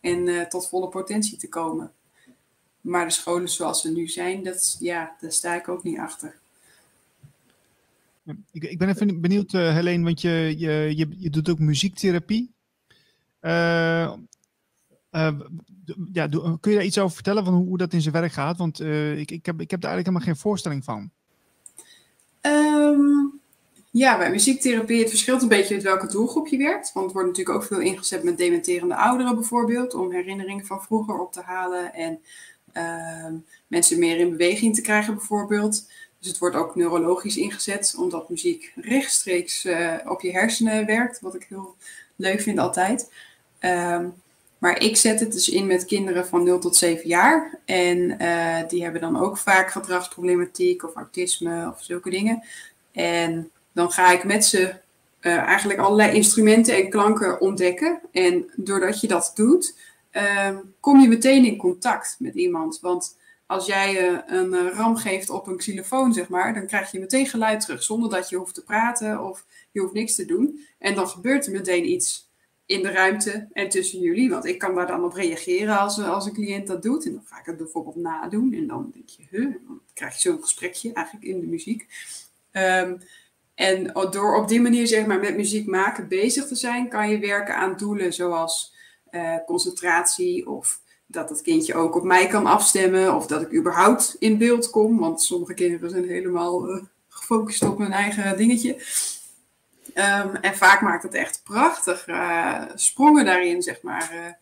En 0.00 0.48
tot 0.48 0.68
volle 0.68 0.88
potentie 0.88 1.38
te 1.38 1.48
komen. 1.48 1.92
Maar 2.80 3.04
de 3.04 3.12
scholen 3.12 3.48
zoals 3.48 3.80
ze 3.80 3.92
nu 3.92 4.08
zijn, 4.08 4.42
dat, 4.42 4.76
ja, 4.80 5.16
daar 5.20 5.32
sta 5.32 5.54
ik 5.54 5.68
ook 5.68 5.82
niet 5.82 5.98
achter. 5.98 6.38
Ik, 8.52 8.62
ik 8.62 8.78
ben 8.78 8.88
even 8.88 9.20
benieuwd, 9.20 9.52
uh, 9.52 9.74
Helene, 9.74 10.04
want 10.04 10.20
je, 10.20 10.54
je, 10.58 10.92
je, 10.96 11.30
doet 11.30 11.48
ook 11.48 11.58
muziektherapie. 11.58 12.50
Uh, 15.16 15.40
ja, 16.12 16.28
kun 16.60 16.70
je 16.70 16.76
daar 16.76 16.84
iets 16.84 16.98
over 16.98 17.14
vertellen 17.14 17.44
van 17.44 17.54
hoe, 17.54 17.78
dat 17.78 17.92
in 17.92 18.00
zijn 18.00 18.14
werk 18.14 18.32
gaat? 18.32 18.56
Want 18.56 18.80
ik, 18.80 19.30
ik, 19.30 19.46
heb, 19.46 19.60
ik 19.60 19.70
heb 19.70 19.80
daar 19.80 19.90
eigenlijk 19.90 20.06
helemaal 20.06 20.20
geen 20.20 20.36
voorstelling 20.36 20.84
van. 20.84 21.10
Um, 22.40 23.40
ja, 23.90 24.18
bij 24.18 24.30
muziektherapie, 24.30 24.98
het 24.98 25.08
verschilt 25.08 25.42
een 25.42 25.48
beetje 25.48 25.74
met 25.74 25.84
welke 25.84 26.06
doelgroep 26.06 26.46
je 26.46 26.56
werkt. 26.56 26.92
Want 26.92 27.06
er 27.06 27.12
wordt 27.12 27.28
natuurlijk 27.28 27.56
ook 27.56 27.64
veel 27.64 27.80
ingezet 27.80 28.22
met 28.22 28.36
dementerende 28.36 28.96
ouderen 28.96 29.34
bijvoorbeeld, 29.34 29.94
om 29.94 30.12
herinneringen 30.12 30.66
van 30.66 30.82
vroeger 30.82 31.18
op 31.18 31.32
te 31.32 31.40
halen 31.40 31.94
en 31.94 32.20
uh, 32.74 33.38
mensen 33.66 33.98
meer 33.98 34.18
in 34.18 34.30
beweging 34.30 34.74
te 34.74 34.80
krijgen 34.80 35.14
bijvoorbeeld. 35.14 35.90
Dus 36.18 36.28
het 36.28 36.38
wordt 36.38 36.56
ook 36.56 36.74
neurologisch 36.74 37.36
ingezet, 37.36 37.94
omdat 37.98 38.28
muziek 38.28 38.72
rechtstreeks 38.74 39.66
op 40.06 40.20
je 40.20 40.32
hersenen 40.32 40.86
werkt, 40.86 41.20
wat 41.20 41.34
ik 41.34 41.46
heel 41.48 41.76
leuk 42.16 42.40
vind 42.40 42.58
altijd. 42.58 43.12
Um, 43.60 44.14
maar 44.58 44.82
ik 44.82 44.96
zet 44.96 45.20
het 45.20 45.32
dus 45.32 45.48
in 45.48 45.66
met 45.66 45.84
kinderen 45.84 46.26
van 46.26 46.44
0 46.44 46.58
tot 46.58 46.76
7 46.76 47.08
jaar. 47.08 47.58
En 47.64 48.22
uh, 48.22 48.68
die 48.68 48.82
hebben 48.82 49.00
dan 49.00 49.20
ook 49.20 49.38
vaak 49.38 49.70
gedragsproblematiek 49.70 50.84
of 50.84 50.94
autisme 50.94 51.72
of 51.74 51.82
zulke 51.82 52.10
dingen. 52.10 52.42
En 52.92 53.50
dan 53.72 53.90
ga 53.90 54.12
ik 54.12 54.24
met 54.24 54.44
ze 54.44 54.74
uh, 55.20 55.36
eigenlijk 55.36 55.78
allerlei 55.78 56.14
instrumenten 56.14 56.76
en 56.76 56.90
klanken 56.90 57.40
ontdekken. 57.40 58.00
En 58.12 58.50
doordat 58.56 59.00
je 59.00 59.06
dat 59.06 59.32
doet, 59.34 59.78
um, 60.46 60.74
kom 60.80 61.00
je 61.00 61.08
meteen 61.08 61.44
in 61.44 61.56
contact 61.56 62.16
met 62.18 62.34
iemand. 62.34 62.78
Want 62.80 63.16
als 63.46 63.66
jij 63.66 64.10
uh, 64.10 64.18
een 64.26 64.70
ram 64.70 64.96
geeft 64.96 65.30
op 65.30 65.46
een 65.46 65.56
xylofoon, 65.56 66.12
zeg 66.12 66.28
maar, 66.28 66.54
dan 66.54 66.66
krijg 66.66 66.90
je 66.90 67.00
meteen 67.00 67.26
geluid 67.26 67.60
terug, 67.60 67.82
zonder 67.82 68.10
dat 68.10 68.28
je 68.28 68.36
hoeft 68.36 68.54
te 68.54 68.64
praten 68.64 69.24
of 69.24 69.44
je 69.72 69.80
hoeft 69.80 69.92
niks 69.92 70.14
te 70.14 70.24
doen. 70.24 70.66
En 70.78 70.94
dan 70.94 71.08
gebeurt 71.08 71.46
er 71.46 71.52
meteen 71.52 71.90
iets 71.90 72.25
in 72.66 72.82
de 72.82 72.90
ruimte 72.90 73.48
en 73.52 73.68
tussen 73.68 74.00
jullie, 74.00 74.30
want 74.30 74.44
ik 74.44 74.58
kan 74.58 74.74
daar 74.74 74.86
dan 74.86 75.04
op 75.04 75.12
reageren 75.12 75.78
als, 75.78 75.98
als 75.98 76.26
een 76.26 76.32
cliënt 76.32 76.66
dat 76.66 76.82
doet. 76.82 77.06
En 77.06 77.12
dan 77.12 77.24
ga 77.24 77.38
ik 77.38 77.46
het 77.46 77.56
bijvoorbeeld 77.56 77.96
nadoen 77.96 78.52
en 78.52 78.66
dan 78.66 78.90
denk 78.94 79.08
je, 79.08 79.22
huh, 79.30 79.54
dan 79.66 79.80
krijg 79.94 80.14
je 80.14 80.20
zo'n 80.20 80.42
gesprekje 80.42 80.92
eigenlijk 80.92 81.26
in 81.26 81.40
de 81.40 81.46
muziek. 81.46 81.86
Um, 82.52 82.98
en 83.54 83.92
door 84.10 84.36
op 84.36 84.48
die 84.48 84.60
manier 84.60 84.86
zeg 84.86 85.06
maar 85.06 85.18
met 85.18 85.36
muziek 85.36 85.66
maken 85.66 86.08
bezig 86.08 86.46
te 86.46 86.54
zijn, 86.54 86.88
kan 86.88 87.10
je 87.10 87.18
werken 87.18 87.56
aan 87.56 87.76
doelen 87.76 88.12
zoals 88.12 88.74
uh, 89.10 89.36
concentratie 89.46 90.48
of 90.48 90.80
dat 91.06 91.28
het 91.28 91.42
kindje 91.42 91.74
ook 91.74 91.96
op 91.96 92.02
mij 92.02 92.26
kan 92.26 92.46
afstemmen 92.46 93.14
of 93.14 93.26
dat 93.26 93.42
ik 93.42 93.54
überhaupt 93.54 94.16
in 94.18 94.38
beeld 94.38 94.70
kom, 94.70 94.98
want 94.98 95.22
sommige 95.22 95.54
kinderen 95.54 95.90
zijn 95.90 96.08
helemaal 96.08 96.68
uh, 96.68 96.82
gefocust 97.08 97.62
op 97.62 97.78
hun 97.78 97.92
eigen 97.92 98.36
dingetje. 98.36 98.76
Um, 99.94 100.36
en 100.36 100.56
vaak 100.56 100.80
maakt 100.80 101.02
het 101.02 101.14
echt 101.14 101.40
prachtig 101.44 102.06
uh, 102.08 102.62
sprongen 102.74 103.24
daarin, 103.24 103.62
zeg 103.62 103.82
maar, 103.82 104.38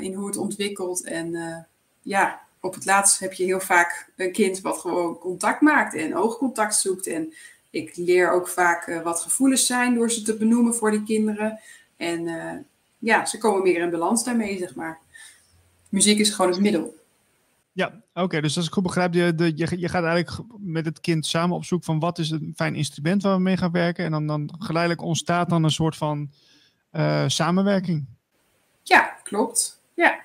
in 0.00 0.14
hoe 0.14 0.26
het 0.26 0.36
ontwikkelt. 0.36 1.04
En 1.04 1.66
ja, 2.02 2.40
op 2.60 2.74
het 2.74 2.84
laatst 2.84 3.18
heb 3.18 3.32
je 3.32 3.44
heel 3.44 3.60
vaak 3.60 4.10
een 4.16 4.32
kind 4.32 4.60
wat 4.60 4.78
gewoon 4.78 5.18
contact 5.18 5.60
maakt 5.60 5.94
en 5.94 6.16
oogcontact 6.16 6.74
zoekt. 6.74 7.06
En 7.06 7.34
ik 7.70 7.96
leer 7.96 8.30
ook 8.30 8.48
vaak 8.48 9.00
wat 9.04 9.20
gevoelens 9.20 9.66
zijn 9.66 9.94
door 9.94 10.10
ze 10.10 10.22
te 10.22 10.36
benoemen 10.36 10.74
voor 10.74 10.90
die 10.90 11.02
kinderen. 11.02 11.60
En 11.96 12.26
ja, 12.98 13.26
ze 13.26 13.38
komen 13.38 13.62
meer 13.62 13.80
in 13.80 13.90
balans 13.90 14.24
daarmee, 14.24 14.58
zeg 14.58 14.74
maar. 14.74 14.98
Muziek 15.88 16.18
is 16.18 16.30
gewoon 16.30 16.50
het 16.50 16.60
middel. 16.60 17.00
Ja, 17.74 18.02
oké. 18.14 18.40
dus 18.40 18.56
als 18.56 18.66
ik 18.66 18.72
goed 18.72 18.82
begrijp, 18.82 19.14
je, 19.14 19.34
de, 19.34 19.52
je, 19.56 19.88
gaat 19.88 20.04
eigenlijk 20.04 20.48
met 20.58 20.84
het 20.84 21.00
kind 21.00 21.26
samen 21.26 21.56
op 21.56 21.64
zoek 21.64 21.84
van 21.84 21.98
wat 21.98 22.18
is 22.18 22.30
een 22.30 22.52
fijn 22.56 22.74
instrument 22.74 23.22
waar 23.22 23.34
we 23.34 23.42
mee 23.42 23.56
gaan 23.56 23.72
werken. 23.72 24.04
En 24.04 24.10
dan, 24.10 24.26
dan 24.26 24.54
geleidelijk 24.58 25.02
ontstaat 25.02 25.50
dan 25.50 25.64
een 25.64 25.70
soort 25.70 25.96
van 25.96 26.30
uh, 26.92 27.24
samenwerking. 27.26 28.04
Ja, 28.82 29.16
klopt. 29.22 29.82
Ja. 29.94 30.20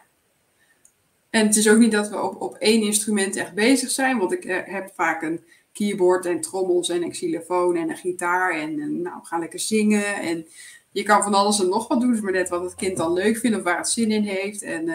En 1.30 1.46
het 1.46 1.56
is 1.56 1.70
ook 1.70 1.78
niet 1.78 1.92
dat 1.92 2.10
we 2.10 2.22
op, 2.22 2.42
op 2.42 2.56
één 2.56 2.82
instrument 2.82 3.36
echt 3.36 3.54
bezig 3.54 3.90
zijn, 3.90 4.18
want 4.18 4.32
ik 4.32 4.46
uh, 4.46 4.58
heb 4.64 4.92
vaak 4.96 5.22
een 5.22 5.44
keyboard 5.72 6.26
en 6.26 6.42
trommels 6.42 6.90
en 6.90 7.04
een 7.04 7.12
xylofoon 7.12 7.76
en 7.76 7.90
een 7.90 7.98
gitaar 7.98 8.52
en, 8.52 8.80
en 8.80 9.02
nou, 9.02 9.20
ga 9.24 9.38
lekker 9.38 9.60
zingen. 9.60 10.16
En 10.16 10.48
je 10.92 11.04
kan 11.04 11.24
van 11.24 11.34
alles 11.34 11.60
en 11.60 11.70
nog 11.70 11.88
wat 11.88 12.02
doen, 12.02 12.24
maar 12.24 12.32
net 12.32 12.50
wat 12.50 12.64
het 12.64 12.76
kind 12.76 12.98
dan 12.98 13.14
leuk 13.14 13.38
vindt 13.38 13.58
of 13.58 13.64
waar 13.64 13.78
het 13.78 13.90
zin 13.90 14.12
in 14.12 14.24
heeft. 14.24 14.62
En 14.62 14.92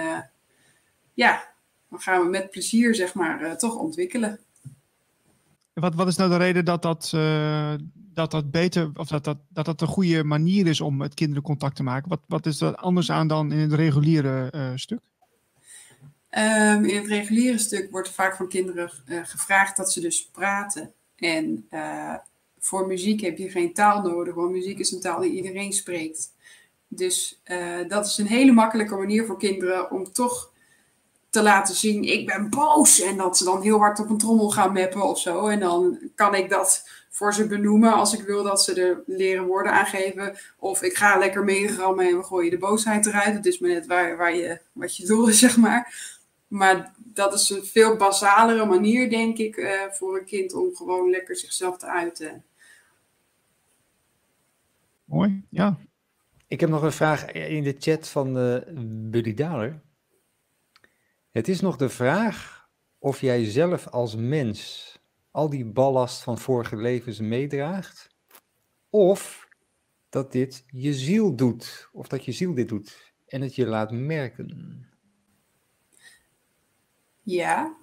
ja, 1.15 1.52
dan 1.93 2.01
gaan 2.01 2.23
we 2.23 2.28
met 2.28 2.51
plezier, 2.51 2.94
zeg 2.94 3.14
maar, 3.14 3.43
uh, 3.43 3.52
toch 3.52 3.77
ontwikkelen. 3.77 4.39
Wat, 5.73 5.94
wat 5.94 6.06
is 6.06 6.16
nou 6.16 6.31
de 6.31 6.36
reden 6.36 6.64
dat, 6.64 6.82
dat, 6.82 7.12
uh, 7.14 7.74
dat 7.94 8.31
dat 8.31 8.51
beter, 8.51 8.90
of 8.94 9.09
dat 9.09 9.24
dat, 9.24 9.39
dat 9.48 9.64
dat 9.64 9.81
een 9.81 9.86
goede 9.86 10.24
manier 10.24 10.66
is 10.66 10.81
om 10.81 10.97
met 10.97 11.14
kinderen 11.14 11.43
contact 11.43 11.77
te 11.77 11.82
maken? 11.82 12.09
Wat, 12.09 12.20
wat 12.27 12.47
is 12.47 12.60
er 12.60 12.74
anders 12.74 13.10
aan 13.10 13.28
dan 13.28 13.52
in 13.52 13.59
het 13.59 13.73
reguliere 13.73 14.52
uh, 14.55 14.70
stuk? 14.74 15.01
Um, 16.31 16.85
in 16.85 16.97
het 16.97 17.06
reguliere 17.06 17.59
stuk 17.59 17.90
wordt 17.90 18.10
vaak 18.10 18.36
van 18.36 18.48
kinderen 18.48 18.90
uh, 19.06 19.20
gevraagd 19.24 19.77
dat 19.77 19.93
ze 19.93 20.01
dus 20.01 20.27
praten. 20.27 20.93
En 21.16 21.69
voor 22.59 22.86
muziek 22.86 23.20
heb 23.20 23.39
je 23.39 23.51
geen 23.51 23.73
taal 23.73 24.02
nodig, 24.02 24.35
want 24.35 24.51
muziek 24.51 24.78
is 24.78 24.93
een 24.93 25.01
taal 25.01 25.20
die 25.20 25.32
iedereen 25.32 25.73
spreekt. 25.73 26.32
Dus 26.89 27.40
dat 27.89 28.06
is 28.06 28.19
een 28.19 28.27
hele 28.27 28.52
makkelijke 28.52 28.94
manier 28.94 29.27
voor 29.27 29.39
kinderen 29.39 29.90
om 29.90 30.12
toch 30.12 30.52
te 31.33 31.43
laten 31.43 31.75
zien, 31.75 32.03
ik 32.03 32.27
ben 32.27 32.51
boos. 32.51 33.01
En 33.01 33.17
dat 33.17 33.37
ze 33.37 33.45
dan 33.45 33.63
heel 33.63 33.79
hard 33.79 34.01
op 34.01 34.11
een 34.11 34.19
trommel 34.19 34.51
gaan 34.51 34.73
meppen 34.73 35.03
of 35.03 35.19
zo. 35.19 35.47
En 35.47 35.61
dan 35.61 35.99
kan 36.15 36.35
ik 36.35 36.51
dat 36.51 36.89
voor 37.11 37.35
ze 37.35 37.47
benoemen 37.47 37.93
als 37.93 38.15
ik 38.15 38.27
wil 38.27 38.43
dat 38.43 38.63
ze 38.63 38.75
er 38.75 39.03
leren 39.07 39.45
woorden 39.45 39.73
aangeven. 39.73 40.37
Of 40.59 40.83
ik 40.83 40.97
ga 40.97 41.19
lekker 41.19 41.45
meegrammen 41.45 42.09
en 42.09 42.17
we 42.17 42.23
gooien 42.23 42.51
de 42.51 42.59
boosheid 42.59 43.07
eruit. 43.07 43.35
Het 43.35 43.47
is 43.47 43.59
maar 43.59 43.71
net 43.71 43.87
waar, 43.87 44.17
waar 44.17 44.37
je, 44.37 44.61
wat 44.73 44.97
je 44.97 45.07
doel 45.07 45.29
is, 45.29 45.39
zeg 45.47 45.57
maar. 45.57 46.11
Maar 46.49 46.93
dat 46.97 47.35
is 47.35 47.51
een 47.51 47.65
veel 47.65 47.97
basalere 47.97 48.65
manier, 48.65 49.11
denk 49.11 49.39
ik, 49.39 49.57
uh, 49.57 49.71
voor 49.91 50.19
een 50.19 50.25
kind 50.25 50.55
om 50.55 50.75
gewoon 50.75 51.11
lekker 51.11 51.37
zichzelf 51.37 51.79
te 51.79 51.87
uiten. 51.87 52.45
Mooi, 55.05 55.43
ja. 55.49 55.79
Ik 56.47 56.61
heb 56.61 56.71
nog 56.71 56.83
een 56.83 56.93
vraag 56.93 57.33
in 57.33 57.63
de 57.63 57.77
chat 57.79 58.09
van 58.09 58.39
uh, 58.39 58.57
Buddy 59.11 59.35
Daler. 59.35 59.81
Het 61.33 61.49
is 61.49 61.61
nog 61.61 61.77
de 61.77 61.89
vraag 61.89 62.69
of 62.99 63.21
jij 63.21 63.45
zelf 63.45 63.89
als 63.89 64.17
mens 64.17 64.91
al 65.31 65.51
die 65.51 65.65
ballast 65.65 66.23
van 66.23 66.39
vorige 66.39 66.77
levens 66.77 67.21
meedraagt, 67.21 68.09
of 68.91 69.49
dat 70.09 70.33
dit 70.33 70.65
je 70.67 70.95
ziel 70.95 71.37
doet, 71.37 71.89
of 71.93 72.09
dat 72.09 72.25
je 72.25 72.33
ziel 72.33 72.55
dit 72.55 72.69
doet 72.69 73.15
en 73.27 73.41
het 73.41 73.55
je 73.55 73.67
laat 73.67 73.93
merken. 73.93 74.87
Ja, 77.23 77.77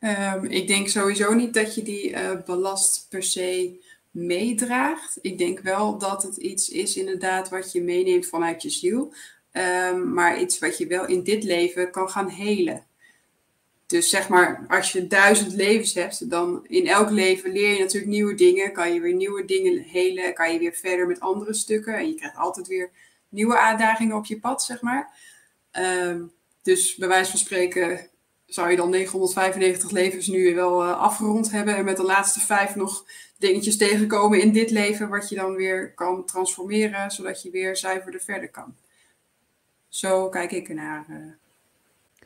um, 0.00 0.44
ik 0.44 0.66
denk 0.66 0.88
sowieso 0.88 1.34
niet 1.34 1.54
dat 1.54 1.74
je 1.74 1.82
die 1.82 2.10
uh, 2.10 2.44
ballast 2.44 3.06
per 3.08 3.22
se 3.22 3.84
meedraagt. 4.10 5.18
Ik 5.20 5.38
denk 5.38 5.60
wel 5.60 5.98
dat 5.98 6.22
het 6.22 6.36
iets 6.36 6.68
is 6.68 6.96
inderdaad 6.96 7.48
wat 7.48 7.72
je 7.72 7.82
meeneemt 7.82 8.26
vanuit 8.26 8.62
je 8.62 8.70
ziel. 8.70 9.14
Um, 9.52 10.12
maar 10.12 10.40
iets 10.40 10.58
wat 10.58 10.78
je 10.78 10.86
wel 10.86 11.06
in 11.06 11.22
dit 11.22 11.44
leven 11.44 11.90
kan 11.90 12.10
gaan 12.10 12.28
helen. 12.28 12.85
Dus 13.86 14.10
zeg 14.10 14.28
maar, 14.28 14.64
als 14.68 14.92
je 14.92 15.06
duizend 15.06 15.52
levens 15.52 15.94
hebt, 15.94 16.30
dan 16.30 16.66
in 16.68 16.86
elk 16.86 17.10
leven 17.10 17.52
leer 17.52 17.72
je 17.72 17.78
natuurlijk 17.78 18.12
nieuwe 18.12 18.34
dingen. 18.34 18.72
Kan 18.72 18.94
je 18.94 19.00
weer 19.00 19.14
nieuwe 19.14 19.44
dingen 19.44 19.82
helen, 19.82 20.34
kan 20.34 20.52
je 20.52 20.58
weer 20.58 20.74
verder 20.74 21.06
met 21.06 21.20
andere 21.20 21.54
stukken. 21.54 21.94
En 21.94 22.08
je 22.08 22.14
krijgt 22.14 22.36
altijd 22.36 22.66
weer 22.66 22.90
nieuwe 23.28 23.58
uitdagingen 23.58 24.16
op 24.16 24.26
je 24.26 24.40
pad, 24.40 24.62
zeg 24.62 24.80
maar. 24.80 25.10
Um, 25.72 26.32
dus 26.62 26.94
bij 26.94 27.08
wijze 27.08 27.30
van 27.30 27.38
spreken 27.38 28.08
zou 28.46 28.70
je 28.70 28.76
dan 28.76 28.90
995 28.90 29.90
levens 29.90 30.26
nu 30.26 30.54
wel 30.54 30.82
uh, 30.82 31.00
afgerond 31.00 31.50
hebben. 31.50 31.76
En 31.76 31.84
met 31.84 31.96
de 31.96 32.02
laatste 32.02 32.40
vijf 32.40 32.74
nog 32.74 33.04
dingetjes 33.38 33.76
tegenkomen 33.76 34.40
in 34.40 34.52
dit 34.52 34.70
leven, 34.70 35.08
wat 35.08 35.28
je 35.28 35.34
dan 35.34 35.54
weer 35.54 35.94
kan 35.94 36.24
transformeren, 36.24 37.10
zodat 37.10 37.42
je 37.42 37.50
weer 37.50 37.76
zuiverder 37.76 38.20
verder 38.20 38.50
kan. 38.50 38.76
Zo 39.88 40.28
kijk 40.28 40.52
ik 40.52 40.68
ernaar. 40.68 41.06
Uh, 41.10 41.16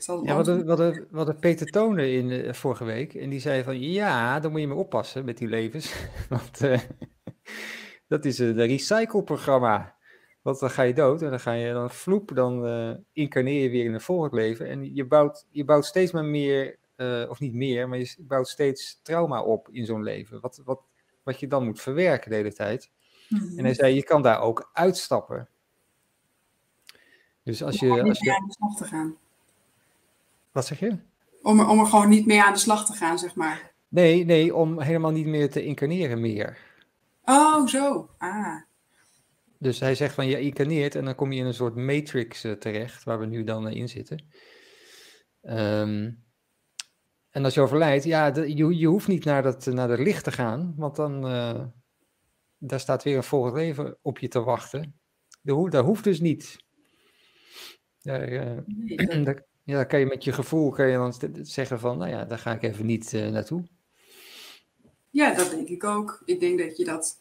ja, 0.06 0.34
wat 0.34 0.64
wat 0.64 0.78
hadden 1.12 1.38
Peter 1.38 1.66
Tonen 1.66 2.12
in 2.12 2.30
uh, 2.30 2.52
vorige 2.52 2.84
week. 2.84 3.14
En 3.14 3.30
die 3.30 3.40
zei 3.40 3.62
van, 3.62 3.80
ja, 3.80 4.40
dan 4.40 4.50
moet 4.50 4.60
je 4.60 4.66
maar 4.66 4.76
oppassen 4.76 5.24
met 5.24 5.38
die 5.38 5.48
levens. 5.48 5.94
Want 6.28 6.62
uh, 6.62 6.80
dat 8.08 8.24
is 8.24 8.38
een 8.38 8.54
recycleprogramma. 8.54 9.98
Want 10.42 10.58
dan 10.58 10.70
ga 10.70 10.82
je 10.82 10.94
dood 10.94 11.22
en 11.22 11.30
dan 11.30 11.40
ga 11.40 11.52
je 11.52 11.72
dan 11.72 11.90
vloep, 11.90 12.34
dan 12.34 12.66
uh, 12.66 12.94
incarneer 13.12 13.62
je 13.62 13.70
weer 13.70 13.84
in 13.84 13.94
een 13.94 14.00
volgend 14.00 14.32
leven. 14.32 14.68
En 14.68 14.94
je 14.94 15.06
bouwt, 15.06 15.46
je 15.50 15.64
bouwt 15.64 15.84
steeds 15.84 16.12
maar 16.12 16.24
meer, 16.24 16.78
of 17.28 17.40
niet 17.40 17.54
meer, 17.54 17.88
maar 17.88 17.98
je 17.98 18.16
bouwt 18.18 18.48
steeds 18.48 19.00
trauma 19.02 19.42
op 19.42 19.68
in 19.70 19.86
zo'n 19.86 20.02
leven. 20.02 20.40
Wat, 20.40 20.60
wat, 20.64 20.80
wat 21.22 21.40
je 21.40 21.46
dan 21.46 21.64
moet 21.64 21.80
verwerken 21.80 22.30
de 22.30 22.36
hele 22.36 22.52
tijd. 22.52 22.90
Mm 23.28 23.38
-hmm. 23.38 23.58
En 23.58 23.64
hij 23.64 23.74
zei, 23.74 23.94
je 23.94 24.04
kan 24.04 24.22
daar 24.22 24.40
ook 24.40 24.70
uitstappen. 24.72 25.48
Dus 27.42 27.62
als 27.62 27.80
je... 27.80 28.02
Als 28.02 28.18
je 28.18 28.54
de 28.58 28.74
te 28.76 28.84
gaan. 28.84 29.16
Wat 30.52 30.66
zeg 30.66 30.78
je? 30.78 30.98
Om 31.42 31.60
er, 31.60 31.68
om 31.68 31.78
er 31.78 31.86
gewoon 31.86 32.08
niet 32.08 32.26
mee 32.26 32.42
aan 32.42 32.52
de 32.52 32.58
slag 32.58 32.86
te 32.86 32.92
gaan, 32.92 33.18
zeg 33.18 33.34
maar. 33.34 33.72
Nee, 33.88 34.24
nee, 34.24 34.54
om 34.54 34.80
helemaal 34.80 35.10
niet 35.10 35.26
meer 35.26 35.50
te 35.50 35.64
incarneren 35.64 36.20
meer. 36.20 36.58
Oh, 37.24 37.66
zo. 37.66 38.10
Ah. 38.18 38.62
Dus 39.58 39.80
hij 39.80 39.94
zegt 39.94 40.14
van 40.14 40.26
je 40.26 40.40
incarneert 40.40 40.94
en 40.94 41.04
dan 41.04 41.14
kom 41.14 41.32
je 41.32 41.40
in 41.40 41.46
een 41.46 41.54
soort 41.54 41.76
matrix 41.76 42.44
uh, 42.44 42.52
terecht, 42.52 43.04
waar 43.04 43.18
we 43.18 43.26
nu 43.26 43.44
dan 43.44 43.66
uh, 43.66 43.74
in 43.74 43.88
zitten. 43.88 44.24
Um, 45.42 46.24
en 47.30 47.44
als 47.44 47.54
je 47.54 47.60
overlijdt, 47.60 48.04
ja, 48.04 48.30
de, 48.30 48.56
je, 48.56 48.78
je 48.78 48.86
hoeft 48.86 49.08
niet 49.08 49.24
naar, 49.24 49.42
dat, 49.42 49.66
naar 49.66 49.88
het 49.88 50.00
licht 50.00 50.24
te 50.24 50.32
gaan, 50.32 50.74
want 50.76 50.96
dan 50.96 51.26
uh, 51.26 51.64
daar 52.58 52.80
staat 52.80 53.02
weer 53.02 53.16
een 53.16 53.22
volgend 53.22 53.54
leven 53.54 53.98
op 54.02 54.18
je 54.18 54.28
te 54.28 54.40
wachten. 54.42 55.00
Dat, 55.42 55.70
dat 55.70 55.84
hoeft 55.84 56.04
dus 56.04 56.20
niet. 56.20 56.56
Daar, 58.02 58.28
nee, 58.66 59.22
dat... 59.22 59.42
Ja, 59.62 59.76
dan 59.76 59.86
kan 59.86 59.98
je 59.98 60.06
met 60.06 60.24
je 60.24 60.32
gevoel 60.32 60.70
kan 60.70 60.88
je 60.88 60.96
dan 60.96 61.14
zeggen 61.42 61.80
van, 61.80 61.98
nou 61.98 62.10
ja, 62.10 62.24
daar 62.24 62.38
ga 62.38 62.52
ik 62.52 62.62
even 62.62 62.86
niet 62.86 63.12
uh, 63.12 63.28
naartoe. 63.28 63.64
Ja, 65.10 65.34
dat 65.34 65.50
denk 65.50 65.68
ik 65.68 65.84
ook. 65.84 66.22
Ik 66.24 66.40
denk 66.40 66.58
dat 66.58 66.76
je 66.76 66.84
dat, 66.84 67.20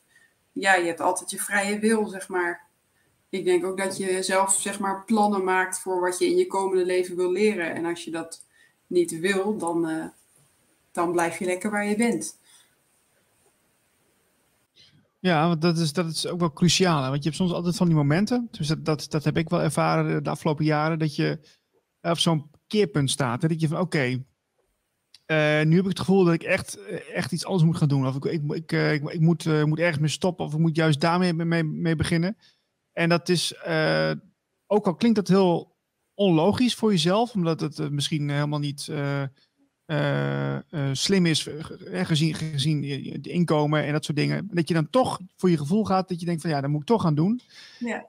ja, 0.52 0.76
je 0.76 0.86
hebt 0.86 1.00
altijd 1.00 1.32
je 1.32 1.38
vrije 1.38 1.80
wil, 1.80 2.08
zeg 2.08 2.28
maar. 2.28 2.68
Ik 3.30 3.46
denk 3.46 3.66
ook 3.66 3.78
dat 3.78 3.98
je 3.98 4.24
zelf, 4.24 4.54
zeg 4.54 4.80
maar, 4.80 5.06
plannen 5.06 5.44
maakt 5.44 5.80
voor 5.80 6.02
wat 6.02 6.20
je 6.20 6.26
in 6.26 6.38
je 6.38 6.48
komende 6.48 6.86
leven 6.86 7.16
wil 7.16 7.32
leren. 7.32 7.76
En 7.76 7.86
als 7.86 8.04
je 8.04 8.12
dat 8.12 8.46
niet 8.88 9.20
wil, 9.20 9.58
dan, 9.58 9.90
uh, 9.90 10.06
dan 10.92 11.12
blijf 11.12 11.40
je 11.40 11.46
lekker 11.46 11.72
waar 11.72 11.86
je 11.86 11.96
bent. 11.96 12.38
Ja, 15.20 15.48
want 15.48 15.62
dat 15.62 15.78
is, 15.78 15.94
dat 15.94 16.06
is 16.06 16.28
ook 16.28 16.40
wel 16.40 16.54
cruciaal. 16.54 17.04
Hè? 17.04 17.10
Want 17.10 17.24
je 17.24 17.30
hebt 17.30 17.42
soms 17.42 17.52
altijd 17.52 17.76
van 17.76 17.88
die 17.88 17.96
momenten. 17.96 18.48
Dus 18.52 18.68
dat, 18.68 18.86
dat, 18.86 19.06
dat 19.10 19.24
heb 19.24 19.38
ik 19.38 19.50
wel 19.50 19.62
ervaren 19.62 20.24
de 20.24 20.30
afgelopen 20.30 20.66
jaren. 20.66 21.00
Dat 21.00 21.16
je 21.16 21.40
op 22.02 22.18
zo'n 22.18 22.52
keerpunt 22.68 23.12
staat. 23.12 23.42
Dat 23.42 23.62
je 23.62 23.68
van 23.68 23.80
oké, 23.80 24.24
uh, 25.32 25.62
nu 25.64 25.76
heb 25.76 25.84
ik 25.84 25.90
het 25.90 26.00
gevoel 26.00 26.24
dat 26.24 26.34
ik 26.34 26.44
echt, 26.44 26.80
echt 27.14 27.32
iets 27.32 27.46
anders 27.46 27.64
moet 27.64 27.78
gaan 27.78 27.88
doen. 27.88 28.08
Of 28.08 28.16
ik, 28.16 28.26
ik, 28.26 28.42
ik, 28.52 28.72
ik, 28.72 29.10
ik 29.10 29.20
moet, 29.20 29.66
moet 29.66 29.80
ergens 29.80 30.00
mee 30.00 30.10
stoppen 30.10 30.46
of 30.46 30.54
ik 30.54 30.60
moet 30.60 30.76
juist 30.76 31.02
daarmee 31.02 31.34
mee, 31.34 31.64
mee 31.64 31.96
beginnen. 31.96 32.38
En 32.94 33.10
dat 33.10 33.30
is, 33.30 33.56
ook 34.68 34.88
al 34.88 34.96
klinkt 34.96 35.18
dat 35.18 35.28
heel 35.28 35.78
onlogisch 36.14 36.76
voor 36.76 36.92
jezelf, 36.92 37.34
omdat 37.34 37.60
het 37.60 37.92
misschien 37.92 38.30
helemaal 38.30 38.60
niet 38.60 38.82
slim 40.92 41.26
is 41.26 41.48
gezien, 41.94 42.34
gezien 42.36 42.84
je 42.84 43.20
inkomen 43.22 43.84
en 43.84 43.92
dat 43.92 44.06
soort 44.06 44.18
dingen. 44.18 44.48
Dat 44.52 44.68
je 44.68 44.74
dan 44.74 44.90
toch 44.90 45.20
voor 45.36 45.50
je 45.50 45.58
gevoel 45.58 45.86
gaat 45.86 46.10
dat 46.10 46.20
je 46.20 46.26
denkt 46.26 46.42
van 46.42 46.50
ja, 46.50 46.62
dat 46.62 46.70
moet 46.70 46.82
ik 46.82 46.88
toch 46.88 47.02
gaan 47.02 47.16
doen. 47.16 47.42
Ja. 47.80 48.06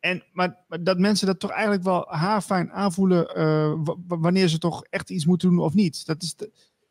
En, 0.00 0.24
maar, 0.32 0.56
dat 0.80 0.98
mensen 0.98 1.26
dat 1.26 1.40
toch 1.40 1.50
eigenlijk 1.50 1.82
wel 1.82 2.06
haarfijn 2.08 2.72
aanvoelen 2.72 3.38
uh, 3.38 3.94
wanneer 4.06 4.48
ze 4.48 4.58
toch 4.58 4.84
echt 4.90 5.10
iets 5.10 5.26
moeten 5.26 5.48
doen 5.48 5.58
of 5.58 5.74
niet. 5.74 6.06
Dat 6.06 6.22
is 6.22 6.34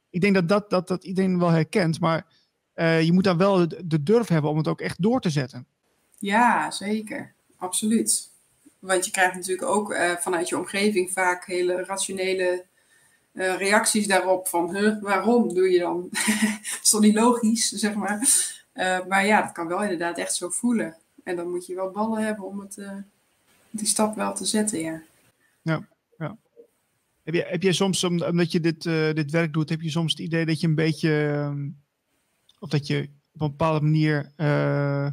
ik 0.09 0.21
denk 0.21 0.33
dat 0.33 0.47
dat, 0.47 0.69
dat 0.69 0.87
dat 0.87 1.03
iedereen 1.03 1.39
wel 1.39 1.49
herkent, 1.49 1.99
maar 1.99 2.25
uh, 2.75 3.01
je 3.01 3.13
moet 3.13 3.23
dan 3.23 3.37
wel 3.37 3.67
de, 3.67 4.03
durf 4.03 4.27
hebben 4.27 4.51
om 4.51 4.57
het 4.57 4.67
ook 4.67 4.81
echt 4.81 5.01
door 5.01 5.21
te 5.21 5.29
zetten. 5.29 5.67
Ja, 6.19 6.71
zeker. 6.71 7.33
Absoluut. 7.57 8.29
Want 8.79 9.05
je 9.05 9.11
krijgt 9.11 9.35
natuurlijk 9.35 9.67
ook 9.67 9.95
vanuit 10.19 10.49
je 10.49 10.57
omgeving 10.57 11.11
vaak 11.11 11.45
hele 11.45 11.83
rationele 11.83 12.65
reacties 13.33 14.07
daarop 14.07 14.47
van, 14.47 14.75
huh, 14.75 15.01
waarom 15.01 15.53
doe 15.53 15.69
je 15.69 15.79
dan? 15.79 16.07
dat 16.71 16.79
is 16.81 16.89
toch 16.89 17.01
niet 17.01 17.15
logisch, 17.15 17.69
zeg 17.69 17.93
maar. 17.93 18.27
maar 19.07 19.25
ja, 19.25 19.41
dat 19.41 19.51
kan 19.51 19.67
wel 19.67 19.81
inderdaad 19.81 20.17
echt 20.17 20.35
zo 20.35 20.49
voelen. 20.49 20.97
En 21.27 21.35
dan 21.35 21.49
moet 21.49 21.65
je 21.65 21.75
wel 21.75 21.91
ballen 21.91 22.25
hebben 22.25 22.45
om 22.45 22.59
het, 22.59 22.77
uh, 22.77 22.91
die 23.69 23.87
stap 23.87 24.15
wel 24.15 24.35
te 24.35 24.45
zetten, 24.45 24.79
ja. 24.79 25.01
Ja, 25.61 25.87
ja. 26.17 26.37
Heb, 27.23 27.33
je, 27.33 27.45
heb 27.47 27.61
je 27.61 27.73
soms, 27.73 28.03
omdat 28.03 28.51
je 28.51 28.59
dit, 28.59 28.85
uh, 28.85 29.13
dit 29.13 29.31
werk 29.31 29.53
doet, 29.53 29.69
heb 29.69 29.81
je 29.81 29.89
soms 29.89 30.11
het 30.11 30.21
idee 30.21 30.45
dat 30.45 30.59
je 30.59 30.67
een 30.67 30.75
beetje, 30.75 31.09
uh, 31.09 31.69
of 32.59 32.69
dat 32.69 32.87
je 32.87 33.09
op 33.33 33.41
een 33.41 33.49
bepaalde 33.49 33.81
manier 33.81 34.31
uh, 34.37 35.07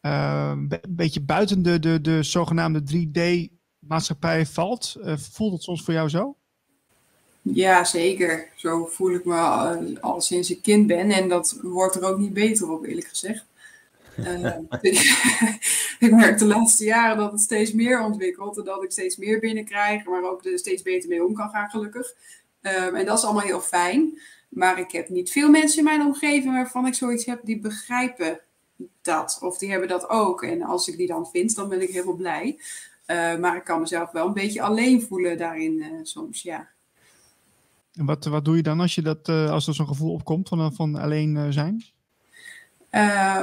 een 0.00 0.80
beetje 0.88 1.20
buiten 1.20 1.62
de, 1.62 1.78
de, 1.78 2.00
de 2.00 2.22
zogenaamde 2.22 2.82
3D-maatschappij 2.92 4.46
valt? 4.46 4.96
voelt 5.16 5.52
het 5.52 5.62
soms 5.62 5.82
voor 5.82 5.94
jou 5.94 6.08
zo? 6.08 6.36
Ja, 7.42 7.84
zeker. 7.84 8.48
Zo 8.56 8.86
voel 8.86 9.14
ik 9.14 9.24
me 9.24 9.34
al, 9.34 9.98
al 10.00 10.20
sinds 10.20 10.50
ik 10.50 10.62
kind 10.62 10.86
ben. 10.86 11.10
En 11.10 11.28
dat 11.28 11.58
wordt 11.62 11.94
er 11.94 12.04
ook 12.04 12.18
niet 12.18 12.32
beter 12.32 12.70
op, 12.70 12.84
eerlijk 12.84 13.08
gezegd. 13.08 13.44
Uh, 14.18 14.56
ik 16.06 16.10
merk 16.10 16.38
de 16.38 16.46
laatste 16.46 16.84
jaren 16.84 17.16
dat 17.16 17.32
het 17.32 17.40
steeds 17.40 17.72
meer 17.72 18.00
ontwikkelt 18.00 18.58
en 18.58 18.64
dat 18.64 18.82
ik 18.82 18.90
steeds 18.92 19.16
meer 19.16 19.40
binnenkrijg, 19.40 20.04
maar 20.04 20.22
ook 20.22 20.44
er 20.44 20.58
steeds 20.58 20.82
beter 20.82 21.08
mee 21.08 21.24
om 21.24 21.34
kan 21.34 21.50
gaan, 21.50 21.70
gelukkig. 21.70 22.14
Um, 22.60 22.94
en 22.94 23.06
dat 23.06 23.18
is 23.18 23.24
allemaal 23.24 23.44
heel 23.44 23.60
fijn. 23.60 24.18
Maar 24.48 24.78
ik 24.78 24.92
heb 24.92 25.08
niet 25.08 25.30
veel 25.30 25.50
mensen 25.50 25.78
in 25.78 25.84
mijn 25.84 26.00
omgeving 26.00 26.52
waarvan 26.52 26.86
ik 26.86 26.94
zoiets 26.94 27.26
heb 27.26 27.40
die 27.44 27.60
begrijpen 27.60 28.40
dat. 29.02 29.38
Of 29.40 29.58
die 29.58 29.70
hebben 29.70 29.88
dat 29.88 30.08
ook. 30.08 30.42
En 30.42 30.62
als 30.62 30.88
ik 30.88 30.96
die 30.96 31.06
dan 31.06 31.26
vind, 31.26 31.54
dan 31.54 31.68
ben 31.68 31.82
ik 31.82 31.90
helemaal 31.90 32.14
blij. 32.14 32.58
Uh, 33.06 33.36
maar 33.38 33.56
ik 33.56 33.64
kan 33.64 33.80
mezelf 33.80 34.10
wel 34.10 34.26
een 34.26 34.32
beetje 34.32 34.62
alleen 34.62 35.02
voelen 35.02 35.38
daarin 35.38 35.72
uh, 35.72 35.86
soms, 36.02 36.42
ja. 36.42 36.68
En 37.92 38.06
wat, 38.06 38.24
wat 38.24 38.44
doe 38.44 38.56
je 38.56 38.62
dan 38.62 38.80
als, 38.80 38.94
je 38.94 39.02
dat, 39.02 39.28
uh, 39.28 39.50
als 39.50 39.66
er 39.66 39.74
zo'n 39.74 39.86
gevoel 39.86 40.12
opkomt 40.12 40.48
van, 40.48 40.74
van 40.74 40.94
alleen 40.94 41.52
zijn? 41.52 41.84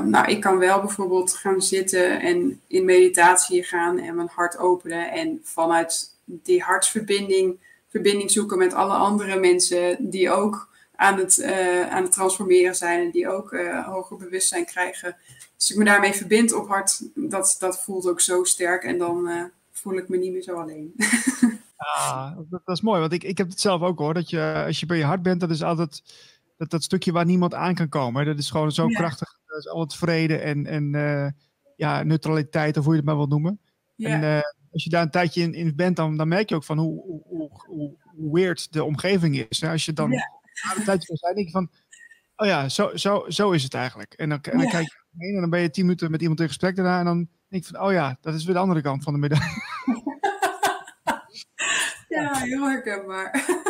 Nou, 0.05 0.25
ik 0.27 0.41
kan 0.41 0.57
wel 0.57 0.79
bijvoorbeeld 0.79 1.33
gaan 1.33 1.61
zitten 1.61 2.21
en 2.21 2.61
in 2.67 2.85
meditatie 2.85 3.63
gaan 3.63 3.99
en 3.99 4.15
mijn 4.15 4.29
hart 4.31 4.57
openen. 4.57 5.11
En 5.11 5.39
vanuit 5.43 6.15
die 6.25 6.61
hartsverbinding 6.61 7.59
verbinding 7.93 8.31
zoeken 8.31 8.57
met 8.57 8.73
alle 8.73 8.93
andere 8.93 9.39
mensen 9.39 10.09
die 10.09 10.29
ook 10.31 10.69
aan 10.95 11.17
het, 11.17 11.37
uh, 11.37 11.89
aan 11.89 12.03
het 12.03 12.11
transformeren 12.11 12.75
zijn 12.75 13.05
en 13.05 13.11
die 13.11 13.29
ook 13.29 13.51
uh, 13.51 13.87
hoger 13.87 14.17
bewustzijn 14.17 14.65
krijgen. 14.65 15.15
Als 15.55 15.71
ik 15.71 15.77
me 15.77 15.85
daarmee 15.85 16.13
verbind 16.13 16.53
op 16.53 16.67
hart, 16.67 17.01
dat, 17.15 17.55
dat 17.59 17.83
voelt 17.83 18.07
ook 18.07 18.21
zo 18.21 18.43
sterk 18.43 18.83
en 18.83 18.97
dan 18.97 19.27
uh, 19.29 19.43
voel 19.71 19.97
ik 19.97 20.09
me 20.09 20.17
niet 20.17 20.31
meer 20.31 20.41
zo 20.41 20.55
alleen. 20.55 20.93
ah, 21.77 22.35
dat, 22.49 22.61
dat, 22.65 22.75
is 22.75 22.81
mooi, 22.81 22.99
want 22.99 23.13
ik, 23.13 23.23
ik 23.23 23.37
heb 23.37 23.49
het 23.49 23.59
zelf 23.59 23.81
ook 23.81 23.99
hoor. 23.99 24.13
Dat 24.13 24.29
je, 24.29 24.63
als 24.65 24.79
je 24.79 24.85
bij 24.85 24.97
je 24.97 25.03
hart 25.03 25.21
bent, 25.21 25.39
dat 25.39 25.49
is 25.49 25.63
altijd 25.63 26.03
dat, 26.63 26.71
dat 26.71 26.83
stukje 26.83 27.11
waar 27.11 27.25
niemand 27.25 27.53
aan 27.53 27.75
kan 27.75 27.89
komen. 27.89 28.25
Dat 28.25 28.37
is 28.37 28.49
gewoon 28.49 28.71
zo 28.71 28.87
ja. 28.87 28.97
krachtig. 28.97 29.39
Dat 29.45 29.57
is 29.57 29.67
altijd 29.67 29.99
vrede 29.99 30.37
en, 30.37 30.65
en 30.65 30.91
ja, 31.75 32.03
neutraliteit, 32.03 32.77
of 32.77 32.83
hoe 32.83 32.93
je 32.93 32.99
het 32.99 33.07
maar 33.07 33.17
wilt 33.17 33.29
noemen. 33.29 33.59
Ja. 33.95 34.09
En 34.09 34.43
als 34.71 34.83
je 34.83 34.89
daar 34.89 35.01
een 35.01 35.09
tijdje 35.09 35.41
in, 35.41 35.53
in 35.53 35.75
bent, 35.75 35.95
dan, 35.95 36.17
dan 36.17 36.27
merk 36.27 36.49
je 36.49 36.55
ook 36.55 36.63
van 36.63 36.77
hoe, 36.77 37.01
hoe, 37.01 37.49
hoe, 37.65 37.97
hoe 38.15 38.33
weird 38.33 38.73
de 38.73 38.83
omgeving 38.83 39.45
is. 39.49 39.63
Als 39.63 39.85
je 39.85 39.93
dan 39.93 40.11
ja. 40.11 40.29
een 40.75 40.83
tijdje 40.83 41.07
kan 41.07 41.17
zijn, 41.17 41.35
denk 41.35 41.47
je 41.47 41.53
van, 41.53 41.69
oh 42.35 42.47
ja, 42.47 42.69
zo, 42.69 42.97
zo, 42.97 43.25
zo 43.27 43.51
is 43.51 43.63
het 43.63 43.73
eigenlijk. 43.73 44.13
En 44.13 44.29
dan, 44.29 44.41
en 44.41 44.57
dan 44.57 44.69
kijk 44.69 44.85
je 44.85 45.17
heen 45.17 45.35
en 45.35 45.41
dan 45.41 45.49
ben 45.49 45.61
je 45.61 45.69
tien 45.69 45.83
minuten 45.83 46.11
met 46.11 46.21
iemand 46.21 46.39
in 46.39 46.47
gesprek 46.47 46.75
daarna 46.75 46.99
en 46.99 47.05
dan 47.05 47.27
denk 47.47 47.63
je 47.63 47.73
van, 47.73 47.81
oh 47.81 47.91
ja, 47.91 48.17
dat 48.21 48.33
is 48.33 48.45
weer 48.45 48.53
de 48.53 48.61
andere 48.61 48.81
kant 48.81 49.03
van 49.03 49.13
de 49.13 49.19
middag. 49.19 49.39
ja, 52.07 52.37
heel 52.37 52.69
herkenbaar. 52.69 53.61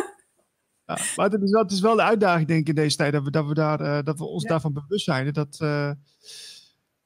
Ja, 0.98 1.04
maar 1.16 1.30
het 1.30 1.42
is, 1.42 1.50
wel, 1.50 1.62
het 1.62 1.72
is 1.72 1.80
wel 1.80 1.96
de 1.96 2.02
uitdaging, 2.02 2.48
denk 2.48 2.60
ik, 2.60 2.68
in 2.68 2.74
deze 2.74 2.96
tijd, 2.96 3.12
dat 3.12 3.24
we, 3.24 3.30
dat 3.30 3.46
we, 3.46 3.54
daar, 3.54 3.80
uh, 3.80 3.98
dat 4.02 4.18
we 4.18 4.24
ons 4.24 4.42
ja. 4.42 4.48
daarvan 4.48 4.72
bewust 4.72 5.04
zijn. 5.04 5.32
Dat, 5.32 5.58
uh, 5.62 5.90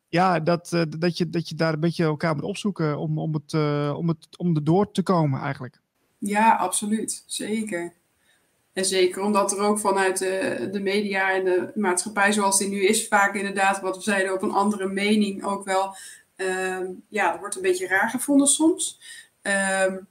ja, 0.09 0.40
dat, 0.40 0.73
uh, 0.74 0.82
dat, 0.98 1.19
je, 1.19 1.31
dat 1.31 1.48
je 1.48 1.55
daar 1.55 1.73
een 1.73 1.81
beetje 1.81 2.05
elkaar 2.05 2.35
moet 2.35 2.44
opzoeken 2.44 2.98
om, 2.98 3.19
om, 3.19 3.35
het, 3.35 3.55
om, 3.94 4.09
het, 4.09 4.28
om 4.36 4.56
er 4.56 4.65
door 4.65 4.90
te 4.90 5.02
komen 5.02 5.40
eigenlijk. 5.40 5.81
Ja, 6.19 6.56
absoluut. 6.56 7.23
Zeker. 7.27 7.93
En 8.73 8.85
zeker 8.85 9.23
omdat 9.23 9.52
er 9.52 9.59
ook 9.59 9.78
vanuit 9.78 10.19
de, 10.19 10.69
de 10.73 10.81
media 10.81 11.32
en 11.32 11.44
de 11.44 11.70
maatschappij 11.74 12.32
zoals 12.32 12.59
die 12.59 12.69
nu 12.69 12.86
is, 12.86 13.09
vaak 13.09 13.35
inderdaad, 13.35 13.81
wat 13.81 13.97
we 13.97 14.02
zeiden, 14.02 14.35
op 14.35 14.43
een 14.43 14.52
andere 14.52 14.89
mening 14.89 15.44
ook 15.44 15.65
wel, 15.65 15.97
um, 16.36 17.02
ja, 17.09 17.31
dat 17.31 17.40
wordt 17.40 17.56
een 17.56 17.62
beetje 17.62 17.86
raar 17.86 18.10
gevonden 18.10 18.47
soms. 18.47 19.01
Um, 19.43 20.06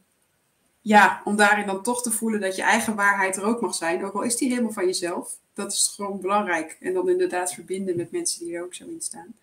ja, 0.87 1.21
om 1.23 1.35
daarin 1.35 1.65
dan 1.65 1.83
toch 1.83 2.01
te 2.01 2.11
voelen 2.11 2.41
dat 2.41 2.55
je 2.55 2.61
eigen 2.61 2.95
waarheid 2.95 3.37
er 3.37 3.43
ook 3.43 3.61
mag 3.61 3.75
zijn, 3.75 4.05
ook 4.05 4.13
al 4.13 4.21
is 4.21 4.35
die 4.35 4.49
helemaal 4.49 4.71
van 4.71 4.85
jezelf. 4.85 5.37
Dat 5.53 5.71
is 5.71 5.93
gewoon 5.95 6.21
belangrijk. 6.21 6.77
En 6.79 6.93
dan 6.93 7.09
inderdaad 7.09 7.53
verbinden 7.53 7.97
met 7.97 8.11
mensen 8.11 8.45
die 8.45 8.55
er 8.55 8.63
ook 8.63 8.73
zo 8.73 8.83
in 8.83 9.01
staan. 9.01 9.35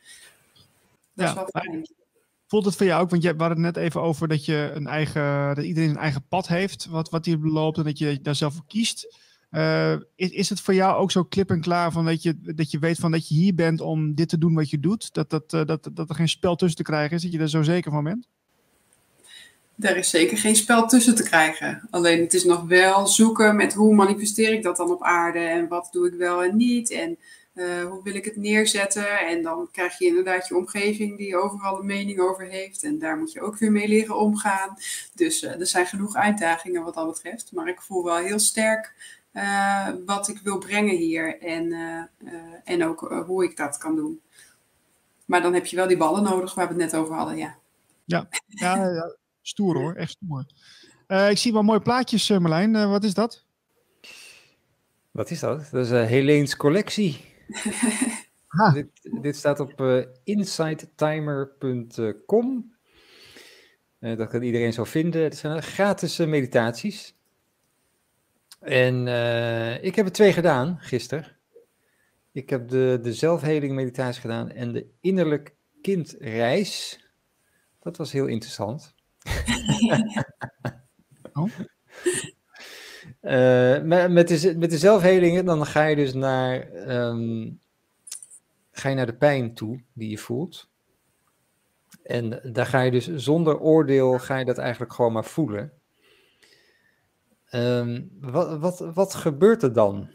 Dat 1.14 1.24
ja, 1.24 1.28
is 1.28 1.34
wel 1.34 1.48
fijn. 1.62 1.86
Voelt 2.46 2.64
het 2.64 2.76
voor 2.76 2.86
jou 2.86 3.02
ook, 3.02 3.10
want 3.10 3.22
je 3.22 3.34
had 3.36 3.48
het 3.48 3.58
net 3.58 3.76
even 3.76 4.00
over 4.00 4.28
dat, 4.28 4.44
je 4.44 4.70
een 4.74 4.86
eigen, 4.86 5.54
dat 5.54 5.64
iedereen 5.64 5.90
een 5.90 5.96
eigen 5.96 6.26
pad 6.28 6.48
heeft, 6.48 6.86
wat, 6.86 7.10
wat 7.10 7.24
hij 7.24 7.38
loopt 7.38 7.78
en 7.78 7.84
dat 7.84 7.98
je 7.98 8.20
daar 8.22 8.34
zelf 8.34 8.54
voor 8.54 8.66
kiest. 8.66 9.18
Uh, 9.50 9.96
is, 10.14 10.30
is 10.30 10.48
het 10.48 10.60
voor 10.60 10.74
jou 10.74 10.96
ook 10.96 11.10
zo 11.10 11.24
klip 11.24 11.50
en 11.50 11.60
klaar 11.60 11.92
van 11.92 12.04
dat 12.04 12.22
je, 12.22 12.54
dat 12.54 12.70
je 12.70 12.78
weet 12.78 12.98
van 12.98 13.10
dat 13.10 13.28
je 13.28 13.34
hier 13.34 13.54
bent 13.54 13.80
om 13.80 14.14
dit 14.14 14.28
te 14.28 14.38
doen 14.38 14.54
wat 14.54 14.70
je 14.70 14.80
doet? 14.80 15.14
Dat, 15.14 15.30
dat, 15.30 15.52
uh, 15.52 15.64
dat, 15.64 15.90
dat 15.92 16.08
er 16.08 16.14
geen 16.14 16.28
spel 16.28 16.56
tussen 16.56 16.76
te 16.76 16.90
krijgen 16.90 17.16
is, 17.16 17.22
dat 17.22 17.32
je 17.32 17.38
er 17.38 17.48
zo 17.48 17.62
zeker 17.62 17.90
van 17.90 18.04
bent? 18.04 18.28
Er 19.78 19.96
is 19.96 20.10
zeker 20.10 20.38
geen 20.38 20.56
spel 20.56 20.86
tussen 20.86 21.14
te 21.14 21.22
krijgen. 21.22 21.86
Alleen 21.90 22.20
het 22.20 22.34
is 22.34 22.44
nog 22.44 22.62
wel 22.62 23.06
zoeken 23.06 23.56
met 23.56 23.74
hoe 23.74 23.94
manifesteer 23.94 24.52
ik 24.52 24.62
dat 24.62 24.76
dan 24.76 24.90
op 24.90 25.02
aarde 25.02 25.38
en 25.38 25.68
wat 25.68 25.88
doe 25.92 26.06
ik 26.06 26.14
wel 26.14 26.44
en 26.44 26.56
niet. 26.56 26.90
En 26.90 27.18
uh, 27.54 27.84
hoe 27.84 28.02
wil 28.02 28.14
ik 28.14 28.24
het 28.24 28.36
neerzetten? 28.36 29.18
En 29.18 29.42
dan 29.42 29.68
krijg 29.72 29.98
je 29.98 30.06
inderdaad 30.06 30.48
je 30.48 30.56
omgeving 30.56 31.18
die 31.18 31.36
overal 31.36 31.78
een 31.78 31.86
mening 31.86 32.20
over 32.20 32.44
heeft. 32.44 32.82
En 32.82 32.98
daar 32.98 33.16
moet 33.16 33.32
je 33.32 33.40
ook 33.40 33.58
weer 33.58 33.72
mee 33.72 33.88
leren 33.88 34.16
omgaan. 34.16 34.76
Dus 35.14 35.42
uh, 35.42 35.60
er 35.60 35.66
zijn 35.66 35.86
genoeg 35.86 36.14
uitdagingen 36.14 36.84
wat 36.84 36.94
dat 36.94 37.06
betreft. 37.06 37.52
Maar 37.52 37.68
ik 37.68 37.80
voel 37.80 38.04
wel 38.04 38.16
heel 38.16 38.38
sterk 38.38 38.92
uh, 39.32 39.88
wat 40.06 40.28
ik 40.28 40.40
wil 40.42 40.58
brengen 40.58 40.96
hier. 40.96 41.40
En, 41.40 41.72
en 42.64 42.84
ook 42.84 43.24
hoe 43.26 43.44
ik 43.44 43.56
dat 43.56 43.78
kan 43.78 43.96
doen. 43.96 44.20
Maar 45.24 45.42
dan 45.42 45.54
heb 45.54 45.66
je 45.66 45.76
wel 45.76 45.88
die 45.88 45.96
ballen 45.96 46.22
nodig 46.22 46.54
waar 46.54 46.66
we 46.68 46.72
het 46.72 46.92
net 46.92 47.00
over 47.00 47.14
hadden. 47.14 47.36
Ja, 47.36 47.58
ja, 48.04 48.28
ja 48.46 49.16
stoer 49.46 49.76
hoor, 49.76 49.94
echt 49.94 50.10
stoer. 50.10 50.46
ik 51.30 51.38
zie 51.38 51.52
wel 51.52 51.62
mooie 51.62 51.80
plaatjes, 51.80 52.28
Marlijn. 52.28 52.88
wat 52.88 53.04
is 53.04 53.14
dat? 53.14 53.44
Wat 55.14 55.30
is 55.30 55.40
dat? 55.40 55.68
Dat 55.70 55.84
is 55.84 55.90
uh, 55.90 56.06
Heleens 56.06 56.56
collectie. 56.56 57.24
dit, 58.74 58.86
dit, 59.22 59.36
staat 59.36 59.60
op 59.60 59.80
uh, 59.80 60.04
insidetimer.com. 60.24 62.74
Uh, 64.00 64.16
dat 64.16 64.28
kan 64.28 64.42
iedereen 64.42 64.72
zo 64.72 64.84
vinden. 64.84 65.22
Het 65.22 65.36
zijn 65.36 65.62
gratis 65.62 66.16
meditaties. 66.16 67.16
En 68.60 69.00
ik 69.82 69.94
heb 69.94 70.06
er 70.06 70.12
twee 70.12 70.32
gedaan 70.32 70.76
gisteren. 70.80 71.36
Ik 72.32 72.50
heb 72.50 72.68
de, 72.68 72.98
de 73.02 73.14
zelfheling 73.14 73.74
meditatie 73.74 74.20
gedaan 74.20 74.50
en 74.50 74.72
de 74.72 74.86
innerlijk 75.00 75.54
kindreis. 75.82 77.00
Dat 77.80 77.96
was 77.96 78.12
heel 78.12 78.26
interessant. 78.26 78.93
oh. 81.32 81.50
Uh, 83.22 84.08
met, 84.08 84.28
de, 84.28 84.54
met 84.58 84.70
de 84.70 84.78
zelfhelingen, 84.78 85.44
dan 85.44 85.66
ga 85.66 85.84
je 85.84 85.96
dus 85.96 86.12
naar, 86.12 86.72
um, 86.88 87.60
ga 88.72 88.88
je 88.88 88.94
naar 88.94 89.06
de 89.06 89.14
pijn 89.14 89.54
toe 89.54 89.80
die 89.92 90.10
je 90.10 90.18
voelt. 90.18 90.68
En 92.02 92.40
daar 92.42 92.66
ga 92.66 92.80
je 92.80 92.90
dus 92.90 93.14
zonder 93.14 93.58
oordeel, 93.58 94.18
ga 94.18 94.36
je 94.36 94.44
dat 94.44 94.58
eigenlijk 94.58 94.92
gewoon 94.92 95.12
maar 95.12 95.24
voelen. 95.24 95.72
Um, 97.50 98.10
wat, 98.20 98.58
wat, 98.58 98.78
wat 98.94 99.14
gebeurt 99.14 99.62
er 99.62 99.72
dan? 99.72 100.08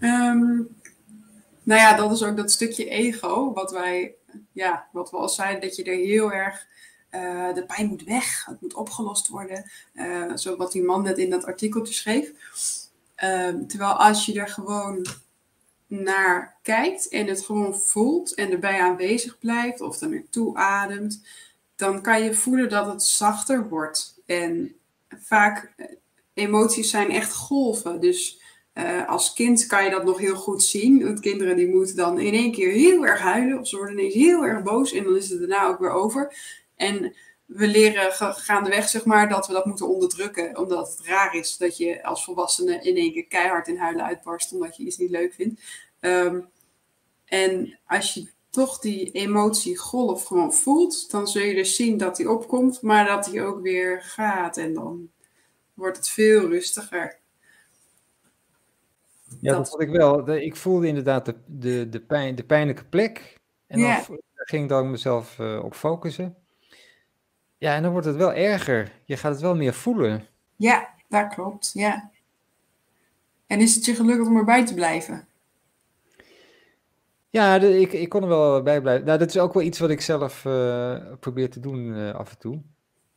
Um, 0.00 0.68
nou 1.62 1.80
ja, 1.80 1.96
dat 1.96 2.12
is 2.12 2.22
ook 2.22 2.36
dat 2.36 2.50
stukje 2.50 2.88
ego, 2.88 3.52
wat 3.52 3.72
wij, 3.72 4.14
ja, 4.52 4.88
wat 4.92 5.10
we 5.10 5.16
al 5.16 5.28
zeiden, 5.28 5.60
dat 5.60 5.76
je 5.76 5.84
er 5.84 5.96
heel 5.96 6.32
erg 6.32 6.66
uh, 7.10 7.54
de 7.54 7.64
pijn 7.66 7.86
moet 7.86 8.04
weg, 8.04 8.44
het 8.44 8.60
moet 8.60 8.74
opgelost 8.74 9.28
worden. 9.28 9.70
Uh, 9.94 10.36
zo 10.36 10.56
wat 10.56 10.72
die 10.72 10.82
man 10.82 11.02
net 11.02 11.18
in 11.18 11.30
dat 11.30 11.44
artikeltje 11.44 11.94
schreef. 11.94 12.30
Uh, 13.24 13.48
terwijl 13.66 13.92
als 13.92 14.26
je 14.26 14.40
er 14.40 14.48
gewoon 14.48 15.06
naar 15.86 16.56
kijkt 16.62 17.08
en 17.08 17.26
het 17.26 17.44
gewoon 17.44 17.78
voelt 17.78 18.34
en 18.34 18.50
erbij 18.50 18.80
aanwezig 18.80 19.38
blijft 19.38 19.80
of 19.80 20.00
er 20.00 20.08
naartoe 20.08 20.56
ademt, 20.56 21.22
dan 21.76 22.02
kan 22.02 22.22
je 22.22 22.34
voelen 22.34 22.68
dat 22.68 22.86
het 22.86 23.02
zachter 23.02 23.68
wordt. 23.68 24.20
En 24.26 24.74
vaak 25.08 25.72
eh, 25.76 25.86
emoties 26.34 26.90
zijn 26.90 27.10
echt 27.10 27.34
golven. 27.34 28.00
Dus 28.00 28.40
uh, 28.74 29.08
als 29.08 29.32
kind 29.32 29.66
kan 29.66 29.84
je 29.84 29.90
dat 29.90 30.04
nog 30.04 30.18
heel 30.18 30.36
goed 30.36 30.62
zien. 30.62 31.04
Want 31.04 31.20
kinderen 31.20 31.56
die 31.56 31.68
moeten 31.68 31.96
dan 31.96 32.20
in 32.20 32.34
één 32.34 32.52
keer 32.52 32.70
heel 32.72 33.06
erg 33.06 33.20
huilen 33.20 33.58
of 33.58 33.68
ze 33.68 33.76
worden 33.76 33.98
ineens 33.98 34.14
heel 34.14 34.44
erg 34.44 34.62
boos 34.62 34.92
en 34.92 35.04
dan 35.04 35.16
is 35.16 35.28
het 35.28 35.38
daarna 35.38 35.66
ook 35.66 35.78
weer 35.78 35.90
over. 35.90 36.36
En 36.76 37.14
we 37.46 37.66
leren 37.66 38.12
gaandeweg, 38.34 38.88
zeg 38.88 39.04
maar, 39.04 39.28
dat 39.28 39.46
we 39.46 39.52
dat 39.52 39.66
moeten 39.66 39.88
onderdrukken. 39.88 40.58
Omdat 40.58 40.90
het 40.90 41.06
raar 41.06 41.34
is 41.34 41.56
dat 41.56 41.76
je 41.76 42.04
als 42.04 42.24
volwassene 42.24 42.80
in 42.82 42.96
één 42.96 43.12
keer 43.12 43.26
keihard 43.26 43.68
in 43.68 43.76
huilen 43.76 44.04
uitbarst 44.04 44.52
omdat 44.52 44.76
je 44.76 44.84
iets 44.84 44.96
niet 44.96 45.10
leuk 45.10 45.34
vindt. 45.34 45.60
Um, 46.00 46.48
en 47.24 47.78
als 47.86 48.14
je 48.14 48.28
toch 48.50 48.78
die 48.78 49.10
emotiegolf 49.10 50.24
gewoon 50.24 50.54
voelt, 50.54 51.10
dan 51.10 51.28
zul 51.28 51.42
je 51.42 51.54
dus 51.54 51.76
zien 51.76 51.98
dat 51.98 52.16
die 52.16 52.30
opkomt, 52.30 52.82
maar 52.82 53.06
dat 53.06 53.24
die 53.24 53.42
ook 53.42 53.62
weer 53.62 54.02
gaat. 54.02 54.56
En 54.56 54.74
dan 54.74 55.10
wordt 55.74 55.96
het 55.96 56.08
veel 56.08 56.48
rustiger. 56.48 57.18
Ja, 59.44 59.56
dat, 59.56 59.68
vond 59.68 59.82
ik 59.82 59.88
wel. 59.88 60.28
Ik 60.28 60.56
voelde 60.56 60.86
inderdaad 60.86 61.24
de, 61.24 61.34
de, 61.46 61.88
de, 61.88 62.00
pijn, 62.00 62.34
de 62.34 62.44
pijnlijke 62.44 62.84
plek. 62.84 63.40
En 63.66 63.80
dan 63.80 64.20
ging 64.34 64.62
ik 64.62 64.68
dan 64.68 64.90
mezelf 64.90 65.38
uh, 65.38 65.64
op 65.64 65.74
focussen. 65.74 66.36
Ja, 67.58 67.74
en 67.74 67.82
dan 67.82 67.92
wordt 67.92 68.06
het 68.06 68.16
wel 68.16 68.32
erger. 68.32 68.92
Je 69.04 69.16
gaat 69.16 69.32
het 69.32 69.40
wel 69.40 69.56
meer 69.56 69.74
voelen. 69.74 70.26
Ja, 70.56 70.94
dat 71.08 71.34
klopt. 71.34 71.70
Ja. 71.72 72.10
En 73.46 73.60
is 73.60 73.74
het 73.74 73.84
je 73.84 73.94
gelukt 73.94 74.26
om 74.26 74.36
erbij 74.36 74.66
te 74.66 74.74
blijven? 74.74 75.28
Ja, 77.30 77.58
de, 77.58 77.80
ik, 77.80 77.92
ik 77.92 78.08
kon 78.08 78.22
er 78.22 78.28
wel 78.28 78.62
bij 78.62 78.80
blijven. 78.80 79.06
Nou, 79.06 79.18
dat 79.18 79.28
is 79.28 79.38
ook 79.38 79.52
wel 79.52 79.62
iets 79.62 79.78
wat 79.78 79.90
ik 79.90 80.00
zelf 80.00 80.44
uh, 80.44 80.96
probeer 81.20 81.50
te 81.50 81.60
doen 81.60 81.86
uh, 81.86 82.14
af 82.14 82.30
en 82.30 82.38
toe. 82.38 82.62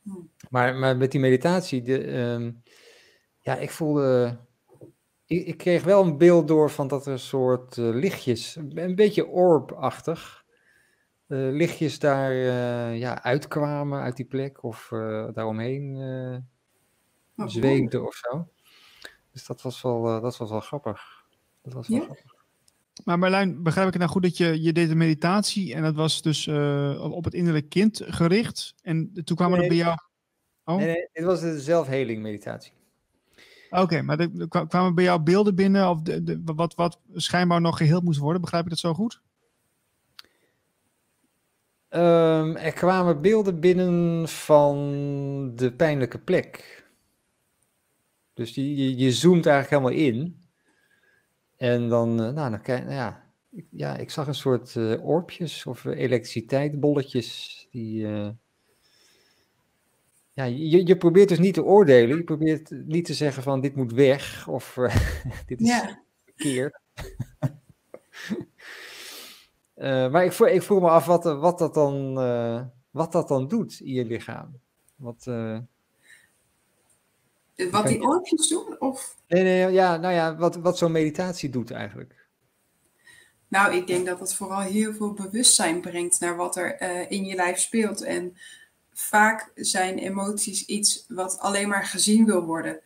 Hmm. 0.02 0.30
Maar, 0.50 0.74
maar 0.74 0.96
met 0.96 1.10
die 1.10 1.20
meditatie, 1.20 1.82
de, 1.82 2.16
um, 2.16 2.62
ja, 3.40 3.56
ik 3.56 3.70
voelde 3.70 4.38
ik, 5.28 5.46
ik, 5.46 5.56
kreeg 5.56 5.84
wel 5.84 6.04
een 6.04 6.18
beeld 6.18 6.48
door 6.48 6.70
van 6.70 6.88
dat 6.88 7.06
er 7.06 7.12
een 7.12 7.18
soort 7.18 7.76
uh, 7.76 7.94
lichtjes, 7.94 8.56
een 8.56 8.94
beetje 8.94 9.26
orb-achtig, 9.26 10.44
uh, 11.26 11.52
lichtjes 11.52 11.98
daar 11.98 12.32
uh, 12.32 12.98
ja, 12.98 13.22
uitkwamen 13.22 14.00
uit 14.00 14.16
die 14.16 14.24
plek 14.24 14.62
of 14.62 14.86
daaromheen 15.32 15.96
oh, 17.36 17.46
zweefden 17.46 18.06
of 18.06 18.14
zo. 18.14 18.48
Dus 19.32 19.46
dat 19.46 19.62
was 19.62 19.82
wel, 19.82 20.20
dat 20.20 20.36
was 20.36 20.50
wel 20.50 20.60
grappig. 20.60 21.24
Dat 21.62 21.72
was 21.72 21.88
wel 21.88 21.98
ja? 21.98 22.04
grappig. 22.04 22.36
Maar 23.04 23.18
Marlijn, 23.18 23.62
begrijp 23.62 23.86
ik 23.86 23.92
het 23.92 24.02
nou 24.02 24.12
goed 24.12 24.22
dat 24.22 24.36
je, 24.36 24.62
je 24.62 24.72
deed 24.72 24.90
een 24.90 24.96
meditatie 24.96 25.74
en 25.74 25.82
dat 25.82 25.94
was 25.94 26.22
dus 26.22 26.48
op 26.98 27.24
het 27.24 27.34
innerlijk 27.34 27.68
kind 27.68 28.02
gericht 28.04 28.74
en 28.82 29.12
toen 29.24 29.36
kwamen 29.36 29.58
nee, 29.58 29.68
er 29.68 29.74
bij 29.74 29.84
jou... 29.84 29.96
Oh? 30.64 30.76
Nee, 30.76 30.86
nee, 30.86 31.08
dit 31.12 31.24
was 31.24 31.40
de 31.40 31.60
zelfheling 31.60 32.22
meditatie. 32.22 32.72
Oké, 33.70 34.02
maar 34.02 34.18
er 34.20 34.48
kwamen 34.68 34.94
bij 34.94 35.04
jou 35.04 35.20
beelden 35.20 35.54
binnen 35.54 35.90
of 35.90 36.02
de, 36.02 36.22
de, 36.22 36.42
wat, 36.44 36.74
wat 36.74 37.00
schijnbaar 37.14 37.60
nog 37.60 37.76
geheeld 37.76 38.02
moest 38.02 38.18
worden? 38.18 38.40
Begrijp 38.40 38.64
ik 38.64 38.70
dat 38.70 38.78
zo 38.78 38.94
goed? 38.94 39.20
Um, 41.90 42.56
er 42.56 42.72
kwamen 42.72 43.20
beelden 43.20 43.60
binnen 43.60 44.28
van 44.28 44.76
de 45.54 45.72
pijnlijke 45.72 46.18
plek. 46.18 46.84
Dus 48.34 48.54
je, 48.54 48.76
je, 48.76 48.96
je 48.96 49.12
zoomt 49.12 49.46
eigenlijk 49.46 49.82
helemaal 49.82 50.06
in. 50.06 50.46
En 51.56 51.88
dan, 51.88 52.14
nou, 52.14 52.34
dan 52.34 52.60
kijk, 52.62 52.82
nou 52.82 52.94
ja, 52.94 53.24
ja, 53.70 53.96
ik 53.96 54.10
zag 54.10 54.26
een 54.26 54.34
soort 54.34 54.74
uh, 54.74 55.04
orbjes 55.04 55.66
of 55.66 55.84
elektriciteitsbolletjes 55.84 57.66
die... 57.70 58.02
Uh, 58.02 58.28
ja, 60.38 60.44
je, 60.44 60.86
je 60.86 60.96
probeert 60.96 61.28
dus 61.28 61.38
niet 61.38 61.54
te 61.54 61.64
oordelen. 61.64 62.16
Je 62.16 62.24
probeert 62.24 62.70
niet 62.70 63.04
te 63.04 63.14
zeggen 63.14 63.42
van 63.42 63.60
dit 63.60 63.76
moet 63.76 63.92
weg 63.92 64.48
of 64.48 64.76
uh, 64.76 64.96
dit 65.46 65.60
is 65.60 65.68
ja. 65.68 66.02
verkeerd. 66.24 66.80
uh, 69.76 70.10
maar 70.12 70.24
ik, 70.24 70.32
voel, 70.32 70.46
ik 70.46 70.62
vroeg 70.62 70.80
me 70.80 70.88
af 70.88 71.06
wat, 71.06 71.24
wat, 71.24 71.58
dat 71.58 71.74
dan, 71.74 72.22
uh, 72.22 72.62
wat 72.90 73.12
dat 73.12 73.28
dan 73.28 73.48
doet 73.48 73.80
in 73.80 73.92
je 73.92 74.04
lichaam. 74.04 74.58
Wat, 74.96 75.24
wat 77.70 77.86
die 77.86 78.02
oortjes 78.02 78.48
doen? 78.48 78.80
Of? 78.80 79.16
Nee, 79.28 79.42
nee, 79.42 79.72
ja, 79.72 79.96
nou 79.96 80.14
ja, 80.14 80.36
wat, 80.36 80.56
wat 80.56 80.78
zo'n 80.78 80.92
meditatie 80.92 81.50
doet 81.50 81.70
eigenlijk. 81.70 82.26
Nou, 83.48 83.74
ik 83.74 83.86
denk 83.86 84.06
dat 84.06 84.20
het 84.20 84.34
vooral 84.34 84.60
heel 84.60 84.92
veel 84.92 85.12
bewustzijn 85.12 85.80
brengt 85.80 86.20
naar 86.20 86.36
wat 86.36 86.56
er 86.56 86.80
in 87.10 87.24
je 87.24 87.34
lijf 87.34 87.58
speelt. 87.58 88.02
En 88.02 88.36
vaak 89.00 89.50
zijn 89.54 89.98
emoties 89.98 90.64
iets 90.64 91.04
wat 91.08 91.38
alleen 91.38 91.68
maar 91.68 91.84
gezien 91.84 92.24
wil 92.24 92.44
worden. 92.44 92.80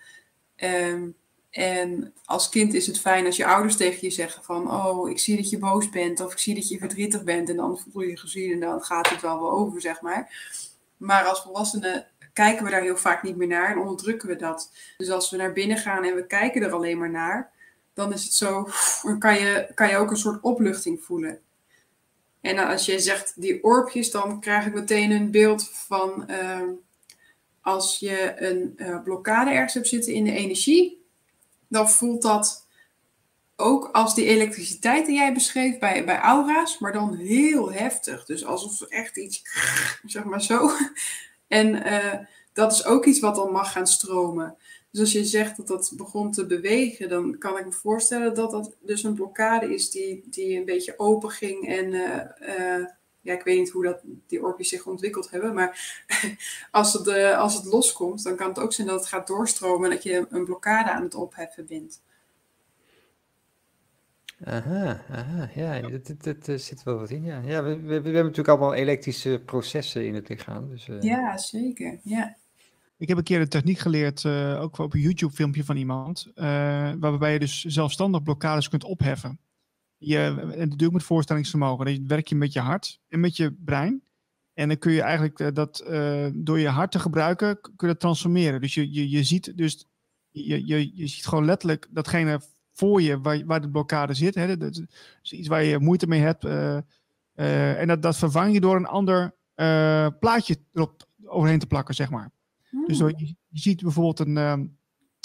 Um, 0.57 1.15
en 1.51 2.15
als 2.25 2.49
kind 2.49 2.75
is 2.75 2.87
het 2.87 3.01
fijn 3.01 3.27
als 3.27 3.37
je 3.37 3.47
ouders 3.47 3.77
tegen 3.77 3.99
je 4.01 4.11
zeggen 4.11 4.45
van, 4.45 4.71
oh, 4.71 5.11
ik 5.11 5.19
zie 5.19 5.37
dat 5.37 5.51
je 5.51 5.59
boos 5.59 5.91
bent 5.91 6.21
of 6.21 6.33
ik 6.33 6.39
zie 6.39 6.55
dat 6.55 6.69
je 6.69 6.79
verdrietig 6.79 7.25
bent 7.25 7.49
en 7.49 7.57
dan 7.57 7.79
voel 7.79 8.03
je 8.03 8.09
je 8.09 8.19
gezien 8.19 8.53
en 8.53 8.61
dan 8.61 8.83
gaat 8.83 9.09
het 9.09 9.21
wel 9.21 9.41
wel 9.41 9.51
over, 9.51 9.81
zeg 9.81 10.01
maar. 10.01 10.49
Maar 10.97 11.25
als 11.25 11.43
volwassenen 11.43 12.07
kijken 12.33 12.65
we 12.65 12.71
daar 12.71 12.83
heel 12.83 12.97
vaak 12.97 13.23
niet 13.23 13.37
meer 13.37 13.49
naar 13.49 13.71
en 13.71 13.79
onderdrukken 13.79 14.29
we 14.29 14.37
dat. 14.37 14.73
Dus 14.97 15.11
als 15.11 15.31
we 15.31 15.37
naar 15.37 15.53
binnen 15.53 15.77
gaan 15.77 16.05
en 16.05 16.15
we 16.15 16.27
kijken 16.27 16.63
er 16.63 16.73
alleen 16.73 16.99
maar 16.99 17.11
naar, 17.11 17.51
dan 17.95 18.13
is 18.13 18.25
het 18.25 18.35
zo, 18.35 18.69
dan 19.03 19.19
kan 19.19 19.35
je, 19.35 19.71
kan 19.75 19.89
je 19.89 19.97
ook 19.97 20.11
een 20.11 20.17
soort 20.17 20.43
opluchting 20.43 21.03
voelen. 21.03 21.41
En 22.43 22.59
als 22.59 22.87
je 22.87 22.99
zegt 22.99 23.41
die 23.41 23.65
orbjes, 23.65 24.11
dan 24.11 24.41
krijg 24.41 24.67
ik 24.67 24.75
meteen 24.75 25.11
een 25.11 25.31
beeld 25.31 25.71
van 25.73 26.25
uh, 26.31 26.61
als 27.61 27.99
je 27.99 28.35
een 28.37 28.75
uh, 28.77 29.03
blokkade 29.03 29.51
ergens 29.51 29.75
hebt 29.75 29.89
zitten 29.89 30.13
in 30.13 30.25
de 30.25 30.33
energie, 30.33 31.07
dan 31.69 31.91
voelt 31.91 32.23
dat 32.23 32.67
ook 33.57 33.89
als 33.93 34.15
die 34.15 34.27
elektriciteit 34.27 35.07
die 35.07 35.15
jij 35.15 35.33
beschreef 35.33 35.79
bij, 35.79 36.05
bij 36.05 36.19
aura's, 36.19 36.79
maar 36.79 36.93
dan 36.93 37.15
heel 37.15 37.73
heftig. 37.73 38.25
Dus 38.25 38.45
alsof 38.45 38.81
er 38.81 38.89
echt 38.89 39.17
iets, 39.17 39.43
zeg 40.07 40.25
maar 40.25 40.43
zo. 40.43 40.71
En 41.49 41.87
uh, 41.87 42.15
dat 42.53 42.73
is 42.73 42.85
ook 42.85 43.05
iets 43.05 43.21
wat 43.21 43.35
dan 43.35 43.53
mag 43.53 43.73
gaan 43.73 43.87
stromen. 43.87 44.57
Dus 44.93 45.01
als 45.01 45.13
je 45.13 45.25
zegt 45.25 45.57
dat 45.57 45.67
dat 45.67 45.93
begon 45.97 46.31
te 46.31 46.47
bewegen, 46.47 47.09
dan 47.09 47.39
kan 47.39 47.59
ik 47.59 47.65
me 47.65 47.73
voorstellen 47.73 48.35
dat 48.35 48.51
dat 48.51 48.77
dus 48.81 49.03
een 49.03 49.15
blokkade 49.15 49.75
is 49.75 49.91
die, 49.91 50.25
die 50.27 50.59
een 50.59 50.65
beetje 50.65 50.99
open 50.99 51.31
ging. 51.31 51.69
En 51.69 51.93
uh, 51.93 52.21
uh, 52.59 52.87
ja, 53.21 53.33
ik 53.35 53.43
weet 53.43 53.59
niet 53.59 53.71
hoe 53.71 53.85
dat, 53.85 54.01
die 54.27 54.43
orpjes 54.43 54.69
zich 54.69 54.87
ontwikkeld 54.87 55.31
hebben, 55.31 55.55
maar 55.55 56.05
als 56.71 56.93
het, 56.93 57.07
uh, 57.07 57.39
als 57.39 57.55
het 57.55 57.65
loskomt, 57.65 58.23
dan 58.23 58.37
kan 58.37 58.49
het 58.49 58.59
ook 58.59 58.73
zijn 58.73 58.87
dat 58.87 58.99
het 59.01 59.09
gaat 59.09 59.27
doorstromen 59.27 59.85
en 59.85 59.95
dat 59.95 60.03
je 60.03 60.27
een 60.31 60.45
blokkade 60.45 60.91
aan 60.91 61.03
het 61.03 61.15
opheffen 61.15 61.67
bent. 61.67 62.01
Aha, 64.45 65.05
aha, 65.11 65.51
ja, 65.55 65.81
er 66.47 66.59
zit 66.59 66.83
wel 66.83 66.99
wat 66.99 67.11
in. 67.11 67.25
Ja, 67.25 67.41
ja 67.45 67.63
we, 67.63 67.77
we, 67.77 67.87
we, 67.87 67.93
hebben 67.93 68.13
natuurlijk 68.13 68.49
allemaal 68.49 68.75
elektrische 68.75 69.43
processen 69.45 70.07
in 70.07 70.15
het 70.15 70.29
lichaam. 70.29 70.69
Dus, 70.69 70.89
ja, 71.01 71.39
zeker. 71.39 71.99
Ja. 72.03 72.37
Ik 73.03 73.09
heb 73.09 73.17
een 73.17 73.25
keer 73.25 73.41
een 73.41 73.49
techniek 73.49 73.79
geleerd, 73.79 74.25
uh, 74.25 74.61
ook 74.61 74.79
op 74.79 74.95
een 74.95 75.01
YouTube-filmpje 75.01 75.65
van 75.65 75.77
iemand, 75.77 76.27
uh, 76.35 76.45
waarbij 76.99 77.33
je 77.33 77.39
dus 77.39 77.65
zelfstandig 77.65 78.23
blokkades 78.23 78.69
kunt 78.69 78.85
opheffen. 78.85 79.41
Je, 79.97 80.51
en 80.57 80.69
dat 80.69 80.79
doe 80.79 80.89
ik 80.89 80.95
met 80.95 81.03
voorstellingsvermogen. 81.03 81.85
Dat 81.85 81.99
werk 82.07 82.29
je 82.29 82.35
met 82.35 82.53
je 82.53 82.61
hart 82.61 83.01
en 83.09 83.21
met 83.21 83.37
je 83.37 83.53
brein. 83.53 84.03
En 84.55 84.69
dan 84.69 84.79
kun 84.79 84.93
je 84.93 85.03
eigenlijk 85.03 85.39
uh, 85.39 85.49
dat 85.53 85.85
door 86.35 86.59
je 86.59 86.69
hart 86.69 86.91
te 86.91 86.99
gebruiken, 86.99 87.61
kun 87.61 87.73
je 87.77 87.87
dat 87.87 88.01
transformeren. 88.01 88.61
Dus 88.61 88.75
je, 88.75 88.93
je, 88.93 89.11
je 89.11 89.25
ziet 89.25 89.57
dus, 89.57 89.87
je, 90.31 90.67
je, 90.67 90.97
je 90.97 91.07
ziet 91.07 91.27
gewoon 91.27 91.45
letterlijk 91.45 91.89
datgene 91.91 92.41
voor 92.73 93.03
je 93.03 93.21
waar, 93.21 93.45
waar 93.45 93.61
de 93.61 93.71
blokkade 93.71 94.15
zit. 94.15 94.35
Hè? 94.35 94.57
Dat 94.57 94.83
iets 95.23 95.49
waar 95.49 95.65
je 95.65 95.79
moeite 95.79 96.07
mee 96.07 96.21
hebt. 96.21 96.45
en 97.35 97.87
dat, 97.87 98.03
dat 98.03 98.17
vervang 98.17 98.53
je 98.53 98.61
door 98.61 98.77
een 98.77 98.87
ander 98.87 99.35
plaatje 100.19 100.57
erop 100.73 101.07
overheen 101.25 101.59
te 101.59 101.67
plakken, 101.67 101.95
zeg 101.95 102.11
maar. 102.11 102.31
Dus 102.87 102.99
je, 102.99 103.35
je, 103.49 103.61
ziet 103.61 103.83
bijvoorbeeld 103.83 104.19
een, 104.19 104.37
uh, 104.37 104.67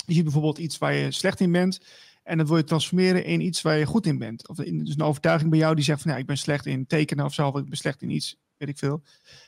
je 0.06 0.14
ziet 0.14 0.24
bijvoorbeeld 0.24 0.58
iets 0.58 0.78
waar 0.78 0.94
je 0.94 1.12
slecht 1.12 1.40
in 1.40 1.52
bent. 1.52 1.80
En 2.24 2.38
dat 2.38 2.48
wil 2.48 2.58
je 2.58 2.64
transformeren 2.64 3.26
in 3.26 3.42
iets 3.42 3.62
waar 3.62 3.78
je 3.78 3.86
goed 3.86 4.06
in 4.06 4.18
bent. 4.18 4.48
Of 4.48 4.60
in, 4.60 4.84
dus 4.84 4.94
een 4.94 5.02
overtuiging 5.02 5.50
bij 5.50 5.60
jou 5.60 5.76
die 5.76 5.84
zegt 5.84 6.02
van 6.02 6.12
ja, 6.12 6.18
ik 6.18 6.26
ben 6.26 6.38
slecht 6.38 6.66
in 6.66 6.88
tekenen 6.88 7.26
of 7.26 7.34
zo. 7.34 7.48
Of 7.48 7.58
ik 7.58 7.70
ben 7.70 7.78
slecht 7.78 8.02
in 8.02 8.10
iets, 8.10 8.38
weet 8.58 8.70
ik 8.70 8.78
veel. 8.78 9.04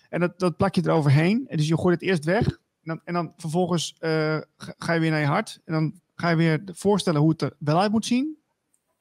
En 0.09 0.19
dat, 0.19 0.39
dat 0.39 0.57
plak 0.57 0.75
je 0.75 0.81
eroverheen. 0.83 1.47
En 1.47 1.57
dus 1.57 1.67
je 1.67 1.77
gooit 1.77 1.99
het 1.99 2.09
eerst 2.09 2.25
weg. 2.25 2.47
En 2.47 2.55
dan, 2.81 3.01
en 3.03 3.13
dan 3.13 3.33
vervolgens 3.37 3.95
uh, 3.99 4.37
ga 4.57 4.93
je 4.93 4.99
weer 4.99 5.11
naar 5.11 5.19
je 5.19 5.25
hart. 5.25 5.61
En 5.65 5.73
dan 5.73 5.99
ga 6.15 6.29
je 6.29 6.35
weer 6.35 6.61
voorstellen 6.65 7.21
hoe 7.21 7.29
het 7.29 7.41
er 7.41 7.55
wel 7.59 7.79
uit 7.79 7.91
moet 7.91 8.05
zien. 8.05 8.37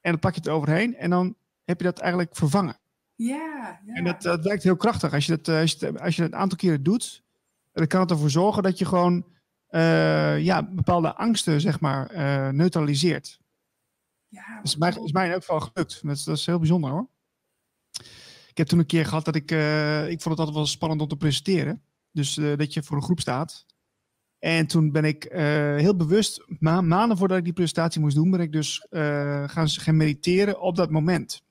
En 0.00 0.10
dan 0.10 0.20
plak 0.20 0.34
je 0.34 0.40
het 0.40 0.48
eroverheen. 0.48 0.96
En 0.96 1.10
dan 1.10 1.36
heb 1.64 1.78
je 1.78 1.84
dat 1.84 1.98
eigenlijk 1.98 2.36
vervangen. 2.36 2.78
Ja. 3.14 3.80
En 3.86 4.04
dat, 4.04 4.22
dat 4.22 4.44
werkt 4.44 4.62
heel 4.62 4.76
krachtig. 4.76 5.12
Als 5.12 5.26
je 5.26 5.36
dat, 5.36 5.48
als 5.48 5.72
je, 5.72 6.00
als 6.00 6.16
je 6.16 6.22
dat 6.22 6.32
een 6.32 6.38
aantal 6.38 6.58
keren 6.58 6.82
doet, 6.82 7.22
dan 7.78 7.86
kan 7.86 8.00
het 8.00 8.10
ervoor 8.10 8.30
zorgen 8.30 8.62
dat 8.62 8.78
je 8.78 8.84
gewoon 8.84 9.24
uh, 9.70 10.42
ja, 10.42 10.62
bepaalde 10.62 11.14
angsten, 11.14 11.60
zeg 11.60 11.80
maar, 11.80 12.14
uh, 12.14 12.48
neutraliseert. 12.48 13.40
Ja, 14.28 14.54
dat 14.56 14.64
is 14.64 14.76
mij, 14.76 14.96
is 15.04 15.12
mij 15.12 15.26
in 15.26 15.32
elk 15.32 15.40
geval 15.44 15.60
gelukt. 15.60 16.00
Dat 16.02 16.16
is, 16.16 16.24
dat 16.24 16.36
is 16.36 16.46
heel 16.46 16.58
bijzonder 16.58 16.90
hoor. 16.90 17.08
Ik 18.48 18.56
heb 18.56 18.66
toen 18.66 18.78
een 18.78 18.86
keer 18.86 19.06
gehad 19.06 19.24
dat 19.24 19.34
ik, 19.34 19.50
uh, 19.50 20.10
ik 20.10 20.20
vond 20.20 20.24
het 20.24 20.38
altijd 20.38 20.56
wel 20.56 20.66
spannend 20.66 21.00
om 21.00 21.08
te 21.08 21.16
presenteren. 21.16 21.82
Dus 22.12 22.34
dat 22.34 22.74
je 22.74 22.82
voor 22.82 22.96
een 22.96 23.02
groep 23.02 23.20
staat. 23.20 23.66
En 24.38 24.66
toen 24.66 24.92
ben 24.92 25.04
ik 25.04 25.26
heel 25.76 25.96
bewust, 25.96 26.44
ma 26.46 26.80
maanden 26.80 27.18
voordat 27.18 27.38
ik 27.38 27.44
die 27.44 27.52
presentatie 27.52 28.00
moest 28.00 28.14
doen, 28.14 28.30
ben 28.30 28.40
ik 28.40 28.52
dus 28.52 28.86
gaan, 29.46 29.68
gaan 29.68 29.96
mediteren 29.96 30.60
op 30.60 30.76
dat 30.76 30.90
moment. 30.90 31.42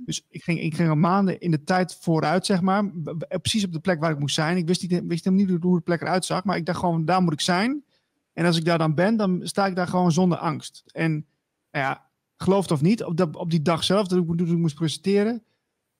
Dus 0.00 0.26
ik 0.28 0.42
ging, 0.42 0.60
ik 0.60 0.74
ging 0.74 0.88
al 0.88 0.94
maanden 0.94 1.40
in 1.40 1.50
de 1.50 1.64
tijd 1.64 1.96
vooruit, 2.00 2.46
zeg 2.46 2.60
maar. 2.60 2.90
Precies 3.28 3.64
op 3.64 3.72
de 3.72 3.80
plek 3.80 4.00
waar 4.00 4.10
ik 4.10 4.18
moest 4.18 4.34
zijn. 4.34 4.56
Ik 4.56 4.66
wist, 4.66 4.88
niet, 4.88 5.02
wist 5.06 5.30
niet 5.30 5.50
hoe 5.60 5.76
de 5.76 5.82
plek 5.82 6.00
eruit 6.00 6.24
zag. 6.24 6.44
Maar 6.44 6.56
ik 6.56 6.66
dacht 6.66 6.78
gewoon, 6.78 7.04
daar 7.04 7.22
moet 7.22 7.32
ik 7.32 7.40
zijn. 7.40 7.84
En 8.32 8.44
als 8.44 8.56
ik 8.56 8.64
daar 8.64 8.78
dan 8.78 8.94
ben, 8.94 9.16
dan 9.16 9.40
sta 9.42 9.66
ik 9.66 9.76
daar 9.76 9.88
gewoon 9.88 10.12
zonder 10.12 10.38
angst. 10.38 10.82
En 10.86 11.12
nou 11.70 11.84
ja, 11.84 12.10
geloof 12.36 12.62
het 12.62 12.70
of 12.70 12.80
niet, 12.80 13.04
op, 13.04 13.36
op 13.36 13.50
die 13.50 13.62
dag 13.62 13.84
zelf, 13.84 14.06
dat 14.06 14.18
ik, 14.18 14.38
dat 14.38 14.48
ik 14.48 14.56
moest 14.56 14.74
presenteren, 14.74 15.44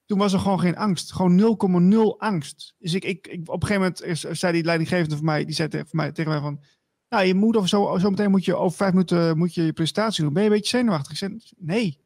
toen 0.07 0.19
was 0.19 0.33
er 0.33 0.39
gewoon 0.39 0.61
geen 0.61 0.77
angst. 0.77 1.13
Gewoon 1.13 1.59
0,0 1.93 2.19
angst. 2.19 2.75
Dus 2.79 2.95
ik, 2.95 3.05
ik, 3.05 3.27
ik, 3.27 3.41
op 3.41 3.63
een 3.63 3.69
gegeven 3.69 3.95
moment 4.05 4.39
zei 4.39 4.53
die 4.53 4.65
leidinggevende 4.65 5.17
van 5.17 5.25
mij, 5.25 5.45
die 5.45 5.55
zei 5.55 5.69
tegen 5.69 5.89
mij, 5.91 6.13
tegen 6.13 6.31
mij 6.31 6.41
van, 6.41 6.61
nou, 7.09 7.25
je 7.25 7.35
moet 7.35 7.57
of 7.57 7.69
zo, 7.69 7.99
zo 7.99 8.11
meteen 8.11 8.31
moet 8.31 8.45
je 8.45 8.57
over 8.57 8.77
vijf 8.77 8.93
minuten 8.93 9.39
moet 9.39 9.55
je, 9.55 9.65
je 9.65 9.73
presentatie 9.73 10.25
doen. 10.25 10.33
Ben 10.33 10.43
je 10.43 10.49
een 10.49 10.55
beetje 10.55 10.77
zenuwachtig? 10.77 11.11
Ik 11.11 11.17
zei, 11.17 11.39
nee. 11.57 11.99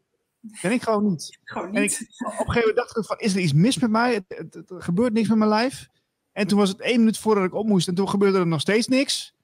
Ben 0.42 0.72
ik 0.72 0.82
gewoon 0.82 1.04
niet. 1.04 1.38
Gewoon 1.44 1.70
niet. 1.70 1.76
En 1.76 1.82
ik, 1.82 1.92
op 1.92 2.46
een 2.46 2.52
gegeven 2.52 2.58
moment 2.58 2.76
dacht 2.76 2.96
ik 2.96 3.04
van, 3.04 3.18
is 3.18 3.34
er 3.34 3.40
iets 3.40 3.52
mis 3.52 3.78
met 3.78 3.90
mij? 3.90 4.14
Het, 4.14 4.24
het, 4.28 4.54
het, 4.54 4.70
er 4.70 4.82
gebeurt 4.82 5.12
niks 5.12 5.28
met 5.28 5.38
mijn 5.38 5.50
lijf. 5.50 5.88
En 6.32 6.46
toen 6.46 6.58
was 6.58 6.68
het 6.68 6.80
één 6.80 6.98
minuut 6.98 7.18
voordat 7.18 7.44
ik 7.44 7.54
op 7.54 7.66
moest 7.66 7.88
en 7.88 7.94
toen 7.94 8.08
gebeurde 8.08 8.38
er 8.38 8.46
nog 8.46 8.60
steeds 8.60 8.86
niks. 8.86 9.34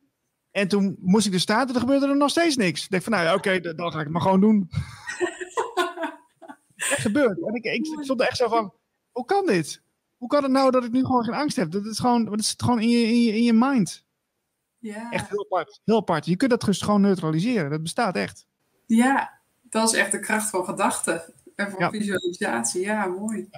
En 0.50 0.68
toen 0.68 0.96
moest 1.00 1.26
ik 1.26 1.32
er 1.32 1.40
staan 1.40 1.60
en 1.60 1.66
toen 1.66 1.80
gebeurde 1.80 2.06
er 2.06 2.16
nog 2.16 2.30
steeds 2.30 2.56
niks. 2.56 2.84
Ik 2.84 2.90
dacht 2.90 3.02
van, 3.02 3.12
nou 3.12 3.24
ja, 3.24 3.34
oké, 3.34 3.48
okay, 3.48 3.74
dan 3.74 3.92
ga 3.92 3.98
ik 3.98 4.04
het 4.04 4.12
maar 4.12 4.22
gewoon 4.22 4.40
doen. 4.40 4.70
echt 6.76 7.00
gebeurd. 7.00 7.46
En 7.46 7.54
ik, 7.54 7.64
ik, 7.64 7.86
ik 7.86 8.04
stond 8.04 8.20
er 8.20 8.26
echt 8.26 8.36
zo 8.36 8.48
van, 8.48 8.74
hoe 9.12 9.24
kan 9.24 9.46
dit? 9.46 9.82
Hoe 10.16 10.28
kan 10.28 10.42
het 10.42 10.52
nou 10.52 10.70
dat 10.70 10.84
ik 10.84 10.92
nu 10.92 11.04
gewoon 11.04 11.24
geen 11.24 11.34
angst 11.34 11.56
heb? 11.56 11.70
Dat 11.70 11.86
is 11.86 11.98
gewoon, 11.98 12.24
dat 12.24 12.38
is 12.38 12.54
gewoon 12.56 12.80
in 12.80 12.88
je, 12.88 13.06
in 13.06 13.22
je, 13.22 13.32
in 13.32 13.42
je 13.42 13.52
mind. 13.52 14.04
Ja. 14.78 15.10
Echt 15.10 15.28
heel 15.28 15.44
apart. 15.44 15.80
Heel 15.84 15.96
apart. 15.96 16.26
Je 16.26 16.36
kunt 16.36 16.50
dat 16.50 16.60
dus 16.60 16.80
gewoon 16.80 17.00
neutraliseren. 17.00 17.70
Dat 17.70 17.82
bestaat 17.82 18.16
echt. 18.16 18.46
Ja, 18.86 19.37
dat 19.70 19.92
is 19.92 19.98
echt 19.98 20.12
de 20.12 20.18
kracht 20.18 20.50
van 20.50 20.64
gedachten 20.64 21.22
en 21.54 21.70
van 21.70 21.90
visualisatie. 21.90 22.80
Ja, 22.80 23.06
mooi. 23.06 23.48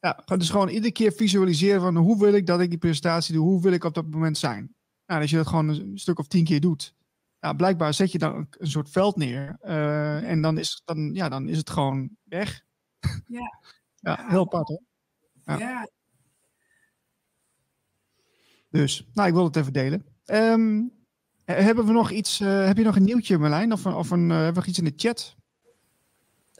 Ja, 0.00 0.22
dus 0.36 0.50
gewoon 0.50 0.68
iedere 0.68 0.92
keer 0.92 1.12
visualiseren 1.12 1.80
van 1.80 1.96
hoe 1.96 2.18
wil 2.18 2.32
ik 2.32 2.46
dat 2.46 2.60
ik 2.60 2.70
die 2.70 2.78
presentatie 2.78 3.34
doe, 3.34 3.44
hoe 3.44 3.62
wil 3.62 3.72
ik 3.72 3.84
op 3.84 3.94
dat 3.94 4.06
moment 4.10 4.38
zijn. 4.38 4.74
Nou, 5.06 5.20
als 5.20 5.30
je 5.30 5.36
dat 5.36 5.46
gewoon 5.46 5.68
een 5.68 5.98
stuk 5.98 6.18
of 6.18 6.26
tien 6.26 6.44
keer 6.44 6.60
doet, 6.60 6.94
blijkbaar 7.56 7.94
zet 7.94 8.12
je 8.12 8.18
dan 8.18 8.48
een, 8.50 8.66
soort 8.66 8.90
veld 8.90 9.16
neer 9.16 9.56
uh, 9.62 10.30
en 10.30 10.42
dan 10.42 10.58
is, 10.58 10.82
dan, 10.84 11.14
ja, 11.14 11.28
dan 11.28 11.48
is 11.48 11.56
het 11.56 11.70
gewoon 11.70 12.10
weg. 12.24 12.62
Ja, 13.26 13.60
ja 14.00 14.26
heel 14.28 14.40
apart 14.40 14.68
hoor. 14.68 14.82
Ja. 15.44 15.58
ja. 15.58 15.88
Dus, 18.70 19.08
nou, 19.12 19.28
ik 19.28 19.34
wil 19.34 19.44
het 19.44 19.56
even 19.56 19.72
delen. 19.72 20.06
Um, 20.24 20.92
hebben 21.44 21.86
we 21.86 21.92
nog 21.92 22.10
iets, 22.10 22.40
uh, 22.40 22.66
heb 22.66 22.76
je 22.76 22.84
nog 22.84 22.96
een 22.96 23.04
nieuwtje 23.04 23.38
Marlijn? 23.38 23.72
Of, 23.72 23.84
een, 23.84 23.94
of 23.94 24.10
een, 24.10 24.28
uh, 24.28 24.28
hebben 24.28 24.52
we 24.52 24.58
nog 24.58 24.66
iets 24.66 24.78
in 24.78 24.84
de 24.84 24.92
chat? 24.96 25.36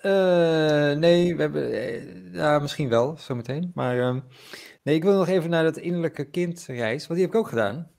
Uh, 0.06 0.92
nee, 0.92 1.36
we 1.36 1.40
hebben, 1.42 2.32
ja, 2.32 2.58
misschien 2.58 2.88
wel, 2.88 3.16
zometeen. 3.16 3.70
Maar 3.74 3.96
uh, 3.96 4.20
nee, 4.82 4.94
ik 4.94 5.02
wil 5.02 5.18
nog 5.18 5.28
even 5.28 5.50
naar 5.50 5.64
dat 5.64 5.76
innerlijke 5.76 6.30
kindreis, 6.30 7.06
want 7.06 7.18
die 7.18 7.28
heb 7.28 7.34
ik 7.34 7.40
ook 7.40 7.48
gedaan. 7.48 7.90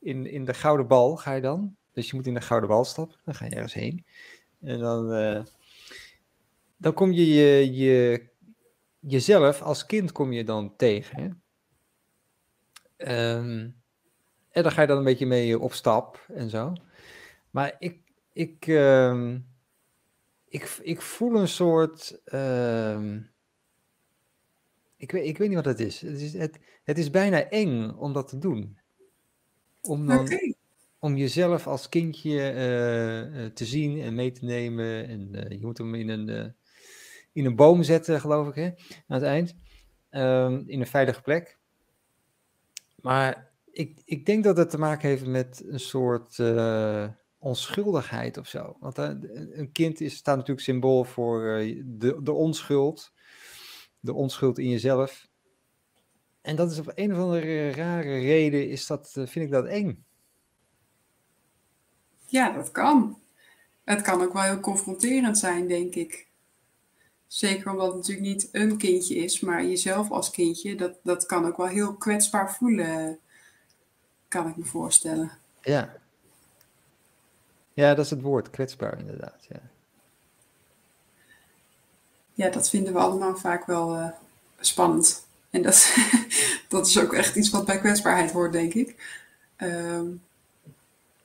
In, 0.00 0.26
in 0.26 0.44
de 0.44 0.54
Gouden 0.54 0.86
Bal 0.86 1.16
ga 1.16 1.32
je 1.32 1.40
dan. 1.40 1.76
Dus 1.92 2.10
je 2.10 2.16
moet 2.16 2.26
in 2.26 2.34
de 2.34 2.40
Gouden 2.40 2.68
Bal 2.68 2.84
stappen, 2.84 3.18
dan 3.24 3.34
ga 3.34 3.44
je 3.44 3.50
ergens 3.50 3.74
heen. 3.74 4.04
En 4.60 4.78
dan, 4.78 5.12
uh, 5.12 5.44
dan 6.76 6.92
kom 6.92 7.12
je, 7.12 7.34
je, 7.34 7.74
je 7.74 8.28
jezelf 9.00 9.62
als 9.62 9.86
kind 9.86 10.12
kom 10.12 10.32
je 10.32 10.44
dan 10.44 10.76
tegen. 10.76 11.42
Um, 12.96 13.78
en 14.50 14.62
dan 14.62 14.72
ga 14.72 14.80
je 14.80 14.86
dan 14.86 14.98
een 14.98 15.04
beetje 15.04 15.26
mee 15.26 15.58
op 15.58 15.72
stap 15.72 16.24
en 16.34 16.50
zo. 16.50 16.72
Maar 17.50 17.76
ik, 17.78 17.98
ik, 18.32 18.66
uh, 18.66 19.34
ik, 20.50 20.78
ik 20.82 21.00
voel 21.00 21.34
een 21.34 21.48
soort. 21.48 22.20
Uh, 22.24 23.14
ik, 24.96 25.12
weet, 25.12 25.26
ik 25.26 25.38
weet 25.38 25.48
niet 25.48 25.56
wat 25.56 25.64
het 25.64 25.80
is. 25.80 26.00
Het 26.00 26.20
is, 26.20 26.32
het, 26.32 26.58
het 26.84 26.98
is 26.98 27.10
bijna 27.10 27.48
eng 27.48 27.90
om 27.90 28.12
dat 28.12 28.28
te 28.28 28.38
doen. 28.38 28.78
Om, 29.80 30.06
dan, 30.06 30.18
okay. 30.18 30.54
om 30.98 31.16
jezelf 31.16 31.66
als 31.66 31.88
kindje 31.88 32.30
uh, 32.30 33.46
te 33.46 33.64
zien 33.64 34.00
en 34.00 34.14
mee 34.14 34.32
te 34.32 34.44
nemen. 34.44 35.08
En 35.08 35.28
uh, 35.34 35.58
je 35.58 35.66
moet 35.66 35.78
hem 35.78 35.94
in 35.94 36.08
een, 36.08 36.54
in 37.32 37.44
een 37.44 37.56
boom 37.56 37.82
zetten, 37.82 38.20
geloof 38.20 38.48
ik, 38.48 38.54
hè, 38.54 38.66
aan 39.06 39.20
het 39.20 39.22
eind. 39.22 39.54
Ehm, 40.10 40.62
in 40.66 40.80
een 40.80 40.86
veilige 40.86 41.22
plek. 41.22 41.58
Maar 43.00 43.50
ik, 43.70 44.02
ik 44.04 44.26
denk 44.26 44.44
dat 44.44 44.56
het 44.56 44.70
te 44.70 44.78
maken 44.78 45.08
heeft 45.08 45.26
met 45.26 45.64
een 45.66 45.80
soort 45.80 46.38
onschuldigheid 47.40 48.36
of 48.36 48.46
zo. 48.46 48.76
Want 48.80 48.98
uh, 48.98 49.06
een 49.52 49.72
kind 49.72 50.00
is, 50.00 50.16
staat 50.16 50.36
natuurlijk 50.36 50.66
symbool 50.66 51.04
voor 51.04 51.42
uh, 51.42 51.82
de, 51.86 52.22
de 52.22 52.32
onschuld. 52.32 53.12
De 54.00 54.12
onschuld 54.12 54.58
in 54.58 54.68
jezelf. 54.68 55.28
En 56.40 56.56
dat 56.56 56.70
is 56.70 56.78
op 56.78 56.92
een 56.94 57.12
of 57.12 57.18
andere 57.18 57.70
rare 57.70 58.18
reden, 58.18 58.68
is 58.68 58.86
dat, 58.86 59.10
vind 59.12 59.34
ik 59.34 59.50
dat 59.50 59.66
eng. 59.66 60.04
Ja, 62.26 62.52
dat 62.52 62.70
kan. 62.70 63.18
Het 63.84 64.02
kan 64.02 64.22
ook 64.22 64.32
wel 64.32 64.42
heel 64.42 64.60
confronterend 64.60 65.38
zijn, 65.38 65.68
denk 65.68 65.94
ik. 65.94 66.28
Zeker 67.26 67.70
omdat 67.70 67.86
het 67.86 67.96
natuurlijk 67.96 68.26
niet 68.26 68.48
een 68.52 68.76
kindje 68.76 69.14
is, 69.14 69.40
maar 69.40 69.64
jezelf 69.64 70.10
als 70.10 70.30
kindje, 70.30 70.74
dat, 70.74 70.98
dat 71.02 71.26
kan 71.26 71.46
ook 71.46 71.56
wel 71.56 71.66
heel 71.66 71.94
kwetsbaar 71.94 72.54
voelen 72.54 73.18
kan 74.28 74.48
ik 74.48 74.56
me 74.56 74.64
voorstellen. 74.64 75.30
Ja. 75.62 75.99
Ja, 77.72 77.94
dat 77.94 78.04
is 78.04 78.10
het 78.10 78.20
woord, 78.20 78.50
kwetsbaar 78.50 78.98
inderdaad. 78.98 79.46
Ja, 79.48 79.60
ja 82.32 82.50
dat 82.50 82.68
vinden 82.68 82.92
we 82.92 82.98
allemaal 82.98 83.36
vaak 83.36 83.66
wel 83.66 83.96
uh, 83.96 84.08
spannend. 84.60 85.26
En 85.50 85.62
dat, 85.62 85.96
dat 86.68 86.86
is 86.86 86.98
ook 86.98 87.14
echt 87.14 87.36
iets 87.36 87.50
wat 87.50 87.64
bij 87.64 87.78
kwetsbaarheid 87.78 88.32
hoort, 88.32 88.52
denk 88.52 88.74
ik. 88.74 89.18
Um, 89.56 90.22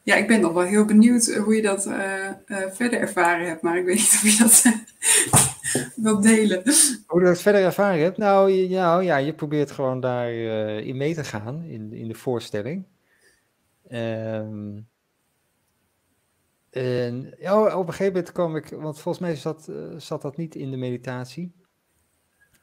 ja, 0.05 0.15
ik 0.15 0.27
ben 0.27 0.41
nog 0.41 0.53
wel 0.53 0.63
heel 0.63 0.85
benieuwd 0.85 1.27
eh, 1.27 1.43
hoe 1.43 1.55
je 1.55 1.61
dat 1.61 1.85
uh, 1.85 2.29
uh, 2.47 2.57
verder 2.71 2.99
ervaren 2.99 3.47
hebt, 3.47 3.61
maar 3.61 3.77
ik 3.77 3.85
weet 3.85 3.95
niet 3.95 4.13
of 4.13 4.23
je 4.23 4.37
dat 4.37 4.63
wilt 6.05 6.23
delen. 6.23 6.61
Hoe 7.07 7.19
je 7.19 7.25
dat 7.25 7.41
verder 7.41 7.63
ervaren 7.63 8.03
hebt? 8.03 8.17
Nou, 8.17 8.51
ja, 8.51 8.99
ja 8.99 9.17
je 9.17 9.33
probeert 9.33 9.71
gewoon 9.71 9.99
daarin 9.99 10.85
in 10.85 10.97
mee 10.97 11.15
te 11.15 11.23
gaan, 11.23 11.63
in, 11.63 11.93
in 11.93 12.07
de 12.07 12.13
voorstelling. 12.13 12.83
Um, 13.91 14.87
en 16.75 17.35
ja, 17.39 17.77
op 17.77 17.87
een 17.87 17.93
gegeven 17.93 18.13
moment 18.13 18.31
kwam 18.31 18.55
ik, 18.55 18.69
want 18.69 18.99
volgens 18.99 19.23
mij 19.23 19.35
zat, 19.35 19.67
uh, 19.69 19.93
zat 19.97 20.21
dat 20.21 20.37
niet 20.37 20.55
in 20.55 20.71
de 20.71 20.77
meditatie. 20.77 21.53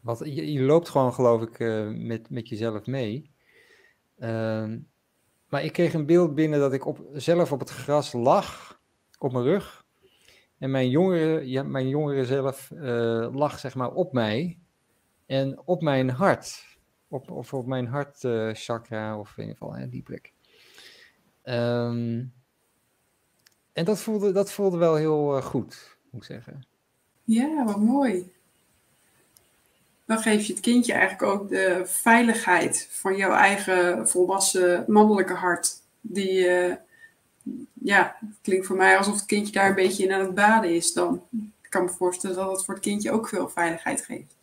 Want 0.00 0.18
je, 0.18 0.52
je 0.52 0.60
loopt 0.60 0.88
gewoon, 0.88 1.12
geloof 1.12 1.42
ik, 1.42 1.58
uh, 1.58 1.88
met, 1.88 2.30
met 2.30 2.48
jezelf 2.48 2.86
mee. 2.86 3.30
Um, 4.18 4.88
maar 5.48 5.64
ik 5.64 5.72
kreeg 5.72 5.94
een 5.94 6.06
beeld 6.06 6.34
binnen 6.34 6.60
dat 6.60 6.72
ik 6.72 6.86
op, 6.86 7.06
zelf 7.12 7.52
op 7.52 7.60
het 7.60 7.70
gras 7.70 8.12
lag, 8.12 8.80
op 9.18 9.32
mijn 9.32 9.44
rug. 9.44 9.84
En 10.58 10.70
mijn 10.70 10.90
jongere, 10.90 11.48
ja, 11.48 11.62
mijn 11.62 11.88
jongere 11.88 12.24
zelf 12.24 12.70
uh, 12.70 13.28
lag, 13.32 13.58
zeg 13.58 13.74
maar, 13.74 13.92
op 13.92 14.12
mij. 14.12 14.58
En 15.26 15.62
op 15.64 15.82
mijn 15.82 16.10
hart. 16.10 16.76
Op, 17.08 17.30
of 17.30 17.54
op 17.54 17.66
mijn 17.66 17.86
hartchakra, 17.86 19.18
of 19.18 19.36
in 19.36 19.42
ieder 19.42 19.56
geval, 19.58 19.74
hè, 19.74 19.88
die 19.88 20.02
plek. 20.02 20.32
Um, 21.44 22.32
en 23.72 23.84
dat 23.84 23.98
voelde, 23.98 24.32
dat 24.32 24.52
voelde 24.52 24.76
wel 24.76 24.94
heel 24.94 25.36
uh, 25.36 25.42
goed, 25.42 25.96
moet 26.10 26.22
ik 26.22 26.26
zeggen. 26.26 26.66
Ja, 27.24 27.64
wat 27.64 27.80
mooi. 27.80 28.32
Dan 30.04 30.18
geef 30.18 30.46
je 30.46 30.52
het 30.52 30.62
kindje 30.62 30.92
eigenlijk 30.92 31.32
ook 31.32 31.48
de 31.48 31.82
veiligheid 31.84 32.88
van 32.90 33.16
jouw 33.16 33.32
eigen 33.32 34.08
volwassen 34.08 34.84
mannelijke 34.86 35.34
hart. 35.34 35.80
Die, 36.00 36.46
uh, 36.46 36.74
ja, 37.72 38.16
klinkt 38.42 38.66
voor 38.66 38.76
mij 38.76 38.96
alsof 38.96 39.14
het 39.14 39.26
kindje 39.26 39.52
daar 39.52 39.68
een 39.68 39.74
beetje 39.74 40.04
in 40.04 40.12
aan 40.12 40.20
het 40.20 40.34
baden 40.34 40.74
is 40.74 40.92
dan. 40.92 41.22
Ik 41.62 41.70
kan 41.70 41.84
me 41.84 41.90
voorstellen 41.90 42.36
dat 42.36 42.50
het 42.50 42.64
voor 42.64 42.74
het 42.74 42.82
kindje 42.82 43.12
ook 43.12 43.28
veel 43.28 43.48
veiligheid 43.48 44.04
geeft. 44.04 44.36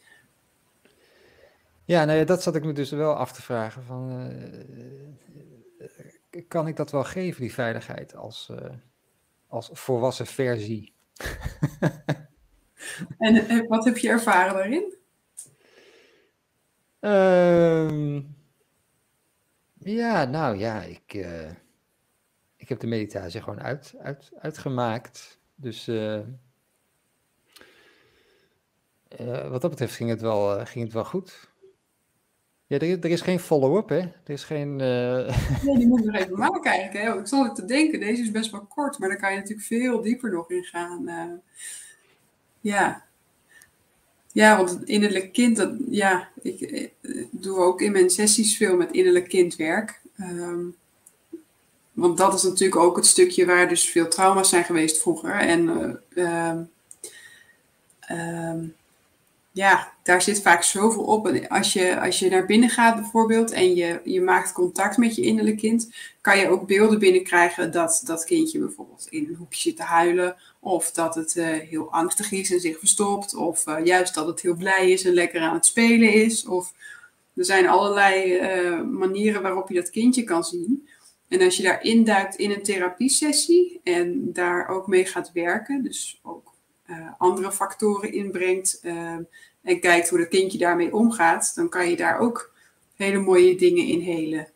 Ja, 1.86 2.06
nou 2.06 2.18
ja, 2.18 2.26
dat 2.26 2.44
zat 2.44 2.56
ik 2.56 2.64
me 2.64 2.74
dus 2.74 2.90
wel 2.90 3.14
af 3.14 3.32
te 3.32 3.42
vragen. 3.42 3.84
Van, 3.84 4.32
uh, 6.32 6.40
kan 6.48 6.68
ik 6.68 6.76
dat 6.76 6.92
wel 6.92 7.04
geven, 7.04 7.42
die 7.42 7.54
veiligheid, 7.54 8.16
als, 8.16 8.50
uh, 8.52 8.58
als 9.50 9.70
volwassen 9.74 10.26
versie? 10.26 10.94
en 13.18 13.36
eh, 13.36 13.68
wat 13.68 13.86
heb 13.86 13.98
je 13.98 14.10
ervaren 14.10 14.54
daarin? 14.54 14.98
Uh, 17.02 18.22
ja, 19.78 20.26
nou 20.26 20.58
ja, 20.58 20.82
ik, 20.82 21.14
uh, 21.14 21.50
ik 22.56 22.70
heb 22.70 22.80
de 22.80 22.88
meditatie 22.88 23.42
gewoon 23.42 23.62
uit, 23.62 23.96
uit, 24.00 24.32
uitgemaakt. 24.40 25.40
Dus 25.56 25.86
wat 29.50 29.62
dat 29.62 29.70
betreft 29.70 29.96
ging 29.96 30.10
het 30.10 30.22
wel, 30.22 30.66
ging 30.66 30.84
het 30.84 30.94
wel 30.94 31.06
goed. 31.06 31.49
Ja, 32.70 32.80
er, 32.80 33.00
er 33.00 33.10
is 33.10 33.22
geen 33.22 33.40
follow-up, 33.40 33.90
hè? 33.90 33.98
Er 33.98 34.14
is 34.24 34.44
geen... 34.44 34.80
Uh... 34.80 35.38
Nee, 35.66 35.78
die 35.78 35.88
moet 35.88 36.06
nog 36.06 36.16
even 36.16 36.38
maken 36.38 36.72
eigenlijk. 36.72 37.06
Hè? 37.06 37.20
Ik 37.20 37.28
zal 37.28 37.44
het 37.44 37.56
te 37.56 37.66
denken, 37.66 38.00
deze 38.00 38.22
is 38.22 38.32
best 38.32 38.52
wel 38.52 38.66
kort, 38.66 39.00
maar 39.00 39.10
daar 39.10 39.18
kan 39.18 39.32
je 39.32 39.38
natuurlijk 39.38 39.68
veel 39.68 40.02
dieper 40.02 40.32
nog 40.32 40.52
in 40.52 40.64
gaan. 40.64 41.10
Uh, 41.10 41.24
ja. 42.62 43.04
Ja, 44.32 44.58
want 44.58 44.84
innerlijk 44.84 45.34
kind, 45.34 45.56
dat, 45.58 45.74
ja, 45.90 46.30
ik, 46.42 46.60
ik, 46.60 46.92
eh, 47.02 47.26
doe 47.32 47.58
ook 47.58 47.82
in 47.82 47.92
mijn 47.92 48.10
sessies 48.10 48.58
veel 48.58 48.76
met 48.76 48.92
innerlijk 48.92 49.28
kindwerk. 49.28 50.02
Um, 50.20 50.76
want 51.92 52.18
dat 52.18 52.34
is 52.34 52.44
natuurlijk 52.44 52.82
ook 52.82 52.96
het 52.96 53.06
stukje 53.06 53.46
waar 53.46 53.68
dus 53.68 53.90
veel 53.90 54.08
trauma's 54.08 54.50
zijn 54.50 54.64
geweest 54.64 55.02
vroeger. 55.02 55.34
En 55.34 56.00
uh, 56.14 56.60
ja, 59.52 59.94
daar 60.04 60.22
zit 60.22 60.42
vaak 60.42 60.64
zoveel 60.64 61.04
op. 61.04 61.28
En 61.28 61.48
als 61.48 61.74
je, 61.74 62.00
als 62.00 62.20
je 62.20 62.30
naar 62.30 62.46
binnen 62.46 62.70
gaat 62.70 62.96
bijvoorbeeld 62.96 63.52
en 63.52 63.76
je, 63.76 64.02
je 64.04 64.22
maakt 64.22 64.52
contact 64.52 64.98
met 64.98 65.16
je 65.16 65.22
innerlijk 65.22 65.58
kind, 65.58 65.94
kan 66.22 66.38
je 66.38 66.50
ook 66.50 66.68
beelden 66.68 67.00
binnenkrijgen 67.00 67.72
dat 67.72 68.02
dat 68.06 68.26
kindje 68.26 68.60
bijvoorbeeld 68.60 69.08
in 69.10 69.28
een 69.28 69.36
hoekje 69.36 69.60
zit 69.62 69.76
te 69.76 69.84
huilen. 69.84 70.36
Of 70.60 70.92
dat 70.92 71.16
het 71.16 71.36
uh, 71.36 71.48
heel 71.48 71.92
angstig 71.92 72.32
is 72.32 72.52
en 72.52 72.60
zich 72.60 72.80
verstopt. 72.80 73.36
Of 73.36 73.68
uh, 73.68 73.86
juist 73.86 74.14
dat 74.14 74.28
het 74.28 74.42
heel 74.42 74.56
blij 74.56 74.92
is 74.92 75.06
en 75.06 75.14
lekker 75.14 75.42
aan 75.42 75.54
het 75.54 75.66
spelen 75.66 76.14
is. 76.14 76.46
Of 76.46 76.74
er 77.36 77.46
zijn 77.46 77.68
allerlei 77.68 78.40
uh, 78.40 78.82
manieren 78.82 79.42
waarop 79.42 79.70
je 79.70 79.76
dat 79.76 79.90
kindje 79.90 80.24
kan 80.24 80.44
zien. 80.44 80.88
En 81.28 81.42
als 81.42 81.58
je 81.58 81.64
daar 81.64 81.84
induikt 81.84 82.36
in 82.36 82.52
een 82.52 82.64
therapiesessie 82.64 83.80
en 83.84 84.34
daar 84.34 84.68
ook 84.68 84.88
mee 84.88 85.06
gaat 85.06 85.32
werken, 85.32 85.84
dus 85.84 86.20
ook 86.24 86.49
andere 87.18 87.52
factoren 87.52 88.14
inbrengt 88.14 88.80
en 89.62 89.80
kijkt 89.80 90.10
hoe 90.10 90.20
dat 90.20 90.28
kindje 90.28 90.58
daarmee 90.58 90.94
omgaat, 90.94 91.56
dan 91.56 91.70
kan 91.70 91.90
je 91.90 91.96
daar 91.96 92.20
ook 92.20 92.54
hele 92.96 93.20
mooie 93.20 93.56
dingen 93.56 93.86
in 93.86 94.00
helen. 94.00 94.48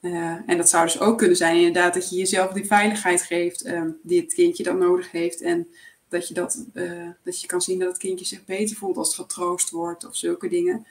Uh, 0.00 0.38
en 0.46 0.56
dat 0.56 0.68
zou 0.68 0.84
dus 0.84 1.00
ook 1.00 1.18
kunnen 1.18 1.36
zijn 1.36 1.56
inderdaad 1.56 1.94
dat 1.94 2.10
je 2.10 2.16
jezelf 2.16 2.52
die 2.52 2.66
veiligheid 2.66 3.22
geeft 3.22 3.66
uh, 3.66 3.82
die 4.02 4.20
het 4.20 4.34
kindje 4.34 4.62
dan 4.62 4.78
nodig 4.78 5.10
heeft. 5.10 5.40
En 5.40 5.68
dat 6.08 6.28
je, 6.28 6.34
dat, 6.34 6.64
dat 7.22 7.40
je 7.40 7.46
kan 7.46 7.60
zien 7.60 7.78
dat 7.78 7.88
het 7.88 7.98
kindje 7.98 8.24
zich 8.24 8.44
beter 8.44 8.76
voelt 8.76 8.96
als 8.96 9.16
het 9.16 9.26
getroost 9.26 9.70
wordt 9.70 10.06
of 10.06 10.16
zulke 10.16 10.48
dingen. 10.48 10.86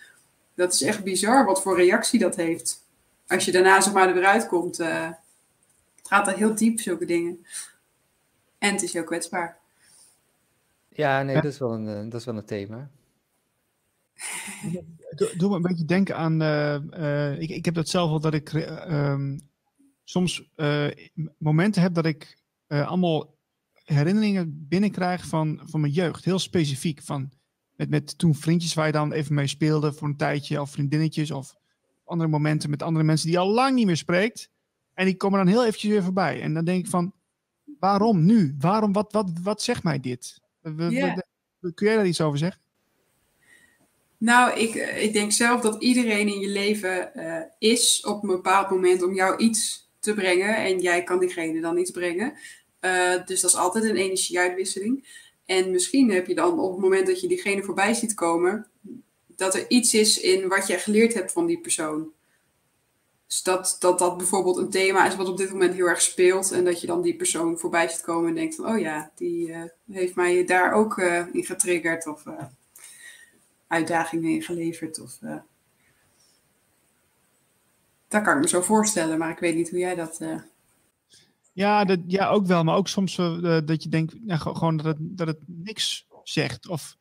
Dat 0.55 0.73
is 0.73 0.81
echt 0.81 1.03
bizar 1.03 1.45
wat 1.45 1.61
voor 1.61 1.75
reactie 1.75 2.19
dat 2.19 2.35
heeft. 2.35 2.83
Als 3.27 3.45
je 3.45 3.51
daarna 3.51 3.81
zeg 3.81 3.93
maar 3.93 4.07
er 4.07 4.13
weer 4.13 4.31
het 4.33 4.47
gaat 6.03 6.27
er 6.27 6.37
heel 6.37 6.55
diep, 6.55 6.79
zulke 6.79 7.05
dingen. 7.05 7.45
En 8.57 8.71
het 8.71 8.81
is 8.81 8.93
heel 8.93 9.03
kwetsbaar. 9.03 9.59
Ja, 10.95 11.23
nee, 11.23 11.35
dat 11.35 11.45
is 11.45 11.57
wel 11.57 11.73
een, 11.73 12.09
dat 12.09 12.19
is 12.19 12.25
wel 12.25 12.37
een 12.37 12.45
thema. 12.45 12.89
Doe 15.37 15.49
me 15.49 15.55
een 15.55 15.61
beetje 15.61 15.85
denken 15.85 16.15
aan. 16.15 16.41
Uh, 16.41 17.41
ik, 17.41 17.49
ik 17.49 17.65
heb 17.65 17.73
dat 17.73 17.87
zelf 17.87 18.09
al 18.09 18.19
dat 18.19 18.33
ik 18.33 18.53
uh, 18.53 19.31
soms 20.03 20.51
momenten 21.37 21.81
heb 21.81 21.93
dat 21.93 22.05
ik 22.05 22.37
allemaal 22.67 23.35
herinneringen 23.83 24.65
binnenkrijg 24.67 25.27
van, 25.27 25.61
van 25.63 25.79
mijn 25.79 25.93
jeugd. 25.93 26.25
Heel 26.25 26.39
specifiek. 26.39 27.01
Van, 27.01 27.31
met, 27.75 27.89
met 27.89 28.17
toen 28.17 28.35
vriendjes 28.35 28.73
waar 28.73 28.85
je 28.85 28.91
dan 28.91 29.11
even 29.11 29.35
mee 29.35 29.47
speelde 29.47 29.93
voor 29.93 30.07
een 30.07 30.17
tijdje. 30.17 30.61
Of 30.61 30.71
vriendinnetjes. 30.71 31.31
Of 31.31 31.55
andere 32.03 32.29
momenten 32.29 32.69
met 32.69 32.83
andere 32.83 33.05
mensen 33.05 33.27
die 33.27 33.35
je 33.35 33.41
al 33.41 33.53
lang 33.53 33.75
niet 33.75 33.85
meer 33.85 33.97
spreekt. 33.97 34.49
En 34.93 35.05
die 35.05 35.15
komen 35.15 35.37
dan 35.37 35.47
heel 35.47 35.65
eventjes 35.65 35.91
weer 35.91 36.03
voorbij. 36.03 36.41
En 36.41 36.53
dan 36.53 36.65
denk 36.65 36.83
ik 36.83 36.89
van, 36.89 37.13
waarom 37.79 38.25
nu? 38.25 38.55
Waarom, 38.59 38.93
wat, 38.93 39.11
wat, 39.11 39.31
wat 39.41 39.61
zegt 39.61 39.83
mij 39.83 39.99
dit? 39.99 40.43
Yeah. 40.89 41.17
Kun 41.59 41.87
jij 41.87 41.95
daar 41.95 42.07
iets 42.07 42.21
over 42.21 42.37
zeggen? 42.37 42.61
Nou, 44.17 44.59
ik, 44.59 44.75
ik 44.75 45.13
denk 45.13 45.31
zelf 45.31 45.61
dat 45.61 45.81
iedereen 45.81 46.27
in 46.27 46.39
je 46.39 46.47
leven 46.47 47.11
uh, 47.15 47.41
is 47.59 48.05
op 48.05 48.23
een 48.23 48.29
bepaald 48.29 48.69
moment 48.69 49.03
om 49.03 49.13
jou 49.13 49.37
iets 49.37 49.89
te 49.99 50.13
brengen. 50.13 50.55
En 50.55 50.79
jij 50.79 51.03
kan 51.03 51.19
diegene 51.19 51.61
dan 51.61 51.77
iets 51.77 51.91
brengen. 51.91 52.33
Uh, 52.81 53.25
dus 53.25 53.41
dat 53.41 53.49
is 53.51 53.57
altijd 53.57 53.83
een 53.83 53.95
energieuitwisseling. 53.95 55.07
En 55.45 55.71
misschien 55.71 56.11
heb 56.11 56.27
je 56.27 56.35
dan 56.35 56.59
op 56.59 56.71
het 56.71 56.81
moment 56.81 57.07
dat 57.07 57.21
je 57.21 57.27
diegene 57.27 57.63
voorbij 57.63 57.93
ziet 57.93 58.13
komen, 58.13 58.67
dat 59.27 59.55
er 59.55 59.65
iets 59.67 59.93
is 59.93 60.19
in 60.19 60.47
wat 60.47 60.67
jij 60.67 60.79
geleerd 60.79 61.13
hebt 61.13 61.31
van 61.31 61.45
die 61.45 61.59
persoon. 61.59 62.11
Dus 63.27 63.43
dat, 63.43 63.75
dat 63.79 63.99
dat 63.99 64.17
bijvoorbeeld 64.17 64.57
een 64.57 64.69
thema 64.69 65.07
is 65.07 65.15
wat 65.15 65.27
op 65.27 65.37
dit 65.37 65.51
moment 65.51 65.73
heel 65.73 65.85
erg 65.85 66.01
speelt. 66.01 66.51
En 66.51 66.65
dat 66.65 66.81
je 66.81 66.87
dan 66.87 67.01
die 67.01 67.15
persoon 67.15 67.57
voorbij 67.57 67.87
ziet 67.87 68.01
komen 68.01 68.29
en 68.29 68.35
denkt 68.35 68.55
van, 68.55 68.65
oh 68.65 68.79
ja, 68.79 69.11
die 69.15 69.47
uh, 69.47 69.63
heeft 69.91 70.15
mij 70.15 70.45
daar 70.45 70.73
ook 70.73 70.97
uh, 70.97 71.25
in 71.31 71.45
getriggerd. 71.45 72.07
Of 72.07 72.25
uh, 72.25 72.43
uitdagingen 73.67 74.31
in 74.31 74.41
geleverd. 74.41 74.99
Of, 74.99 75.17
dat 78.07 78.23
kan 78.23 78.35
ik 78.35 78.41
me 78.41 78.47
zo 78.47 78.61
voorstellen, 78.61 79.17
maar 79.17 79.31
ik 79.31 79.39
weet 79.39 79.55
niet 79.55 79.69
hoe 79.69 79.79
jij 79.79 79.95
dat... 79.95 80.21
Ja, 81.53 81.85
dat, 81.85 81.99
ja, 82.07 82.29
ook 82.29 82.45
wel. 82.45 82.63
Maar 82.63 82.75
ook 82.75 82.87
soms 82.87 83.15
dat 83.65 83.83
je 83.83 83.89
denkt 83.89 84.15
gewoon 84.27 84.77
dat 84.77 84.85
het, 84.85 84.97
dat 84.99 85.27
het 85.27 85.39
niks 85.45 86.07
zegt. 86.23 86.67
Of 86.67 86.97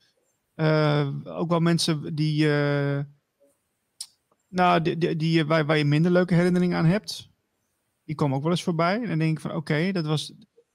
ook 1.25 1.49
wel 1.49 1.61
mensen 1.61 2.15
die 2.15 2.49
nou, 4.55 4.83
die, 4.83 4.99
die, 4.99 5.17
die, 5.17 5.45
waar, 5.45 5.67
waar 5.67 5.79
je 5.79 5.85
minder 5.85 6.13
leuke 6.13 6.35
herinneringen 6.35 6.79
aan 6.79 6.85
hebt, 6.85 7.31
die 8.05 8.15
komen 8.15 8.37
ook 8.37 8.43
wel 8.43 8.53
eens 8.53 8.63
voorbij. 8.63 9.01
En 9.03 9.09
dan 9.09 9.19
denk 9.19 9.37
ik 9.37 9.41
van 9.41 9.55
oké, 9.55 9.93
dat 9.93 10.07
was. 10.07 10.33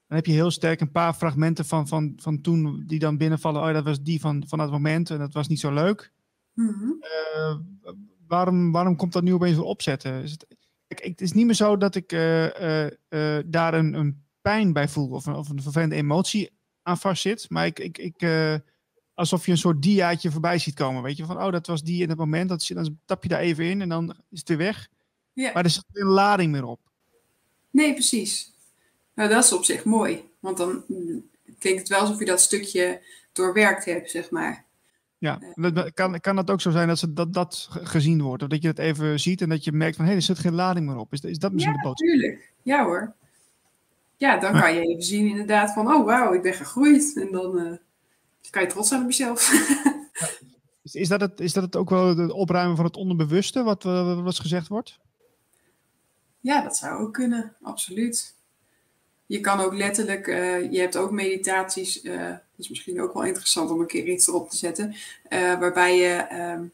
Dan 0.08 0.18
heb 0.18 0.26
je 0.26 0.34
heel 0.34 0.52
sterk 0.52 0.82
een 0.82 0.92
paar 0.92 1.14
fragmenten 1.14 1.66
van, 1.66 1.88
van, 1.88 2.14
van 2.16 2.42
toen 2.42 2.84
die 2.88 3.00
dan 3.00 3.18
binnenvallen. 3.18 3.62
Oh, 3.62 3.74
dat 3.74 3.84
was 3.84 4.02
die 4.02 4.20
van, 4.20 4.44
van 4.48 4.58
dat 4.58 4.72
moment 4.72 5.10
en 5.10 5.18
dat 5.18 5.34
was 5.34 5.48
niet 5.48 5.60
zo 5.60 5.74
leuk. 5.74 6.14
Mm 6.54 7.00
waarom, 8.30 8.72
waarom 8.72 8.96
komt 8.96 9.14
dat 9.14 9.24
nu 9.24 9.34
opeens 9.34 9.56
weer 9.56 9.66
opzetten? 9.66 10.24
Is 10.24 10.32
het, 10.32 10.56
ik, 10.88 11.00
het 11.00 11.22
is 11.22 11.32
niet 11.32 11.46
meer 11.46 11.56
zo 11.56 11.78
dat 11.78 11.96
ik 11.96 12.12
uh, 12.12 12.46
uh, 12.46 13.38
daar 13.46 13.74
een, 13.74 13.94
een 13.94 14.24
pijn 14.42 14.74
bij 14.74 14.88
voel 14.88 15.10
of 15.10 15.26
een, 15.26 15.36
of 15.36 15.50
een 15.50 15.62
vervelende 15.62 15.96
emotie 15.96 16.52
aan 16.82 16.98
vastzit. 16.98 17.50
Maar 17.50 17.66
ik, 17.66 17.80
ik, 17.80 17.98
ik, 17.98 18.22
alsof 19.20 19.46
je 19.46 19.52
een 19.52 19.58
soort 19.58 19.82
diaatje 19.82 20.32
voorbij 20.32 20.58
ziet 20.58 20.76
komen. 20.76 21.04
Weet 21.04 21.18
je, 21.18 21.26
van 21.26 21.44
oh, 21.44 21.52
dat 21.52 21.68
was 21.68 21.84
die 21.84 22.02
in 22.02 22.10
het 22.10 22.18
moment. 22.18 22.50
Dat, 22.50 22.70
dan 22.74 23.00
tap 23.06 23.24
je 23.24 23.30
daar 23.30 23.40
even 23.40 23.66
in 23.66 23.82
en 23.82 23.90
dan 23.90 24.16
is 24.30 24.40
het 24.40 24.48
weer 24.48 24.58
weg. 24.58 24.90
Ja. 25.34 25.52
Maar 25.54 25.64
er 25.64 25.70
zit 25.70 25.86
geen 25.92 26.06
lading 26.06 26.52
meer 26.52 26.64
op. 26.64 26.80
Nee, 27.72 27.94
precies. 27.94 28.54
Nou, 29.14 29.30
dat 29.30 29.44
is 29.44 29.54
op 29.54 29.64
zich 29.64 29.84
mooi. 29.84 30.24
Want 30.40 30.58
dan 30.58 30.84
klinkt 31.60 31.80
het 31.80 31.90
wel 31.90 32.00
alsof 32.00 32.20
je 32.20 32.26
dat 32.26 32.42
stukje 32.42 33.02
doorwerkt 33.32 33.86
hebt, 33.86 34.10
zeg 34.10 34.30
maar. 34.30 34.66
Ja, 35.18 35.40
kan, 35.94 36.20
kan 36.20 36.38
het 36.38 36.50
ook 36.50 36.62
zo 36.62 36.72
zijn 36.72 36.88
dat, 36.88 37.00
ze, 37.00 37.14
dat 37.14 37.34
dat 37.34 37.68
gezien 37.72 38.22
wordt? 38.22 38.44
Of 38.44 38.50
dat 38.50 38.62
je 38.62 38.68
het 38.68 38.80
even 38.80 39.20
ziet 39.20 39.42
en 39.42 39.50
dat 39.50 39.64
je 39.64 39.72
merkt 39.72 39.96
van... 39.96 40.06
hé, 40.06 40.12
hey, 40.12 40.20
er 40.20 40.26
zit 40.26 40.40
geen 40.40 40.56
lading 40.56 40.86
meer 40.86 40.98
op. 40.98 41.14
Is, 41.14 41.22
is 41.22 41.40
dat 41.40 41.52
misschien 41.52 41.76
ja, 41.76 41.82
de 41.82 41.88
boodschap? 41.88 42.10
natuurlijk. 42.10 42.52
Ja 42.62 42.84
hoor. 42.84 43.14
Ja, 44.18 44.38
dan 44.38 44.60
kan 44.60 44.74
je 44.74 44.82
even 44.82 45.04
zien 45.04 45.28
inderdaad 45.28 45.74
van... 45.74 45.88
oh, 45.88 46.06
wauw, 46.06 46.34
ik 46.34 46.42
ben 46.42 46.54
gegroeid. 46.54 47.16
En 47.16 47.32
dan... 47.32 47.60
Uh 47.60 47.74
kan 48.50 48.62
je 48.62 48.68
trots 48.68 48.88
zijn 48.88 49.02
op 49.02 49.08
jezelf. 49.08 49.52
is, 50.84 50.94
is, 50.94 51.08
dat 51.08 51.22
het, 51.22 51.40
is 51.40 51.54
dat 51.54 51.64
het 51.64 51.76
ook 51.76 51.90
wel 51.90 52.18
het 52.18 52.32
opruimen 52.32 52.76
van 52.76 52.86
het 52.86 52.96
onderbewuste, 52.96 53.64
wat, 53.64 53.86
uh, 53.86 54.24
wat 54.24 54.40
gezegd 54.40 54.68
wordt? 54.68 55.00
Ja, 56.40 56.62
dat 56.62 56.78
zou 56.78 57.02
ook 57.02 57.14
kunnen, 57.14 57.56
absoluut. 57.62 58.38
Je 59.26 59.40
kan 59.40 59.60
ook 59.60 59.74
letterlijk, 59.74 60.28
uh, 60.28 60.72
je 60.72 60.80
hebt 60.80 60.98
ook 60.98 61.12
meditaties, 61.12 62.04
uh, 62.04 62.28
dat 62.28 62.40
is 62.58 62.70
misschien 62.70 63.02
ook 63.02 63.14
wel 63.14 63.24
interessant 63.24 63.70
om 63.70 63.80
een 63.80 63.88
keer 63.88 64.08
iets 64.08 64.28
erop 64.28 64.50
te 64.50 64.58
zetten, 64.58 64.96
waarbij 65.30 65.98
je 65.98 66.16
ehm, 66.16 66.66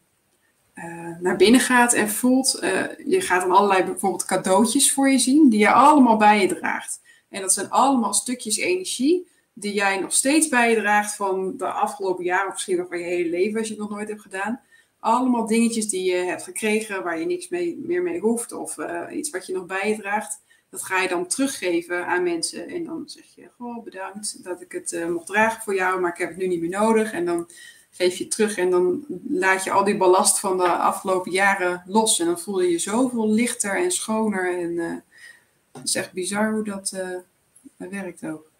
naar 1.21 1.35
binnen 1.35 1.59
gaat 1.59 1.93
en 1.93 2.09
voelt, 2.09 2.57
je 3.05 3.21
gaat 3.21 3.41
dan 3.41 3.51
allerlei 3.51 3.83
bijvoorbeeld 3.83 4.25
cadeautjes 4.25 4.93
voor 4.93 5.09
je 5.09 5.17
zien, 5.17 5.49
die 5.49 5.59
je 5.59 5.71
allemaal 5.71 6.17
bij 6.17 6.41
je 6.41 6.47
draagt. 6.47 6.99
En 7.29 7.41
dat 7.41 7.53
zijn 7.53 7.69
allemaal 7.69 8.13
stukjes 8.13 8.57
energie 8.57 9.27
die 9.57 9.73
jij 9.73 9.99
nog 9.99 10.13
steeds 10.13 10.47
bijdraagt 10.47 11.15
van 11.15 11.57
de 11.57 11.67
afgelopen 11.67 12.23
jaren, 12.23 12.47
of 12.47 12.53
misschien 12.53 12.77
nog 12.77 12.87
van 12.87 12.99
je 12.99 13.05
hele 13.05 13.29
leven 13.29 13.59
als 13.59 13.67
je 13.67 13.73
het 13.73 13.81
nog 13.81 13.91
nooit 13.91 14.09
hebt 14.09 14.21
gedaan. 14.21 14.61
Allemaal 14.99 15.47
dingetjes 15.47 15.89
die 15.89 16.11
je 16.11 16.15
hebt 16.15 16.43
gekregen 16.43 17.03
waar 17.03 17.19
je 17.19 17.25
niks 17.25 17.49
mee, 17.49 17.77
meer 17.83 18.01
mee 18.01 18.19
hoeft, 18.19 18.51
of 18.51 18.77
uh, 18.77 19.01
iets 19.11 19.29
wat 19.29 19.45
je 19.45 19.53
nog 19.53 19.65
bijdraagt. 19.65 20.41
Dat 20.69 20.83
ga 20.83 21.01
je 21.01 21.07
dan 21.07 21.27
teruggeven 21.27 22.05
aan 22.05 22.23
mensen. 22.23 22.67
En 22.67 22.83
dan 22.83 23.03
zeg 23.05 23.25
je: 23.35 23.49
Goh, 23.57 23.83
bedankt 23.83 24.43
dat 24.43 24.61
ik 24.61 24.71
het 24.71 24.91
uh, 24.91 25.07
mocht 25.07 25.27
dragen 25.27 25.63
voor 25.63 25.75
jou, 25.75 25.99
maar 25.99 26.11
ik 26.11 26.17
heb 26.17 26.29
het 26.29 26.37
nu 26.37 26.47
niet 26.47 26.61
meer 26.61 26.69
nodig. 26.69 27.11
En 27.11 27.25
dan 27.25 27.49
geef 27.91 28.17
je 28.17 28.27
terug 28.27 28.57
en 28.57 28.69
dan 28.69 29.05
laat 29.29 29.63
je 29.63 29.71
al 29.71 29.83
die 29.83 29.97
ballast 29.97 30.39
van 30.39 30.57
de 30.57 30.67
afgelopen 30.67 31.31
jaren 31.31 31.83
los. 31.85 32.19
En 32.19 32.25
dan 32.25 32.39
voel 32.39 32.61
je 32.61 32.71
je 32.71 32.79
zoveel 32.79 33.29
lichter 33.29 33.77
en 33.77 33.91
schoner. 33.91 34.59
En 34.59 34.71
uh, 34.71 34.95
het 35.71 35.87
is 35.87 35.95
echt 35.95 36.11
bizar 36.11 36.51
hoe 36.53 36.63
dat 36.63 36.93
werkt 37.77 38.25
ook. 38.25 38.53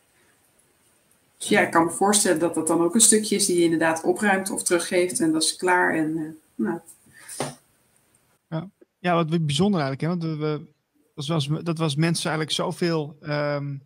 Dus 1.46 1.58
ja, 1.58 1.62
ik 1.62 1.72
kan 1.72 1.86
me 1.86 1.92
voorstellen 1.92 2.40
dat 2.40 2.54
dat 2.54 2.68
dan 2.68 2.82
ook 2.82 2.94
een 2.94 3.02
stukje 3.02 3.36
is 3.36 3.46
die 3.46 3.58
je 3.58 3.64
inderdaad 3.64 4.04
opruimt 4.04 4.50
of 4.50 4.64
teruggeeft 4.64 5.20
en 5.20 5.32
dat 5.32 5.44
is 5.44 5.56
klaar. 5.56 5.96
En, 5.96 6.18
uh, 6.18 6.30
nou. 6.56 6.80
ja. 9.00 9.16
wat 9.16 9.46
bijzonder 9.46 9.82
eigenlijk. 9.82 10.02
Hè? 10.02 10.08
Want 10.08 10.40
we, 10.40 10.66
dat, 11.16 11.28
was, 11.28 11.50
dat 11.64 11.78
was 11.78 11.96
mensen 11.96 12.30
eigenlijk 12.30 12.52
zoveel 12.52 13.18
um, 13.22 13.82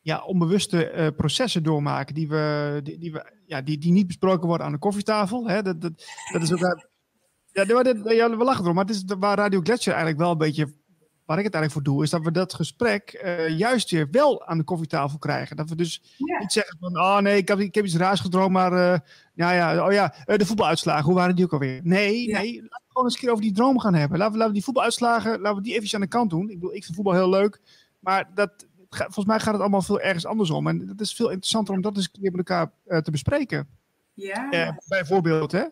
ja, 0.00 0.24
onbewuste 0.24 0.92
uh, 0.92 1.06
processen 1.16 1.62
doormaken 1.62 2.14
die, 2.14 2.28
we, 2.28 2.80
die, 2.84 3.12
we, 3.12 3.32
ja, 3.44 3.62
die, 3.62 3.78
die 3.78 3.92
niet 3.92 4.06
besproken 4.06 4.46
worden 4.46 4.66
aan 4.66 4.72
de 4.72 4.78
koffietafel. 4.78 5.48
Hè? 5.48 5.62
Dat, 5.62 5.80
dat, 5.80 5.92
dat 6.32 6.42
is 6.42 6.52
ook, 6.52 6.88
ja, 7.52 7.66
we 7.66 8.44
lachen 8.44 8.62
erom, 8.62 8.74
maar 8.74 8.84
het 8.84 8.94
is 8.94 9.04
waar 9.18 9.38
Radio 9.38 9.60
Gletscher 9.60 9.92
eigenlijk 9.92 10.22
wel 10.22 10.30
een 10.30 10.38
beetje 10.38 10.72
waar 11.26 11.38
ik 11.38 11.44
het 11.44 11.54
eigenlijk 11.54 11.72
voor 11.72 11.94
doe, 11.94 12.02
is 12.02 12.10
dat 12.10 12.22
we 12.22 12.30
dat 12.30 12.54
gesprek 12.54 13.22
uh, 13.24 13.58
juist 13.58 13.90
weer 13.90 14.08
wel 14.10 14.46
aan 14.46 14.58
de 14.58 14.64
koffietafel 14.64 15.18
krijgen. 15.18 15.56
Dat 15.56 15.68
we 15.68 15.74
dus 15.76 16.02
ja. 16.16 16.38
niet 16.38 16.52
zeggen 16.52 16.76
van, 16.80 16.96
oh 16.96 17.18
nee, 17.18 17.36
ik 17.36 17.48
heb, 17.48 17.58
ik 17.58 17.74
heb 17.74 17.84
iets 17.84 17.96
raars 17.96 18.20
gedroomd, 18.20 18.52
maar 18.52 18.72
uh, 18.72 18.98
ja, 19.34 19.52
ja, 19.52 19.86
oh 19.86 19.92
ja, 19.92 20.14
uh, 20.26 20.36
de 20.36 20.46
voetbaluitslagen, 20.46 21.04
hoe 21.04 21.14
waren 21.14 21.36
die 21.36 21.44
ook 21.44 21.52
alweer? 21.52 21.80
Nee, 21.82 22.28
ja. 22.28 22.38
nee, 22.38 22.54
laten 22.54 22.68
we 22.68 22.84
gewoon 22.88 23.04
eens 23.04 23.14
een 23.14 23.20
keer 23.20 23.30
over 23.30 23.42
die 23.42 23.52
droom 23.52 23.78
gaan 23.78 23.94
hebben. 23.94 24.18
Laten 24.18 24.32
we, 24.32 24.38
laten 24.38 24.52
we 24.52 24.58
die 24.58 24.64
voetbaluitslagen, 24.64 25.40
laten 25.40 25.56
we 25.56 25.62
die 25.62 25.74
even 25.74 25.94
aan 25.94 26.00
de 26.00 26.06
kant 26.06 26.30
doen. 26.30 26.50
Ik 26.50 26.60
bedoel, 26.60 26.74
ik 26.74 26.84
vind 26.84 26.94
voetbal 26.94 27.14
heel 27.14 27.28
leuk, 27.28 27.60
maar 27.98 28.30
dat, 28.34 28.66
volgens 28.90 29.26
mij 29.26 29.40
gaat 29.40 29.52
het 29.52 29.62
allemaal 29.62 29.82
veel 29.82 30.00
ergens 30.00 30.26
andersom. 30.26 30.66
En 30.66 30.88
het 30.88 31.00
is 31.00 31.14
veel 31.14 31.28
interessanter 31.28 31.74
om 31.74 31.80
dat 31.80 31.96
eens 31.96 32.08
een 32.12 32.20
keer 32.20 32.30
met 32.32 32.48
elkaar 32.48 33.02
te 33.02 33.10
bespreken. 33.10 33.68
Ja. 34.14 34.78
bijvoorbeeld, 34.88 35.52
hè. 35.52 35.64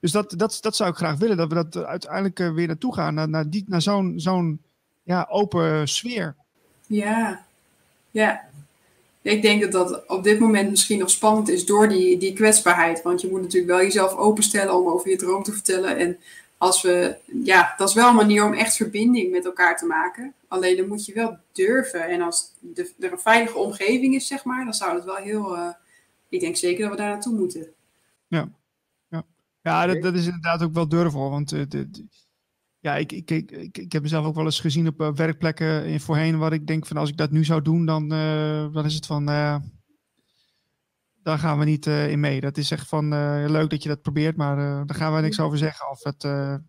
Dus 0.00 0.12
dat, 0.12 0.34
dat, 0.36 0.58
dat 0.60 0.76
zou 0.76 0.90
ik 0.90 0.96
graag 0.96 1.18
willen, 1.18 1.36
dat 1.36 1.48
we 1.48 1.54
dat 1.54 1.76
uiteindelijk 1.76 2.38
weer 2.38 2.66
naartoe 2.66 2.94
gaan, 2.94 3.14
naar, 3.14 3.28
naar, 3.28 3.50
die, 3.50 3.64
naar 3.66 3.82
zo'n 3.82 4.12
zo'n 4.16 4.60
ja, 5.02 5.26
open 5.30 5.88
sfeer. 5.88 6.34
Ja, 6.86 7.44
ja. 8.10 8.48
Ik 9.22 9.42
denk 9.42 9.60
dat 9.60 9.72
dat 9.72 10.08
op 10.08 10.22
dit 10.22 10.38
moment 10.38 10.70
misschien 10.70 10.98
nog 10.98 11.10
spannend 11.10 11.48
is 11.48 11.66
door 11.66 11.88
die, 11.88 12.18
die 12.18 12.32
kwetsbaarheid. 12.32 13.02
Want 13.02 13.20
je 13.20 13.28
moet 13.28 13.40
natuurlijk 13.40 13.72
wel 13.72 13.82
jezelf 13.82 14.14
openstellen 14.14 14.74
om 14.74 14.88
over 14.88 15.10
je 15.10 15.16
droom 15.16 15.42
te 15.42 15.52
vertellen. 15.52 15.96
En 15.96 16.18
als 16.58 16.82
we, 16.82 17.16
ja, 17.44 17.74
dat 17.76 17.88
is 17.88 17.94
wel 17.94 18.08
een 18.08 18.14
manier 18.14 18.44
om 18.44 18.52
echt 18.52 18.76
verbinding 18.76 19.30
met 19.30 19.44
elkaar 19.44 19.76
te 19.76 19.86
maken. 19.86 20.34
Alleen 20.48 20.76
dan 20.76 20.88
moet 20.88 21.04
je 21.04 21.12
wel 21.12 21.36
durven. 21.52 22.08
En 22.08 22.20
als 22.20 22.52
de, 22.58 22.92
er 22.98 23.12
een 23.12 23.18
veilige 23.18 23.58
omgeving 23.58 24.14
is, 24.14 24.26
zeg 24.26 24.44
maar, 24.44 24.64
dan 24.64 24.74
zou 24.74 24.94
het 24.94 25.04
wel 25.04 25.14
heel. 25.16 25.56
Uh, 25.56 25.68
ik 26.28 26.40
denk 26.40 26.56
zeker 26.56 26.80
dat 26.80 26.90
we 26.90 26.96
daar 26.96 27.10
naartoe 27.10 27.34
moeten. 27.34 27.66
Ja, 28.26 28.48
ja. 29.08 29.24
ja 29.62 29.86
dat, 29.86 30.02
dat 30.02 30.14
is 30.14 30.24
inderdaad 30.24 30.62
ook 30.62 30.74
wel 30.74 30.88
durven 30.88 31.18
hoor. 31.18 31.30
Want 31.30 31.52
uh, 31.52 31.62
de, 31.68 31.90
ja, 32.80 32.96
ik, 32.96 33.12
ik, 33.12 33.30
ik, 33.30 33.78
ik, 33.78 33.92
heb 33.92 34.02
mezelf 34.02 34.26
ook 34.26 34.34
wel 34.34 34.44
eens 34.44 34.60
gezien 34.60 34.86
op 34.86 35.00
uh, 35.00 35.12
werkplekken 35.12 35.84
in 35.84 36.00
voorheen 36.00 36.38
waar 36.38 36.52
ik 36.52 36.66
denk 36.66 36.86
van 36.86 36.96
als 36.96 37.08
ik 37.08 37.16
dat 37.16 37.30
nu 37.30 37.44
zou 37.44 37.62
doen, 37.62 37.86
dan, 37.86 38.12
uh, 38.12 38.72
dan 38.72 38.84
is 38.84 38.94
het 38.94 39.06
van, 39.06 39.30
uh, 39.30 39.56
daar 41.22 41.38
gaan 41.38 41.58
we 41.58 41.64
niet 41.64 41.86
in 41.86 42.20
mee. 42.20 42.40
Dat 42.40 42.56
is 42.56 42.70
echt 42.70 42.88
van 42.88 43.08
leuk 43.50 43.70
dat 43.70 43.82
je 43.82 43.88
dat 43.88 44.02
probeert, 44.02 44.36
maar 44.36 44.56
daar 44.86 44.96
gaan 44.96 45.14
we 45.14 45.20
niks 45.20 45.40
over 45.40 45.58
zeggen. 45.58 45.90
Of 45.90 46.04
het, 46.04 46.24
en 46.24 46.62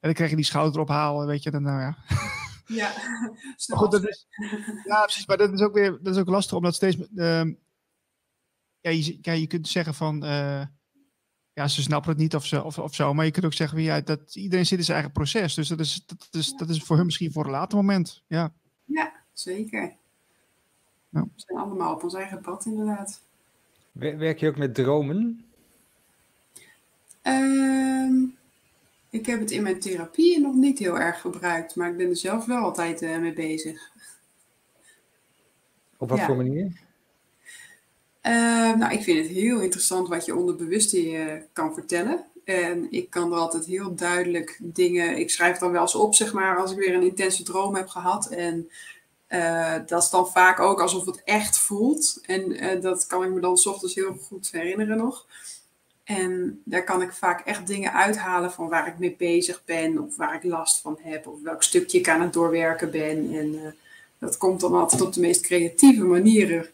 dan 0.00 0.12
krijg 0.12 0.30
je 0.30 0.36
die 0.36 0.44
schouder 0.44 0.80
ophalen, 0.80 1.26
weet 1.26 1.42
je. 1.42 1.50
Dan, 1.50 1.62
nou 1.62 1.80
ja. 1.80 1.96
Ja, 2.68 2.92
goed, 3.78 3.90
dat 3.90 4.08
is, 4.08 4.26
ja, 4.84 5.02
precies. 5.02 5.26
Maar 5.26 5.36
dat 5.36 5.52
is 5.52 5.60
ook 5.60 5.74
weer 5.74 5.98
dat 6.02 6.14
is 6.14 6.20
ook 6.20 6.28
lastig, 6.28 6.56
omdat 6.56 6.74
steeds. 6.74 6.96
Uh, 6.96 7.44
ja, 8.80 8.90
je, 8.90 9.18
ja, 9.20 9.32
je 9.32 9.46
kunt 9.46 9.68
zeggen 9.68 9.94
van. 9.94 10.22
Ja, 11.58 11.68
ze 11.68 11.82
snappen 11.82 12.10
het 12.10 12.20
niet 12.20 12.34
of, 12.34 12.46
ze, 12.46 12.64
of, 12.64 12.78
of 12.78 12.94
zo. 12.94 13.14
Maar 13.14 13.24
je 13.24 13.30
kunt 13.30 13.44
ook 13.44 13.52
zeggen, 13.52 13.82
ja, 13.82 14.00
dat 14.00 14.34
iedereen 14.34 14.66
zit 14.66 14.78
in 14.78 14.84
zijn 14.84 14.96
eigen 14.96 15.14
proces. 15.14 15.54
Dus 15.54 15.68
dat 15.68 15.80
is, 15.80 16.04
dat 16.06 16.28
is, 16.30 16.52
dat 16.52 16.68
is 16.68 16.82
voor 16.82 16.96
hun 16.96 17.04
misschien 17.04 17.32
voor 17.32 17.44
een 17.44 17.50
later 17.50 17.76
moment. 17.76 18.22
Ja, 18.26 18.52
ja 18.84 19.12
zeker. 19.32 19.96
Ja. 21.08 21.22
We 21.22 21.28
zijn 21.34 21.58
allemaal 21.58 21.94
op 21.94 22.02
ons 22.02 22.14
eigen 22.14 22.40
pad, 22.40 22.64
inderdaad. 22.64 23.22
Werk 23.92 24.40
je 24.40 24.48
ook 24.48 24.56
met 24.56 24.74
dromen? 24.74 25.44
Um, 27.22 28.36
ik 29.10 29.26
heb 29.26 29.40
het 29.40 29.50
in 29.50 29.62
mijn 29.62 29.80
therapie 29.80 30.40
nog 30.40 30.54
niet 30.54 30.78
heel 30.78 30.98
erg 30.98 31.20
gebruikt, 31.20 31.76
maar 31.76 31.90
ik 31.90 31.96
ben 31.96 32.08
er 32.08 32.16
zelf 32.16 32.46
wel 32.46 32.62
altijd 32.62 33.02
uh, 33.02 33.18
mee 33.18 33.32
bezig. 33.32 33.90
Op 35.96 36.08
wat 36.08 36.20
voor 36.20 36.36
manier? 36.36 36.86
Uh, 38.28 38.74
nou, 38.74 38.92
ik 38.92 39.02
vind 39.02 39.18
het 39.18 39.36
heel 39.36 39.60
interessant 39.60 40.08
wat 40.08 40.24
je 40.24 40.36
onderbewuste 40.36 41.10
je 41.10 41.42
kan 41.52 41.74
vertellen. 41.74 42.24
En 42.44 42.86
ik 42.90 43.10
kan 43.10 43.32
er 43.32 43.38
altijd 43.38 43.64
heel 43.64 43.94
duidelijk 43.94 44.58
dingen. 44.62 45.18
Ik 45.18 45.30
schrijf 45.30 45.58
dan 45.58 45.70
wel 45.70 45.80
eens 45.80 45.94
op, 45.94 46.14
zeg 46.14 46.32
maar, 46.32 46.58
als 46.58 46.72
ik 46.72 46.78
weer 46.78 46.94
een 46.94 47.02
intense 47.02 47.42
droom 47.42 47.74
heb 47.74 47.88
gehad. 47.88 48.28
En 48.28 48.70
uh, 49.28 49.74
dat 49.86 50.02
is 50.02 50.10
dan 50.10 50.28
vaak 50.28 50.60
ook 50.60 50.80
alsof 50.80 51.04
het 51.04 51.22
echt 51.24 51.58
voelt. 51.58 52.20
En 52.26 52.64
uh, 52.64 52.80
dat 52.80 53.06
kan 53.06 53.24
ik 53.24 53.30
me 53.30 53.40
dan 53.40 53.56
s 53.56 53.66
ochtends 53.66 53.94
heel 53.94 54.16
goed 54.22 54.48
herinneren 54.52 54.96
nog. 54.96 55.26
En 56.04 56.62
daar 56.64 56.84
kan 56.84 57.02
ik 57.02 57.12
vaak 57.12 57.46
echt 57.46 57.66
dingen 57.66 57.92
uithalen 57.92 58.52
van 58.52 58.68
waar 58.68 58.86
ik 58.86 58.98
mee 58.98 59.14
bezig 59.18 59.62
ben, 59.64 59.98
of 59.98 60.16
waar 60.16 60.34
ik 60.34 60.44
last 60.44 60.80
van 60.80 60.98
heb, 61.00 61.26
of 61.26 61.42
welk 61.42 61.62
stukje 61.62 61.98
ik 61.98 62.08
aan 62.08 62.20
het 62.20 62.32
doorwerken 62.32 62.90
ben. 62.90 63.34
En 63.34 63.74
dat 64.18 64.36
komt 64.36 64.60
dan 64.60 64.74
altijd 64.74 65.00
op 65.00 65.12
de 65.12 65.20
meest 65.20 65.40
creatieve 65.40 66.04
manieren 66.04 66.68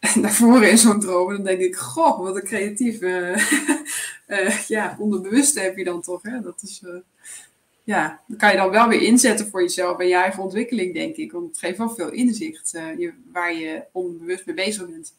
naar 0.22 0.32
voren 0.32 0.70
in 0.70 0.78
zo'n 0.78 1.00
droom. 1.00 1.28
En 1.28 1.36
dan 1.36 1.44
denk 1.44 1.60
ik, 1.60 1.76
goh, 1.76 2.18
wat 2.18 2.36
een 2.36 2.42
creatieve 2.42 3.34
uh, 4.26 4.58
ja, 4.76 4.96
onderbewuste 4.98 5.60
heb 5.60 5.76
je 5.76 5.84
dan 5.84 6.02
toch. 6.02 6.22
Hè? 6.22 6.40
Dat 6.40 6.62
is, 6.62 6.82
uh, 6.84 6.96
ja, 7.84 8.20
dat 8.26 8.38
kan 8.38 8.50
je 8.50 8.56
dan 8.56 8.70
wel 8.70 8.88
weer 8.88 9.02
inzetten 9.02 9.48
voor 9.48 9.62
jezelf 9.62 9.98
en 9.98 10.06
je 10.06 10.14
eigen 10.14 10.42
ontwikkeling, 10.42 10.94
denk 10.94 11.16
ik. 11.16 11.32
Want 11.32 11.48
het 11.48 11.58
geeft 11.58 11.78
wel 11.78 11.90
veel 11.90 12.10
inzicht 12.10 12.70
je, 12.70 13.12
waar 13.32 13.54
je 13.54 13.84
onbewust 13.92 14.46
mee 14.46 14.54
bezig 14.54 14.90
bent. 14.90 15.14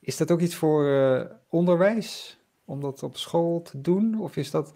Is 0.00 0.16
dat 0.16 0.30
ook 0.30 0.40
iets 0.40 0.54
voor 0.54 1.30
onderwijs? 1.48 2.38
Om 2.64 2.80
dat 2.80 3.02
op 3.02 3.16
school 3.16 3.62
te 3.62 3.80
doen? 3.80 4.20
Of 4.20 4.36
is 4.36 4.50
dat, 4.50 4.72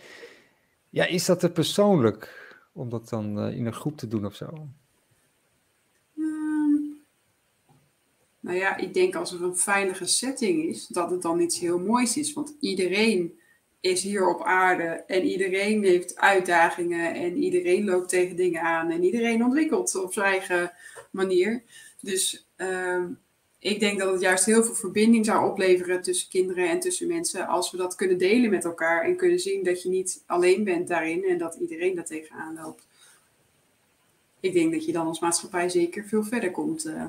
ja, 0.90 1.06
is 1.06 1.24
dat 1.24 1.40
te 1.40 1.50
persoonlijk? 1.50 2.40
Om 2.72 2.88
dat 2.88 3.08
dan 3.08 3.50
in 3.50 3.66
een 3.66 3.74
groep 3.74 3.96
te 3.96 4.08
doen 4.08 4.26
of 4.26 4.34
zo? 4.34 4.68
Hmm. 6.14 7.00
Nou 8.42 8.56
ja, 8.56 8.76
ik 8.76 8.94
denk 8.94 9.14
als 9.14 9.32
er 9.32 9.42
een 9.42 9.56
veilige 9.56 10.06
setting 10.06 10.64
is, 10.64 10.86
dat 10.86 11.10
het 11.10 11.22
dan 11.22 11.40
iets 11.40 11.58
heel 11.58 11.78
moois 11.78 12.16
is. 12.16 12.32
Want 12.32 12.54
iedereen 12.60 13.38
is 13.80 14.02
hier 14.02 14.28
op 14.28 14.42
aarde 14.42 14.84
en 15.06 15.24
iedereen 15.24 15.84
heeft 15.84 16.16
uitdagingen 16.16 17.14
en 17.14 17.36
iedereen 17.36 17.84
loopt 17.84 18.08
tegen 18.08 18.36
dingen 18.36 18.62
aan 18.62 18.90
en 18.90 19.04
iedereen 19.04 19.44
ontwikkelt 19.44 19.94
op 19.94 20.12
zijn 20.12 20.26
eigen 20.26 20.72
manier. 21.10 21.62
Dus 22.00 22.48
uh, 22.56 23.04
ik 23.58 23.80
denk 23.80 23.98
dat 23.98 24.12
het 24.12 24.20
juist 24.20 24.44
heel 24.44 24.64
veel 24.64 24.74
verbinding 24.74 25.24
zou 25.24 25.50
opleveren 25.50 26.02
tussen 26.02 26.28
kinderen 26.28 26.68
en 26.68 26.80
tussen 26.80 27.06
mensen 27.06 27.46
als 27.46 27.70
we 27.70 27.76
dat 27.76 27.94
kunnen 27.94 28.18
delen 28.18 28.50
met 28.50 28.64
elkaar 28.64 29.04
en 29.04 29.16
kunnen 29.16 29.38
zien 29.38 29.64
dat 29.64 29.82
je 29.82 29.88
niet 29.88 30.22
alleen 30.26 30.64
bent 30.64 30.88
daarin 30.88 31.24
en 31.24 31.38
dat 31.38 31.54
iedereen 31.60 31.94
daar 31.94 32.04
tegenaan 32.04 32.54
loopt. 32.54 32.86
Ik 34.40 34.52
denk 34.52 34.72
dat 34.72 34.84
je 34.84 34.92
dan 34.92 35.06
als 35.06 35.20
maatschappij 35.20 35.68
zeker 35.68 36.04
veel 36.04 36.24
verder 36.24 36.50
komt. 36.50 36.86
Uh. 36.86 37.04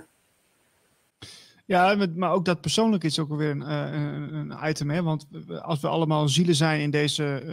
Ja, 1.65 2.07
maar 2.15 2.31
ook 2.31 2.45
dat 2.45 2.61
persoonlijk 2.61 3.03
is 3.03 3.19
ook 3.19 3.35
weer 3.35 3.49
een, 3.49 3.61
uh, 3.61 4.38
een 4.40 4.69
item, 4.69 4.90
hè? 4.90 5.03
want 5.03 5.27
als 5.61 5.80
we 5.80 5.88
allemaal 5.88 6.30
zielen 6.30 6.56
zijn 6.56 6.81
in 6.81 6.91
deze, 6.91 7.44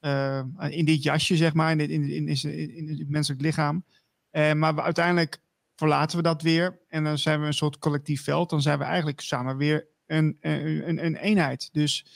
uh, 0.00 0.42
in 0.68 0.84
dit 0.84 1.02
jasje, 1.02 1.36
zeg 1.36 1.54
maar, 1.54 1.70
in, 1.70 1.78
dit, 1.78 1.90
in, 1.90 2.08
in, 2.10 2.28
in, 2.28 2.88
in 2.88 2.98
het 2.98 3.08
menselijk 3.08 3.42
lichaam, 3.42 3.84
maar 4.32 4.74
we 4.74 4.82
uiteindelijk 4.82 5.42
verlaten 5.76 6.16
we 6.16 6.22
dat 6.22 6.42
weer 6.42 6.80
en 6.88 7.04
dan 7.04 7.18
zijn 7.18 7.40
we 7.40 7.46
een 7.46 7.54
soort 7.54 7.78
collectief 7.78 8.22
veld. 8.22 8.50
Dan 8.50 8.62
zijn 8.62 8.78
we 8.78 8.84
eigenlijk 8.84 9.20
samen 9.20 9.56
weer 9.56 9.88
een, 10.06 10.36
een, 10.40 11.04
een 11.04 11.16
eenheid. 11.16 11.68
Dus 11.72 12.06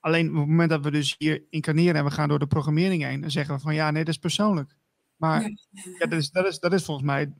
alleen 0.00 0.28
op 0.28 0.36
het 0.36 0.46
moment 0.46 0.70
dat 0.70 0.84
we 0.84 0.90
dus 0.90 1.14
hier 1.18 1.44
incarneren 1.50 1.94
en 1.94 2.04
we 2.04 2.10
gaan 2.10 2.28
door 2.28 2.38
de 2.38 2.46
programmering 2.46 3.02
heen, 3.02 3.20
dan 3.20 3.30
zeggen 3.30 3.54
we 3.54 3.60
van 3.60 3.74
ja, 3.74 3.90
nee, 3.90 4.04
dat 4.04 4.14
is 4.14 4.20
persoonlijk. 4.20 4.76
Maar 5.16 5.42
ja, 5.42 6.06
dat, 6.06 6.12
is, 6.12 6.30
dat, 6.30 6.46
is, 6.46 6.58
dat 6.58 6.72
is 6.72 6.84
volgens 6.84 7.06
mij 7.06 7.32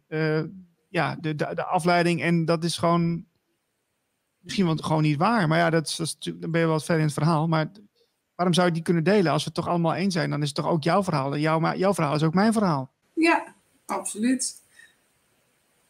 ja, 0.91 1.17
de, 1.21 1.35
de, 1.35 1.55
de 1.55 1.65
afleiding 1.65 2.23
en 2.23 2.45
dat 2.45 2.65
is 2.65 2.79
gewoon 2.79 3.25
misschien 4.41 4.67
wel 4.67 4.77
gewoon 4.77 5.03
niet 5.03 5.17
waar. 5.17 5.49
Maar 5.49 5.59
ja, 5.59 5.71
dat 5.71 5.95
dat 5.97 6.17
dan 6.21 6.51
ben 6.51 6.61
je 6.61 6.67
wel 6.67 6.79
verder 6.79 6.99
in 6.99 7.05
het 7.05 7.13
verhaal. 7.13 7.47
Maar 7.49 7.71
waarom 8.35 8.55
zou 8.55 8.67
je 8.67 8.73
die 8.73 8.83
kunnen 8.83 9.05
delen? 9.05 9.33
Als 9.33 9.45
we 9.45 9.51
het 9.55 9.59
toch 9.59 9.69
allemaal 9.69 9.95
eens 9.95 10.15
zijn, 10.15 10.31
dan 10.31 10.43
is 10.43 10.47
het 10.47 10.57
toch 10.57 10.69
ook 10.69 10.83
jouw 10.83 11.03
verhaal. 11.03 11.33
En 11.35 11.41
jouw, 11.41 11.75
jouw 11.75 11.95
verhaal 11.95 12.15
is 12.15 12.23
ook 12.23 12.35
mijn 12.35 12.53
verhaal. 12.53 12.91
Ja, 13.15 13.55
absoluut. 13.87 14.63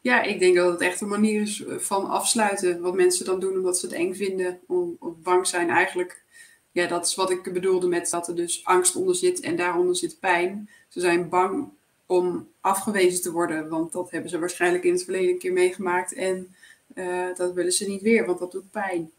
Ja, 0.01 0.23
ik 0.23 0.39
denk 0.39 0.57
dat 0.57 0.73
het 0.73 0.81
echt 0.81 1.01
een 1.01 1.09
manier 1.09 1.41
is 1.41 1.65
eh, 1.65 1.77
van 1.77 2.09
afsluiten. 2.09 2.81
Wat 2.81 2.95
mensen 2.95 3.25
dan 3.25 3.41
doen 3.41 3.57
omdat 3.57 3.79
ze 3.79 3.87
het 3.87 3.95
eng 3.95 4.15
vinden. 4.15 4.61
Om, 4.67 4.97
of 4.99 5.17
bang 5.23 5.47
zijn 5.47 5.69
eigenlijk. 5.71 6.25
Ja, 6.73 6.87
dat 6.87 7.07
is 7.07 7.15
wat 7.15 7.31
ik 7.31 7.53
bedoelde 7.53 7.89
met 7.89 8.11
dat 8.11 8.29
er 8.29 8.37
dus 8.37 8.65
angst 8.65 8.97
onder 8.97 9.15
zit 9.15 9.41
en 9.41 9.57
daaronder 9.57 9.97
zit 9.97 10.21
pijn. 10.21 10.71
Ze 10.89 11.01
zijn 11.01 11.29
bang 11.29 11.69
om 12.11 12.49
afgewezen 12.61 13.23
te 13.23 13.33
worden. 13.33 13.69
Want 13.69 13.93
dat 13.93 14.11
hebben 14.11 14.31
ze 14.31 14.39
waarschijnlijk 14.39 14.85
in 14.85 14.93
het 14.93 15.05
verleden 15.05 15.31
een 15.31 15.39
keer 15.39 15.53
meegemaakt. 15.53 16.15
En 16.15 16.55
uh, 16.95 17.37
dat 17.37 17.53
willen 17.53 17.73
ze 17.73 17.89
niet 17.89 18.03
weer, 18.03 18.27
want 18.27 18.39
dat 18.39 18.53
doet 18.53 18.71
pijn. 18.71 19.11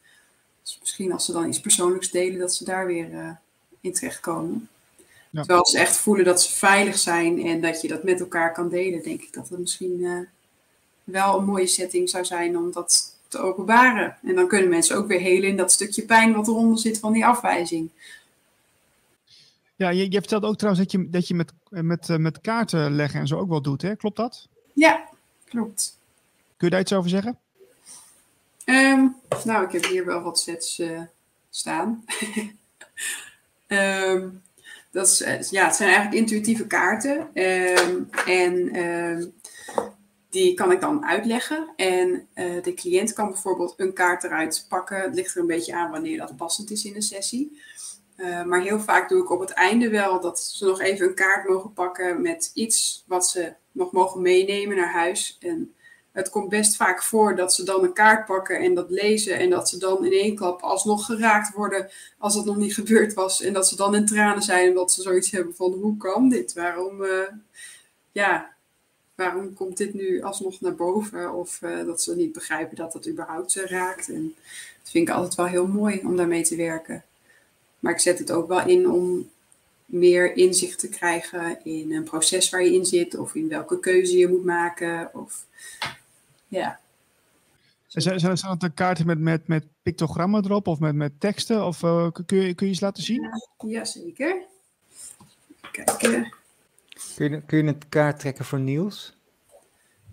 Dus 0.64 0.78
misschien 0.80 1.12
als 1.12 1.26
ze 1.26 1.32
dan 1.32 1.48
iets 1.48 1.60
persoonlijks 1.60 2.12
delen, 2.12 2.40
dat 2.40 2.54
ze 2.54 2.64
daar 2.64 2.88
weer 2.88 3.10
uh, 3.10 3.30
in 3.82 3.94
terechtkomen. 3.94 4.70
Ja. 5.30 5.42
Terwijl 5.42 5.66
ze 5.66 5.78
echt 5.80 5.98
voelen 5.98 6.26
dat 6.26 6.42
ze 6.42 6.52
veilig 6.52 6.98
zijn 6.98 7.46
en 7.46 7.62
dat 7.62 7.82
je 7.82 7.88
dat 7.88 8.04
met 8.04 8.20
elkaar 8.20 8.54
kan 8.54 8.70
delen, 8.70 9.04
denk 9.04 9.22
ik 9.22 9.34
dat 9.34 9.50
het 9.50 9.60
misschien 9.60 10.00
uh, 10.00 10.20
wel 11.04 11.38
een 11.38 11.46
mooie 11.46 11.68
setting 11.68 12.10
zou 12.10 12.26
zijn 12.26 12.58
om 12.58 12.72
dat 12.72 13.18
te 13.28 13.38
openbaren. 13.38 14.18
En 14.24 14.36
dan 14.36 14.48
kunnen 14.48 14.70
mensen 14.70 14.96
ook 14.98 15.08
weer 15.08 15.20
helen 15.20 15.50
in 15.50 15.58
dat 15.58 15.72
stukje 15.72 16.06
pijn 16.06 16.34
wat 16.34 16.48
eronder 16.48 16.80
zit 16.80 17.00
van 17.00 17.14
die 17.14 17.26
afwijzing. 17.26 17.90
Ja, 19.76 19.90
je, 19.90 20.12
je 20.12 20.20
vertelt 20.20 20.44
ook 20.44 20.58
trouwens 20.58 20.84
dat 20.84 21.02
je, 21.02 21.10
dat 21.10 21.28
je 21.28 21.34
met, 21.34 21.52
met, 21.72 22.10
eh, 22.10 22.18
met 22.18 22.42
kaarten 22.42 22.96
leggen 22.96 23.20
en 23.20 23.28
zo 23.28 23.38
ook 23.38 23.50
wel 23.50 23.62
doet, 23.62 23.82
hè? 23.82 23.96
Klopt 23.96 24.18
dat? 24.18 24.48
Ja, 24.74 25.10
klopt. 25.46 25.98
Kun 26.58 26.68
je 26.68 26.70
daar 26.70 26.80
iets 26.80 26.94
over 26.94 27.10
zeggen? 27.10 27.38
Um, 28.66 29.16
nou, 29.44 29.66
ik 29.66 29.72
heb 29.72 29.86
hier 29.86 30.06
wel 30.06 30.22
wat 30.22 30.40
sets 30.40 30.80
uh, 30.80 31.02
staan. 31.50 32.06
um, 33.68 34.42
dat 34.92 35.08
is, 35.08 35.22
eh, 35.22 35.42
ja, 35.42 35.66
het 35.66 35.76
zijn 35.76 35.90
eigenlijk 35.90 36.22
intuïtieve 36.22 36.68
kaarten. 36.68 37.30
Um, 37.34 38.10
en 38.26 38.72
die 40.32 40.54
kan 40.54 40.72
ik 40.72 40.82
dan 40.82 41.06
uitleggen. 41.06 41.70
En 41.76 42.28
uh, 42.36 42.64
de 42.64 42.74
cliënt 42.74 43.14
kan 43.14 43.30
bijvoorbeeld 43.30 43.74
een 43.78 43.94
kaart 43.94 44.24
eruit 44.24 44.66
pakken. 44.70 45.02
Het 45.02 45.16
ligt 45.16 45.36
er 45.36 45.42
een 45.42 45.48
beetje 45.48 45.76
aan 45.76 45.92
wanneer 45.92 46.18
dat 46.18 46.38
passend 46.38 46.72
is 46.72 46.86
in 46.86 46.94
de 46.94 47.02
sessie. 47.02 47.62
Uh, 48.22 48.44
maar 48.44 48.62
heel 48.62 48.80
vaak 48.80 49.10
doe 49.10 49.22
ik 49.22 49.32
op 49.32 49.40
het 49.40 49.50
einde 49.50 49.90
wel 49.90 50.20
dat 50.20 50.40
ze 50.40 50.66
nog 50.66 50.82
even 50.82 51.08
een 51.08 51.16
kaart 51.16 51.48
mogen 51.48 51.74
pakken 51.74 52.22
met 52.22 52.52
iets 52.54 53.04
wat 53.08 53.28
ze 53.28 53.54
nog 53.72 53.92
mogen 53.92 54.22
meenemen 54.22 54.76
naar 54.76 54.92
huis. 54.92 55.38
En 55.40 55.74
het 56.12 56.30
komt 56.30 56.50
best 56.50 56.76
vaak 56.76 57.04
voor 57.04 57.36
dat 57.36 57.54
ze 57.54 57.64
dan 57.64 57.84
een 57.84 57.94
kaart 57.94 58.26
pakken 58.26 58.60
en 58.60 58.74
dat 58.74 58.90
lezen. 58.90 59.40
En 59.40 59.50
dat 59.50 59.70
ze 59.70 59.78
dan 59.78 60.06
in 60.06 60.12
één 60.12 60.36
klap 60.36 60.62
alsnog 60.62 61.06
geraakt 61.06 61.54
worden 61.54 61.90
als 62.18 62.36
het 62.36 62.46
nog 62.46 62.56
niet 62.56 62.74
gebeurd 62.74 63.14
was. 63.14 63.42
En 63.42 63.54
dat 63.54 63.68
ze 63.68 63.76
dan 63.76 63.96
in 63.96 64.06
tranen 64.06 64.44
zijn 64.44 64.70
omdat 64.70 64.92
ze 64.92 65.02
zoiets 65.02 65.32
hebben 65.32 65.56
van 65.56 65.72
hoe 65.72 65.98
kan 65.98 66.30
dit? 66.30 66.54
Waarom, 66.54 67.02
uh, 67.02 67.28
ja, 68.12 68.54
waarom 69.16 69.54
komt 69.54 69.78
dit 69.78 69.94
nu 69.94 70.22
alsnog 70.22 70.62
naar 70.62 70.76
boven? 70.76 71.34
Of 71.34 71.62
uh, 71.62 71.86
dat 71.86 72.02
ze 72.02 72.16
niet 72.16 72.32
begrijpen 72.32 72.76
dat 72.76 72.92
dat 72.92 73.08
überhaupt 73.08 73.52
ze 73.52 73.68
raakt. 73.68 74.10
En 74.10 74.36
dat 74.82 74.92
vind 74.92 75.08
ik 75.08 75.14
altijd 75.14 75.36
wel 75.36 75.46
heel 75.46 75.68
mooi 75.68 76.02
om 76.04 76.16
daarmee 76.18 76.44
te 76.44 76.56
werken. 76.56 77.04
Maar 77.82 77.92
ik 77.92 78.00
zet 78.00 78.20
het 78.20 78.32
ook 78.32 78.48
wel 78.48 78.68
in 78.68 78.90
om 78.90 79.30
meer 79.86 80.36
inzicht 80.36 80.80
te 80.80 80.90
krijgen 80.90 81.66
in 81.66 81.94
een 81.94 82.04
proces 82.04 82.50
waar 82.50 82.64
je 82.64 82.74
in 82.74 82.86
zit. 82.86 83.18
Of 83.18 83.36
in 83.36 83.48
welke 83.48 83.80
keuze 83.80 84.18
je 84.18 84.28
moet 84.28 84.46
maken. 84.46 85.10
Of 85.14 85.46
ja. 86.48 86.80
Zijn, 87.88 88.20
zijn 88.20 88.58
het 88.58 88.74
kaarten 88.74 89.06
met, 89.06 89.20
met, 89.20 89.48
met 89.48 89.66
pictogrammen 89.84 90.46
erop 90.46 90.68
of 90.68 90.80
met, 90.80 90.96
met 90.96 91.20
teksten? 91.20 91.66
Of 91.66 91.82
uh, 91.82 92.08
kun, 92.26 92.38
je, 92.38 92.54
kun 92.54 92.66
je 92.66 92.72
eens 92.72 92.82
laten 92.82 93.04
zien? 93.04 93.22
Ja, 93.22 93.68
jazeker. 93.70 94.36
Kijken. 95.72 96.34
Kun 97.16 97.32
je, 97.32 97.42
kun 97.42 97.58
je 97.58 97.64
een 97.64 97.90
kaart 97.90 98.20
trekken 98.20 98.46
voor 98.46 98.60
Niels? 98.60 99.14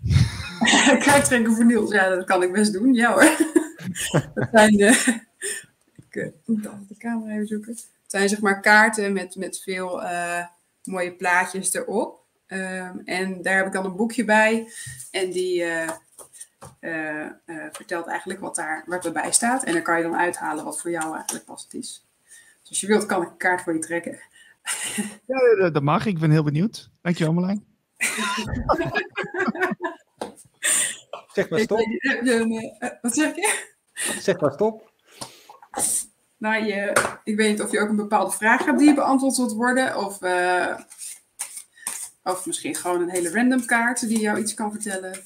Kaarttrekken 1.05 1.55
voor 1.55 1.65
Niels, 1.65 1.91
ja, 1.91 2.09
dat 2.09 2.25
kan 2.25 2.43
ik 2.43 2.51
best 2.51 2.73
doen. 2.73 2.93
Ja 2.93 3.11
hoor. 3.11 3.37
dat 4.33 4.47
zijn 4.51 4.77
de... 4.77 5.19
Ik 6.25 6.33
moet 6.45 6.63
de 6.63 6.97
camera 6.97 7.33
even 7.33 7.47
zoeken. 7.47 7.71
Het 7.71 7.87
zijn 8.07 8.29
zeg 8.29 8.41
maar 8.41 8.61
kaarten 8.61 9.13
met, 9.13 9.35
met 9.35 9.61
veel 9.61 10.03
uh, 10.03 10.45
mooie 10.83 11.13
plaatjes 11.13 11.73
erop. 11.73 12.17
Um, 12.47 13.01
en 13.05 13.41
daar 13.41 13.57
heb 13.57 13.65
ik 13.65 13.73
dan 13.73 13.85
een 13.85 13.95
boekje 13.95 14.25
bij. 14.25 14.71
En 15.11 15.31
die 15.31 15.63
uh, 16.79 17.29
vertelt 17.71 18.07
eigenlijk 18.07 18.39
wat, 18.39 18.55
daar, 18.55 18.83
wat 18.85 19.05
erbij 19.05 19.31
staat. 19.31 19.63
En 19.63 19.73
dan 19.73 19.81
kan 19.81 19.97
je 19.97 20.03
dan 20.03 20.15
uithalen 20.15 20.63
wat 20.63 20.81
voor 20.81 20.91
jou 20.91 21.15
eigenlijk 21.15 21.45
passend 21.45 21.73
is. 21.73 22.05
Dus 22.61 22.69
als 22.69 22.79
je 22.79 22.87
wilt, 22.87 23.05
kan 23.05 23.21
ik 23.21 23.29
een 23.29 23.37
kaart 23.37 23.61
voor 23.61 23.73
je 23.73 23.79
trekken. 23.79 24.19
Ja, 25.25 25.69
dat 25.69 25.83
mag. 25.83 26.05
Ik 26.05 26.19
ben 26.19 26.31
heel 26.31 26.43
benieuwd. 26.43 26.89
Dankjewel, 27.01 27.33
Marlijn. 27.33 27.65
zeg 31.33 31.49
maar 31.49 31.59
stop. 31.59 31.79
Wat 33.01 33.15
zeg 33.15 33.35
je? 33.35 33.67
Zeg 34.19 34.39
maar 34.39 34.51
stop. 34.51 34.91
Nou, 36.39 36.65
je, 36.65 36.93
ik 37.23 37.35
weet 37.35 37.49
niet 37.49 37.61
of 37.61 37.71
je 37.71 37.79
ook 37.79 37.89
een 37.89 37.95
bepaalde 37.95 38.31
vraag 38.31 38.65
hebt 38.65 38.79
die 38.79 38.93
beantwoord 38.93 39.37
wilt 39.37 39.53
worden. 39.53 39.97
Of, 39.97 40.21
uh, 40.21 40.79
of 42.23 42.45
misschien 42.45 42.75
gewoon 42.75 43.01
een 43.01 43.09
hele 43.09 43.31
random 43.31 43.65
kaart 43.65 44.07
die 44.07 44.19
jou 44.19 44.39
iets 44.39 44.53
kan 44.53 44.71
vertellen. 44.71 45.23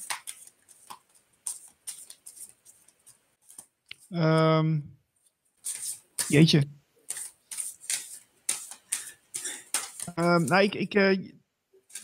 Um, 4.10 4.96
jeetje. 6.28 6.58
Um, 10.14 10.44
nou, 10.44 10.62
ik, 10.62 10.74
ik, 10.74 10.94
uh, 10.94 11.32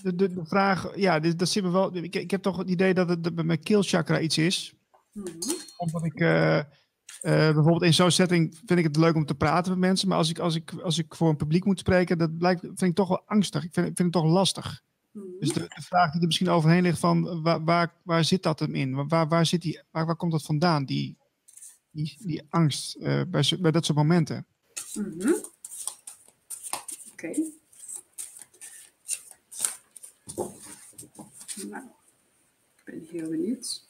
de, 0.02 0.14
de, 0.14 0.34
de, 0.34 0.44
vraag, 0.44 0.96
ja, 0.96 1.20
dat, 1.20 1.38
dat 1.38 1.48
zit 1.48 1.62
me 1.62 1.70
wel. 1.70 1.96
Ik, 1.96 2.16
ik 2.16 2.30
heb 2.30 2.42
toch 2.42 2.56
het 2.56 2.68
idee 2.68 2.94
dat 2.94 3.08
het 3.08 3.34
bij 3.34 3.44
mijn 3.44 3.62
keelchakra 3.62 4.20
iets 4.20 4.38
is. 4.38 4.74
Mm 5.12 5.24
-hmm. 5.24 5.56
Omdat 5.76 6.04
ik. 6.04 6.20
Uh, 6.20 6.60
Uh, 7.20 7.32
bijvoorbeeld 7.32 7.82
in 7.82 7.94
zo'n 7.94 8.10
setting 8.10 8.60
vind 8.66 8.78
ik 8.78 8.84
het 8.84 8.96
leuk 8.96 9.14
om 9.14 9.26
te 9.26 9.34
praten 9.34 9.70
met 9.70 9.80
mensen. 9.80 10.08
Maar 10.08 10.16
als 10.16 10.30
ik, 10.30 10.38
als 10.38 10.54
ik, 10.54 10.72
als 10.72 10.98
ik 10.98 11.14
voor 11.14 11.28
een 11.28 11.36
publiek 11.36 11.64
moet 11.64 11.78
spreken, 11.78 12.18
dat 12.18 12.38
blijkt, 12.38 12.60
vind 12.60 12.82
ik 12.82 12.94
toch 12.94 13.08
wel 13.08 13.22
angstig. 13.26 13.64
Ik 13.64 13.72
vind, 13.72 13.86
ik 13.86 13.96
vind 13.96 14.14
het 14.14 14.22
toch 14.22 14.32
lastig. 14.32 14.82
Mm. 15.10 15.36
Dus 15.38 15.52
de, 15.52 15.60
de, 15.60 15.82
vraag 15.82 16.10
die 16.10 16.20
er 16.20 16.26
misschien 16.26 16.48
overheen 16.48 16.82
ligt 16.82 16.98
van 16.98 17.42
waar, 17.42 17.64
waar, 17.64 17.94
waar 18.02 18.24
zit 18.24 18.42
dat 18.42 18.58
hem 18.58 18.74
in? 18.74 19.08
Waar, 19.08 19.28
waar, 19.28 19.46
zit 19.46 19.62
die, 19.62 19.82
waar, 19.90 20.06
waar 20.06 20.16
komt 20.16 20.32
dat 20.32 20.42
vandaan, 20.42 20.84
die, 20.84 21.18
die, 21.90 22.16
die 22.18 22.42
angst 22.48 22.96
uh, 22.96 23.22
bij, 23.28 23.58
bij 23.60 23.70
dat 23.70 23.84
soort 23.84 23.98
momenten? 23.98 24.46
Mm 24.94 25.14
-hmm. 25.18 25.44
Oké. 27.12 27.26
Okay. 27.26 27.52
Nou, 31.68 31.84
ik 32.76 32.84
ben 32.84 33.06
heel 33.10 33.30
benieuwd. 33.30 33.89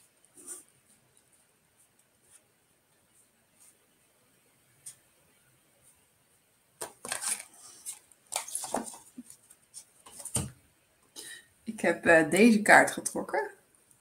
Ik 11.81 11.87
heb 11.87 12.05
uh, 12.05 12.29
deze 12.29 12.61
kaart 12.61 12.91
getrokken. 12.91 13.49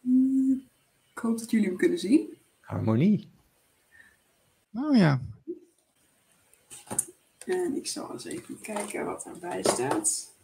Hmm, 0.01 0.63
ik 1.13 1.19
hoop 1.19 1.39
dat 1.39 1.51
jullie 1.51 1.67
hem 1.67 1.77
kunnen 1.77 1.99
zien. 1.99 2.37
Harmonie. 2.61 3.29
Oh 4.75 4.97
ja. 4.97 5.21
En 7.47 7.77
ik 7.77 7.87
zal 7.87 8.13
eens 8.13 8.25
even 8.25 8.61
kijken 8.61 9.05
wat 9.05 9.27
erbij 9.27 9.63
staat. 9.63 10.35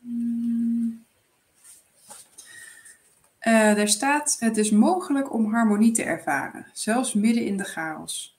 Hmm. 0.00 1.04
Uh, 3.42 3.78
er 3.78 3.88
staat: 3.88 4.36
Het 4.38 4.56
is 4.56 4.70
mogelijk 4.70 5.32
om 5.32 5.52
harmonie 5.52 5.92
te 5.92 6.02
ervaren, 6.02 6.66
zelfs 6.72 7.14
midden 7.14 7.44
in 7.44 7.56
de 7.56 7.64
chaos. 7.64 8.38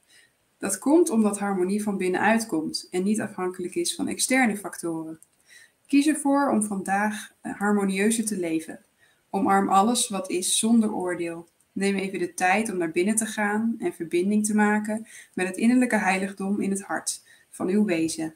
Dat 0.57 0.77
komt 0.77 1.09
omdat 1.09 1.39
harmonie 1.39 1.83
van 1.83 1.97
binnenuit 1.97 2.45
komt 2.45 2.87
en 2.91 3.03
niet 3.03 3.21
afhankelijk 3.21 3.75
is 3.75 3.95
van 3.95 4.07
externe 4.07 4.57
factoren. 4.57 5.19
Kies 5.87 6.07
ervoor 6.07 6.49
om 6.49 6.63
vandaag 6.63 7.31
harmonieuzer 7.41 8.25
te 8.25 8.39
leven. 8.39 8.79
Omarm 9.29 9.69
alles 9.69 10.09
wat 10.09 10.29
is 10.29 10.59
zonder 10.59 10.93
oordeel. 10.93 11.47
Neem 11.71 11.95
even 11.95 12.19
de 12.19 12.33
tijd 12.33 12.71
om 12.71 12.77
naar 12.77 12.91
binnen 12.91 13.15
te 13.15 13.25
gaan 13.25 13.75
en 13.79 13.93
verbinding 13.93 14.45
te 14.45 14.55
maken 14.55 15.07
met 15.33 15.47
het 15.47 15.57
innerlijke 15.57 15.97
heiligdom 15.97 16.61
in 16.61 16.69
het 16.69 16.81
hart 16.81 17.21
van 17.49 17.67
uw 17.67 17.85
wezen, 17.85 18.33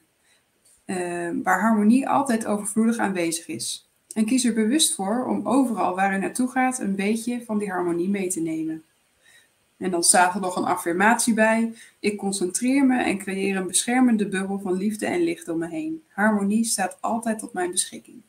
uh, 0.86 1.30
waar 1.42 1.60
harmonie 1.60 2.08
altijd 2.08 2.46
overvloedig 2.46 2.98
aanwezig 2.98 3.46
is. 3.48 3.90
En 4.14 4.24
kies 4.24 4.44
er 4.44 4.54
bewust 4.54 4.94
voor 4.94 5.26
om 5.26 5.46
overal 5.46 5.94
waar 5.94 6.16
u 6.16 6.18
naartoe 6.18 6.48
gaat 6.48 6.78
een 6.78 6.96
beetje 6.96 7.44
van 7.44 7.58
die 7.58 7.70
harmonie 7.70 8.08
mee 8.08 8.28
te 8.28 8.40
nemen. 8.40 8.84
En 9.82 9.90
dan 9.90 10.02
staat 10.02 10.34
er 10.34 10.40
nog 10.40 10.56
een 10.56 10.64
affirmatie 10.64 11.34
bij. 11.34 11.74
Ik 11.98 12.18
concentreer 12.18 12.86
me 12.86 13.02
en 13.02 13.18
creëer 13.18 13.56
een 13.56 13.66
beschermende 13.66 14.28
bubbel 14.28 14.58
van 14.58 14.72
liefde 14.72 15.06
en 15.06 15.22
licht 15.22 15.48
om 15.48 15.58
me 15.58 15.68
heen. 15.68 16.02
Harmonie 16.08 16.64
staat 16.64 16.98
altijd 17.00 17.38
tot 17.38 17.52
mijn 17.52 17.70
beschikking. 17.70 18.22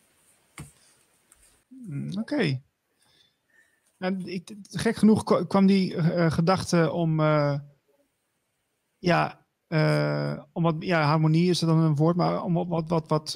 Oké. 2.09 2.19
Okay. 2.19 2.61
Gek 4.69 4.95
genoeg 4.95 5.47
kwam 5.47 5.65
die 5.65 5.93
uh, 5.93 6.31
gedachte 6.31 6.91
om. 6.91 7.19
Uh, 7.19 7.59
ja, 8.99 9.45
uh, 9.67 10.43
om 10.51 10.63
wat. 10.63 10.75
Ja, 10.79 11.01
harmonie 11.01 11.49
is 11.49 11.59
dan 11.59 11.77
een 11.77 11.95
woord, 11.95 12.15
maar 12.15 12.43
om 12.43 12.53
wat. 12.53 12.67
wat, 12.67 12.87
wat, 12.87 13.07
wat 13.07 13.35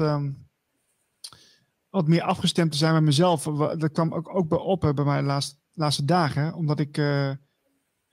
wat 1.89 2.07
meer 2.07 2.21
afgestemd 2.21 2.71
te 2.71 2.77
zijn 2.77 2.93
met 2.93 3.03
mezelf. 3.03 3.43
Dat 3.77 3.91
kwam 3.91 4.13
ook, 4.13 4.35
ook 4.35 4.47
bij 4.47 4.57
op 4.57 4.79
bij 4.79 5.05
mij 5.05 5.19
de 5.19 5.25
laatste, 5.25 5.55
laatste 5.73 6.05
dagen. 6.05 6.53
Omdat 6.53 6.79
ik 6.79 6.97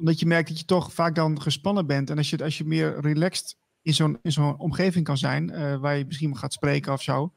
omdat 0.05 0.20
je 0.20 0.26
merkt 0.26 0.48
dat 0.48 0.59
je 0.59 0.64
toch 0.64 0.93
vaak 0.93 1.14
dan 1.14 1.40
gespannen 1.40 1.86
bent. 1.86 2.10
En 2.10 2.16
als 2.16 2.31
je, 2.31 2.44
als 2.44 2.59
je 2.59 2.64
meer 2.64 3.01
relaxed 3.01 3.56
in 3.82 3.94
zo'n, 3.94 4.18
in 4.22 4.32
zo'n 4.32 4.59
omgeving 4.59 5.05
kan 5.05 5.18
zijn, 5.18 5.51
uh, 5.51 5.76
waar 5.76 5.97
je 5.97 6.05
misschien 6.05 6.36
gaat 6.36 6.52
spreken 6.52 6.93
of 6.93 7.02
zo, 7.02 7.32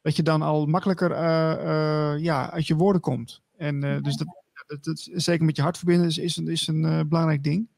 dat 0.00 0.16
je 0.16 0.22
dan 0.22 0.42
al 0.42 0.66
makkelijker 0.66 1.10
uh, 1.10 1.18
uh, 1.18 2.22
ja, 2.22 2.50
uit 2.50 2.66
je 2.66 2.74
woorden 2.74 3.00
komt. 3.00 3.42
En 3.56 3.80
dus 3.80 4.16
dat, 4.16 4.26
dat, 4.66 4.84
dat, 4.84 5.08
zeker 5.12 5.44
met 5.44 5.56
je 5.56 5.62
hart 5.62 5.76
verbinden 5.76 6.06
is, 6.06 6.18
is 6.18 6.36
een, 6.36 6.48
is 6.48 6.66
een 6.66 7.08
belangrijk 7.08 7.44
ding. 7.44 7.68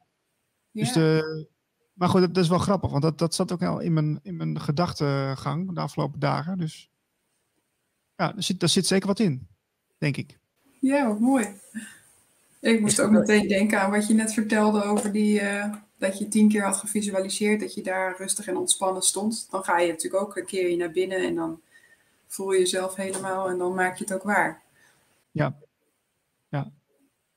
Ja. 0.71 0.83
Dus 0.83 0.93
de, 0.93 1.49
maar 1.93 2.09
goed, 2.09 2.21
dat, 2.21 2.35
dat, 2.35 2.45
is 2.45 2.51
wel 2.51 2.59
grappig, 2.59 2.91
want 2.91 3.03
dat, 3.03 3.19
dat 3.19 3.35
zat 3.35 3.53
ook 3.53 3.63
al 3.63 3.81
in 3.81 3.93
mijn, 3.93 4.21
in 4.23 4.37
mijn 4.37 4.61
gedachtegang 4.61 5.75
de 5.75 5.81
afgelopen 5.81 6.21
dagen. 6.21 6.59
Dus 6.59 6.91
ja, 8.17 8.33
daar 8.33 8.43
zit, 8.43 8.61
daar 8.61 8.69
zit 8.69 8.87
zeker 8.87 9.07
wat 9.07 9.21
in, 9.21 9.49
denk 9.99 10.17
ik. 10.17 10.39
Ja, 10.81 11.09
wat 11.09 11.21
mooi. 11.21 11.61
Ik 12.65 12.81
moest 12.81 13.01
ook 13.01 13.11
meteen 13.11 13.49
denken 13.49 13.81
aan 13.81 13.91
wat 13.91 14.07
je 14.07 14.15
net 14.15 14.33
vertelde 14.33 14.83
over 14.83 15.13
die, 15.13 15.41
uh, 15.41 15.75
dat 15.99 16.19
je 16.19 16.29
tien 16.29 16.49
keer 16.49 16.65
had 16.65 16.77
gevisualiseerd, 16.77 17.61
dat 17.61 17.75
je 17.75 17.83
daar 17.83 18.17
rustig 18.19 18.47
en 18.47 18.57
ontspannen 18.57 19.03
stond. 19.03 19.47
Dan 19.51 19.65
ga 19.65 19.79
je 19.79 19.93
natuurlijk 19.93 20.23
ook 20.23 20.37
een 20.37 20.47
keer 20.47 20.77
naar 20.77 20.91
binnen 20.91 21.19
en 21.19 21.35
dan 21.35 21.61
voel 22.27 22.53
je 22.53 22.59
jezelf 22.59 22.95
helemaal 22.95 23.49
en 23.49 23.59
dan 23.59 23.75
maak 23.75 23.97
je 23.97 24.05
het 24.05 24.13
ook 24.13 24.23
waar. 24.23 24.63
Ja, 25.31 25.57
ja. 26.49 26.73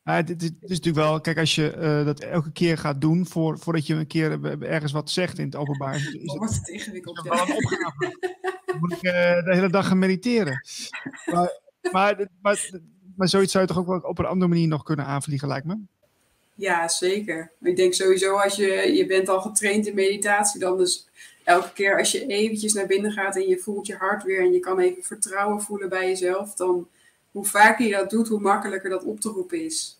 Ja, 0.03 0.21
dit, 0.21 0.39
dit, 0.39 0.53
is 0.61 0.69
natuurlijk 0.69 1.05
wel, 1.05 1.21
kijk, 1.21 1.37
als 1.37 1.55
je 1.55 1.75
uh, 1.77 2.05
dat 2.05 2.19
elke 2.19 2.51
keer 2.51 2.77
gaat 2.77 3.01
doen 3.01 3.25
voor, 3.25 3.59
voordat 3.59 3.87
je 3.87 3.93
een 3.93 4.07
keer 4.07 4.61
ergens 4.63 4.91
wat 4.91 5.09
zegt 5.09 5.39
in 5.39 5.45
het 5.45 5.55
openbaar. 5.55 5.95
Is, 5.95 6.13
is 6.13 6.33
wordt 6.37 6.55
het 6.55 6.67
ingewikkeld. 6.67 7.17
Is 7.17 7.23
wel 7.23 7.33
een 7.33 7.55
opgave. 7.55 8.17
Dan 8.65 8.79
moet 8.79 8.91
ik 8.91 9.03
uh, 9.03 9.11
de 9.43 9.51
hele 9.53 9.69
dag 9.69 9.87
gaan 9.87 9.99
mediteren. 9.99 10.61
Maar, 11.25 11.61
maar, 11.91 12.27
maar 12.41 12.69
maar 13.18 13.27
zoiets 13.27 13.52
zou 13.52 13.64
je 13.64 13.69
toch 13.69 13.80
ook 13.80 13.88
wel 13.88 13.99
op 13.99 14.19
een 14.19 14.26
andere 14.26 14.49
manier 14.49 14.68
nog 14.68 14.84
kunnen 14.84 15.06
aanvliegen, 15.06 15.48
lijkt 15.48 15.65
me? 15.65 15.77
Ja, 16.56 16.88
zeker. 16.88 17.52
Ik 17.61 17.76
denk 17.76 17.94
sowieso 17.94 18.35
als 18.35 18.56
je, 18.56 18.94
je 18.94 19.06
bent 19.06 19.30
al 19.30 19.41
getraind 19.41 19.88
in 19.88 19.95
meditatie, 19.95 20.60
dan 20.60 20.77
dus 20.77 21.07
elke 21.44 21.73
keer 21.73 21.98
als 21.98 22.11
je 22.11 22.26
eventjes 22.26 22.73
naar 22.73 22.85
binnen 22.85 23.11
gaat 23.11 23.35
en 23.35 23.48
je 23.48 23.57
voelt 23.57 23.88
je 23.88 23.95
hart 23.95 24.23
weer 24.23 24.39
en 24.39 24.53
je 24.53 24.60
kan 24.60 24.80
even 24.80 25.03
vertrouwen 25.03 25.61
voelen 25.61 25.89
bij 25.89 26.07
jezelf, 26.07 26.53
dan 26.53 26.88
hoe 27.31 27.45
vaker 27.45 27.85
je 27.85 27.91
dat 27.91 28.10
doet, 28.10 28.27
hoe 28.27 28.39
makkelijker 28.39 28.89
dat 28.89 29.03
op 29.03 29.19
te 29.19 29.30
roepen 29.30 29.64
is. 29.65 29.99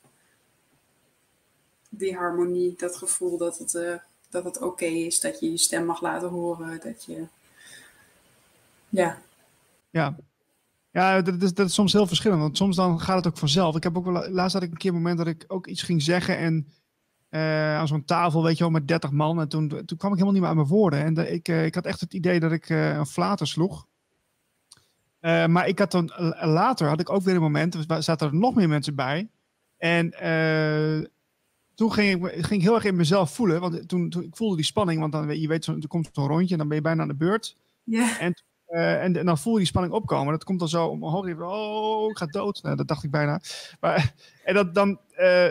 Die 1.90 2.16
harmonie, 2.16 2.74
dat 2.78 2.96
gevoel 2.96 3.38
dat 3.38 3.58
het, 3.58 3.74
uh, 3.74 3.96
dat 4.30 4.44
het 4.44 4.56
oké 4.56 4.66
okay 4.66 4.94
is, 4.94 5.20
dat 5.20 5.40
je 5.40 5.52
je 5.52 5.58
stem 5.58 5.86
mag 5.86 6.02
laten 6.02 6.30
horen, 6.30 6.80
dat 6.84 7.06
je... 7.06 7.26
Ja. 8.90 9.22
Ja, 9.90 10.16
ja, 10.98 11.22
dat 11.22 11.42
is, 11.42 11.54
dat 11.54 11.68
is 11.68 11.74
soms 11.74 11.94
heel 11.94 12.08
verschillend. 12.08 12.42
Want 12.42 12.58
soms 12.58 12.76
dan 12.76 13.00
gaat 13.00 13.16
het 13.16 13.28
ook 13.28 13.38
vanzelf. 13.38 13.76
Ik 13.76 13.84
heb 13.84 13.98
ook 13.98 14.06
wel, 14.06 14.30
laatst 14.30 14.54
had 14.54 14.64
ik 14.64 14.72
een 14.72 14.78
keer 14.78 14.90
een 14.90 14.96
moment 14.96 15.18
dat 15.18 15.28
ik 15.28 15.46
ook 15.48 15.68
iets 15.68 15.84
ging 15.84 16.02
zeggen. 16.02 16.38
En 16.38 16.68
uh, 17.30 17.76
aan 17.76 17.88
zo'n 17.88 18.06
tafel, 18.06 18.44
weet 18.44 18.58
je 18.58 18.64
wel, 18.64 18.72
met 18.72 18.88
30 18.88 19.12
man. 19.12 19.40
En 19.40 19.48
toen, 19.48 19.68
toen 19.68 19.98
kwam 19.98 20.12
ik 20.12 20.18
helemaal 20.18 20.32
niet 20.32 20.42
meer 20.42 20.50
aan 20.50 20.56
mijn 20.56 20.68
woorden. 20.68 21.04
En 21.04 21.14
de, 21.14 21.32
ik, 21.32 21.48
uh, 21.48 21.66
ik 21.66 21.76
had 21.76 21.86
echt 21.86 22.00
het 22.00 22.14
idee 22.14 22.40
dat 22.40 22.52
ik 22.52 22.70
uh, 22.70 22.96
een 22.96 23.06
flater 23.06 23.48
sloeg. 23.48 23.88
maar 25.22 25.68
ik 25.68 25.80
had 25.80 25.92
dan 25.92 26.12
later 26.42 26.88
had 26.88 27.00
ik 27.00 27.10
ook 27.10 27.22
weer 27.22 27.36
een 27.36 27.42
moment. 27.42 27.90
Er 27.90 28.04
zaten 28.04 28.28
er 28.28 28.36
nog 28.36 28.56
meer 28.56 28.70
mensen 28.70 28.96
bij. 28.96 29.30
En 29.78 30.10
toen 31.76 31.94
ging 31.94 32.26
ik, 32.26 32.46
ging 32.46 32.62
ik 32.62 32.68
heel 32.68 32.76
erg 32.76 32.84
in 32.84 32.96
mezelf 32.96 33.34
voelen. 33.34 33.62
Want 33.62 33.88
toen, 33.88 34.10
toen 34.10 34.24
ik 34.24 34.36
voelde 34.36 34.56
die 34.56 34.66
spanning. 34.66 35.00
Want 35.00 35.12
dan, 35.12 35.40
je 35.40 35.48
weet, 35.48 35.64
zo, 35.64 35.74
er 35.74 35.88
komt 35.88 36.10
zo'n 36.12 36.28
rondje 36.28 36.52
en 36.52 36.58
dan 36.58 36.68
ben 36.68 36.78
je 36.78 36.84
bijna 36.84 37.02
aan 37.02 37.08
de 37.08 37.16
beurt. 37.16 37.56
Yeah. 37.84 38.22
En 38.22 38.34
Uh, 38.70 39.04
en, 39.04 39.18
en, 39.18 39.26
dan 39.26 39.38
voel 39.38 39.54
je 39.54 39.60
die 39.60 39.68
spanning 39.68 39.94
opkomen. 39.94 40.32
Dat 40.32 40.44
komt 40.44 40.60
dan 40.60 40.70
zo 40.70 40.88
omhoog. 40.88 41.40
Oh, 41.40 42.10
ik 42.10 42.18
ga 42.18 42.26
dood. 42.26 42.64
Nou, 42.64 42.76
dat 42.76 42.88
dacht 42.88 43.04
ik 43.04 43.12
bijna. 43.12 43.42
Maar, 43.80 44.14
en 44.44 44.54
dat 44.54 44.74
dan. 44.74 45.00
Uh, 45.20 45.50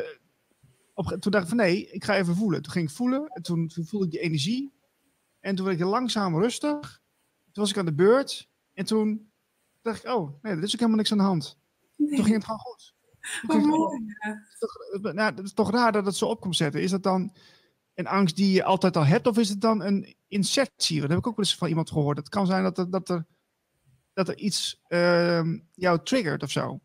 op, 0.94 1.06
toen 1.06 1.32
dacht 1.32 1.42
ik 1.42 1.48
van 1.48 1.58
nee, 1.58 1.90
ik 1.90 2.04
ga 2.04 2.16
even 2.16 2.36
voelen. 2.36 2.62
Toen 2.62 2.72
ging 2.72 2.88
ik 2.88 2.94
voelen. 2.94 3.28
En 3.28 3.42
toen, 3.42 3.68
toen 3.68 3.86
voelde 3.86 4.06
ik 4.06 4.12
die 4.12 4.20
energie. 4.20 4.72
En 5.40 5.54
toen 5.54 5.66
werd 5.66 5.80
ik 5.80 5.86
langzaam 5.86 6.38
rustig. 6.38 7.00
Toen 7.52 7.62
was 7.62 7.70
ik 7.70 7.78
aan 7.78 7.84
de 7.84 7.94
beurt. 7.94 8.48
En 8.74 8.84
toen 8.84 9.30
dacht 9.82 10.04
ik, 10.04 10.10
oh, 10.10 10.42
nee, 10.42 10.52
er 10.52 10.62
is 10.62 10.72
ook 10.72 10.80
helemaal 10.80 10.96
niks 10.96 11.12
aan 11.12 11.18
de 11.18 11.24
hand. 11.24 11.58
Toen 11.96 12.08
ging 12.08 12.34
het 12.34 12.44
gewoon 12.44 12.60
goed. 12.60 12.94
Oh, 13.46 13.64
mooi. 13.64 14.14
Nou, 15.14 15.34
het 15.34 15.44
is 15.44 15.52
toch 15.52 15.70
raar 15.70 15.92
dat 15.92 16.06
het 16.06 16.16
zo 16.16 16.26
op 16.26 16.40
komt 16.40 16.56
zetten. 16.56 16.82
Is 16.82 16.90
dat 16.90 17.02
dan 17.02 17.32
een 17.94 18.06
angst 18.06 18.36
die 18.36 18.52
je 18.52 18.64
altijd 18.64 18.96
al 18.96 19.06
hebt? 19.06 19.26
Of 19.26 19.38
is 19.38 19.48
het 19.48 19.60
dan 19.60 19.82
een 19.82 20.15
insertie? 20.28 21.00
Dat 21.00 21.08
heb 21.08 21.18
ik 21.18 21.26
ook 21.26 21.36
wel 21.36 21.44
eens 21.44 21.56
van 21.56 21.68
iemand 21.68 21.90
gehoord. 21.90 22.16
Het 22.16 22.28
kan 22.28 22.46
zijn 22.46 22.62
dat 22.62 22.78
er, 22.78 22.90
dat 22.90 23.08
er, 23.08 23.24
dat 24.12 24.28
er 24.28 24.38
iets 24.38 24.82
uh, 24.88 25.42
jou 25.74 26.00
triggert 26.02 26.42
of 26.42 26.50
zo. 26.50 26.80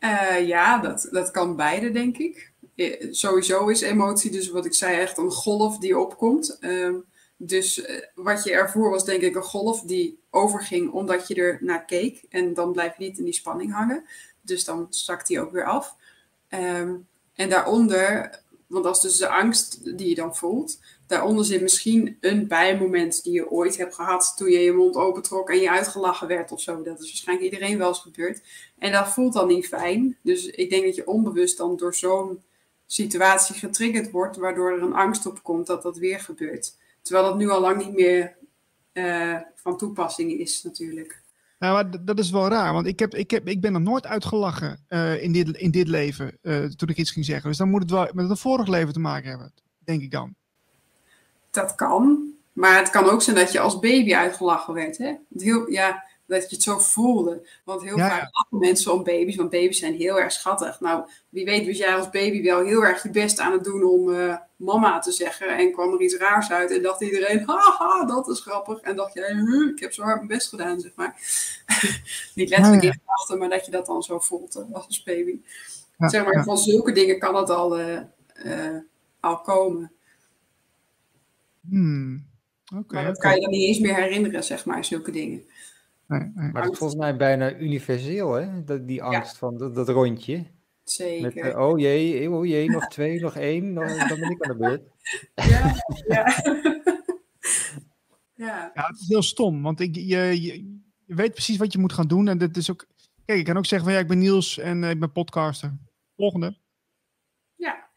Uh, 0.00 0.46
ja, 0.46 0.78
dat, 0.78 1.08
dat 1.10 1.30
kan 1.30 1.56
beide, 1.56 1.90
denk 1.90 2.18
ik. 2.18 2.52
Eh, 2.74 3.12
sowieso 3.12 3.68
is 3.68 3.80
emotie, 3.80 4.30
dus 4.30 4.50
wat 4.50 4.66
ik 4.66 4.74
zei, 4.74 4.96
echt 4.96 5.18
een 5.18 5.30
golf 5.30 5.78
die 5.78 5.98
opkomt. 5.98 6.56
Uh, 6.60 6.94
dus 7.36 7.78
uh, 7.78 8.02
wat 8.14 8.44
je 8.44 8.52
ervoor 8.52 8.90
was, 8.90 9.04
denk 9.04 9.22
ik, 9.22 9.34
een 9.34 9.42
golf 9.42 9.80
die 9.80 10.18
overging 10.30 10.90
omdat 10.90 11.28
je 11.28 11.34
er 11.34 11.58
naar 11.60 11.84
keek. 11.84 12.24
En 12.28 12.54
dan 12.54 12.72
blijft 12.72 12.98
niet 12.98 13.18
in 13.18 13.24
die 13.24 13.32
spanning 13.32 13.72
hangen. 13.72 14.04
Dus 14.40 14.64
dan 14.64 14.86
zakt 14.90 15.26
die 15.26 15.40
ook 15.40 15.52
weer 15.52 15.64
af. 15.64 15.96
Um, 16.48 17.06
en 17.34 17.48
daaronder, 17.48 18.40
want 18.66 18.84
dat 18.84 18.96
is 18.96 19.02
dus 19.02 19.16
de 19.16 19.28
angst 19.28 19.98
die 19.98 20.08
je 20.08 20.14
dan 20.14 20.36
voelt. 20.36 20.78
Daaronder 21.06 21.44
zit 21.44 21.62
misschien 21.62 22.16
een 22.20 22.48
bijmoment 22.48 23.22
die 23.22 23.32
je 23.32 23.50
ooit 23.50 23.76
hebt 23.76 23.94
gehad 23.94 24.32
toen 24.36 24.50
je 24.50 24.58
je 24.58 24.72
mond 24.72 24.96
opentrok 24.96 25.50
en 25.50 25.60
je 25.60 25.70
uitgelachen 25.70 26.28
werd 26.28 26.52
of 26.52 26.60
zo. 26.60 26.82
Dat 26.82 27.00
is 27.00 27.06
waarschijnlijk 27.06 27.52
iedereen 27.52 27.78
wel 27.78 27.88
eens 27.88 28.00
gebeurd. 28.00 28.42
En 28.78 28.92
dat 28.92 29.08
voelt 29.08 29.32
dan 29.32 29.48
niet 29.48 29.66
fijn. 29.66 30.16
Dus 30.22 30.46
ik 30.46 30.70
denk 30.70 30.84
dat 30.84 30.94
je 30.94 31.06
onbewust 31.06 31.56
dan 31.56 31.76
door 31.76 31.94
zo'n 31.94 32.42
situatie 32.86 33.54
getriggerd 33.54 34.10
wordt, 34.10 34.36
waardoor 34.36 34.72
er 34.72 34.82
een 34.82 34.94
angst 34.94 35.26
op 35.26 35.42
komt 35.42 35.66
dat 35.66 35.82
dat 35.82 35.98
weer 35.98 36.20
gebeurt. 36.20 36.76
Terwijl 37.02 37.26
dat 37.26 37.36
nu 37.36 37.48
al 37.48 37.60
lang 37.60 37.84
niet 37.84 37.94
meer 37.94 38.36
uh, 38.92 39.36
van 39.54 39.78
toepassing 39.78 40.32
is 40.32 40.62
natuurlijk. 40.62 41.24
Nou, 41.58 41.72
maar 41.72 42.04
dat 42.04 42.18
is 42.18 42.30
wel 42.30 42.48
raar, 42.48 42.72
want 42.72 42.86
ik, 42.86 42.98
heb, 42.98 43.14
ik, 43.14 43.30
heb, 43.30 43.48
ik 43.48 43.60
ben 43.60 43.72
nog 43.72 43.82
nooit 43.82 44.06
uitgelachen 44.06 44.84
uh, 44.88 45.22
in, 45.22 45.32
dit, 45.32 45.56
in 45.56 45.70
dit 45.70 45.88
leven 45.88 46.38
uh, 46.42 46.64
toen 46.64 46.88
ik 46.88 46.96
iets 46.96 47.10
ging 47.10 47.24
zeggen. 47.24 47.48
Dus 47.48 47.58
dan 47.58 47.70
moet 47.70 47.82
het 47.82 47.90
wel 47.90 48.08
met 48.12 48.28
het 48.28 48.38
vorige 48.38 48.70
leven 48.70 48.92
te 48.92 49.00
maken 49.00 49.28
hebben, 49.28 49.52
denk 49.78 50.02
ik 50.02 50.10
dan. 50.10 50.34
Dat 51.56 51.74
kan, 51.74 52.32
maar 52.52 52.78
het 52.78 52.90
kan 52.90 53.10
ook 53.10 53.22
zijn 53.22 53.36
dat 53.36 53.52
je 53.52 53.60
als 53.60 53.78
baby 53.78 54.14
uitgelachen 54.14 54.74
werd. 54.74 54.98
Hè? 54.98 55.14
Heel, 55.36 55.70
ja, 55.70 56.04
dat 56.26 56.50
je 56.50 56.54
het 56.54 56.64
zo 56.64 56.78
voelde. 56.78 57.48
Want 57.64 57.82
heel 57.82 57.98
vaak 57.98 58.28
lachen 58.32 58.58
mensen 58.58 58.92
om 58.92 59.04
baby's, 59.04 59.36
want 59.36 59.50
baby's 59.50 59.78
zijn 59.78 59.94
heel 59.94 60.20
erg 60.20 60.32
schattig. 60.32 60.80
Nou, 60.80 61.08
wie 61.28 61.44
weet 61.44 61.66
was 61.66 61.76
jij 61.76 61.96
als 61.96 62.10
baby 62.10 62.42
wel 62.42 62.64
heel 62.64 62.84
erg 62.84 63.02
je 63.02 63.10
best 63.10 63.40
aan 63.40 63.52
het 63.52 63.64
doen 63.64 63.84
om 63.84 64.08
uh, 64.08 64.36
mama 64.56 64.98
te 64.98 65.12
zeggen. 65.12 65.56
En 65.56 65.72
kwam 65.72 65.92
er 65.92 66.00
iets 66.00 66.16
raars 66.16 66.50
uit 66.50 66.70
en 66.70 66.82
dacht 66.82 67.00
iedereen, 67.00 67.42
haha, 67.46 68.04
dat 68.04 68.28
is 68.28 68.40
grappig. 68.40 68.80
En 68.80 68.96
dacht 68.96 69.14
jij, 69.14 69.32
hm, 69.32 69.68
ik 69.68 69.80
heb 69.80 69.92
zo 69.92 70.02
hard 70.02 70.16
mijn 70.16 70.28
best 70.28 70.48
gedaan, 70.48 70.80
zeg 70.80 70.92
maar. 70.94 71.14
Niet 72.34 72.48
letterlijk 72.48 72.82
in 72.82 72.92
gedachten, 73.00 73.38
maar 73.38 73.48
dat 73.48 73.64
je 73.64 73.70
dat 73.70 73.86
dan 73.86 74.02
zo 74.02 74.18
voelt 74.18 74.64
als 74.72 75.02
baby. 75.02 75.40
Ja, 75.98 76.08
zeg 76.08 76.24
maar, 76.24 76.36
ja. 76.36 76.42
van 76.42 76.58
zulke 76.58 76.92
dingen 76.92 77.18
kan 77.18 77.34
het 77.36 77.50
al, 77.50 77.80
uh, 77.80 77.98
al 79.20 79.40
komen. 79.40 79.95
Hmm. 81.68 82.26
Okay, 82.74 83.02
maar 83.02 83.04
dat 83.04 83.16
okay. 83.16 83.30
kan 83.30 83.34
je 83.34 83.40
dan 83.40 83.50
niet 83.50 83.68
eens 83.68 83.78
meer 83.78 83.94
herinneren, 83.94 84.44
zeg 84.44 84.64
maar, 84.64 84.84
zulke 84.84 85.10
dingen. 85.10 85.44
Nee, 86.06 86.20
nee. 86.20 86.52
Maar 86.52 86.62
dat 86.62 86.72
is 86.72 86.78
volgens 86.78 87.00
mij 87.00 87.16
bijna 87.16 87.56
universeel, 87.56 88.32
hè? 88.32 88.64
Dat, 88.64 88.88
die 88.88 89.02
angst 89.02 89.32
ja. 89.32 89.38
van 89.38 89.58
dat, 89.58 89.74
dat, 89.74 89.88
rondje. 89.88 90.46
Zeker. 90.84 91.44
Met, 91.44 91.54
uh, 91.54 91.58
oh 91.58 91.78
jee, 91.78 92.30
oh 92.30 92.46
jee, 92.46 92.70
nog 92.70 92.86
twee, 92.86 93.20
nog 93.26 93.36
één, 93.36 93.74
dan, 93.74 93.86
dan 93.86 94.20
ben 94.20 94.30
ik 94.30 94.42
aan 94.42 94.58
de 94.58 94.64
beurt. 94.64 94.82
Ja, 95.34 95.74
ja. 96.06 96.24
ja. 98.46 98.72
ja, 98.74 98.86
het 98.86 99.00
is 99.00 99.08
heel 99.08 99.22
stom, 99.22 99.62
want 99.62 99.80
ik, 99.80 99.94
je, 99.94 100.02
je, 100.02 100.64
je, 101.06 101.14
weet 101.14 101.32
precies 101.32 101.56
wat 101.56 101.72
je 101.72 101.78
moet 101.78 101.92
gaan 101.92 102.08
doen. 102.08 102.28
En 102.28 102.38
dit 102.38 102.56
is 102.56 102.70
ook, 102.70 102.86
kijk, 103.24 103.38
ik 103.38 103.44
kan 103.44 103.56
ook 103.56 103.66
zeggen 103.66 103.88
van 103.88 103.96
ja, 103.96 104.02
ik 104.02 104.08
ben 104.08 104.18
Niels 104.18 104.58
en 104.58 104.82
uh, 104.82 104.90
ik 104.90 105.00
ben 105.00 105.12
podcaster. 105.12 105.78
Volgende. 106.16 106.56
Ja. 107.54 107.88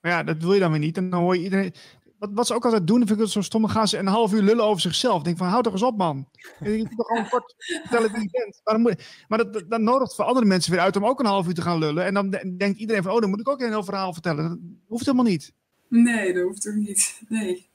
Maar 0.00 0.12
ja, 0.12 0.22
dat 0.22 0.42
wil 0.42 0.52
je 0.54 0.60
dan 0.60 0.70
weer 0.70 0.80
niet. 0.80 0.96
En 0.96 1.10
dan 1.10 1.22
hoor 1.22 1.36
je 1.36 1.42
iedereen. 1.42 1.74
Wat, 2.22 2.30
wat 2.34 2.46
ze 2.46 2.54
ook 2.54 2.64
altijd 2.64 2.86
doen, 2.86 2.98
vind 2.98 3.10
ik 3.10 3.18
het 3.18 3.30
zo 3.30 3.40
stom. 3.40 3.60
Dan 3.60 3.70
gaan 3.70 3.88
ze 3.88 3.98
een 3.98 4.06
half 4.06 4.32
uur 4.32 4.42
lullen 4.42 4.64
over 4.64 4.80
zichzelf. 4.80 5.18
Ik 5.18 5.24
denk 5.24 5.36
van, 5.36 5.46
hou 5.46 5.62
toch 5.62 5.72
eens 5.72 5.82
op, 5.82 5.96
man. 5.96 6.28
Je 6.60 6.78
moet 6.78 6.96
toch 6.96 7.06
gewoon 7.06 7.28
kort 7.28 7.54
vertellen 7.58 8.12
wie 8.12 8.22
je 8.22 8.28
bent. 8.30 8.60
Maar, 8.64 8.74
dan, 8.74 8.82
moet, 8.82 9.24
maar 9.28 9.38
dat, 9.38 9.52
dat, 9.52 9.70
dat, 9.70 9.80
nodigt 9.80 10.14
voor 10.14 10.24
andere 10.24 10.46
mensen 10.46 10.72
weer 10.72 10.80
uit 10.80 10.96
om 10.96 11.06
ook 11.06 11.20
een 11.20 11.26
half 11.26 11.46
uur 11.46 11.54
te 11.54 11.62
gaan 11.62 11.78
lullen. 11.78 12.04
En 12.04 12.14
dan 12.14 12.30
denkt 12.30 12.78
iedereen 12.78 13.02
van, 13.02 13.12
oh, 13.12 13.20
dan 13.20 13.30
moet 13.30 13.40
ik 13.40 13.48
ook 13.48 13.60
een 13.60 13.68
heel 13.68 13.84
verhaal 13.84 14.12
vertellen. 14.12 14.44
Dat 14.44 14.58
hoeft 14.88 15.04
helemaal 15.04 15.26
niet. 15.26 15.52
Nee, 15.88 16.32
dat 16.32 16.42
hoeft 16.42 16.68
ook 16.68 16.74
niet. 16.74 17.22
Nee. 17.28 17.70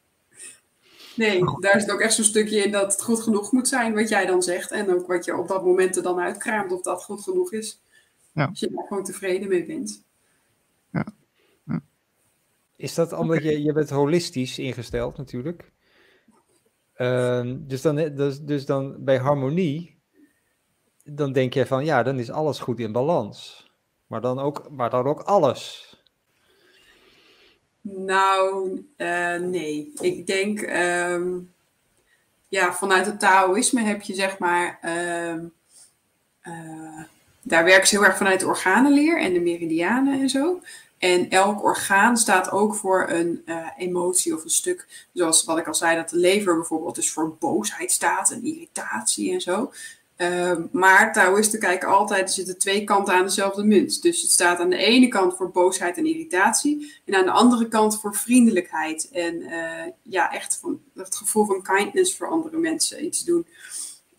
Nee, 1.16 1.44
daar 1.60 1.80
zit 1.82 1.92
ook 1.92 2.02
echt 2.02 2.14
zo'n 2.14 2.24
stukje 2.24 2.64
in 2.64 2.72
dat 2.72 2.92
het 2.92 3.04
goed 3.04 3.22
genoeg 3.22 3.52
moet 3.52 3.68
zijn 3.68 3.94
wat 3.94 4.10
jij 4.10 4.26
dan 4.26 4.42
zegt. 4.42 4.72
En 4.72 4.94
ook 4.94 5.08
wat 5.08 5.26
je 5.26 5.38
op 5.38 5.48
dat 5.48 5.66
moment 5.66 5.96
er 5.96 6.04
dan 6.04 6.20
uitkraamt 6.20 6.72
of 6.72 6.82
dat 6.82 7.04
goed 7.04 7.22
genoeg 7.22 7.52
is. 7.54 7.82
Ja. 8.34 8.46
Als 8.46 8.60
je 8.60 8.72
daar 8.72 8.86
gewoon 8.88 9.04
tevreden 9.04 9.48
mee 9.48 9.66
bent. 9.66 10.04
Ja. 10.92 11.06
Is 12.78 12.94
dat 12.94 13.14
omdat 13.14 13.38
okay. 13.38 13.52
je, 13.52 13.64
je 13.64 13.74
bent 13.74 13.90
holistisch 13.90 14.60
ingesteld 14.60 15.18
natuurlijk? 15.18 15.72
Uh, 16.98 17.54
dus, 17.58 17.82
dan, 17.82 17.96
dus, 17.96 18.40
dus 18.40 18.66
dan 18.66 19.04
bij 19.04 19.18
harmonie, 19.18 20.00
dan 21.04 21.32
denk 21.32 21.54
je 21.54 21.66
van 21.66 21.86
ja, 21.86 22.04
dan 22.04 22.20
is 22.20 22.32
alles 22.32 22.60
goed 22.60 22.80
in 22.80 22.92
balans. 22.92 23.66
Maar 24.08 24.22
dan 24.22 24.40
ook, 24.40 24.70
maar 24.70 24.90
dan 24.90 25.06
ook 25.06 25.22
alles. 25.22 25.92
Nou, 27.82 28.70
uh, 28.98 29.36
nee. 29.36 29.92
Ik 30.00 30.28
denk, 30.28 30.62
um, 30.62 31.54
ja, 32.48 32.74
vanuit 32.74 33.06
het 33.06 33.20
Taoïsme 33.20 33.82
heb 33.82 34.02
je 34.02 34.14
zeg 34.14 34.40
maar, 34.40 34.80
uh, 34.84 35.44
uh, 36.44 37.04
daar 37.42 37.64
werken 37.64 37.88
ze 37.88 37.96
heel 37.96 38.06
erg 38.06 38.18
vanuit 38.18 38.40
de 38.40 38.48
organenleer 38.48 39.20
en 39.20 39.34
de 39.34 39.40
meridianen 39.40 40.22
en 40.22 40.30
zo. 40.30 40.62
En 40.98 41.30
elk 41.30 41.64
orgaan 41.64 42.18
staat 42.18 42.52
ook 42.52 42.76
voor 42.76 43.10
een 43.10 43.42
uh, 43.46 43.68
emotie 43.78 44.36
of 44.36 44.44
een 44.44 44.50
stuk. 44.50 45.08
Zoals 45.14 45.44
wat 45.44 45.58
ik 45.58 45.68
al 45.68 45.76
zei, 45.76 45.96
dat 45.96 46.10
de 46.10 46.18
lever 46.18 46.56
bijvoorbeeld 46.56 46.96
dus 46.96 47.12
voor 47.12 47.36
boosheid 47.40 47.92
staat 47.92 48.32
en 48.32 48.44
irritatie 48.44 49.34
en 49.34 49.42
zo. 49.42 49.72
Uh, 50.18 50.58
maar 50.72 51.14
Taoïsten 51.14 51.60
kijken 51.60 51.88
altijd, 51.88 52.22
er 52.22 52.34
zitten 52.34 52.58
twee 52.58 52.84
kanten 52.84 53.14
aan 53.14 53.24
dezelfde 53.24 53.64
munt. 53.64 54.02
Dus 54.02 54.22
het 54.22 54.32
staat 54.32 54.60
aan 54.60 54.70
de 54.70 54.78
ene 54.78 55.08
kant 55.08 55.36
voor 55.36 55.52
boosheid 55.52 55.98
en 55.98 56.06
irritatie. 56.06 57.02
En 57.06 57.16
aan 57.16 57.26
de 57.26 57.32
andere 57.32 57.68
kant 57.68 58.00
voor 58.00 58.16
vriendelijkheid. 58.16 59.10
En 59.12 59.36
uh, 59.42 59.84
ja, 60.02 60.32
echt 60.32 60.58
van, 60.62 60.82
het 60.96 61.16
gevoel 61.16 61.46
van 61.46 61.62
kindness 61.62 62.16
voor 62.16 62.30
andere 62.30 62.58
mensen 62.58 63.06
iets 63.06 63.24
doen. 63.24 63.48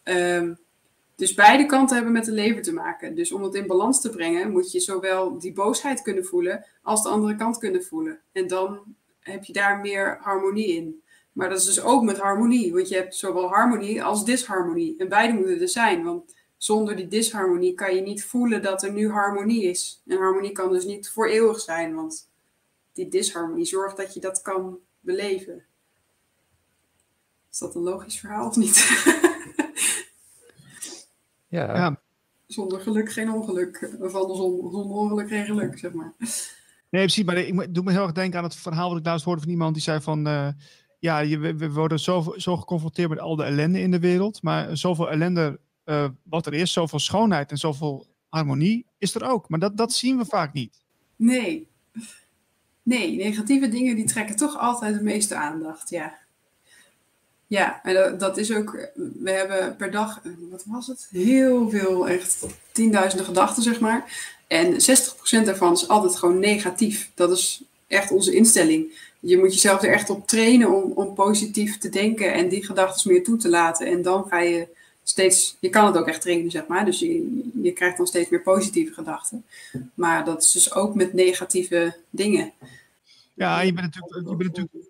Um, 0.05 0.59
dus 1.19 1.35
beide 1.35 1.67
kanten 1.67 1.95
hebben 1.95 2.13
met 2.13 2.25
de 2.25 2.33
lever 2.33 2.63
te 2.63 2.73
maken. 2.73 3.15
Dus 3.15 3.33
om 3.33 3.43
het 3.43 3.55
in 3.55 3.67
balans 3.67 4.01
te 4.01 4.11
brengen, 4.11 4.51
moet 4.51 4.73
je 4.73 4.81
zowel 4.81 5.39
die 5.39 5.53
boosheid 5.53 6.03
kunnen 6.03 6.25
voelen 6.25 6.65
als 6.83 7.03
de 7.03 7.09
andere 7.09 7.37
kant 7.37 7.59
kunnen 7.59 7.85
voelen. 7.85 8.21
En 8.33 8.47
dan 8.47 8.81
heb 9.21 9.45
je 9.45 9.53
daar 9.53 9.81
meer 9.81 10.19
harmonie 10.21 10.67
in. 10.67 11.03
Maar 11.33 11.49
dat 11.49 11.59
is 11.59 11.65
dus 11.65 11.81
ook 11.81 12.03
met 12.03 12.19
harmonie, 12.19 12.73
want 12.73 12.89
je 12.89 12.95
hebt 12.95 13.15
zowel 13.15 13.49
harmonie 13.49 14.03
als 14.03 14.25
disharmonie. 14.25 14.95
En 14.99 15.09
beide 15.09 15.35
moeten 15.35 15.61
er 15.61 15.69
zijn, 15.69 16.05
want 16.05 16.35
zonder 16.57 16.97
die 16.97 17.09
disharmonie 17.09 17.75
kan 17.75 17.95
je 17.95 18.01
niet 18.01 18.25
voelen 18.25 18.63
dat 18.63 18.83
er 18.83 18.93
nu 18.93 19.11
harmonie 19.11 19.65
is. 19.65 20.03
En 20.07 20.19
harmonie 20.19 20.53
kan 20.53 20.73
dus 20.73 20.85
niet 20.85 21.11
voor 21.11 21.27
eeuwig 21.29 21.61
zijn, 21.61 21.95
want 21.95 22.31
die 22.93 23.09
disharmonie 23.09 23.65
zorgt 23.65 23.97
dat 23.97 24.15
je 24.15 24.21
dat 24.21 24.43
kan 24.43 24.79
beleven. 25.01 25.65
Is 27.51 27.59
dat 27.59 27.75
een 27.75 27.83
logisch 27.83 28.21
verhaal 28.21 28.47
of 28.47 28.57
niet? 28.57 28.77
Ja. 31.49 31.77
ja. 31.77 32.01
Zonder 32.47 32.81
geluk 32.81 33.13
geen 33.13 33.33
ongeluk. 33.33 33.97
Of 34.01 34.15
andersom, 34.15 34.71
zonder 34.71 34.97
ongeluk 34.97 35.29
geen 35.29 35.45
geluk, 35.45 35.79
zeg 35.79 35.93
maar. 35.93 36.13
Nee, 36.91 37.03
precies. 37.03 37.25
Maar 37.25 37.37
ik 37.37 37.75
doe 37.75 37.85
me 37.85 37.93
heel 37.93 38.03
erg 38.03 38.13
denken 38.13 38.39
aan 38.39 38.45
het 38.45 38.57
verhaal 38.57 38.89
wat 38.89 38.99
ik 38.99 39.05
laatst 39.05 39.25
hoorde 39.25 39.43
van 39.43 39.51
iemand 39.51 39.75
die 39.75 39.83
zei 39.83 40.01
van... 40.01 40.29
Uh, 40.29 40.49
ja, 40.99 41.19
je, 41.19 41.39
we 41.39 41.71
worden 41.71 41.99
zo, 42.01 42.35
zo 42.37 42.57
geconfronteerd 42.57 43.09
met 43.09 43.19
al 43.19 43.37
de 43.37 43.45
ellende 43.45 43.81
in 43.81 43.91
de 43.91 43.99
wereld. 43.99 44.43
Maar 44.43 44.77
zoveel 44.77 45.11
ellende 45.11 45.61
uh, 45.85 46.09
wat 46.23 46.47
er 46.47 46.55
is, 46.55 46.73
zoveel 46.73 46.99
schoonheid 46.99 47.51
en 47.51 47.57
zoveel 47.57 48.07
harmonie 48.29 48.87
is 48.99 49.15
er 49.15 49.31
ook. 49.31 49.49
Maar 49.49 49.59
dat, 49.59 49.77
dat 49.77 49.93
zien 49.93 50.19
we 50.19 50.25
vaak 50.25 50.53
niet. 50.53 50.83
Nee. 51.17 51.69
Nee, 52.83 53.17
negatieve 53.17 53.69
dingen 53.69 53.97
die 53.97 54.07
trekken 54.07 54.37
toch 54.37 54.59
altijd 54.59 54.95
de 54.95 55.03
meeste 55.03 55.35
aandacht, 55.35 55.91
ja. 55.91 56.19
Ja, 57.49 57.81
en 57.83 58.19
dat, 58.19 58.37
is 58.37 58.53
ook, 58.53 58.89
we 58.95 59.31
hebben 59.31 59.77
per 59.77 59.91
dag, 59.91 60.21
wat 60.51 60.65
was 60.67 60.87
het? 60.87 61.09
Heel 61.11 61.71
veel, 61.71 62.09
echt 62.09 62.47
tienduizenden 62.73 63.27
gedachten, 63.27 63.63
zeg 63.63 63.81
maar. 63.81 64.33
En 64.47 64.73
60% 64.73 65.45
daarvan 65.45 65.73
is 65.73 65.89
altijd 65.89 66.17
gewoon 66.17 66.39
negatief. 66.39 67.11
Dat 67.15 67.31
is 67.31 67.63
echt 67.87 68.11
onze 68.11 68.35
instelling. 68.35 69.11
je 69.21 69.39
moet 69.39 69.53
jezelf 69.53 69.83
er 69.83 69.93
echt 69.93 70.11
op 70.11 70.27
trainen 70.27 70.83
om, 70.83 70.93
om 70.93 71.15
positief 71.15 71.79
te 71.79 71.89
denken 71.89 72.33
en 72.33 72.49
die 72.49 72.65
gedachten 72.65 73.13
meer 73.13 73.25
toe 73.25 73.37
te 73.37 73.49
laten. 73.49 73.87
En 73.87 74.03
dan 74.03 74.25
ga 74.29 74.41
je 74.41 74.69
steeds, 75.03 75.57
je 75.61 75.71
kan 75.71 75.87
het 75.87 75.97
ook 75.97 76.09
echt 76.09 76.21
trainen, 76.21 76.51
zeg 76.51 76.67
maar. 76.67 76.85
Dus 76.85 76.99
je, 76.99 77.51
je 77.63 77.73
krijgt 77.73 77.97
dan 77.97 78.07
steeds 78.07 78.29
meer 78.29 78.43
positieve 78.43 78.93
gedachten. 78.93 79.45
Maar 79.95 80.25
dat 80.25 80.43
is 80.43 80.53
dus 80.53 80.75
ook 80.75 80.95
met 80.95 81.13
negatieve 81.13 81.97
dingen. 82.11 82.53
Ja, 83.35 83.61
je 83.61 83.73
bent 83.73 83.95
natuurlijk, 83.95 84.29
je 84.29 84.37
bent 84.37 84.57
natuurlijk 84.57 84.89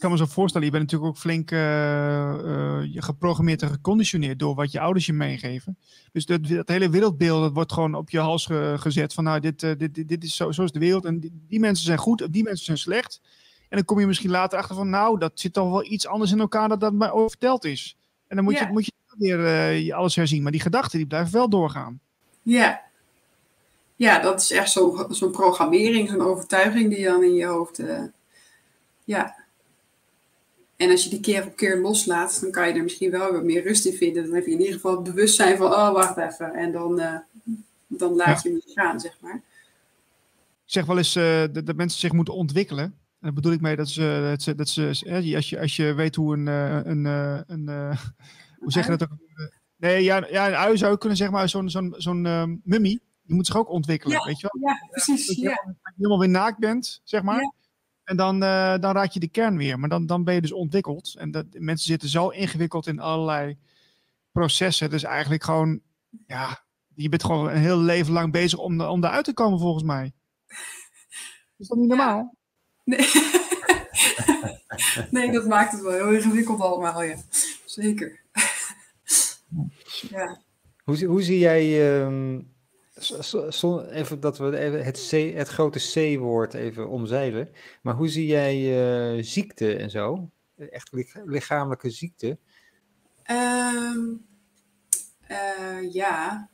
kan 0.00 0.10
me 0.10 0.16
zo 0.16 0.26
voorstellen, 0.26 0.66
je 0.66 0.72
bent 0.72 0.82
natuurlijk 0.82 1.10
ook 1.10 1.18
flink 1.18 1.50
uh, 1.50 1.58
uh, 1.58 3.02
geprogrammeerd 3.02 3.62
en 3.62 3.68
geconditioneerd 3.68 4.38
door 4.38 4.54
wat 4.54 4.72
je 4.72 4.80
ouders 4.80 5.06
je 5.06 5.12
meegeven. 5.12 5.78
Dus 6.12 6.26
dat, 6.26 6.46
dat 6.46 6.68
hele 6.68 6.90
wereldbeeld 6.90 7.42
dat 7.42 7.52
wordt 7.52 7.72
gewoon 7.72 7.94
op 7.94 8.10
je 8.10 8.18
hals 8.18 8.48
gezet 8.76 9.14
van 9.14 9.24
nou, 9.24 9.40
dit, 9.40 9.62
uh, 9.62 9.70
dit, 9.78 9.94
dit, 9.94 10.08
dit, 10.08 10.24
is 10.24 10.36
zo, 10.36 10.52
zo 10.52 10.62
is 10.62 10.72
de 10.72 10.78
wereld 10.78 11.04
en 11.04 11.20
die, 11.20 11.32
die, 11.48 11.60
mensen 11.60 11.84
zijn 11.84 11.98
goed, 11.98 12.32
die 12.32 12.42
mensen 12.42 12.64
zijn 12.64 12.78
slecht. 12.78 13.20
En 13.68 13.76
dan 13.76 13.84
kom 13.84 14.00
je 14.00 14.06
misschien 14.06 14.30
later 14.30 14.58
achter 14.58 14.76
van 14.76 14.90
nou, 14.90 15.18
dat 15.18 15.32
zit 15.34 15.52
toch 15.52 15.70
wel 15.70 15.84
iets 15.84 16.06
anders 16.06 16.32
in 16.32 16.40
elkaar 16.40 16.68
dan 16.68 16.78
dat 16.78 16.92
mij 16.92 17.10
over 17.10 17.30
verteld 17.30 17.64
is. 17.64 17.96
En 18.26 18.36
dan 18.36 18.44
moet 18.44 18.58
ja. 18.58 18.66
je, 18.66 18.72
moet 18.72 18.84
je 18.84 18.92
weer 19.18 19.72
je 19.72 19.94
alles 19.94 20.16
herzien. 20.16 20.42
Maar 20.42 20.52
die 20.52 20.60
gedachten 20.60 20.98
die 20.98 21.06
blijven 21.06 21.32
wel 21.32 21.48
doorgaan. 21.48 22.00
Ja, 22.42 22.82
ja 23.96 24.18
dat 24.18 24.40
is 24.40 24.50
echt 24.50 24.70
zo'n 24.70 25.14
zo 25.14 25.28
programmering, 25.28 26.08
zo'n 26.08 26.20
overtuiging 26.22 26.94
die 26.94 27.04
dan 27.04 27.22
in 27.22 27.34
je 27.34 27.46
hoofd... 27.46 27.82
ja, 29.04 29.39
en 30.80 30.90
als 30.90 31.04
je 31.04 31.10
die 31.10 31.20
keer 31.20 31.46
op 31.46 31.56
keer 31.56 31.80
loslaat, 31.80 32.40
dan 32.40 32.50
kan 32.50 32.68
je 32.68 32.74
er 32.74 32.82
misschien 32.82 33.10
wel 33.10 33.32
wat 33.32 33.42
meer 33.42 33.62
rust 33.62 33.86
in 33.86 33.92
vinden. 33.92 34.24
Dan 34.24 34.34
heb 34.34 34.46
je 34.46 34.52
in 34.52 34.58
ieder 34.58 34.74
geval 34.74 34.94
het 34.94 35.04
bewustzijn 35.04 35.56
van, 35.56 35.66
oh 35.66 35.92
wacht 35.92 36.16
even. 36.16 36.54
En 36.54 36.72
dan, 36.72 37.00
uh, 37.00 37.16
dan 37.86 38.14
laat 38.14 38.42
je 38.42 38.48
hem 38.48 38.60
gaan, 38.64 39.00
zeg 39.00 39.16
maar. 39.20 39.42
Ik 40.64 40.76
zeg 40.76 40.86
wel 40.86 40.96
eens 40.96 41.16
uh, 41.16 41.44
dat, 41.52 41.66
dat, 41.66 41.76
mensen 41.76 42.00
zich 42.00 42.12
moeten 42.12 42.34
ontwikkelen. 42.34 42.84
En 42.84 42.94
daar 43.20 43.32
bedoel 43.32 43.52
ik 43.52 43.60
mee 43.60 43.76
dat 43.76 43.88
ze, 43.88 44.28
dat 44.30 44.42
ze, 44.42 44.54
dat 44.54 44.68
ze 44.68 44.86
als, 45.36 45.48
je, 45.48 45.60
als 45.60 45.76
je 45.76 45.94
weet 45.94 46.14
hoe 46.14 46.34
een, 46.34 46.46
een, 46.46 47.04
een, 47.04 47.68
een 47.68 47.96
hoe 48.58 48.72
zeg 48.72 48.84
je 48.84 48.96
dat 48.96 49.02
ook? 49.02 49.16
Nee, 49.76 50.02
ja, 50.02 50.26
ja, 50.30 50.48
een 50.48 50.54
ui 50.54 50.76
zou 50.76 50.98
kunnen 50.98 51.18
zeggen, 51.18 51.36
maar 51.36 51.48
zo'n 51.48 51.70
zo'n 51.70 51.94
zo'n 51.96 52.60
mummie, 52.64 53.00
die 53.22 53.34
moet 53.34 53.46
zich 53.46 53.56
ook 53.56 53.70
ontwikkelen, 53.70 54.16
ja, 54.18 54.24
weet 54.24 54.40
je 54.40 54.48
wel? 54.52 54.70
Ja, 54.70 54.86
precies. 54.90 55.26
Dat 55.26 55.36
je, 55.36 55.42
ja. 55.42 55.74
helemaal 55.96 56.18
weer 56.18 56.28
naakt 56.28 56.58
bent, 56.58 57.00
zeg 57.04 57.22
maar. 57.22 57.52
En 58.10 58.16
dan, 58.16 58.42
uh, 58.42 58.78
dan 58.78 58.92
raak 58.92 59.10
je 59.10 59.20
de 59.20 59.28
kern 59.28 59.56
weer. 59.56 59.78
Maar 59.78 59.88
dan, 59.88 60.06
dan 60.06 60.24
ben 60.24 60.34
je 60.34 60.40
dus 60.40 60.52
ontwikkeld. 60.52 61.14
En 61.18 61.30
dat, 61.30 61.46
mensen 61.50 61.86
zitten 61.86 62.08
zo 62.08 62.28
ingewikkeld 62.28 62.86
in 62.86 63.00
allerlei 63.00 63.58
processen. 64.32 64.90
Dus 64.90 65.02
eigenlijk 65.02 65.44
gewoon, 65.44 65.80
ja, 66.26 66.64
je 66.94 67.08
bent 67.08 67.24
gewoon 67.24 67.48
een 67.48 67.56
heel 67.56 67.78
leven 67.78 68.12
lang 68.12 68.32
bezig 68.32 68.58
om, 68.58 68.80
om 68.80 69.04
eruit 69.04 69.24
te 69.24 69.32
komen 69.32 69.58
volgens 69.58 69.84
mij. 69.84 70.12
Is 71.58 71.68
dat 71.68 71.78
niet 71.78 71.88
normaal? 71.88 72.34
Nee. 72.84 73.08
nee, 75.10 75.32
dat 75.32 75.46
maakt 75.46 75.72
het 75.72 75.80
wel 75.80 75.92
heel 75.92 76.12
ingewikkeld 76.12 76.60
allemaal, 76.60 77.02
ja. 77.02 77.16
Zeker. 77.64 78.20
ja. 80.10 80.40
Hoe, 80.84 81.04
hoe 81.04 81.22
zie 81.22 81.38
jij... 81.38 82.02
Um 82.02 82.49
even 83.90 84.20
dat 84.20 84.38
we 84.38 84.58
even 84.58 84.84
het, 84.84 85.08
C, 85.10 85.34
het 85.34 85.48
grote 85.48 85.78
C-woord 85.78 86.54
even 86.54 86.88
omzeilen. 86.88 87.50
Maar 87.82 87.94
hoe 87.94 88.08
zie 88.08 88.26
jij 88.26 88.56
uh, 89.16 89.22
ziekte 89.24 89.76
en 89.76 89.90
zo? 89.90 90.30
Echt 90.56 90.90
lichamelijke 91.24 91.90
ziekte? 91.90 92.38
Um, 93.30 94.26
uh, 95.30 95.92
ja. 95.92 96.48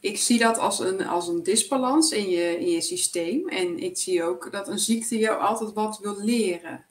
Ik 0.00 0.18
zie 0.18 0.38
dat 0.38 0.58
als 0.58 0.80
een, 0.80 1.06
als 1.06 1.28
een 1.28 1.42
disbalans 1.42 2.12
in 2.12 2.28
je, 2.28 2.58
in 2.58 2.70
je 2.70 2.80
systeem. 2.80 3.48
En 3.48 3.78
ik 3.78 3.98
zie 3.98 4.22
ook 4.22 4.52
dat 4.52 4.68
een 4.68 4.78
ziekte 4.78 5.18
jou 5.18 5.40
altijd 5.40 5.72
wat 5.72 5.98
wil 5.98 6.20
leren. 6.20 6.84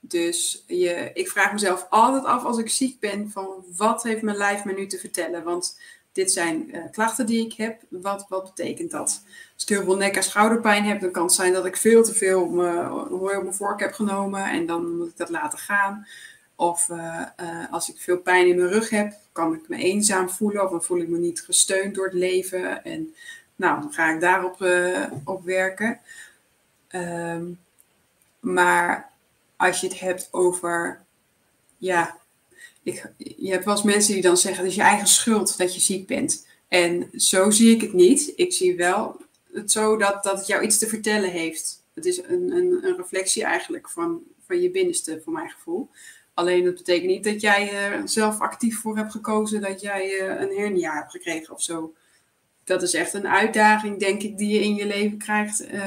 Dus 0.00 0.64
je, 0.66 1.10
ik 1.14 1.28
vraag 1.28 1.52
mezelf 1.52 1.86
altijd 1.90 2.24
af 2.24 2.44
als 2.44 2.58
ik 2.58 2.68
ziek 2.68 3.00
ben: 3.00 3.30
van 3.30 3.64
wat 3.76 4.02
heeft 4.02 4.22
mijn 4.22 4.36
lijf 4.36 4.64
me 4.64 4.72
nu 4.72 4.86
te 4.86 4.98
vertellen? 4.98 5.44
Want 5.44 5.80
dit 6.16 6.32
zijn 6.32 6.76
uh, 6.76 6.82
klachten 6.90 7.26
die 7.26 7.46
ik 7.46 7.52
heb. 7.52 7.80
Wat, 7.88 8.26
wat 8.28 8.44
betekent 8.44 8.90
dat? 8.90 9.22
Als 9.54 9.62
ik 9.62 9.68
heel 9.68 9.84
veel 9.84 9.96
nek- 9.96 10.16
en 10.16 10.22
schouderpijn 10.22 10.84
heb, 10.84 11.00
dan 11.00 11.10
kan 11.10 11.22
het 11.22 11.32
zijn 11.32 11.52
dat 11.52 11.66
ik 11.66 11.76
veel 11.76 12.02
te 12.02 12.14
veel 12.14 12.38
hooi 13.08 13.36
op 13.36 13.42
mijn 13.42 13.54
vork 13.54 13.80
heb 13.80 13.92
genomen 13.92 14.44
en 14.44 14.66
dan 14.66 14.96
moet 14.96 15.08
ik 15.08 15.16
dat 15.16 15.28
laten 15.28 15.58
gaan. 15.58 16.06
Of 16.54 16.88
uh, 16.88 17.22
als 17.70 17.90
ik 17.90 18.00
veel 18.00 18.18
pijn 18.18 18.46
in 18.46 18.56
mijn 18.56 18.68
rug 18.68 18.90
heb, 18.90 19.12
kan 19.32 19.54
ik 19.54 19.68
me 19.68 19.76
eenzaam 19.76 20.30
voelen 20.30 20.64
of 20.64 20.70
dan 20.70 20.82
voel 20.82 21.00
ik 21.00 21.08
me 21.08 21.18
niet 21.18 21.40
gesteund 21.40 21.94
door 21.94 22.04
het 22.04 22.14
leven. 22.14 22.84
En 22.84 23.14
nou, 23.56 23.80
dan 23.80 23.92
ga 23.92 24.10
ik 24.10 24.20
daarop 24.20 24.66
op 25.24 25.44
werken. 25.44 26.00
Um, 26.90 27.58
maar 28.40 29.10
als 29.56 29.80
je 29.80 29.88
het 29.88 30.00
hebt 30.00 30.28
over 30.30 31.04
ja, 31.78 32.16
ik, 32.86 33.12
je 33.16 33.50
hebt 33.50 33.64
wel 33.64 33.74
eens 33.74 33.82
mensen 33.82 34.12
die 34.12 34.22
dan 34.22 34.36
zeggen: 34.36 34.62
het 34.62 34.70
is 34.70 34.76
je 34.76 34.82
eigen 34.82 35.06
schuld 35.06 35.58
dat 35.58 35.74
je 35.74 35.80
ziek 35.80 36.06
bent. 36.06 36.46
En 36.68 37.08
zo 37.14 37.50
zie 37.50 37.74
ik 37.74 37.80
het 37.80 37.92
niet. 37.92 38.32
Ik 38.36 38.52
zie 38.52 38.76
wel 38.76 39.20
het 39.52 39.70
zo 39.70 39.96
dat, 39.96 40.22
dat 40.22 40.38
het 40.38 40.46
jou 40.46 40.62
iets 40.62 40.78
te 40.78 40.86
vertellen 40.86 41.30
heeft. 41.30 41.82
Het 41.94 42.06
is 42.06 42.22
een, 42.22 42.50
een, 42.50 42.78
een 42.82 42.96
reflectie 42.96 43.44
eigenlijk 43.44 43.88
van, 43.88 44.22
van 44.46 44.60
je 44.60 44.70
binnenste, 44.70 45.20
voor 45.24 45.32
mijn 45.32 45.50
gevoel. 45.50 45.90
Alleen 46.34 46.64
dat 46.64 46.74
betekent 46.74 47.10
niet 47.10 47.24
dat 47.24 47.40
jij 47.40 47.72
er 47.72 48.08
zelf 48.08 48.40
actief 48.40 48.80
voor 48.80 48.96
hebt 48.96 49.12
gekozen 49.12 49.60
dat 49.60 49.80
jij 49.80 50.18
eh, 50.18 50.40
een 50.40 50.56
hernia 50.56 50.94
hebt 50.94 51.10
gekregen 51.10 51.54
of 51.54 51.62
zo. 51.62 51.94
Dat 52.64 52.82
is 52.82 52.94
echt 52.94 53.12
een 53.12 53.28
uitdaging, 53.28 53.98
denk 53.98 54.22
ik, 54.22 54.38
die 54.38 54.48
je 54.48 54.60
in 54.60 54.74
je 54.74 54.86
leven 54.86 55.18
krijgt. 55.18 55.72
Uh, 55.72 55.80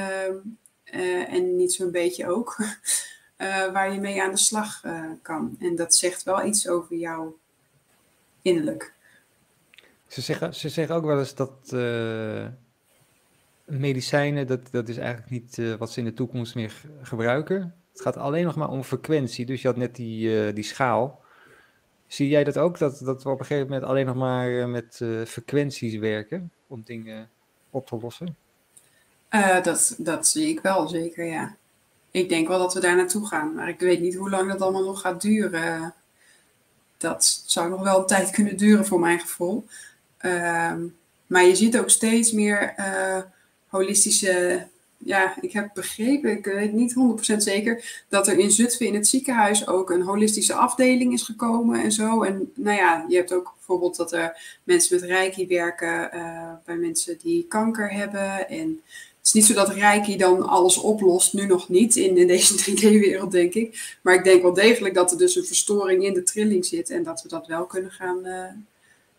uh, 0.94 1.32
en 1.32 1.56
niet 1.56 1.72
zo'n 1.72 1.90
beetje 1.90 2.28
ook. 2.28 2.56
uh, 3.40 3.72
waar 3.72 3.92
je 3.92 4.00
mee 4.00 4.22
aan 4.22 4.30
de 4.30 4.36
slag 4.36 4.84
uh, 4.84 5.04
kan. 5.22 5.56
En 5.60 5.76
dat 5.76 5.94
zegt 5.94 6.22
wel 6.22 6.44
iets 6.44 6.68
over 6.68 6.96
jou 6.96 7.30
innerlijk. 8.42 8.94
Ze 10.06 10.20
zeggen, 10.20 10.54
ze 10.54 10.68
zeggen 10.68 10.94
ook 10.94 11.04
wel 11.04 11.18
eens 11.18 11.34
dat 11.34 11.52
uh, 11.74 12.46
medicijnen, 13.64 14.46
dat, 14.46 14.70
dat 14.70 14.88
is 14.88 14.96
eigenlijk 14.96 15.30
niet 15.30 15.76
wat 15.78 15.90
ze 15.90 15.98
in 15.98 16.04
de 16.04 16.14
toekomst 16.14 16.54
meer 16.54 16.82
gebruiken. 17.02 17.74
Het 17.92 18.00
gaat 18.00 18.16
alleen 18.16 18.44
nog 18.44 18.56
maar 18.56 18.68
om 18.68 18.82
frequentie. 18.82 19.46
Dus 19.46 19.62
je 19.62 19.68
had 19.68 19.76
net 19.76 19.96
die, 19.96 20.52
die 20.52 20.64
schaal. 20.64 21.22
Zie 22.06 22.28
jij 22.28 22.44
dat 22.44 22.58
ook, 22.58 22.78
dat, 22.78 22.98
dat 23.04 23.22
we 23.22 23.30
op 23.30 23.38
een 23.38 23.46
gegeven 23.46 23.68
moment 23.68 23.88
alleen 23.90 24.06
nog 24.06 24.16
maar 24.16 24.68
met 24.68 25.00
frequenties 25.26 25.96
werken 25.96 26.52
om 26.66 26.82
dingen 26.84 27.30
op 27.70 27.86
te 27.86 27.98
lossen? 28.00 28.36
dat, 29.62 29.94
dat 29.98 30.26
zie 30.26 30.48
ik 30.48 30.60
wel, 30.60 30.88
zeker, 30.88 31.24
ja 31.24 31.56
ik 32.10 32.28
denk 32.28 32.48
wel 32.48 32.58
dat 32.58 32.74
we 32.74 32.80
daar 32.80 32.96
naartoe 32.96 33.26
gaan. 33.26 33.54
Maar 33.54 33.68
ik 33.68 33.80
weet 33.80 34.00
niet 34.00 34.14
hoe 34.14 34.30
lang 34.30 34.50
dat 34.52 34.60
allemaal 34.60 34.84
nog 34.84 35.00
gaat 35.00 35.22
duren. 35.22 35.94
Dat 36.96 37.42
zou 37.46 37.70
nog 37.70 37.82
wel 37.82 37.98
een 37.98 38.06
tijd 38.06 38.30
kunnen 38.30 38.56
duren 38.56 38.86
voor 38.86 39.00
mijn 39.00 39.20
gevoel. 39.20 39.66
Ehm, 40.18 40.80
maar 41.26 41.44
je 41.44 41.54
ziet 41.54 41.78
ook 41.78 41.90
steeds 41.90 42.32
meer 42.32 42.74
uh, 42.78 43.18
holistische. 43.66 44.66
Ja, 44.96 45.36
ik 45.40 45.52
heb 45.52 45.70
begrepen, 45.74 46.30
ik 46.30 46.44
weet 46.44 46.72
niet 46.72 46.94
100% 47.34 47.36
zeker, 47.36 48.04
dat 48.08 48.28
er 48.28 48.38
in 48.38 48.50
Zutphen 48.50 48.86
in 48.86 48.94
het 48.94 49.08
ziekenhuis 49.08 49.66
ook 49.66 49.90
een 49.90 50.02
holistische 50.02 50.54
afdeling 50.54 51.12
is 51.12 51.22
gekomen 51.22 51.82
en 51.82 51.92
zo. 51.92 52.22
En 52.22 52.52
nou 52.54 52.76
ja, 52.76 53.04
je 53.08 53.16
hebt 53.16 53.32
ook 53.32 53.52
bijvoorbeeld 53.56 53.96
dat 53.96 54.12
er 54.12 54.58
mensen 54.64 55.00
met 55.00 55.08
reiki 55.08 55.46
werken 55.46 56.10
uh, 56.14 56.52
bij 56.64 56.76
mensen 56.76 57.18
die 57.18 57.46
kanker 57.48 57.92
hebben. 57.92 58.48
En 58.48 58.80
het 59.20 59.28
is 59.28 59.32
niet 59.32 59.46
zo 59.46 59.54
dat 59.54 59.74
Reiki 59.74 60.16
dan 60.16 60.48
alles 60.48 60.76
oplost, 60.76 61.32
nu 61.32 61.46
nog 61.46 61.68
niet 61.68 61.96
in, 61.96 62.16
in 62.16 62.26
deze 62.26 62.54
3D-wereld, 62.70 63.30
denk 63.30 63.54
ik. 63.54 63.98
Maar 64.02 64.14
ik 64.14 64.24
denk 64.24 64.42
wel 64.42 64.54
degelijk 64.54 64.94
dat 64.94 65.12
er 65.12 65.18
dus 65.18 65.36
een 65.36 65.44
verstoring 65.44 66.04
in 66.04 66.14
de 66.14 66.22
trilling 66.22 66.66
zit 66.66 66.90
en 66.90 67.02
dat 67.02 67.22
we 67.22 67.28
dat 67.28 67.46
wel 67.46 67.66
kunnen 67.66 67.90
gaan, 67.90 68.26
uh, 68.26 68.44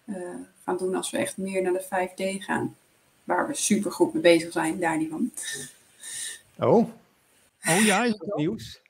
uh, 0.06 0.36
gaan 0.64 0.78
doen 0.78 0.96
als 0.96 1.10
we 1.10 1.18
echt 1.18 1.38
meer 1.38 1.62
naar 1.62 1.74
de 1.74 1.84
5D 1.84 2.44
gaan. 2.44 2.76
Waar 3.24 3.48
we 3.48 3.54
super 3.54 3.92
goed 3.92 4.14
mee 4.14 4.22
bezig 4.22 4.52
zijn, 4.52 4.80
daar 4.80 4.98
niet 4.98 5.10
van. 5.10 5.32
Oh. 6.58 6.90
Oh 7.68 7.86
ja, 7.86 8.04
is 8.04 8.12
het 8.12 8.36
nieuws? 8.46 8.82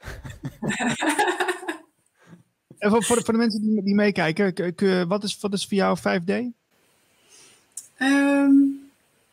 en 2.78 2.90
voor, 2.90 3.04
voor, 3.04 3.16
de, 3.16 3.24
voor 3.24 3.34
de 3.34 3.40
mensen 3.40 3.62
die, 3.62 3.84
die 3.84 3.96
meekijken, 3.96 5.08
wat 5.08 5.24
is, 5.24 5.38
wat 5.40 5.54
is 5.54 5.66
voor 5.66 5.78
jou 5.78 5.98
5D? 6.00 6.34
Um, 7.98 8.81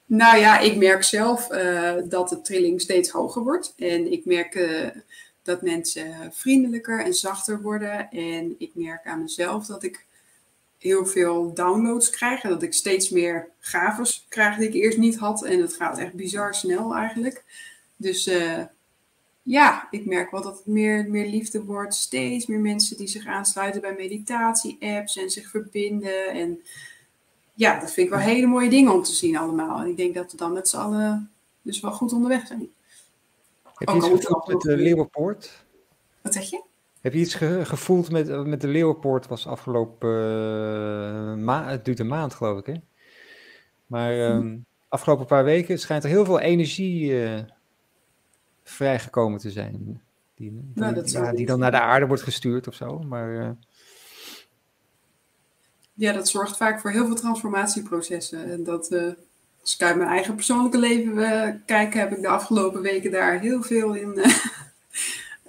nou 0.09 0.39
ja, 0.39 0.59
ik 0.59 0.76
merk 0.76 1.02
zelf 1.02 1.52
uh, 1.52 1.94
dat 2.05 2.28
de 2.28 2.40
trilling 2.40 2.80
steeds 2.80 3.10
hoger 3.10 3.43
wordt. 3.43 3.74
En 3.76 4.12
ik 4.12 4.24
merk 4.24 4.55
uh, 4.55 4.86
dat 5.43 5.62
mensen 5.62 6.32
vriendelijker 6.32 7.05
en 7.05 7.14
zachter 7.14 7.62
worden. 7.62 8.10
En 8.10 8.55
ik 8.59 8.70
merk 8.74 9.06
aan 9.06 9.22
mezelf 9.22 9.66
dat 9.66 9.82
ik 9.82 10.06
heel 10.78 11.06
veel 11.06 11.55
downloads 11.55 12.10
krijg. 12.10 12.43
En 12.43 12.51
dat 12.51 12.62
ik 12.62 12.74
steeds 12.74 13.10
meer 13.10 13.48
gaves 13.59 14.26
krijg 14.28 14.56
die 14.56 14.68
ik 14.68 14.74
eerst 14.74 14.98
niet 14.98 15.16
had. 15.16 15.44
En 15.44 15.60
het 15.60 15.74
gaat 15.74 15.98
echt 15.98 16.12
bizar 16.12 16.55
snel 16.55 16.94
eigenlijk. 16.94 17.44
Dus 17.97 18.26
uh, 18.26 18.62
ja, 19.43 19.89
ik 19.90 20.06
merk 20.06 20.30
wel 20.30 20.43
dat 20.43 20.56
het 20.56 20.66
meer, 20.66 21.10
meer 21.10 21.26
liefde 21.26 21.64
wordt. 21.64 21.94
Steeds 21.94 22.47
meer 22.47 22.60
mensen 22.60 22.97
die 22.97 23.09
zich 23.09 23.26
aansluiten 23.26 23.80
bij 23.80 23.94
meditatie-apps 23.98 25.16
en 25.16 25.30
zich 25.30 25.51
verbinden. 25.51 26.28
En 26.30 26.62
ja, 27.59 27.80
dat 27.80 27.93
vind 27.93 28.06
ik 28.06 28.12
wel 28.12 28.22
hele 28.22 28.47
mooie 28.47 28.70
dingen 28.70 28.93
om 28.93 29.02
te 29.02 29.12
zien 29.12 29.36
allemaal. 29.36 29.80
En 29.80 29.86
ik 29.86 29.97
denk 29.97 30.14
dat 30.14 30.30
we 30.30 30.36
dan 30.36 30.52
met 30.52 30.68
z'n 30.68 30.76
allen 30.76 31.30
dus 31.62 31.80
wel 31.80 31.93
goed 31.93 32.12
onderweg 32.12 32.47
zijn. 32.47 32.68
Heb 33.74 33.89
je 33.89 33.94
Ook 33.94 33.97
iets 33.97 34.26
gevoeld 34.26 34.47
met 34.47 34.60
de 34.60 34.76
Leeuwenpoort? 34.76 35.64
Wat 36.20 36.35
zeg 36.35 36.51
je? 36.51 36.62
Heb 37.01 37.12
je 37.12 37.18
iets 37.18 37.35
ge- 37.35 37.64
gevoeld 37.64 38.10
met, 38.10 38.47
met 38.47 38.60
de 38.60 38.68
Leeuwenpoort? 38.68 39.26
Was 39.26 39.47
afgelopen 39.47 40.09
uh, 40.09 41.44
ma 41.44 41.68
het 41.68 41.85
duurt 41.85 41.98
een 41.98 42.06
maand, 42.06 42.35
geloof 42.35 42.59
ik, 42.59 42.66
hè? 42.66 42.74
Maar 43.86 44.30
um, 44.30 44.64
afgelopen 44.89 45.26
paar 45.26 45.44
weken 45.44 45.78
schijnt 45.78 46.05
er 46.05 46.10
heel 46.10 46.24
veel 46.24 46.40
energie 46.40 47.10
uh, 47.10 47.39
vrijgekomen 48.62 49.39
te 49.39 49.51
zijn. 49.51 50.02
Die, 50.35 50.70
Nou, 50.74 50.94
die, 50.94 51.12
ja, 51.12 51.32
die 51.32 51.47
dan 51.47 51.59
naar 51.59 51.70
de 51.70 51.80
aarde 51.80 52.06
wordt 52.06 52.22
gestuurd 52.22 52.68
of 52.68 52.74
zo. 52.74 52.98
Maar 52.98 53.30
uh, 53.30 53.48
ja, 55.98 56.12
dat 56.12 56.28
zorgt 56.28 56.56
vaak 56.56 56.80
voor 56.80 56.90
heel 56.90 57.06
veel 57.06 57.14
transformatieprocessen. 57.14 58.50
En 58.50 58.64
dat, 58.64 58.92
uh, 58.92 59.12
als 59.60 59.74
ik 59.74 59.82
uit 59.82 59.96
mijn 59.96 60.08
eigen 60.08 60.34
persoonlijke 60.34 60.78
leven 60.78 61.16
uh, 61.16 61.48
kijk, 61.66 61.94
heb 61.94 62.12
ik 62.12 62.20
de 62.20 62.28
afgelopen 62.28 62.80
weken 62.80 63.10
daar 63.10 63.40
heel 63.40 63.62
veel 63.62 63.94
in 63.94 64.24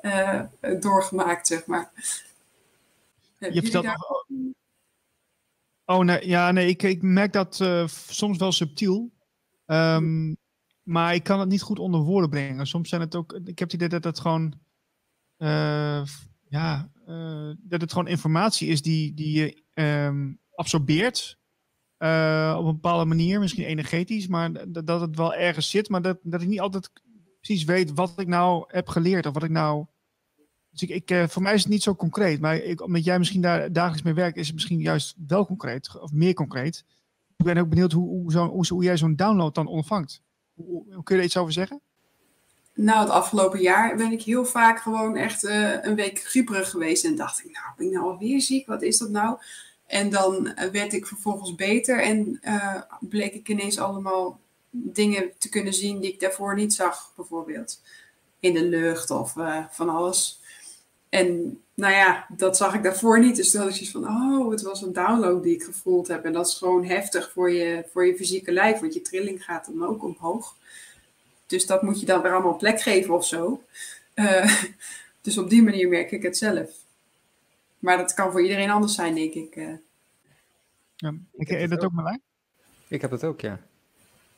uh, 0.01 0.41
doorgemaakt, 0.81 1.47
zeg 1.47 1.65
maar. 1.65 1.91
Heb 3.37 3.53
je 3.53 3.61
vertelt 3.61 3.83
daar... 3.83 3.97
Oh 5.85 5.99
nee, 5.99 6.27
ja, 6.27 6.51
nee, 6.51 6.67
ik, 6.67 6.83
ik 6.83 7.01
merk 7.01 7.33
dat 7.33 7.55
soms 8.07 8.37
wel 8.37 8.51
subtiel. 8.51 9.11
Um, 9.65 10.37
maar 10.83 11.13
ik 11.13 11.23
kan 11.23 11.39
het 11.39 11.49
niet 11.49 11.61
goed 11.61 11.79
onder 11.79 12.01
woorden 12.01 12.29
brengen. 12.29 12.67
Soms 12.67 12.89
zijn 12.89 13.01
het 13.01 13.15
ook. 13.15 13.33
Ik 13.33 13.59
heb 13.59 13.71
het 13.71 13.73
idee 13.73 13.87
dat 13.87 14.03
het 14.03 14.19
gewoon. 14.19 14.53
Ja, 16.49 16.91
uh, 17.07 17.51
dat 17.57 17.81
het 17.81 17.91
gewoon 17.91 18.07
informatie 18.07 18.67
is 18.67 18.81
die, 18.81 19.13
die 19.13 19.31
je 19.31 19.63
um, 19.73 20.39
absorbeert. 20.55 21.37
Uh, 21.97 22.55
op 22.57 22.65
een 22.65 22.73
bepaalde 22.73 23.05
manier, 23.05 23.39
misschien 23.39 23.63
energetisch, 23.63 24.27
maar 24.27 24.71
dat, 24.85 25.01
het 25.01 25.15
wel 25.15 25.33
ergens 25.33 25.69
zit, 25.69 25.89
maar 25.89 26.01
dat, 26.01 26.19
dat 26.23 26.41
ik 26.41 26.47
niet 26.47 26.59
altijd 26.59 26.91
precies 27.39 27.63
weet 27.63 27.93
wat 27.93 28.19
ik 28.19 28.27
nou 28.27 28.63
heb 28.67 28.87
geleerd 28.87 29.25
of 29.25 29.33
wat 29.33 29.43
ik 29.43 29.49
nou. 29.49 29.85
Dus 30.69 30.81
ik, 30.81 30.89
ik, 30.89 31.11
uh, 31.11 31.27
voor 31.27 31.41
mij 31.41 31.53
is 31.53 31.61
het 31.61 31.71
niet 31.71 31.83
zo 31.83 31.95
concreet, 31.95 32.39
maar 32.39 32.55
ik, 32.55 32.81
omdat 32.81 33.03
jij 33.03 33.17
misschien 33.17 33.41
daar 33.41 33.73
dagelijks 33.73 34.03
mee 34.03 34.13
werkt, 34.13 34.37
is 34.37 34.45
het 34.45 34.55
misschien 34.55 34.79
juist 34.79 35.15
wel 35.27 35.45
concreet 35.45 35.99
of 36.01 36.11
meer 36.11 36.33
concreet. 36.33 36.85
Ik 37.37 37.45
ben 37.45 37.57
ook 37.57 37.69
benieuwd 37.69 37.91
hoe, 37.91 38.07
hoe, 38.07 38.31
zo, 38.31 38.47
hoe, 38.47 38.83
jij 38.83 38.97
zo'n 38.97 39.15
download 39.15 39.55
dan 39.55 39.67
ontvangt. 39.67 40.21
Hoe, 40.53 41.03
kun 41.03 41.15
je 41.15 41.21
er 41.21 41.27
iets 41.27 41.37
over 41.37 41.53
zeggen? 41.53 41.81
Nou, 42.81 42.99
het 42.99 43.09
afgelopen 43.09 43.59
jaar 43.59 43.95
ben 43.95 44.11
ik 44.11 44.21
heel 44.21 44.45
vaak 44.45 44.79
gewoon 44.79 45.15
echt 45.15 45.43
uh, 45.43 45.83
een 45.83 45.95
week 45.95 46.19
grieperig 46.19 46.69
geweest 46.69 47.05
en 47.05 47.15
dacht 47.15 47.39
ik, 47.39 47.51
nou, 47.51 47.65
ben 47.77 47.85
ik 47.85 47.93
nou 47.93 48.05
alweer 48.05 48.41
ziek? 48.41 48.67
Wat 48.67 48.81
is 48.81 48.97
dat 48.97 49.09
nou? 49.09 49.37
En 49.85 50.09
dan 50.09 50.53
werd 50.71 50.93
ik 50.93 51.05
vervolgens 51.05 51.55
beter 51.55 52.01
en 52.01 52.39
uh, 52.43 52.81
bleek 52.99 53.33
ik 53.33 53.49
ineens 53.49 53.79
allemaal 53.79 54.39
dingen 54.69 55.31
te 55.37 55.49
kunnen 55.49 55.73
zien 55.73 55.99
die 55.99 56.13
ik 56.13 56.19
daarvoor 56.19 56.55
niet 56.55 56.73
zag, 56.73 57.13
bijvoorbeeld 57.15 57.81
in 58.39 58.53
de 58.53 58.65
lucht 58.65 59.11
of 59.11 59.33
van 59.71 59.89
alles. 59.89 60.41
En 61.09 61.59
nou 61.73 61.93
ja, 61.93 62.25
dat 62.37 62.57
zag 62.57 62.73
ik 62.73 62.83
daarvoor 62.83 63.19
niet. 63.19 63.35
Dus 63.35 63.53
had 63.53 63.67
ik 63.67 63.73
zoiets 63.73 63.91
van, 63.91 64.07
oh, 64.07 64.51
het 64.51 64.61
was 64.61 64.81
een 64.81 64.93
download 64.93 65.43
die 65.43 65.55
ik 65.55 65.63
gevoeld 65.63 66.07
heb. 66.07 66.25
En 66.25 66.33
dat 66.33 66.47
is 66.47 66.53
gewoon 66.53 66.85
heftig 66.85 67.31
voor 67.31 67.51
je, 67.51 67.85
voor 67.91 68.05
je 68.05 68.15
fysieke 68.15 68.51
lijf, 68.51 68.79
want 68.79 68.93
je 68.93 69.01
trilling 69.01 69.43
gaat 69.43 69.65
dan 69.65 69.85
ook 69.87 70.03
omhoog. 70.03 70.57
Dus 71.49 71.65
dat 71.65 71.81
moet 71.81 71.99
je 71.99 72.05
dan 72.05 72.21
weer 72.21 72.31
allemaal 72.31 72.57
plek 72.57 72.81
geven 72.81 73.13
of 73.13 73.25
zo. 73.25 73.63
Uh, 74.15 74.61
dus 75.21 75.37
op 75.37 75.49
die 75.49 75.63
manier 75.63 75.87
merk 75.87 76.11
ik 76.11 76.23
het 76.23 76.37
zelf. 76.37 76.69
Maar 77.79 77.97
dat 77.97 78.13
kan 78.13 78.31
voor 78.31 78.41
iedereen 78.41 78.69
anders 78.69 78.95
zijn, 78.95 79.15
denk 79.15 79.33
ik. 79.33 79.55
Uh. 79.55 79.73
Ja, 80.95 81.13
ik 81.33 81.47
heb 81.47 81.69
dat 81.69 81.83
ook 81.83 81.91
maar 81.91 82.19
Ik 82.87 83.01
heb 83.01 83.11
het 83.11 83.23
ook, 83.23 83.41
ja. 83.41 83.59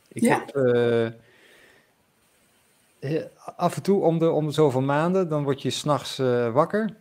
Ik 0.08 0.22
ja. 0.22 0.44
heb 0.44 0.56
uh, 3.00 3.22
af 3.56 3.76
en 3.76 3.82
toe 3.82 4.02
om 4.02 4.18
de, 4.18 4.30
om 4.30 4.46
de 4.46 4.52
zoveel 4.52 4.82
maanden, 4.82 5.28
dan 5.28 5.44
word 5.44 5.62
je 5.62 5.70
s'nachts 5.70 6.18
uh, 6.18 6.52
wakker. 6.52 6.96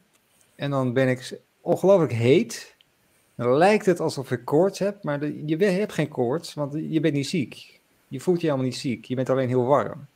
En 0.56 0.70
dan 0.70 0.94
ben 0.94 1.10
ik 1.10 1.40
ongelooflijk 1.62 2.14
heet. 2.14 2.76
Dan 3.36 3.58
lijkt 3.58 3.86
het 3.86 4.00
alsof 4.00 4.32
ik 4.32 4.46
koorts 4.46 4.80
heb, 4.80 5.04
maar 5.04 5.20
de, 5.20 5.46
je 5.46 5.66
hebt 5.66 5.94
geen 5.94 6.10
koorts, 6.10 6.54
want 6.54 6.74
je 6.74 7.00
bent 7.00 7.14
niet 7.14 7.28
ziek. 7.28 7.81
Je 8.12 8.20
voelt 8.20 8.42
je 8.42 8.46
helemaal 8.46 8.66
niet 8.66 8.78
ziek, 8.78 9.06
je 9.06 9.16
bent 9.16 9.30
alleen 9.30 9.48
heel 9.48 9.66
warm. 9.66 10.08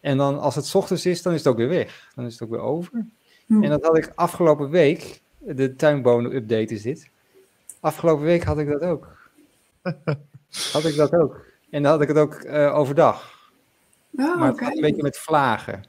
En 0.00 0.16
dan 0.16 0.38
als 0.40 0.54
het 0.54 0.66
's 0.66 0.74
ochtends 0.74 1.06
is, 1.06 1.22
dan 1.22 1.32
is 1.32 1.38
het 1.38 1.48
ook 1.48 1.56
weer 1.56 1.68
weg. 1.68 2.10
Dan 2.14 2.24
is 2.24 2.32
het 2.32 2.42
ook 2.42 2.50
weer 2.50 2.60
over. 2.60 3.06
Hm. 3.46 3.62
En 3.62 3.70
dat 3.70 3.82
had 3.82 3.96
ik 3.96 4.12
afgelopen 4.14 4.70
week, 4.70 5.20
de 5.38 5.76
tuinbonen-update 5.76 6.74
is 6.74 6.82
dit. 6.82 7.10
Afgelopen 7.80 8.24
week 8.24 8.42
had 8.42 8.58
ik 8.58 8.68
dat 8.68 8.80
ook. 8.80 9.16
had 10.72 10.84
ik 10.84 10.96
dat 10.96 11.14
ook. 11.14 11.46
En 11.70 11.82
dan 11.82 11.92
had 11.92 12.00
ik 12.00 12.08
het 12.08 12.16
ook 12.16 12.44
uh, 12.44 12.74
overdag. 12.74 13.50
Oh, 14.12 14.38
maar 14.38 14.52
okay. 14.52 14.72
een 14.72 14.80
beetje 14.80 15.02
met 15.02 15.18
vlagen. 15.18 15.84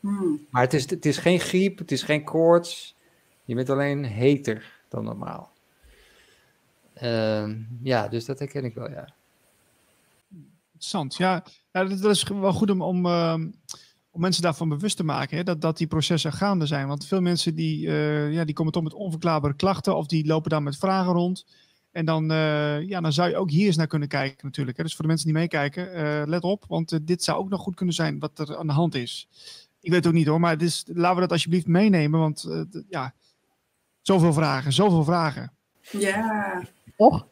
Hm. 0.00 0.36
Maar 0.50 0.62
het 0.62 0.74
is, 0.74 0.90
het 0.90 1.06
is 1.06 1.18
geen 1.18 1.40
griep, 1.40 1.78
het 1.78 1.92
is 1.92 2.02
geen 2.02 2.24
koorts. 2.24 2.96
Je 3.44 3.54
bent 3.54 3.70
alleen 3.70 4.04
heter 4.04 4.80
dan 4.88 5.04
normaal. 5.04 5.52
Uh, 7.02 7.50
ja, 7.82 8.08
dus 8.08 8.24
dat 8.24 8.38
herken 8.38 8.64
ik 8.64 8.74
wel, 8.74 8.90
ja. 8.90 9.14
Interessant. 10.86 11.16
Ja, 11.16 11.44
ja 11.70 11.96
dat, 11.96 12.16
is 12.16 12.22
wel 12.22 12.52
goed 12.52 12.70
om, 12.70 12.82
om, 12.82 13.06
uh, 13.06 13.32
om 14.10 14.20
mensen 14.20 14.42
daarvan 14.42 14.68
bewust 14.68 14.96
te 14.96 15.04
maken. 15.04 15.36
Hè? 15.36 15.42
Dat, 15.42 15.60
dat 15.60 15.76
die 15.76 15.86
processen 15.86 16.32
gaande 16.32 16.66
zijn. 16.66 16.86
Want 16.86 17.06
veel 17.06 17.20
mensen 17.20 17.54
die, 17.54 17.86
uh, 17.86 18.32
ja, 18.32 18.44
die 18.44 18.54
komen 18.54 18.72
toch 18.72 18.82
met 18.82 18.94
onverklaarbare 18.94 19.54
klachten. 19.56 19.96
Of 19.96 20.06
die 20.06 20.26
lopen 20.26 20.50
dan 20.50 20.62
met 20.62 20.76
vragen 20.76 21.12
rond. 21.12 21.46
En 21.92 22.04
dan, 22.04 22.30
uh, 22.32 22.88
ja, 22.88 23.00
dan 23.00 23.12
zou 23.12 23.28
je 23.28 23.36
ook 23.36 23.50
hier 23.50 23.66
eens 23.66 23.76
naar 23.76 23.86
kunnen 23.86 24.08
kijken 24.08 24.38
natuurlijk. 24.46 24.76
Hè? 24.76 24.82
Dus 24.82 24.92
voor 24.94 25.02
de 25.02 25.08
mensen 25.08 25.26
die 25.26 25.36
meekijken, 25.36 25.96
uh, 25.96 26.22
let 26.26 26.42
op. 26.42 26.64
Want 26.68 27.06
dit 27.06 27.22
zou 27.22 27.38
ook 27.38 27.48
nog 27.48 27.60
goed 27.60 27.74
kunnen 27.74 27.94
zijn 27.94 28.18
wat 28.18 28.38
er 28.38 28.56
aan 28.56 28.66
de 28.66 28.72
hand 28.72 28.94
is. 28.94 29.28
Ik 29.80 29.90
weet 29.90 30.04
het 30.04 30.06
ook 30.06 30.18
niet 30.18 30.26
hoor. 30.26 30.40
Maar 30.40 30.52
het 30.52 30.62
is, 30.62 30.84
laten 30.92 31.14
we 31.14 31.20
dat 31.20 31.32
alsjeblieft 31.32 31.66
meenemen. 31.66 32.20
Want 32.20 32.48
ja, 32.88 33.14
zoveel 34.02 34.32
vragen, 34.32 34.72
zoveel 34.72 35.04
vragen. 35.04 35.52
Ja. 35.90 36.62
Och? 36.96 37.26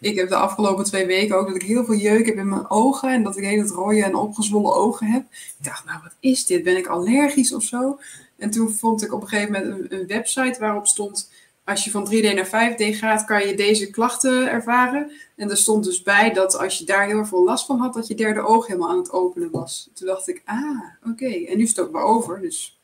Ik 0.00 0.16
heb 0.16 0.28
de 0.28 0.36
afgelopen 0.36 0.84
twee 0.84 1.06
weken 1.06 1.36
ook 1.36 1.46
dat 1.46 1.56
ik 1.56 1.62
heel 1.62 1.84
veel 1.84 1.94
jeuk 1.94 2.26
heb 2.26 2.36
in 2.36 2.48
mijn 2.48 2.70
ogen. 2.70 3.12
En 3.12 3.22
dat 3.22 3.36
ik 3.36 3.44
heel 3.44 3.62
het 3.62 3.70
rode 3.70 4.04
en 4.04 4.14
opgezwollen 4.14 4.74
ogen 4.74 5.06
heb. 5.06 5.22
Ik 5.32 5.64
dacht, 5.64 5.84
nou 5.84 6.00
wat 6.02 6.14
is 6.20 6.46
dit? 6.46 6.62
Ben 6.62 6.76
ik 6.76 6.86
allergisch 6.86 7.54
of 7.54 7.62
zo? 7.62 7.98
En 8.36 8.50
toen 8.50 8.70
vond 8.70 9.02
ik 9.04 9.12
op 9.12 9.22
een 9.22 9.28
gegeven 9.28 9.52
moment 9.52 9.90
een, 9.90 9.98
een 10.00 10.06
website 10.06 10.60
waarop 10.60 10.86
stond... 10.86 11.30
Als 11.64 11.84
je 11.84 11.90
van 11.90 12.08
3D 12.12 12.34
naar 12.34 12.74
5D 12.74 12.96
gaat, 12.96 13.24
kan 13.24 13.46
je 13.46 13.56
deze 13.56 13.90
klachten 13.90 14.50
ervaren. 14.50 15.10
En 15.36 15.50
er 15.50 15.56
stond 15.56 15.84
dus 15.84 16.02
bij 16.02 16.32
dat 16.32 16.58
als 16.58 16.78
je 16.78 16.84
daar 16.84 17.06
heel 17.06 17.26
veel 17.26 17.44
last 17.44 17.66
van 17.66 17.78
had, 17.78 17.94
dat 17.94 18.06
je 18.06 18.14
derde 18.14 18.40
oog 18.40 18.66
helemaal 18.66 18.90
aan 18.90 18.98
het 18.98 19.10
openen 19.10 19.50
was. 19.50 19.90
Toen 19.94 20.06
dacht 20.06 20.28
ik, 20.28 20.42
ah, 20.44 20.80
oké. 21.00 21.10
Okay. 21.10 21.46
En 21.46 21.56
nu 21.56 21.62
is 21.62 21.68
het 21.68 21.80
ook 21.80 21.92
weer 21.92 22.02
over, 22.02 22.40
dus 22.40 22.80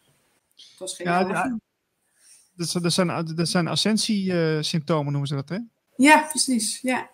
het 0.55 0.79
was 0.79 0.95
geen 0.95 1.07
ja, 1.07 1.25
dat, 2.57 2.83
dat, 2.83 2.93
zijn, 2.93 3.35
dat 3.35 3.49
zijn 3.49 3.69
ascensie-symptomen, 3.69 5.13
noemen 5.13 5.29
ze 5.29 5.35
dat, 5.35 5.49
hè? 5.49 5.59
Ja, 6.03 6.27
precies. 6.29 6.81
Ja. 6.81 7.11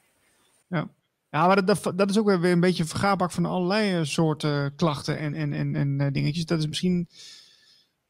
Ja, 0.68 0.88
ja 1.30 1.46
maar 1.46 1.64
dat, 1.64 1.92
dat 1.94 2.10
is 2.10 2.18
ook 2.18 2.26
weer 2.26 2.44
een 2.44 2.60
beetje 2.60 2.82
een 2.82 2.88
vergaarbak 2.88 3.30
van 3.30 3.44
allerlei 3.44 4.06
soorten 4.06 4.74
klachten 4.74 5.18
en, 5.18 5.34
en, 5.34 5.52
en, 5.52 5.74
en 5.74 6.12
dingetjes. 6.12 6.46
Dat 6.46 6.58
is 6.58 6.66
misschien 6.66 7.08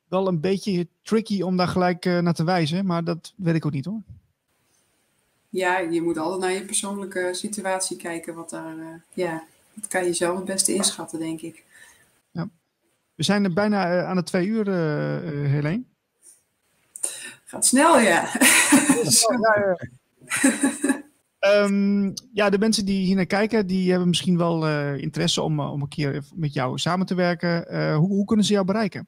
wel 0.09 0.29
een 0.29 0.41
beetje 0.41 0.89
tricky 1.03 1.43
om 1.43 1.57
daar 1.57 1.69
gelijk 1.69 2.05
naar 2.05 2.35
te 2.35 2.45
wijzen, 2.45 2.87
maar 2.87 3.05
dat 3.05 3.33
weet 3.37 3.55
ik 3.55 3.67
ook 3.67 3.73
niet 3.73 3.85
hoor. 3.85 4.03
Ja, 5.49 5.79
je 5.79 6.03
moet 6.03 6.19
altijd 6.19 6.41
naar 6.41 6.53
je 6.53 6.65
persoonlijke 6.65 7.29
situatie 7.33 7.97
kijken. 7.97 8.35
Wat 8.35 8.51
daar, 8.51 8.77
uh, 8.77 8.87
ja, 9.13 9.45
dat 9.75 9.89
kan 9.89 10.05
je 10.05 10.13
zelf 10.13 10.37
het 10.37 10.45
beste 10.45 10.75
inschatten, 10.75 11.19
denk 11.19 11.41
ik. 11.41 11.65
Ja. 12.31 12.49
We 13.15 13.23
zijn 13.23 13.45
er 13.45 13.53
bijna 13.53 14.05
aan 14.05 14.17
de 14.17 14.23
twee 14.23 14.47
uur, 14.47 14.69
uh, 14.69 15.51
Helene. 15.51 15.83
Gaat 17.45 17.67
snel, 17.67 17.99
ja. 17.99 18.29
ja, 19.05 19.59
ja. 19.59 19.77
Um, 21.41 22.15
ja, 22.33 22.51
de 22.51 22.59
mensen 22.59 22.85
die 22.85 23.05
hier 23.05 23.17
naar 23.17 23.27
kijken, 23.27 23.67
die 23.67 23.91
hebben 23.91 24.09
misschien 24.09 24.39
wel 24.39 24.69
uh, 24.69 24.97
interesse 24.97 25.43
om, 25.43 25.61
uh, 25.61 25.73
om 25.73 25.83
een 25.83 25.89
keer 25.89 26.23
met 26.35 26.53
jou 26.53 26.79
samen 26.79 27.07
te 27.07 27.15
werken. 27.15 27.75
Uh, 27.75 27.97
hoe, 27.97 28.09
hoe, 28.09 28.25
kunnen 28.25 28.45
ze 28.45 28.53
jou 28.53 28.65
bereiken? 28.65 29.07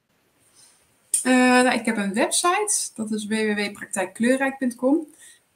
nou, 1.23 1.71
ik 1.71 1.85
heb 1.85 1.97
een 1.97 2.15
website, 2.15 2.91
dat 2.95 3.11
is 3.11 3.27
www.praktijkkleurrijk.com. 3.27 5.07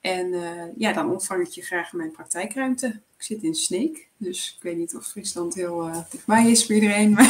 En 0.01 0.35
ja, 0.77 0.93
dan 0.93 1.11
ontvang 1.11 1.47
ik 1.47 1.53
je 1.53 1.63
graag 1.63 1.93
in 1.93 1.99
mijn 1.99 2.13
praktijkruimte. 2.13 2.87
Ik 2.87 3.23
zit 3.23 3.43
in 3.43 3.55
Sneek, 3.55 4.09
dus 4.17 4.55
ik 4.57 4.63
weet 4.63 4.77
niet 4.77 4.97
of 4.97 5.07
Friesland 5.07 5.55
heel 5.55 5.91
dichtbij 6.11 6.51
is 6.51 6.67
voor 6.67 6.75
iedereen. 6.75 7.13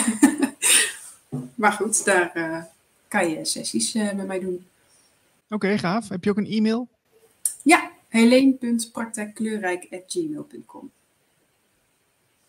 Maar, 1.31 1.52
maar 1.55 1.73
goed, 1.73 2.05
daar 2.05 2.69
kan 3.09 3.31
je 3.31 3.44
sessies 3.44 3.93
met 3.93 4.27
mij 4.27 4.40
doen. 4.40 4.66
Oké, 5.44 5.55
okay, 5.55 5.78
gaaf. 5.78 6.09
Heb 6.09 6.24
je 6.24 6.31
ook 6.31 6.36
een 6.36 6.51
e-mail? 6.51 6.89
Ja, 7.62 7.90
Helene.praktijkkleurrijk.gmail.com 8.15 10.91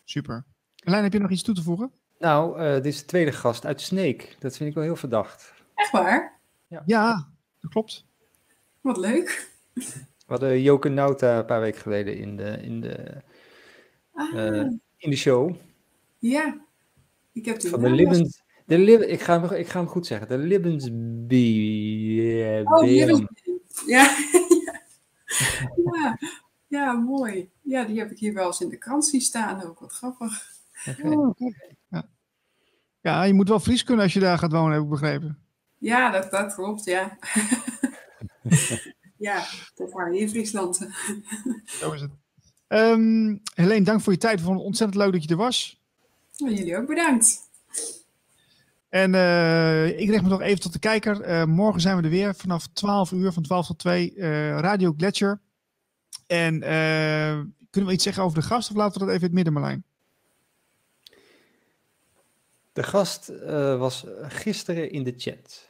Super. 0.04 0.44
Helene, 0.76 1.04
heb 1.04 1.14
je 1.14 1.20
nog 1.20 1.32
iets 1.32 1.44
toe 1.44 1.56
te 1.56 1.64
voegen? 1.64 1.92
Nou, 2.20 2.60
uh, 2.60 2.74
dit 2.74 2.86
is 2.86 3.00
de 3.00 3.06
tweede 3.06 3.32
gast 3.32 3.66
uit 3.66 3.82
Sneek. 3.82 4.36
Dat 4.40 4.58
vind 4.58 4.70
ik 4.70 4.76
wel 4.76 4.84
heel 4.84 4.96
verdacht. 4.96 5.54
Echt 5.76 5.92
waar? 5.92 6.40
Ja, 6.68 6.84
ja 6.86 7.30
dat 7.60 7.72
klopt. 7.72 8.06
Wat 8.82 8.98
leuk. 8.98 9.54
We 9.74 9.84
hadden 10.26 10.62
Joke 10.62 10.90
Nauta 10.90 11.38
een 11.38 11.46
paar 11.46 11.62
weken 11.62 11.82
geleden 11.82 12.18
in 12.18 12.38
de, 12.38 12.58
in 12.62 12.82
de, 12.82 13.22
ah. 14.14 14.34
uh, 14.34 14.66
in 14.98 15.10
de 15.10 15.16
show. 15.16 15.56
Ja. 16.20 16.62
Ik 17.32 17.46
heb 17.46 17.60
die 17.60 17.70
Van 17.70 17.82
de 17.82 17.90
Living, 17.90 18.42
De 18.66 18.78
lib 18.78 19.02
ik, 19.02 19.22
ga 19.22 19.42
hem, 19.42 19.58
ik 19.58 19.68
ga 19.68 19.80
hem 19.80 19.88
goed 19.88 20.06
zeggen. 20.06 20.28
De 20.28 20.38
Libbensbee. 20.38 22.62
Oh, 22.64 22.84
Libbensbee. 22.84 23.62
Ja. 23.86 24.16
ja. 25.94 26.20
ja, 26.68 26.94
mooi. 26.94 27.50
Ja, 27.62 27.84
die 27.84 28.00
heb 28.00 28.12
ik 28.12 28.20
hier 28.20 28.34
wel 28.34 28.46
eens 28.46 28.62
in 28.62 28.70
de 28.70 28.78
krant 28.78 29.06
zien 29.06 29.22
staan. 29.22 29.64
Ook 29.64 29.80
wat 29.80 29.92
grappig. 29.92 30.54
Okay. 30.86 31.12
Oh, 31.12 31.36
ja. 31.90 32.08
ja, 33.02 33.24
je 33.24 33.34
moet 33.34 33.50
wel 33.50 33.60
Fries 33.60 33.84
kunnen 33.84 34.04
als 34.04 34.14
je 34.14 34.20
daar 34.20 34.38
gaat 34.38 34.52
wonen, 34.52 34.74
heb 34.74 34.84
ik 34.84 34.90
begrepen. 34.90 35.40
Ja, 35.78 36.12
dat, 36.12 36.32
dat 36.32 36.54
klopt, 36.54 36.86
ja. 36.86 37.18
ja, 39.18 39.46
dat 39.76 39.92
waren 39.92 40.14
in 40.14 40.30
Friesland. 40.30 40.76
Zo 41.66 41.92
is 41.92 42.02
het. 42.02 42.12
Um, 42.68 43.42
Helene, 43.54 43.86
dank 43.86 44.02
voor 44.02 44.14
je 44.14 44.20
tijd. 44.20 44.36
We 44.36 44.44
vonden 44.44 44.58
het 44.58 44.68
ontzettend 44.68 45.04
leuk 45.04 45.12
dat 45.12 45.24
je 45.24 45.30
er 45.30 45.36
was. 45.36 45.82
jullie 46.32 46.78
ook 46.78 46.88
bedankt. 46.88 47.45
En 48.96 49.14
uh, 49.14 50.00
ik 50.00 50.10
richt 50.10 50.24
me 50.24 50.30
nog 50.30 50.42
even 50.42 50.60
tot 50.60 50.74
de 50.74 50.80
kijker. 50.80 51.30
Uh, 51.30 51.44
morgen 51.44 51.82
zijn 51.82 51.98
we 51.98 52.04
er 52.04 52.10
weer 52.10 52.36
vanaf 52.36 52.68
12 52.74 53.12
uur, 53.12 53.32
van 53.32 53.44
12 53.44 53.66
tot 53.66 53.80
2, 53.80 54.14
uh, 54.14 54.50
eh, 54.50 54.60
Radio 54.60 54.94
Gletscher. 54.98 55.42
En 56.28 56.60
kunnen 57.70 57.90
we 57.90 57.92
iets 57.92 58.04
zeggen 58.04 58.24
over 58.24 58.40
de 58.40 58.46
gast 58.46 58.70
of 58.70 58.76
laten 58.76 59.00
we 59.00 59.06
dat 59.06 59.16
even 59.16 59.30
in 59.30 59.36
het 59.36 59.36
midden, 59.36 59.54
Marlijn? 59.54 59.84
De 62.74 62.84
gast 62.84 63.32
was 63.78 64.06
gisteren 64.22 64.92
in 64.92 65.04
de 65.04 65.14
chat. 65.18 65.70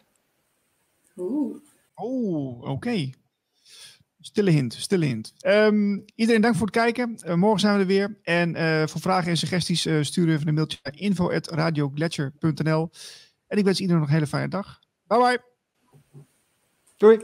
Oeh. 1.15 1.57
Oh, 1.93 2.61
oké. 2.61 3.09
Stille 4.25 4.51
hint, 4.51 4.73
stille 4.73 5.05
hint. 5.05 5.33
Um, 5.45 6.05
iedereen 6.15 6.41
dank 6.41 6.55
voor 6.55 6.65
het 6.65 6.75
kijken. 6.75 7.17
Uh, 7.25 7.33
morgen 7.33 7.59
zijn 7.59 7.73
we 7.73 7.79
er 7.79 7.87
weer. 7.87 8.17
En 8.23 8.55
uh, 8.55 8.87
voor 8.87 9.01
vragen 9.01 9.29
en 9.29 9.37
suggesties 9.37 9.85
uh, 9.85 10.03
stuur 10.03 10.29
even 10.29 10.47
een 10.47 10.53
mailtje 10.53 10.79
naar 10.83 10.93
info.radioglacier.nl 10.97 12.89
En 13.47 13.57
ik 13.57 13.63
wens 13.63 13.79
iedereen 13.79 14.01
nog 14.01 14.09
een 14.09 14.15
hele 14.15 14.27
fijne 14.27 14.47
dag. 14.47 14.79
Bye 15.07 15.19
bye. 15.19 15.41
Doei. 16.97 17.19